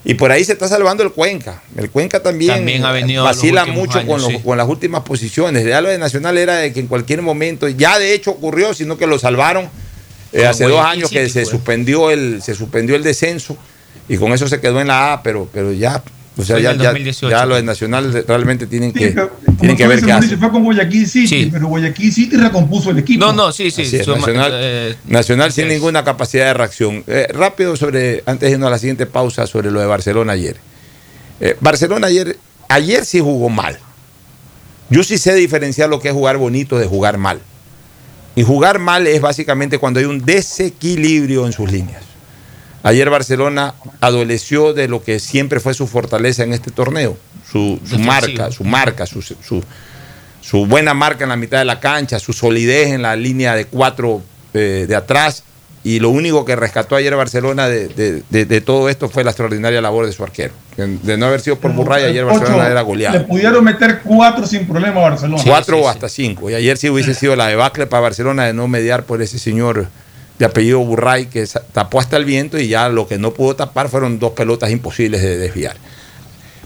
y 0.06 0.16
por 0.16 0.32
ahí 0.32 0.44
se 0.44 0.52
está 0.54 0.68
salvando 0.68 1.02
el 1.04 1.12
Cuenca. 1.12 1.62
El 1.78 1.90
Cuenca 1.90 2.22
también, 2.22 2.56
También 2.56 2.84
ha 2.86 2.92
venido 2.92 3.24
los 3.26 3.36
vacila 3.36 3.66
mucho 3.66 3.94
con, 3.94 4.00
años, 4.02 4.22
los- 4.24 4.32
sí. 4.32 4.40
con 4.44 4.58
las 4.58 4.68
últimas 4.68 5.04
posiciones. 5.04 5.66
Ya 5.66 5.80
lo 5.82 5.90
de 5.90 5.98
Nacional 5.98 6.38
era 6.38 6.58
de 6.58 6.74
que 6.74 6.80
en 6.82 6.88
cualquier 6.88 7.22
momento, 7.22 7.68
ya 7.70 7.98
de 8.00 8.14
hecho 8.14 8.32
ocurrió, 8.32 8.74
sino 8.74 8.98
que 8.98 9.08
lo 9.08 9.18
salvaron 9.18 9.70
eh, 10.34 10.46
hace 10.46 10.66
dos 10.66 10.84
años 10.84 11.10
que 11.10 11.30
se 11.30 11.46
suspendió 11.46 12.10
el 12.12 12.42
se 12.42 12.56
suspendió 12.56 12.96
el 12.96 13.04
descenso 13.04 13.56
y 14.10 14.18
con 14.18 14.34
eso 14.34 14.48
se 14.48 14.60
quedó 14.60 14.82
en 14.82 14.88
la 14.88 15.14
A, 15.14 15.24
pero 15.24 15.48
pero 15.54 15.72
ya 15.72 16.04
o 16.36 16.44
sea, 16.44 16.56
Fue 16.56 16.66
en 16.66 16.78
ya, 16.78 16.84
ya, 16.84 16.90
2018. 16.90 17.30
ya 17.30 17.46
lo 17.46 17.56
de 17.56 17.64
Nacional 17.64 18.26
realmente 18.28 18.66
tienen 18.66 18.92
Sí, 18.92 19.00
que, 19.00 19.08
pero, 19.10 19.32
tienen 19.60 19.78
que 19.78 19.88
ver 19.88 20.02
qué 20.02 20.12
hacen. 20.12 20.40
Fue 20.40 20.50
con 20.50 20.64
Guayaquil 20.64 21.08
City, 21.08 21.50
pero 21.52 21.68
Guayaquil 21.68 22.12
City 22.12 22.36
recompuso 22.38 22.90
el 22.90 22.98
equipo. 23.00 23.24
No, 23.24 23.34
no, 23.34 23.52
sí, 23.52 23.70
sí. 23.70 23.84
Es, 23.84 24.08
Nacional, 24.08 24.52
eh, 24.56 24.96
Nacional 25.06 25.52
sin 25.52 25.66
es. 25.66 25.74
ninguna 25.74 26.04
capacidad 26.04 26.46
de 26.48 26.54
reacción. 26.56 27.04
Eh, 27.06 27.28
rápido 27.32 27.76
sobre, 27.76 28.24
antes 28.26 28.50
de 28.50 28.54
irnos 28.54 28.68
a 28.68 28.72
la 28.72 28.80
siguiente 28.80 29.06
pausa, 29.06 29.46
sobre 29.46 29.70
lo 29.70 29.80
de 29.80 29.86
Barcelona 29.86 30.34
ayer. 30.34 30.58
Eh, 31.40 31.56
Barcelona 31.60 32.08
ayer, 32.08 32.38
ayer 32.68 33.06
sí 33.06 33.20
jugó 33.20 33.50
mal. 33.50 33.78
Yo 34.90 35.04
sí 35.04 35.18
sé 35.20 35.36
diferenciar 35.36 35.90
lo 35.90 36.00
que 36.00 36.08
es 36.08 36.14
jugar 36.14 36.38
bonito 36.38 36.80
de 36.80 36.88
jugar 36.88 37.18
mal. 37.18 37.40
Y 38.36 38.42
jugar 38.42 38.80
mal 38.80 39.06
es 39.06 39.22
básicamente 39.22 39.78
cuando 39.78 40.00
hay 40.00 40.08
un 40.08 40.26
desequilibrio 40.26 41.46
en 41.46 41.54
sus 41.54 41.72
líneas. 41.72 42.04
Ayer 42.84 43.10
Barcelona 43.10 43.74
adoleció 44.02 44.74
de 44.74 44.88
lo 44.88 45.02
que 45.02 45.20
siempre 45.20 45.60
fue 45.60 45.74
su 45.74 45.88
fortaleza 45.88 46.44
en 46.44 46.54
este 46.54 46.70
torneo, 46.70 47.18
su, 47.50 47.80
marca, 48.00 48.52
su 48.52 48.64
marca, 48.66 49.06
su, 49.06 49.22
su, 49.22 49.64
su 50.42 50.66
buena 50.66 50.94
marca 50.94 51.24
en 51.24 51.30
la 51.30 51.38
mitad 51.38 51.60
de 51.60 51.66
la 51.66 51.80
cancha, 51.80 52.20
su 52.20 52.34
solidez 52.34 52.90
en 52.92 53.02
la 53.02 53.16
línea 53.16 53.56
de 53.56 53.66
cuatro 53.66 54.22
eh, 54.54 54.86
de 54.88 54.96
atrás. 54.96 55.44
Y 55.86 56.00
lo 56.00 56.10
único 56.12 56.46
que 56.46 56.56
rescató 56.56 56.96
ayer 56.96 57.14
Barcelona 57.14 57.68
de, 57.68 57.90
de- 57.90 58.24
de- 58.30 58.46
de 58.46 58.62
todo 58.62 58.88
esto 58.88 59.10
fue 59.10 59.26
la 59.26 59.32
extraordinaria 59.32 59.82
labor 59.82 60.06
de 60.06 60.14
su 60.14 60.24
arquero. 60.24 60.54
De, 60.78 61.18
no 61.18 61.26
haber 61.26 61.42
sido 61.42 61.58
por 61.60 61.74
Burray, 61.74 62.06
ayer 62.06 62.24
Ocho, 62.24 62.36
Barcelona 62.40 62.68
era 62.68 62.76
Le 62.76 62.86
goleado. 62.86 63.28
pudieron 63.28 63.64
meter 63.66 64.00
cuatro 64.02 64.46
sin 64.48 64.66
problema 64.66 65.02
a 65.02 65.10
Barcelona. 65.10 65.44
Cuatro 65.46 65.80
o 65.82 65.90
hasta 65.90 66.08
cinco. 66.08 66.50
Y 66.50 66.54
ayer 66.56 66.78
sí 66.78 66.90
hubiese 66.90 67.14
sido 67.14 67.36
la 67.36 67.48
debacle 67.48 67.86
para 67.86 68.00
Barcelona 68.02 68.46
de 68.46 68.54
no 68.54 68.70
mediar 68.70 69.04
por 69.04 69.22
ese 69.22 69.38
señor 69.40 69.88
de 70.40 70.46
apellido 70.46 70.80
Burray 70.80 71.28
que 71.28 71.46
tapó 71.72 72.00
hasta 72.00 72.18
el 72.18 72.26
viento 72.26 72.58
y 72.60 72.68
ya 72.68 72.90
lo 72.90 73.08
que 73.08 73.18
no 73.18 73.34
pudo 73.34 73.56
tapar 73.56 73.90
fueron 73.90 74.20
dos 74.20 74.32
pelotas 74.34 74.72
imposibles 74.72 75.22
de 75.22 75.38
desviar. 75.38 75.76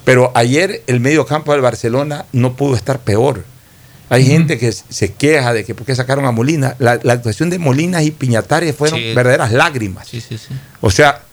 Pero 0.06 0.32
ayer 0.36 0.84
el 0.88 1.00
medio 1.00 1.26
campo 1.26 1.52
del 1.52 1.62
Barcelona 1.62 2.26
no 2.32 2.56
pudo 2.56 2.76
estar 2.76 3.00
peor. 3.00 3.44
Hay 4.10 4.26
gente 4.26 4.58
que 4.58 4.72
se 4.72 5.12
queja 5.14 5.52
de 5.52 5.66
que 5.66 5.76
por 5.76 5.86
qué 5.86 5.94
sacaron 5.94 6.24
a 6.26 6.32
Molina. 6.32 6.76
La, 6.80 6.98
la 7.04 7.12
actuación 7.14 7.50
de 7.50 7.60
Molina 7.60 8.02
y 8.04 8.12
Piñatares 8.12 8.74
fueron 8.74 9.00
Sí. 9.00 9.14
verdaderas 9.14 9.52
lágrimas. 9.52 10.08
Sí, 10.08 10.22
sí, 10.22 10.38
sí. 10.38 10.54
O 10.80 10.90
sea, 10.90 11.24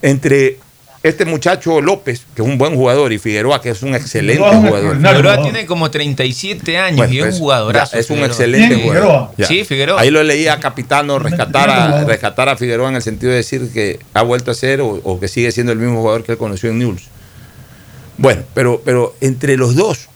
entre 0.00 0.58
este 1.02 1.24
muchacho 1.24 1.80
López, 1.80 2.22
que 2.34 2.42
es 2.42 2.48
un 2.48 2.58
buen 2.58 2.76
jugador, 2.76 3.12
y 3.12 3.18
Figueroa, 3.18 3.60
que 3.60 3.70
es 3.70 3.82
un 3.82 3.94
excelente 3.94 4.42
jugador. 4.42 4.96
Figueroa 4.96 5.42
tiene 5.42 5.66
como 5.66 5.90
37 5.90 6.78
años 6.78 6.96
Bueno, 6.98 7.12
y 7.12 7.18
es 7.18 7.22
pues, 7.24 7.34
un 7.34 7.40
jugadorazo. 7.40 7.92
ya, 7.94 7.98
es 8.00 8.10
un 8.10 8.16
Figueroa. 8.16 8.26
excelente 8.28 8.82
jugador. 8.82 9.30
Ya. 9.36 9.46
Sí, 9.46 9.64
Figueroa. 9.64 10.00
Ahí 10.00 10.10
lo 10.10 10.22
leía 10.22 10.60
Capitano 10.60 11.18
rescatar 11.18 11.70
a, 11.70 12.04
rescatar 12.04 12.48
a 12.48 12.56
Figueroa 12.56 12.88
en 12.88 12.96
el 12.96 13.02
sentido 13.02 13.30
de 13.30 13.38
decir 13.38 13.70
que 13.72 13.98
ha 14.14 14.22
vuelto 14.22 14.50
a 14.50 14.54
ser 14.54 14.80
o, 14.80 15.00
o 15.02 15.18
que 15.18 15.28
sigue 15.28 15.50
siendo 15.50 15.72
el 15.72 15.78
mismo 15.78 16.00
jugador 16.00 16.22
que 16.22 16.32
él 16.32 16.38
conoció 16.38 16.70
en 16.70 16.78
Newell's. 16.78 17.04
Bueno, 18.18 18.42
pero, 18.54 18.82
pero 18.84 19.16
entre 19.20 19.56
los 19.56 19.74
dos, 19.74 20.08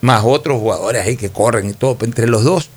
más 0.00 0.22
otros 0.24 0.58
jugadores 0.58 1.04
ahí 1.06 1.16
que 1.16 1.30
corren 1.30 1.68
y 1.68 1.72
todo, 1.74 1.96
pero 1.96 2.08
entre 2.08 2.26
los 2.26 2.44
dos, 2.44 2.70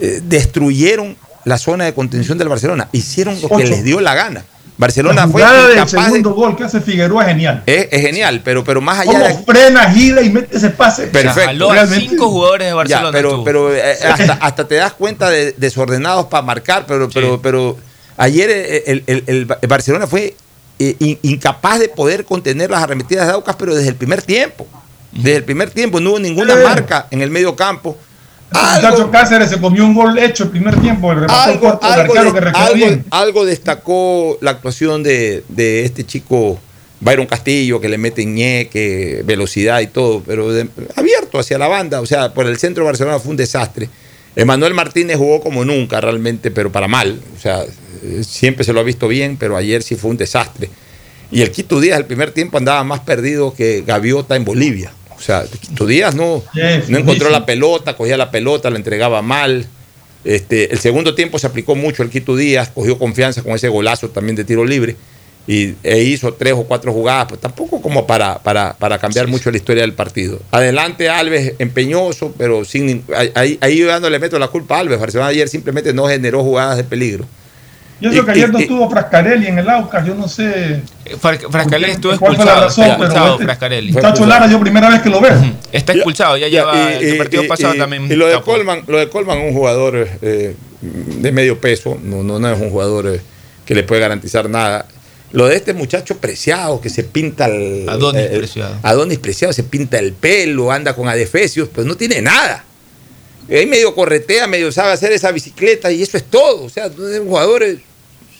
eh, 0.00 0.20
destruyeron 0.24 1.16
la 1.44 1.58
zona 1.58 1.84
de 1.84 1.94
contención 1.94 2.38
del 2.38 2.48
Barcelona. 2.48 2.88
Hicieron 2.92 3.40
lo 3.40 3.48
que 3.48 3.54
Ocho. 3.54 3.66
les 3.66 3.84
dio 3.84 4.00
la 4.00 4.14
gana. 4.14 4.44
La 4.80 4.86
Barcelona 4.86 5.28
fue 5.28 5.42
del 5.42 5.72
incapaz 5.72 5.90
de- 5.92 6.00
segundo 6.04 6.34
gol 6.34 6.56
que 6.56 6.64
hace 6.64 6.80
Figueroa 6.80 7.22
es 7.24 7.28
genial. 7.28 7.62
es, 7.66 7.88
es 7.90 8.00
genial, 8.00 8.40
pero, 8.42 8.64
pero 8.64 8.80
más 8.80 9.00
allá 9.00 9.12
Cómo 9.12 9.24
de, 9.26 9.34
frena, 9.44 9.90
gira 9.90 10.22
y 10.22 10.30
mete 10.30 10.56
ese 10.56 10.70
pase. 10.70 11.08
Perfecto. 11.08 11.68
Cinco 11.98 12.30
jugadores 12.30 12.66
de 12.66 12.70
Ya, 12.70 12.74
Barcelona. 12.76 13.10
pero 13.12 13.44
pero 13.44 13.74
eh, 13.74 13.82
hasta, 14.02 14.32
hasta 14.40 14.66
te 14.66 14.76
das 14.76 14.94
cuenta 14.94 15.28
de 15.28 15.52
desordenados 15.52 16.26
para 16.26 16.42
marcar, 16.42 16.86
pero, 16.88 17.10
pero, 17.12 17.40
pero 17.42 17.76
ayer 18.16 18.48
eh, 18.50 18.84
el, 18.86 19.04
el- 19.06 19.24
el- 19.26 19.46
el 19.60 19.68
Barcelona 19.68 20.06
fue 20.06 20.34
eh, 20.78 20.96
in- 20.98 21.18
incapaz 21.22 21.78
de 21.78 21.90
poder 21.90 22.24
contener 22.24 22.70
las 22.70 22.82
arremetidas 22.82 23.26
de 23.26 23.34
Aucas, 23.34 23.56
pero 23.58 23.74
desde 23.74 23.90
el 23.90 23.96
primer 23.96 24.22
tiempo. 24.22 24.66
Desde 25.12 25.36
el 25.36 25.44
primer 25.44 25.68
tiempo 25.70 26.00
no 26.00 26.10
hubo 26.10 26.18
ninguna 26.20 26.56
marca 26.56 27.06
en 27.10 27.20
el 27.20 27.30
medio 27.30 27.54
campo. 27.54 27.98
Muchacho 28.52 29.10
Cáceres 29.10 29.50
se 29.50 29.60
comió 29.60 29.84
un 29.84 29.94
gol 29.94 30.18
hecho 30.18 30.44
el 30.44 30.50
primer 30.50 30.78
tiempo. 30.80 31.12
El 31.12 31.26
Algo, 31.28 31.72
de- 31.72 31.78
que 31.80 32.58
algo- 32.58 32.74
bien. 32.74 33.04
algo 33.10 33.44
destacó 33.44 34.38
la 34.40 34.52
actuación 34.52 35.02
de, 35.02 35.44
de 35.48 35.84
este 35.84 36.04
chico 36.04 36.58
Byron 37.00 37.26
Castillo, 37.26 37.80
que 37.80 37.88
le 37.88 37.96
mete 37.98 38.24
ñeque, 38.24 39.22
velocidad 39.24 39.80
y 39.80 39.86
todo, 39.86 40.22
pero 40.26 40.52
de- 40.52 40.68
abierto 40.96 41.38
hacia 41.38 41.58
la 41.58 41.68
banda. 41.68 42.00
O 42.00 42.06
sea, 42.06 42.34
por 42.34 42.46
el 42.46 42.58
centro 42.58 42.82
de 42.84 42.86
Barcelona 42.90 43.18
fue 43.18 43.30
un 43.30 43.36
desastre. 43.36 43.88
Emanuel 44.36 44.74
Martínez 44.74 45.16
jugó 45.16 45.40
como 45.40 45.64
nunca 45.64 46.00
realmente, 46.00 46.50
pero 46.50 46.70
para 46.72 46.88
mal. 46.88 47.20
O 47.36 47.40
sea, 47.40 47.64
siempre 48.22 48.64
se 48.64 48.72
lo 48.72 48.80
ha 48.80 48.84
visto 48.84 49.08
bien, 49.08 49.36
pero 49.38 49.56
ayer 49.56 49.82
sí 49.82 49.96
fue 49.96 50.10
un 50.10 50.16
desastre. 50.16 50.70
Y 51.32 51.42
el 51.42 51.50
Quito 51.52 51.78
Díaz, 51.80 51.98
el 51.98 52.06
primer 52.06 52.32
tiempo, 52.32 52.58
andaba 52.58 52.82
más 52.84 53.00
perdido 53.00 53.54
que 53.54 53.82
Gaviota 53.86 54.34
en 54.36 54.44
Bolivia. 54.44 54.92
O 55.20 55.22
sea, 55.22 55.44
Díaz 55.86 56.14
no, 56.14 56.42
no 56.88 56.98
encontró 56.98 57.28
la 57.30 57.44
pelota, 57.44 57.94
cogía 57.94 58.16
la 58.16 58.30
pelota, 58.30 58.70
la 58.70 58.76
entregaba 58.76 59.20
mal. 59.20 59.66
Este, 60.24 60.72
el 60.72 60.78
segundo 60.78 61.14
tiempo 61.14 61.38
se 61.38 61.46
aplicó 61.46 61.74
mucho 61.74 62.02
el 62.02 62.08
Quito 62.10 62.34
Díaz, 62.36 62.70
cogió 62.74 62.98
confianza 62.98 63.42
con 63.42 63.52
ese 63.52 63.68
golazo 63.68 64.08
también 64.10 64.34
de 64.36 64.44
tiro 64.44 64.64
libre 64.64 64.96
y, 65.46 65.74
e 65.82 66.02
hizo 66.02 66.32
tres 66.34 66.52
o 66.54 66.64
cuatro 66.64 66.92
jugadas, 66.92 67.26
pues 67.28 67.40
tampoco 67.40 67.80
como 67.80 68.06
para, 68.06 68.38
para, 68.38 68.74
para 68.74 68.98
cambiar 68.98 69.26
mucho 69.28 69.50
la 69.50 69.56
historia 69.56 69.82
del 69.82 69.94
partido. 69.94 70.40
Adelante 70.50 71.08
Alves 71.08 71.54
empeñoso, 71.58 72.34
pero 72.36 72.64
sin 72.64 73.02
ahí- 73.34 73.58
ahí, 73.60 73.76
yo 73.78 74.00
no 74.00 74.10
le 74.10 74.18
meto 74.18 74.38
la 74.38 74.48
culpa 74.48 74.76
a 74.76 74.80
Alves. 74.80 75.00
Barcelona 75.00 75.28
ayer 75.30 75.48
simplemente 75.48 75.92
no 75.92 76.06
generó 76.06 76.42
jugadas 76.42 76.76
de 76.76 76.84
peligro. 76.84 77.26
Yo 78.00 78.08
Y- 78.08 78.12
creo 78.12 78.24
que 78.24 78.30
ayer 78.32 78.50
no 78.50 78.58
estuvo 78.58 78.88
Frascarelli 78.88 79.46
en 79.48 79.58
el 79.58 79.68
Aucas, 79.68 80.06
yo 80.06 80.14
no 80.14 80.26
sé. 80.26 80.80
Frascarelli 81.20 81.90
estuvo 81.92 82.16
¿Cuál 82.18 82.36
fue 82.36 82.44
la 82.44 82.52
expulsado. 82.52 82.60
razón? 82.62 82.84
Está 82.84 82.96
Pero 82.96 83.04
expulsado, 83.06 83.32
este 83.34 83.44
Frascarelli. 83.44 83.92
Muchacho 83.92 84.26
Lara, 84.26 84.46
yo 84.46 84.60
primera 84.60 84.88
vez 84.88 85.02
que 85.02 85.10
lo 85.10 85.20
veo. 85.20 85.36
Está 85.72 85.92
expulsado, 85.92 86.36
ya, 86.36 86.48
Ya, 86.48 86.60
lleva 86.60 86.92
y- 87.02 87.04
el 87.10 87.18
partido 87.18 87.42
y- 87.44 87.48
pasado 87.48 87.74
y- 87.74 87.78
también. 87.78 88.04
Y 88.10 88.14
lo 88.16 88.26
de. 88.26 88.40
Colman, 88.40 88.82
lo 88.86 88.98
de 88.98 89.08
Colman, 89.08 89.38
un 89.38 89.52
jugador 89.52 90.08
eh, 90.22 90.56
de 90.80 91.32
medio 91.32 91.60
peso, 91.60 91.98
no, 92.02 92.22
no, 92.22 92.38
no 92.38 92.50
es 92.50 92.58
un 92.60 92.70
jugador 92.70 93.06
eh, 93.08 93.20
que 93.66 93.74
le 93.74 93.82
puede 93.82 94.00
garantizar 94.00 94.48
nada. 94.48 94.86
Lo 95.32 95.46
de 95.46 95.56
este 95.56 95.74
muchacho 95.74 96.16
preciado 96.16 96.80
que 96.80 96.88
se 96.88 97.04
pinta 97.04 97.46
el. 97.46 97.86
Adonis 97.88 98.22
eh, 98.22 98.34
Preciado. 98.38 98.76
Adonis 98.82 99.18
preciado, 99.18 99.52
se 99.52 99.62
pinta 99.62 99.98
el 99.98 100.12
pelo, 100.14 100.72
anda 100.72 100.94
con 100.96 101.06
adefesios, 101.08 101.68
pues 101.68 101.86
no 101.86 101.96
tiene 101.96 102.20
nada. 102.22 102.64
Ahí 103.48 103.66
medio 103.66 103.94
corretea, 103.94 104.46
medio 104.46 104.70
sabe 104.72 104.92
hacer 104.92 105.12
esa 105.12 105.30
bicicleta 105.32 105.90
y 105.92 106.02
eso 106.02 106.16
es 106.16 106.24
todo. 106.24 106.64
O 106.64 106.68
sea, 106.68 106.86
es 106.86 106.92
un 106.98 107.28
jugador 107.28 107.62
eh, 107.62 107.78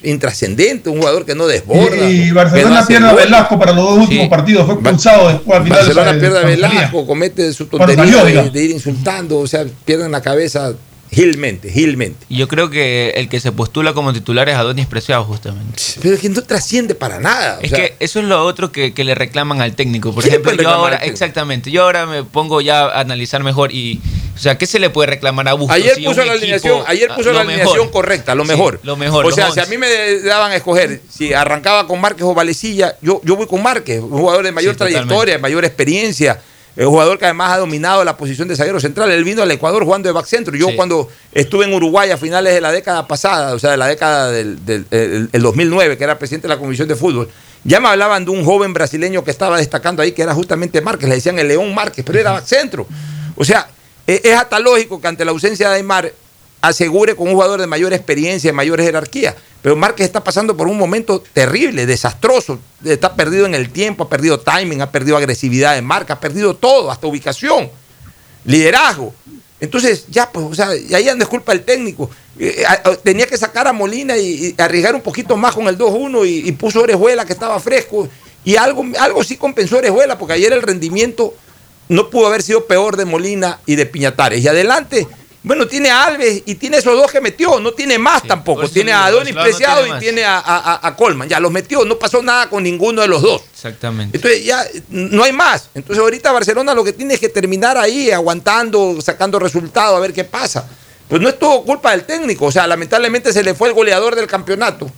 intrascendente, 0.03 0.89
un 0.91 0.99
jugador 0.99 1.25
que 1.27 1.35
no 1.35 1.47
desborda. 1.47 2.09
Y 2.09 2.31
Barcelona 2.31 2.81
no 2.81 2.87
pierde 2.87 3.09
a. 3.09 3.13
Velasco 3.13 3.59
para 3.59 3.73
los 3.73 3.85
dos 3.85 3.99
últimos 3.99 4.29
partidos. 4.29 4.65
Fue 4.67 4.75
expulsado 4.75 5.29
después 5.29 5.59
al 5.59 5.65
final. 5.65 5.79
Barcelona 5.79 6.13
de- 6.13 6.21
pierde 6.21 6.39
a. 6.39 6.43
Velasco, 6.43 7.07
comete 7.07 7.53
su 7.53 7.67
tontería 7.67 8.05
salió, 8.05 8.43
de, 8.45 8.51
de 8.51 8.65
ir 8.65 8.71
insultando, 8.71 9.39
o 9.39 9.47
sea, 9.47 9.65
pierden 9.85 10.11
la 10.13 10.21
cabeza 10.23 10.75
gilmente, 11.13 11.71
gilmente. 11.73 12.25
Y 12.29 12.37
yo 12.37 12.47
creo 12.47 12.71
que 12.71 13.11
el 13.17 13.29
que 13.29 13.41
se 13.41 13.51
postula 13.51 13.93
como 13.95 14.13
titular 14.13 14.49
es 14.49 14.55
Adonis 14.55 14.87
Preciado, 14.87 15.25
justamente. 15.25 15.83
Pero 16.01 16.15
es 16.15 16.21
que 16.21 16.29
no 16.29 16.41
trasciende 16.43 16.95
para 16.95 17.19
nada. 17.19 17.59
o 17.59 17.63
Es 17.65 17.71
sea, 17.71 17.79
que 17.81 17.95
eso 17.99 18.21
es 18.21 18.27
lo 18.27 18.45
otro 18.45 18.71
que, 18.71 18.95
que 18.95 19.03
le 19.03 19.17
reclaman 19.17 19.61
al 19.61 19.75
técnico. 19.75 20.15
Por 20.15 20.23
¿Qué 20.23 20.31
le 20.31 20.37
ejemplo, 20.37 20.63
yo 20.63 20.69
ahora, 20.71 20.95
al 20.95 21.01
técnico? 21.01 21.13
exactamente, 21.15 21.71
yo 21.73 21.83
ahora 21.83 22.07
me 22.07 22.23
pongo 22.23 22.61
ya 22.61 22.83
a 22.87 23.01
analizar 23.01 23.43
mejor 23.43 23.73
y, 23.73 24.01
o 24.41 24.43
sea, 24.43 24.57
¿qué 24.57 24.65
se 24.67 24.79
le 24.79 24.89
puede 24.89 25.11
reclamar 25.11 25.47
a 25.49 25.53
Bustos? 25.53 25.77
Ayer 25.77 25.95
si 25.97 26.03
puso 26.05 26.21
la 26.25 26.33
equipo- 26.33 26.39
alineación, 26.39 26.83
ayer 26.87 27.11
ah, 27.11 27.15
puso 27.15 27.31
la 27.31 27.43
alineación 27.43 27.75
mejor? 27.77 27.91
correcta, 27.91 28.35
lo 28.35 28.45
Sí, 28.45 28.49
mejor. 28.49 28.81
lo 28.83 28.97
mejor, 28.97 29.27
O 29.27 29.31
sea, 29.31 29.51
si 29.51 29.61
a 29.61 29.65
11. 29.65 29.71
mí 29.71 29.79
me 29.79 30.21
daban 30.21 30.51
a 30.53 30.57
escoger 30.57 31.03
si 31.11 31.35
arrancaba 31.35 31.87
con 31.87 32.01
Márquez 32.01 32.23
o 32.25 32.33
Valecilla, 32.33 32.97
yo, 33.03 33.21
yo 33.23 33.37
voy 33.37 33.47
con 33.47 33.63
Márquez, 33.63 34.01
un 34.01 34.09
jugador 34.11 34.43
de 34.45 34.53
mayor 34.53 34.73
Sí, 34.73 34.79
totalmente. 34.79 35.07
trayectoria, 35.07 35.35
de 35.35 35.41
mayor 35.43 35.65
experiencia, 35.67 36.41
un 36.77 36.87
jugador 36.87 37.19
que 37.19 37.27
además 37.27 37.53
ha 37.53 37.59
dominado 37.59 38.03
la 38.05 38.17
posición 38.17 38.49
de 38.49 38.57
zaguero 38.57 38.81
central. 38.81 39.11
Él 39.11 39.25
vino 39.25 39.43
al 39.43 39.51
Ecuador 39.51 39.85
jugando 39.85 40.09
de 40.09 40.15
back 40.15 40.25
centro. 40.25 40.57
Yo 40.57 40.69
Sí. 40.69 40.77
cuando 40.77 41.09
estuve 41.33 41.67
en 41.67 41.75
Uruguay 41.75 42.11
a 42.11 42.17
finales 42.17 42.55
de 42.55 42.63
la 42.63 42.73
década 42.73 43.07
pasada, 43.07 43.55
o 43.55 43.59
sea, 43.59 43.73
de 43.73 43.77
la 43.77 43.89
década 43.89 44.31
del, 44.31 44.65
del- 44.65 44.87
el- 44.91 45.29
el 45.31 45.43
2009, 45.43 45.99
que 45.99 46.05
era 46.05 46.19
presidente 46.19 46.49
de 46.49 46.55
la 46.55 46.59
Comisión 46.59 46.89
de 46.89 46.97
Fútbol, 46.97 47.29
ya 47.65 47.79
me 47.81 47.89
hablaban 47.89 48.25
de 48.25 48.31
un 48.31 48.43
joven 48.43 48.73
brasileño 48.73 49.23
que 49.23 49.31
estaba 49.31 49.59
destacando 49.59 50.01
ahí, 50.01 50.13
que 50.13 50.23
era 50.23 50.33
justamente 50.33 50.81
Márquez, 50.81 51.11
le 51.11 51.17
decían 51.17 51.39
el 51.39 51.49
León 51.49 51.75
Márquez, 51.75 52.03
pero 52.07 52.19
era 52.19 52.33
back 52.33 52.47
centro. 52.47 52.87
O 53.37 53.45
sea, 53.45 53.69
es 54.15 54.35
hasta 54.35 54.59
lógico 54.59 55.01
que 55.01 55.09
ante 55.09 55.25
la 55.25 55.31
ausencia 55.31 55.69
de 55.69 55.77
Aymar 55.77 56.13
asegure 56.61 57.15
con 57.15 57.29
un 57.29 57.35
jugador 57.35 57.61
de 57.61 57.67
mayor 57.67 57.93
experiencia, 57.93 58.49
de 58.49 58.53
mayor 58.53 58.81
jerarquía. 58.81 59.35
Pero 59.63 59.77
Márquez 59.77 60.07
está 60.07 60.25
pasando 60.25 60.57
por 60.57 60.69
un 60.69 60.79
momento 60.79 61.23
terrible, 61.33 61.87
desastroso. 61.87 62.59
Está 62.85 63.15
perdido 63.15 63.47
en 63.47 63.55
el 63.55 63.71
tiempo, 63.71 64.05
ha 64.05 64.09
perdido 64.09 64.41
timing, 64.41 64.81
ha 64.81 64.91
perdido 64.91 65.17
agresividad 65.17 65.75
de 65.75 65.83
marca, 65.83 66.15
ha 66.15 66.21
perdido 66.21 66.57
todo, 66.57 66.91
hasta 66.91 67.07
ubicación, 67.07 67.71
liderazgo. 68.45 69.15
Entonces, 69.61 70.07
ya, 70.09 70.31
pues, 70.31 70.47
o 70.47 70.55
sea, 70.55 70.75
y 70.75 70.95
ahí 70.95 71.09
anda 71.09 71.25
es 71.25 71.29
culpa 71.29 71.53
del 71.53 71.63
técnico. 71.63 72.11
Eh, 72.39 72.65
tenía 73.03 73.27
que 73.27 73.37
sacar 73.37 73.69
a 73.69 73.73
Molina 73.75 74.17
y, 74.17 74.55
arriesgar 74.57 74.95
un 74.95 75.03
poquito 75.03 75.37
más 75.37 75.55
con 75.55 75.69
el 75.69 75.77
2-1 75.77 76.27
y, 76.27 76.53
puso 76.53 76.81
Orejuela 76.81 77.27
que 77.27 77.35
estaba 77.35 77.61
fresco. 77.61 78.09
Y 78.43 78.57
algo, 78.57 78.87
algo 78.99 79.23
sí 79.23 79.37
compensó 79.37 79.77
Orejuela, 79.77 80.17
porque 80.17 80.33
ayer 80.33 80.55
el 80.55 80.63
rendimiento 80.63 81.35
no 81.91 82.09
pudo 82.09 82.29
haber 82.29 82.43
sido 82.43 82.67
peor 82.67 82.97
de 82.97 83.05
Molina 83.05 83.59
y 83.67 83.75
de 83.75 83.85
Piñatares. 83.85 84.41
Y 84.43 84.47
adelante, 84.47 85.09
bueno, 85.43 85.67
tiene 85.67 85.91
a 85.91 86.05
Alves 86.05 86.43
y 86.47 86.55
tiene 86.55 86.77
esos 86.77 86.97
dos 86.97 87.11
que 87.11 87.21
metió, 87.21 87.59
no 87.59 87.73
tiene 87.73 87.99
más 87.99 88.23
tampoco. 88.23 88.69
Tiene 88.69 88.93
a 88.93 89.07
Adonis 89.07 89.35
no 89.35 89.43
Preciado 89.43 89.87
y 89.87 89.99
tiene 89.99 90.23
a, 90.25 90.39
a- 90.83 90.97
Colman. 90.97 91.29
Ya 91.29 91.41
los 91.41 91.51
metió, 91.51 91.85
no 91.85 91.99
pasó 91.99 92.23
nada 92.23 92.49
con 92.49 92.63
ninguno 92.63 93.03
de 93.03 93.09
los 93.09 93.21
dos. 93.23 93.43
Exactamente. 93.53 94.17
Entonces 94.17 94.45
ya 94.45 94.65
no 94.89 95.25
hay 95.25 95.33
más. 95.33 95.71
Entonces 95.75 96.01
ahorita 96.01 96.31
Barcelona 96.31 96.75
lo 96.75 96.85
que 96.85 96.93
tiene 96.93 97.15
es 97.15 97.21
que 97.21 97.29
terminar 97.29 97.77
ahí 97.77 98.13
aguantando, 98.13 99.01
sacando 99.01 99.39
resultados, 99.41 99.97
a 99.97 100.01
ver 100.01 100.13
qué 100.13 100.23
pasa. 100.25 100.69
Pues 101.09 101.21
no 101.21 101.29
es 101.29 101.39
todo 101.41 101.65
culpa 101.65 101.91
del 101.91 102.05
técnico. 102.05 102.45
O 102.47 102.53
sea, 102.53 102.69
lamentablemente 102.69 103.33
se 103.33 103.43
le 103.43 103.55
fue 103.55 103.67
el 103.69 103.75
goleador 103.75 104.15
del 104.15 104.29
campeonato. 104.29 104.89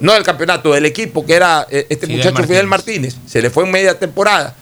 No 0.00 0.12
del 0.12 0.22
campeonato, 0.22 0.72
del 0.72 0.84
equipo, 0.84 1.24
que 1.24 1.32
era 1.34 1.66
eh, 1.70 1.86
este 1.88 2.06
Fidel 2.06 2.18
muchacho 2.18 2.46
Fidel 2.46 2.66
Martínez. 2.66 3.14
Se 3.26 3.40
le 3.40 3.48
fue 3.48 3.64
en 3.64 3.70
media 3.70 3.98
temporada. 3.98 4.54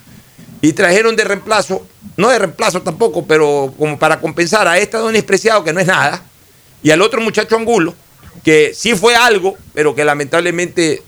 Y 0.62 0.72
trajeron 0.74 1.16
de 1.16 1.24
reemplazo, 1.24 1.86
no 2.16 2.28
de 2.28 2.38
reemplazo 2.38 2.82
tampoco, 2.82 3.24
pero 3.26 3.72
como 3.78 3.98
para 3.98 4.20
compensar 4.20 4.68
a 4.68 4.78
este 4.78 4.96
Adonis 4.96 5.24
Preciado, 5.24 5.64
que 5.64 5.72
no 5.72 5.80
es 5.80 5.86
nada, 5.86 6.22
y 6.82 6.90
al 6.90 7.00
otro 7.00 7.20
muchacho 7.20 7.56
Angulo, 7.56 7.94
que 8.44 8.72
sí 8.74 8.94
fue 8.94 9.14
algo, 9.14 9.56
pero 9.74 9.94
que 9.94 10.04
lamentablemente 10.04 11.02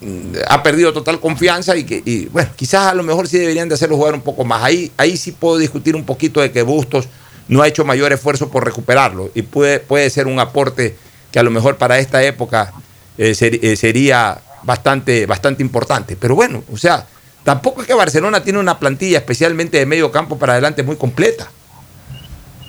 mm, 0.00 0.34
ha 0.48 0.62
perdido 0.62 0.92
total 0.92 1.20
confianza 1.20 1.76
y 1.76 1.84
que, 1.84 2.02
y, 2.04 2.26
bueno, 2.26 2.50
quizás 2.56 2.88
a 2.88 2.94
lo 2.94 3.02
mejor 3.02 3.28
sí 3.28 3.38
deberían 3.38 3.68
de 3.68 3.74
hacerlo 3.74 3.96
jugar 3.96 4.14
un 4.14 4.22
poco 4.22 4.44
más. 4.44 4.62
Ahí, 4.62 4.90
ahí 4.96 5.16
sí 5.16 5.32
puedo 5.32 5.58
discutir 5.58 5.96
un 5.96 6.04
poquito 6.04 6.40
de 6.40 6.52
que 6.52 6.62
Bustos 6.62 7.08
no 7.48 7.62
ha 7.62 7.68
hecho 7.68 7.84
mayor 7.84 8.12
esfuerzo 8.12 8.48
por 8.50 8.64
recuperarlo 8.64 9.30
y 9.34 9.42
puede, 9.42 9.80
puede 9.80 10.08
ser 10.10 10.26
un 10.26 10.38
aporte 10.38 10.96
que 11.30 11.38
a 11.38 11.42
lo 11.42 11.50
mejor 11.50 11.76
para 11.76 11.98
esta 11.98 12.22
época 12.22 12.72
eh, 13.18 13.34
eh, 13.40 13.76
sería 13.76 14.40
bastante, 14.62 15.26
bastante 15.26 15.62
importante. 15.62 16.16
Pero 16.16 16.34
bueno, 16.34 16.62
o 16.72 16.76
sea, 16.76 17.06
tampoco 17.44 17.80
es 17.82 17.86
que 17.86 17.94
Barcelona 17.94 18.42
tiene 18.42 18.58
una 18.58 18.78
plantilla, 18.78 19.18
especialmente 19.18 19.78
de 19.78 19.86
medio 19.86 20.10
campo 20.10 20.38
para 20.38 20.52
adelante, 20.54 20.82
muy 20.82 20.96
completa. 20.96 21.50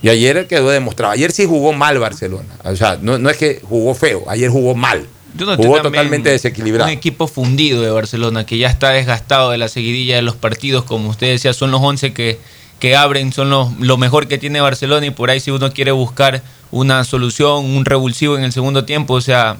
Y 0.01 0.09
ayer 0.09 0.47
quedó 0.47 0.69
demostrado. 0.69 1.13
Ayer 1.13 1.31
sí 1.31 1.45
jugó 1.45 1.71
mal 1.71 1.97
Barcelona. 1.97 2.49
O 2.65 2.75
sea, 2.75 2.97
no, 3.01 3.17
no 3.17 3.29
es 3.29 3.37
que 3.37 3.61
jugó 3.63 3.95
feo, 3.95 4.23
ayer 4.27 4.49
jugó 4.49 4.75
mal. 4.75 5.07
Yo 5.35 5.45
noté 5.45 5.63
jugó 5.63 5.81
totalmente 5.81 6.29
desequilibrado. 6.29 6.91
Un 6.91 6.97
equipo 6.97 7.27
fundido 7.27 7.81
de 7.81 7.89
Barcelona 7.89 8.45
que 8.45 8.57
ya 8.57 8.67
está 8.67 8.89
desgastado 8.89 9.49
de 9.51 9.57
la 9.57 9.67
seguidilla 9.67 10.17
de 10.17 10.21
los 10.21 10.35
partidos, 10.35 10.83
como 10.83 11.09
usted 11.09 11.27
decía, 11.27 11.53
son 11.53 11.71
los 11.71 11.81
11 11.81 12.13
que, 12.13 12.39
que 12.79 12.95
abren, 12.95 13.31
son 13.33 13.49
los, 13.49 13.71
lo 13.79 13.97
mejor 13.97 14.27
que 14.27 14.37
tiene 14.37 14.61
Barcelona 14.61 15.05
y 15.05 15.11
por 15.11 15.29
ahí 15.29 15.39
si 15.39 15.51
uno 15.51 15.71
quiere 15.71 15.91
buscar 15.91 16.43
una 16.69 17.03
solución, 17.03 17.65
un 17.65 17.85
revulsivo 17.85 18.37
en 18.37 18.43
el 18.43 18.51
segundo 18.51 18.85
tiempo, 18.85 19.13
o 19.13 19.21
sea, 19.21 19.57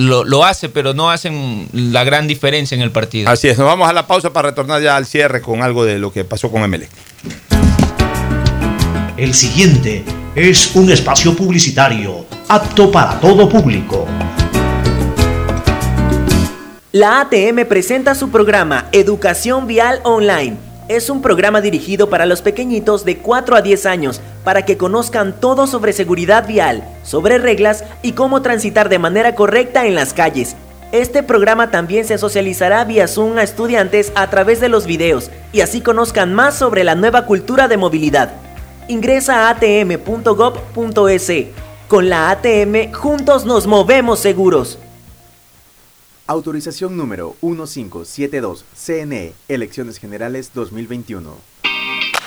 lo, 0.00 0.24
lo 0.24 0.44
hace, 0.44 0.68
pero 0.68 0.94
no 0.94 1.10
hacen 1.10 1.68
la 1.72 2.04
gran 2.04 2.26
diferencia 2.26 2.74
en 2.74 2.82
el 2.82 2.90
partido. 2.90 3.30
Así 3.30 3.48
es, 3.48 3.58
nos 3.58 3.66
vamos 3.66 3.88
a 3.88 3.92
la 3.92 4.06
pausa 4.06 4.32
para 4.32 4.50
retornar 4.50 4.82
ya 4.82 4.96
al 4.96 5.06
cierre 5.06 5.40
con 5.40 5.62
algo 5.62 5.84
de 5.84 5.98
lo 5.98 6.12
que 6.12 6.24
pasó 6.24 6.50
con 6.50 6.62
Emelec. 6.62 6.90
El 9.16 9.34
siguiente 9.34 10.04
es 10.34 10.74
un 10.74 10.90
espacio 10.90 11.36
publicitario 11.36 12.24
apto 12.48 12.90
para 12.90 13.20
todo 13.20 13.48
público. 13.48 14.06
La 16.92 17.20
ATM 17.20 17.66
presenta 17.68 18.14
su 18.14 18.30
programa 18.30 18.88
Educación 18.92 19.66
Vial 19.66 20.00
Online. 20.04 20.69
Es 20.90 21.08
un 21.08 21.22
programa 21.22 21.60
dirigido 21.60 22.10
para 22.10 22.26
los 22.26 22.42
pequeñitos 22.42 23.04
de 23.04 23.18
4 23.18 23.54
a 23.54 23.62
10 23.62 23.86
años 23.86 24.20
para 24.42 24.64
que 24.64 24.76
conozcan 24.76 25.38
todo 25.38 25.68
sobre 25.68 25.92
seguridad 25.92 26.48
vial, 26.48 26.82
sobre 27.04 27.38
reglas 27.38 27.84
y 28.02 28.10
cómo 28.10 28.42
transitar 28.42 28.88
de 28.88 28.98
manera 28.98 29.36
correcta 29.36 29.86
en 29.86 29.94
las 29.94 30.12
calles. 30.12 30.56
Este 30.90 31.22
programa 31.22 31.70
también 31.70 32.04
se 32.04 32.18
socializará 32.18 32.82
vía 32.82 33.06
Zoom 33.06 33.38
a 33.38 33.44
estudiantes 33.44 34.10
a 34.16 34.30
través 34.30 34.60
de 34.60 34.68
los 34.68 34.84
videos 34.86 35.30
y 35.52 35.60
así 35.60 35.80
conozcan 35.80 36.34
más 36.34 36.56
sobre 36.56 36.82
la 36.82 36.96
nueva 36.96 37.24
cultura 37.24 37.68
de 37.68 37.76
movilidad. 37.76 38.32
Ingresa 38.88 39.46
a 39.46 39.50
atm.gov.es. 39.50 41.32
Con 41.86 42.08
la 42.08 42.30
ATM 42.30 42.92
juntos 42.92 43.46
nos 43.46 43.68
movemos 43.68 44.18
seguros. 44.18 44.80
Autorización 46.30 46.96
número 46.96 47.34
1572, 47.42 48.64
CNE, 48.72 49.32
Elecciones 49.48 49.98
Generales 49.98 50.52
2021. 50.54 51.34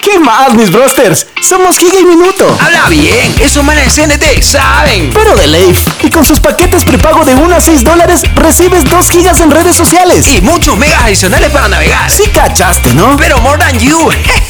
¿Qué 0.02 0.20
más, 0.20 0.54
mis 0.56 0.70
brosters? 0.70 1.26
Somos 1.42 1.80
Giga 1.80 2.02
y 2.02 2.04
Minuto. 2.04 2.46
Habla 2.60 2.90
bien, 2.90 3.34
esos 3.40 3.64
manes 3.64 3.96
de 3.96 4.04
CNT 4.04 4.42
saben. 4.42 5.10
Pero 5.14 5.34
de 5.38 5.48
Leif. 5.48 5.88
Y 6.04 6.10
con 6.10 6.26
sus 6.26 6.42
paquetes 6.42 6.84
prepago 6.84 7.24
de 7.24 7.34
1 7.34 7.56
a 7.56 7.62
6 7.62 7.86
dólares, 7.86 8.24
recibes 8.36 8.84
2 8.90 9.10
gigas 9.10 9.40
en 9.40 9.52
redes 9.52 9.78
sociales. 9.78 10.28
Y 10.28 10.42
muchos 10.42 10.78
megas 10.78 11.02
adicionales 11.04 11.50
para 11.52 11.70
navegar. 11.70 12.12
Sí 12.12 12.24
cachaste, 12.28 12.94
¿no? 12.94 13.16
Pero 13.16 13.40
more 13.40 13.58
than 13.58 13.80
you. 13.80 14.10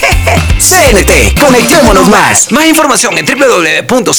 CNT, 0.58 1.40
conectémonos 1.40 2.10
más. 2.10 2.52
Más 2.52 2.66
información 2.66 3.16
en 3.20 3.28
www.cnt.com.es. 3.28 4.16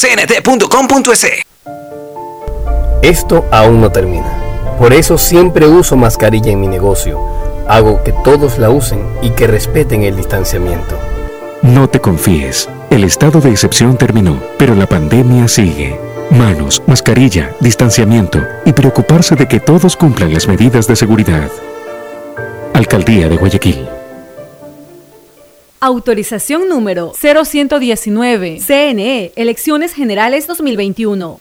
Esto 3.03 3.45
aún 3.51 3.81
no 3.81 3.91
termina. 3.91 4.44
Por 4.79 4.93
eso 4.93 5.19
siempre 5.19 5.67
uso 5.67 5.97
mascarilla 5.97 6.51
en 6.51 6.61
mi 6.61 6.67
negocio. 6.67 7.21
Hago 7.69 8.03
que 8.03 8.13
todos 8.13 8.59
la 8.59 8.71
usen 8.71 9.01
y 9.23 9.31
que 9.31 9.47
respeten 9.47 10.03
el 10.03 10.17
distanciamiento. 10.17 10.99
No 11.63 11.89
te 11.89 12.01
confíes. 12.01 12.69
El 12.91 13.05
estado 13.05 13.41
de 13.41 13.51
excepción 13.51 13.97
terminó, 13.97 14.39
pero 14.59 14.75
la 14.75 14.87
pandemia 14.87 15.49
sigue. 15.49 15.99
Manos, 16.31 16.83
mascarilla, 16.87 17.55
distanciamiento 17.61 18.41
y 18.65 18.73
preocuparse 18.73 19.37
de 19.37 19.47
que 19.47 19.61
todos 19.61 19.97
cumplan 19.97 20.35
las 20.35 20.49
medidas 20.49 20.87
de 20.87 20.97
seguridad. 20.97 21.51
Alcaldía 22.73 23.29
de 23.29 23.37
Guayaquil. 23.37 23.89
Autorización 25.81 26.69
número 26.69 27.13
0119. 27.13 28.59
CNE, 28.59 29.33
Elecciones 29.37 29.93
Generales 29.93 30.47
2021. 30.47 31.41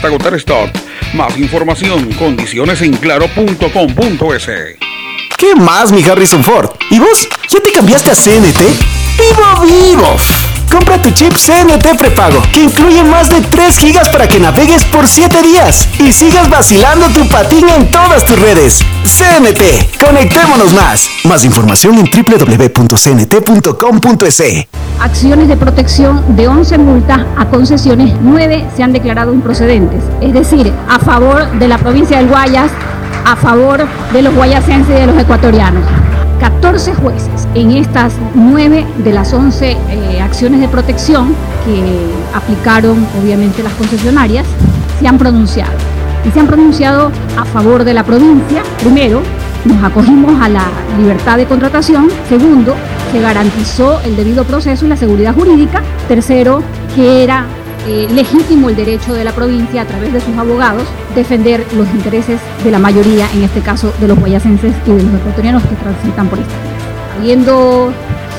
agotar 0.07 0.33
stock. 0.35 0.69
Más 1.13 1.37
información, 1.37 2.11
condiciones 2.13 2.81
en 2.81 2.93
claro.com.es. 2.93 4.49
¿Qué 5.37 5.55
más, 5.55 5.91
mi 5.91 6.03
Harrison 6.03 6.43
Ford? 6.43 6.69
¿Y 6.89 6.99
vos? 6.99 7.27
¿Ya 7.49 7.59
te 7.59 7.71
cambiaste 7.71 8.11
a 8.11 8.15
CNT? 8.15 8.59
¡Vivo, 9.17 9.65
vivo! 9.65 10.50
Compra 10.71 11.01
tu 11.01 11.11
chip 11.11 11.33
CNT 11.33 11.97
prepago, 11.97 12.41
que 12.53 12.63
incluye 12.63 13.03
más 13.03 13.29
de 13.29 13.41
3 13.41 13.77
gigas 13.77 14.07
para 14.07 14.25
que 14.29 14.39
navegues 14.39 14.85
por 14.85 15.05
7 15.05 15.41
días 15.43 15.85
y 15.99 16.13
sigas 16.13 16.49
vacilando 16.49 17.09
tu 17.09 17.27
patín 17.27 17.67
en 17.67 17.91
todas 17.91 18.23
tus 18.25 18.39
redes. 18.39 18.79
CNT, 19.03 19.99
conectémonos 20.03 20.73
más. 20.73 21.09
Más 21.25 21.43
información 21.43 21.99
en 21.99 22.05
www.cnt.com.es. 22.09 23.07
Acciones 25.01 25.49
de 25.49 25.57
protección 25.57 26.37
de 26.37 26.47
11 26.47 26.77
multas 26.77 27.19
a 27.37 27.45
concesiones, 27.47 28.13
9 28.21 28.67
se 28.73 28.83
han 28.83 28.93
declarado 28.93 29.33
improcedentes. 29.33 30.01
Es 30.21 30.31
decir, 30.33 30.71
a 30.87 30.99
favor 30.99 31.51
de 31.59 31.67
la 31.67 31.79
provincia 31.79 32.17
del 32.17 32.29
Guayas, 32.29 32.71
a 33.25 33.35
favor 33.35 33.85
de 34.13 34.21
los 34.21 34.33
guayasenses 34.33 34.95
y 34.95 34.99
de 35.01 35.07
los 35.07 35.17
ecuatorianos. 35.17 35.83
14 36.41 36.95
jueces 36.95 37.47
en 37.53 37.69
estas 37.69 38.15
9 38.33 38.83
de 38.97 39.13
las 39.13 39.31
11 39.31 39.71
eh, 39.71 40.21
acciones 40.21 40.59
de 40.59 40.67
protección 40.67 41.35
que 41.63 42.35
aplicaron 42.35 43.05
obviamente 43.21 43.61
las 43.61 43.73
concesionarias 43.73 44.47
se 44.99 45.07
han 45.07 45.19
pronunciado. 45.19 45.71
Y 46.25 46.31
se 46.31 46.39
han 46.39 46.47
pronunciado 46.47 47.11
a 47.37 47.45
favor 47.45 47.83
de 47.83 47.93
la 47.93 48.03
provincia. 48.03 48.63
Primero, 48.79 49.21
nos 49.65 49.83
acogimos 49.83 50.41
a 50.41 50.49
la 50.49 50.65
libertad 50.97 51.37
de 51.37 51.45
contratación. 51.45 52.09
Segundo, 52.27 52.75
se 53.11 53.21
garantizó 53.21 54.01
el 54.01 54.15
debido 54.15 54.43
proceso 54.43 54.85
y 54.85 54.89
la 54.89 54.97
seguridad 54.97 55.35
jurídica. 55.35 55.83
Tercero, 56.07 56.63
que 56.95 57.23
era 57.23 57.45
eh, 57.87 58.07
legítimo 58.11 58.69
el 58.69 58.75
derecho 58.75 59.13
de 59.13 59.23
la 59.23 59.31
provincia 59.31 59.81
a 59.81 59.85
través 59.85 60.13
de 60.13 60.21
sus 60.21 60.37
abogados 60.37 60.83
defender 61.15 61.65
los 61.75 61.87
intereses 61.89 62.39
de 62.63 62.71
la 62.71 62.79
mayoría, 62.79 63.27
en 63.33 63.43
este 63.43 63.61
caso 63.61 63.93
de 63.99 64.07
los 64.07 64.19
guayacenses 64.19 64.73
y 64.85 64.91
de 64.91 65.03
los 65.03 65.13
ecuatorianos 65.15 65.63
que 65.63 65.75
transitan 65.75 66.27
por 66.27 66.39
esta. 66.39 66.53
Habiendo 67.17 67.91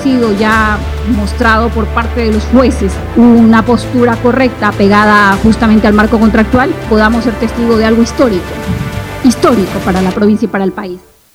sido 0.02 0.32
ya 0.32 0.78
mostrado 1.16 1.68
por 1.68 1.86
parte 1.86 2.22
de 2.22 2.32
los 2.32 2.44
jueces 2.46 2.92
una 3.16 3.64
postura 3.64 4.16
correcta 4.16 4.72
pegada 4.72 5.36
justamente 5.42 5.86
al 5.86 5.94
marco 5.94 6.18
contractual, 6.18 6.70
podamos 6.88 7.24
ser 7.24 7.34
testigos 7.34 7.78
de 7.78 7.86
algo 7.86 8.02
histórico, 8.02 8.44
histórico 9.24 9.78
para 9.84 10.02
la 10.02 10.10
provincia 10.10 10.46
y 10.46 10.48
para 10.48 10.64
el 10.64 10.72
país. 10.72 11.11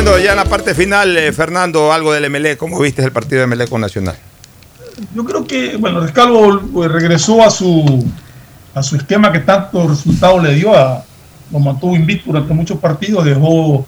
Bueno, 0.00 0.16
ya 0.16 0.30
en 0.30 0.36
la 0.36 0.44
parte 0.44 0.76
final, 0.76 1.16
eh, 1.16 1.32
Fernando, 1.32 1.92
algo 1.92 2.12
del 2.12 2.30
MLE. 2.30 2.56
¿Cómo 2.56 2.78
viste 2.78 3.02
el 3.02 3.10
partido 3.10 3.40
de 3.40 3.48
MLE 3.48 3.66
con 3.66 3.80
Nacional? 3.80 4.14
Yo 5.12 5.24
creo 5.24 5.44
que, 5.44 5.76
bueno, 5.76 5.98
Rescalvo 5.98 6.60
pues, 6.72 6.88
regresó 6.92 7.42
a 7.42 7.50
su, 7.50 8.06
a 8.76 8.82
su 8.84 8.94
esquema 8.94 9.32
que 9.32 9.40
tantos 9.40 9.90
resultados 9.90 10.40
le 10.44 10.54
dio, 10.54 10.72
a, 10.72 11.02
lo 11.50 11.58
mantuvo 11.58 11.96
invicto 11.96 12.30
durante 12.30 12.54
muchos 12.54 12.78
partidos, 12.78 13.24
dejó 13.24 13.84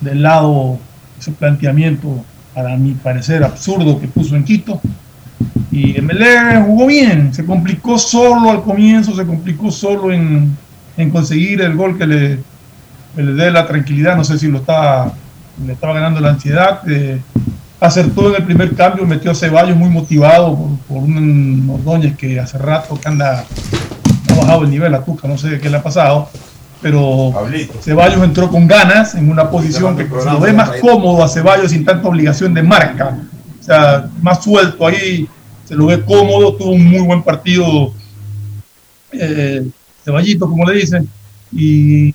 de 0.00 0.14
lado 0.14 0.78
ese 1.18 1.32
planteamiento, 1.32 2.24
para 2.54 2.76
mi 2.76 2.92
parecer, 2.92 3.42
absurdo 3.42 4.00
que 4.00 4.06
puso 4.06 4.36
en 4.36 4.44
Quito. 4.44 4.80
Y 5.72 6.00
MLE 6.02 6.62
jugó 6.64 6.86
bien, 6.86 7.34
se 7.34 7.44
complicó 7.44 7.98
solo 7.98 8.48
al 8.48 8.62
comienzo, 8.62 9.16
se 9.16 9.26
complicó 9.26 9.72
solo 9.72 10.12
en, 10.12 10.56
en 10.96 11.10
conseguir 11.10 11.62
el 11.62 11.74
gol 11.74 11.98
que 11.98 12.06
le, 12.06 12.38
le 13.22 13.32
dé 13.32 13.50
la 13.50 13.66
tranquilidad, 13.66 14.16
no 14.16 14.24
sé 14.24 14.38
si 14.38 14.48
lo 14.48 14.58
estaba, 14.58 15.12
le 15.64 15.72
estaba 15.72 15.94
ganando 15.94 16.20
la 16.20 16.30
ansiedad. 16.30 16.80
Eh, 16.88 17.20
acertó 17.80 18.30
en 18.30 18.36
el 18.36 18.44
primer 18.44 18.74
cambio, 18.74 19.06
metió 19.06 19.30
a 19.30 19.34
Ceballos 19.34 19.76
muy 19.76 19.90
motivado 19.90 20.56
por, 20.56 20.78
por 20.88 20.98
un 20.98 21.68
Ordóñez 21.72 22.16
que 22.16 22.40
hace 22.40 22.58
rato 22.58 22.98
que 23.00 23.08
anda, 23.08 23.44
ha 24.30 24.34
bajado 24.34 24.64
el 24.64 24.70
nivel 24.70 24.94
a 24.94 25.04
Tuca, 25.04 25.28
no 25.28 25.36
sé 25.36 25.58
qué 25.58 25.68
le 25.68 25.76
ha 25.76 25.82
pasado, 25.82 26.28
pero 26.80 27.32
Ceballos 27.80 28.22
entró 28.22 28.50
con 28.50 28.66
ganas 28.66 29.14
en 29.14 29.30
una 29.30 29.50
posición 29.50 29.96
que 29.96 30.04
se 30.04 30.30
lo 30.30 30.40
ve 30.40 30.52
más 30.52 30.70
cómodo 30.80 31.22
a 31.22 31.28
Ceballos 31.28 31.70
sin 31.70 31.84
tanta 31.84 32.08
obligación 32.08 32.54
de 32.54 32.62
marca, 32.62 33.18
o 33.60 33.62
sea, 33.62 34.08
más 34.22 34.42
suelto 34.42 34.86
ahí, 34.86 35.28
se 35.64 35.74
lo 35.74 35.86
ve 35.86 36.02
cómodo, 36.04 36.54
tuvo 36.54 36.70
un 36.70 36.84
muy 36.84 37.00
buen 37.00 37.22
partido 37.22 37.92
eh, 39.12 39.66
Ceballito, 40.04 40.48
como 40.48 40.64
le 40.64 40.78
dicen, 40.78 41.08
y 41.52 42.14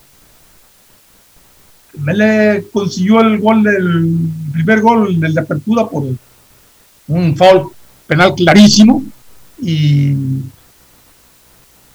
Mele 2.00 2.66
consiguió 2.72 3.22
el 3.22 3.40
gol 3.40 3.64
del 3.64 3.76
el 3.76 4.54
primer 4.54 4.82
gol 4.82 5.20
del 5.20 5.34
de 5.34 5.42
apertura 5.42 5.88
por 5.88 6.04
un 7.08 7.36
foul 7.36 7.70
penal 8.08 8.34
clarísimo 8.36 9.04
y, 9.62 10.16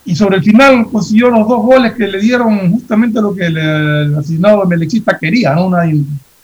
y 0.05 0.15
sobre 0.15 0.37
el 0.37 0.43
final 0.43 0.87
consiguió 0.91 1.29
los 1.29 1.47
dos 1.47 1.61
goles 1.61 1.93
que 1.93 2.07
le 2.07 2.19
dieron 2.19 2.71
justamente 2.71 3.21
lo 3.21 3.35
que 3.35 3.45
el, 3.45 3.57
el 3.57 4.15
asignado 4.15 4.65
melexista 4.65 5.17
quería, 5.17 5.53
¿no? 5.53 5.67
Una, 5.67 5.83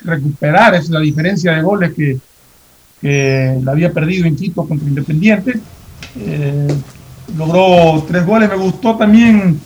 recuperar 0.04 0.76
esa 0.76 1.00
diferencia 1.00 1.54
de 1.54 1.62
goles 1.62 1.94
que, 1.94 2.18
que 3.02 3.60
la 3.64 3.72
había 3.72 3.92
perdido 3.92 4.26
en 4.26 4.36
Quito 4.36 4.68
contra 4.68 4.88
Independiente. 4.88 5.60
Eh, 6.20 6.68
logró 7.38 8.04
tres 8.08 8.26
goles. 8.26 8.50
Me 8.50 8.58
gustó 8.58 8.96
también 8.96 9.60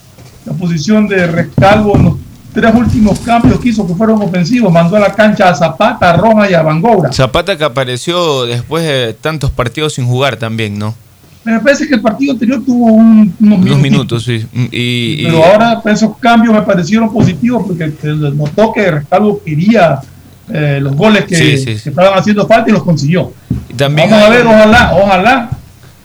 la 0.45 0.53
posición 0.53 1.07
de 1.07 1.27
Rescalvo 1.27 1.97
en 1.97 2.03
los 2.03 2.16
tres 2.59 2.73
últimos 2.73 3.19
cambios 3.19 3.59
que 3.59 3.69
hizo 3.69 3.85
que 3.85 3.93
fueron 3.93 4.19
ofensivos. 4.21 4.71
Mandó 4.73 4.95
a 4.95 4.99
la 4.99 5.13
cancha 5.13 5.47
a 5.49 5.53
Zapata, 5.55 6.09
a 6.09 6.17
Roja 6.17 6.49
y 6.49 6.55
a 6.55 6.63
Bangoura. 6.63 7.11
Zapata 7.13 7.55
que 7.55 7.63
apareció 7.63 8.45
después 8.47 8.83
de 8.83 9.13
tantos 9.13 9.51
partidos 9.51 9.93
sin 9.93 10.07
jugar 10.07 10.37
también, 10.37 10.79
¿no? 10.79 10.95
Me 11.43 11.59
parece 11.59 11.87
que 11.87 11.93
el 11.93 12.01
partido 12.01 12.33
anterior 12.33 12.61
tuvo 12.65 12.87
un- 12.87 13.31
unos 13.39 13.59
Unos 13.59 13.77
minutos. 13.79 14.23
sí. 14.23 14.43
Y, 14.71 15.21
y- 15.21 15.23
Pero 15.25 15.45
ahora 15.45 15.81
esos 15.85 16.17
cambios 16.17 16.51
me 16.53 16.61
parecieron 16.63 17.13
positivos 17.13 17.63
porque 17.67 17.91
se 18.01 18.07
notó 18.07 18.73
que 18.73 18.89
Rescalvo 18.89 19.39
quería 19.45 19.99
eh, 20.51 20.79
los 20.81 20.95
goles 20.95 21.25
que, 21.25 21.35
Sí, 21.35 21.57
sí, 21.57 21.77
sí. 21.77 21.83
que 21.83 21.89
estaban 21.89 22.17
haciendo 22.17 22.47
falta 22.47 22.69
y 22.69 22.73
los 22.73 22.83
consiguió. 22.83 23.33
y 23.69 23.73
también 23.75 24.09
Vamos 24.09 24.25
a 24.25 24.29
ver, 24.29 24.47
ojalá, 24.47 24.95
ojalá 24.95 25.49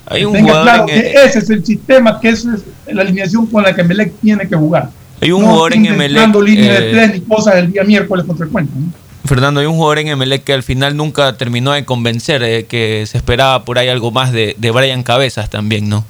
Hay 0.07 0.25
un 0.25 0.33
tenga 0.35 0.63
claro 0.63 0.85
que 0.87 0.99
el- 0.99 1.17
ese 1.29 1.39
es 1.39 1.49
el 1.51 1.65
sistema, 1.65 2.21
que 2.21 2.29
esa 2.29 2.55
es 2.55 2.95
la 2.95 3.03
alineación 3.03 3.47
con 3.47 3.63
la 3.63 3.75
que 3.75 3.83
Melec 3.85 4.13
tiene 4.21 4.47
que 4.49 4.55
jugar. 4.57 4.91
Hay 5.23 5.31
un 5.31 5.43
no 5.43 5.49
jugador 5.49 5.75
en 5.75 5.87
Emelec, 5.87 6.35
línea 6.45 6.77
eh, 6.79 6.81
de 6.81 6.91
tres 6.93 7.13
ni 7.15 7.21
cosas 7.21 7.55
del 7.55 7.73
día 7.73 7.85
miércoles 7.85 8.27
contra 8.27 8.45
el 8.45 8.51
cuento. 8.53 8.73
¿no? 8.77 8.93
Fernando, 9.25 9.61
hay 9.61 9.67
un 9.67 9.77
jugador 9.77 10.01
en 10.01 10.09
Emelec 10.09 10.43
que 10.43 10.53
al 10.53 10.65
final 10.65 10.97
nunca 10.97 11.37
terminó 11.39 11.71
de 11.73 11.85
convencer, 11.85 12.43
eh, 12.43 12.67
que 12.67 13.05
se 13.07 13.19
esperaba 13.19 13.65
por 13.65 13.79
ahí 13.79 13.89
algo 13.89 14.11
más 14.11 14.33
de, 14.33 14.57
de 14.59 14.71
Brian 14.73 15.05
Cabezas 15.05 15.49
también, 15.49 15.89
¿no? 15.89 16.05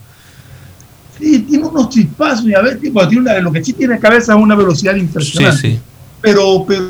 Sí, 1.19 1.41
tiene 1.41 1.67
unos 1.67 1.91
chispazos 1.91 2.47
y 2.47 2.55
a 2.55 2.63
ver, 2.63 2.81
tipo, 2.81 3.07
tiene 3.07 3.23
una- 3.31 3.39
lo 3.39 3.53
que 3.53 3.63
sí 3.63 3.75
tiene 3.75 3.99
cabeza 3.99 4.33
es 4.33 4.39
una 4.41 4.55
velocidad 4.55 4.95
Sí, 4.95 5.01
impresionante. 5.01 5.61
sí. 5.61 5.79
Pero, 6.23 6.65
pero 6.67 6.85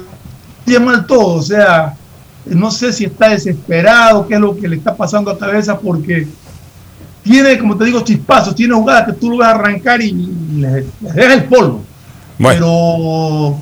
tiene 0.64 0.84
mal 0.86 1.04
todo, 1.06 1.34
o 1.34 1.42
sea, 1.42 1.94
no 2.46 2.70
sé 2.70 2.92
si 2.92 3.04
está 3.06 3.30
desesperado, 3.30 4.26
qué 4.28 4.34
es 4.34 4.40
lo 4.40 4.56
que 4.56 4.68
le 4.68 4.76
está 4.76 4.94
pasando 4.96 5.28
a 5.30 5.36
cabeza, 5.38 5.76
porque 5.76 6.28
tiene, 7.24 7.58
como 7.58 7.76
te 7.76 7.84
digo, 7.84 8.00
chispazos, 8.02 8.54
tiene 8.54 8.74
jugadas 8.74 9.06
que 9.06 9.12
tú 9.14 9.30
lo 9.30 9.38
vas 9.38 9.48
a 9.48 9.54
arrancar 9.56 10.00
y 10.00 10.12
le, 10.12 10.70
le 11.00 11.12
deja 11.14 11.34
el 11.34 11.44
polvo. 11.44 11.84
Pero 12.50 13.60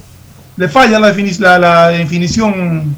le 0.57 0.69
falla 0.69 0.99
la, 0.99 1.15
defini- 1.15 1.39
la, 1.39 1.59
la 1.59 1.89
definición. 1.89 2.97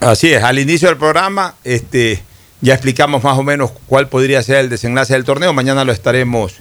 Así 0.00 0.32
es, 0.32 0.42
al 0.42 0.58
inicio 0.58 0.88
del 0.88 0.98
programa 0.98 1.54
este, 1.64 2.22
ya 2.60 2.74
explicamos 2.74 3.22
más 3.24 3.38
o 3.38 3.42
menos 3.42 3.70
cuál 3.86 4.08
podría 4.08 4.42
ser 4.42 4.56
el 4.56 4.68
desenlace 4.68 5.14
del 5.14 5.24
torneo. 5.24 5.52
Mañana 5.52 5.84
lo 5.84 5.92
estaremos 5.92 6.54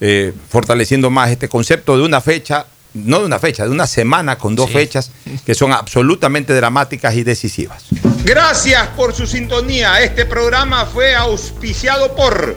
eh, 0.00 0.34
fortaleciendo 0.48 1.08
más 1.10 1.30
este 1.30 1.48
concepto 1.48 1.96
de 1.96 2.02
una 2.02 2.20
fecha, 2.20 2.66
no 2.92 3.20
de 3.20 3.26
una 3.26 3.38
fecha, 3.38 3.64
de 3.64 3.70
una 3.70 3.86
semana 3.86 4.36
con 4.36 4.54
dos 4.54 4.70
fechas 4.70 5.12
que 5.46 5.54
son 5.54 5.72
absolutamente 5.72 6.52
dramáticas 6.52 7.14
y 7.14 7.22
decisivas. 7.22 7.84
Gracias 8.24 8.88
por 8.88 9.14
su 9.14 9.26
sintonía. 9.26 10.02
Este 10.02 10.26
programa 10.26 10.84
fue 10.84 11.14
auspiciado 11.14 12.14
por 12.14 12.56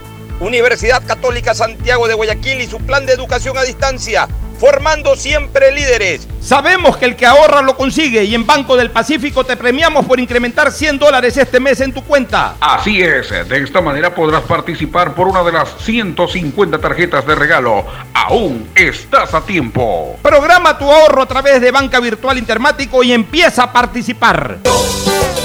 Universidad 0.41 1.05
Católica 1.05 1.53
Santiago 1.53 2.07
de 2.07 2.15
Guayaquil 2.15 2.61
y 2.61 2.67
su 2.67 2.79
plan 2.79 3.05
de 3.05 3.13
educación 3.13 3.55
a 3.59 3.61
distancia, 3.61 4.27
formando 4.59 5.15
siempre 5.15 5.71
líderes. 5.71 6.27
Sabemos 6.41 6.97
que 6.97 7.05
el 7.05 7.15
que 7.15 7.27
ahorra 7.27 7.61
lo 7.61 7.77
consigue 7.77 8.23
y 8.23 8.33
en 8.33 8.47
Banco 8.47 8.75
del 8.75 8.89
Pacífico 8.89 9.43
te 9.43 9.55
premiamos 9.55 10.03
por 10.07 10.19
incrementar 10.19 10.71
100 10.71 10.97
dólares 10.97 11.37
este 11.37 11.59
mes 11.59 11.79
en 11.81 11.93
tu 11.93 12.03
cuenta. 12.03 12.55
Así 12.59 13.03
es, 13.03 13.29
de 13.29 13.63
esta 13.63 13.81
manera 13.81 14.15
podrás 14.15 14.41
participar 14.41 15.13
por 15.13 15.27
una 15.27 15.43
de 15.43 15.51
las 15.51 15.69
150 15.83 16.79
tarjetas 16.79 17.23
de 17.27 17.35
regalo. 17.35 17.85
Aún 18.11 18.67
estás 18.73 19.35
a 19.35 19.41
tiempo. 19.41 20.17
Programa 20.23 20.75
tu 20.75 20.91
ahorro 20.91 21.21
a 21.21 21.27
través 21.27 21.61
de 21.61 21.69
Banca 21.69 21.99
Virtual 21.99 22.35
Intermático 22.35 23.03
y 23.03 23.13
empieza 23.13 23.63
a 23.63 23.71
participar. 23.71 24.57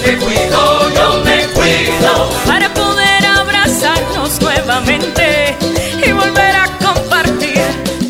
Me 0.07 0.17
cuido, 0.17 0.91
yo 0.95 1.23
me 1.23 1.47
cuido 1.49 2.31
para 2.47 2.73
poder 2.73 2.86
abrazarnos 3.67 4.41
nuevamente 4.41 5.57
y 6.07 6.13
volver 6.13 6.55
a 6.55 6.67
compartir. 6.79 7.61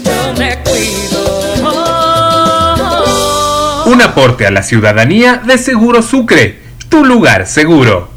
Yo 0.04 0.34
me 0.36 0.58
cuido. 0.62 1.54
Un 3.86 4.02
aporte 4.02 4.46
a 4.46 4.50
la 4.50 4.62
ciudadanía 4.62 5.36
de 5.38 5.56
Seguro 5.56 6.02
Sucre, 6.02 6.62
tu 6.90 7.04
lugar 7.04 7.46
seguro. 7.46 8.10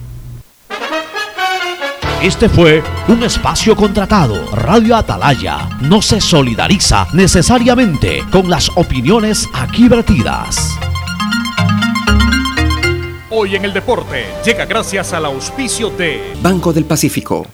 Este 2.22 2.49
fue 2.49 2.84
un 3.07 3.24
espacio 3.24 3.74
contratado. 3.78 4.52
Radio 4.52 4.98
Atalaya 4.98 5.70
no 5.80 6.02
se 6.02 6.20
solidariza 6.20 7.07
necesariamente 7.14 8.26
con 8.30 8.49
las 8.49 8.70
opiniones 8.76 9.48
aquí 9.53 9.88
vertidas. 9.88 10.78
Hoy 13.41 13.56
en 13.56 13.64
el 13.64 13.72
deporte 13.72 14.26
llega 14.44 14.66
gracias 14.66 15.14
al 15.14 15.24
auspicio 15.24 15.90
de 15.91 16.34
Banco 16.41 16.74
del 16.74 16.84
Pacífico. 16.84 17.48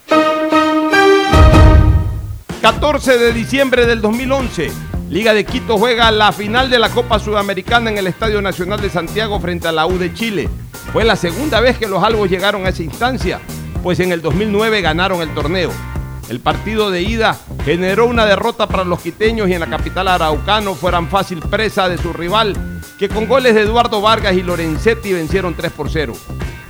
14 2.59 3.19
de 3.19 3.31
diciembre 3.31 3.85
del 3.85 4.01
2011, 4.01 4.71
Liga 5.11 5.35
de 5.35 5.45
Quito 5.45 5.77
juega 5.77 6.09
la 6.09 6.31
final 6.31 6.71
de 6.71 6.79
la 6.79 6.89
Copa 6.89 7.19
Sudamericana 7.19 7.91
en 7.91 7.99
el 7.99 8.07
Estadio 8.07 8.41
Nacional 8.41 8.81
de 8.81 8.89
Santiago 8.89 9.39
frente 9.39 9.67
a 9.67 9.71
la 9.71 9.85
U 9.85 9.99
de 9.99 10.11
Chile. 10.11 10.49
Fue 10.91 11.03
la 11.03 11.15
segunda 11.15 11.59
vez 11.59 11.77
que 11.77 11.87
los 11.87 12.03
albos 12.03 12.31
llegaron 12.31 12.65
a 12.65 12.69
esa 12.69 12.81
instancia, 12.81 13.39
pues 13.83 13.99
en 13.99 14.11
el 14.11 14.23
2009 14.23 14.81
ganaron 14.81 15.21
el 15.21 15.35
torneo. 15.35 15.69
El 16.29 16.39
partido 16.39 16.89
de 16.89 17.03
ida 17.03 17.37
generó 17.63 18.07
una 18.07 18.25
derrota 18.25 18.65
para 18.65 18.85
los 18.85 19.01
quiteños 19.01 19.47
y 19.49 19.53
en 19.53 19.59
la 19.59 19.67
capital 19.67 20.07
araucano 20.07 20.73
fueran 20.73 21.09
fácil 21.09 21.41
presa 21.41 21.87
de 21.87 21.99
su 21.99 22.11
rival, 22.11 22.74
que 22.97 23.09
con 23.09 23.27
goles 23.27 23.55
de 23.55 23.61
Eduardo 23.61 24.01
Vargas 24.01 24.35
y 24.35 24.43
Lorenzetti 24.43 25.13
vencieron 25.13 25.53
3 25.53 25.71
por 25.71 25.89
0. 25.89 26.13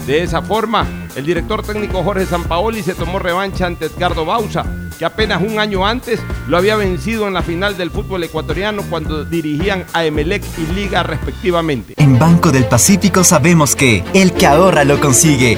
De 0.06 0.22
esa 0.22 0.41
forma, 0.41 0.85
el 1.15 1.26
director 1.26 1.64
técnico 1.64 2.03
Jorge 2.03 2.27
Sampaoli 2.27 2.84
se 2.84 2.93
tomó 2.93 3.18
revancha 3.18 3.65
ante 3.65 3.85
Edgardo 3.85 4.23
Bausa, 4.23 4.64
que 4.99 5.06
apenas 5.06 5.41
un 5.41 5.57
año 5.57 5.85
antes 5.85 6.19
lo 6.47 6.57
había 6.57 6.76
vencido 6.76 7.27
en 7.27 7.34
la 7.34 7.41
final 7.41 7.76
del 7.76 7.89
fútbol 7.89 8.23
ecuatoriano 8.23 8.84
cuando 8.88 9.26
dirigían 9.26 9.84
a 9.93 10.06
Emelec 10.06 10.43
y 10.60 10.73
Liga 10.73 11.02
respectivamente. 11.02 11.95
En 11.97 12.19
Banco 12.19 12.52
del 12.52 12.65
Pacífico 12.65 13.23
sabemos 13.23 13.76
que 13.76 14.03
el 14.14 14.34
que 14.34 14.45
ahorra 14.45 14.84
lo 14.84 14.99
consigue. 14.99 15.57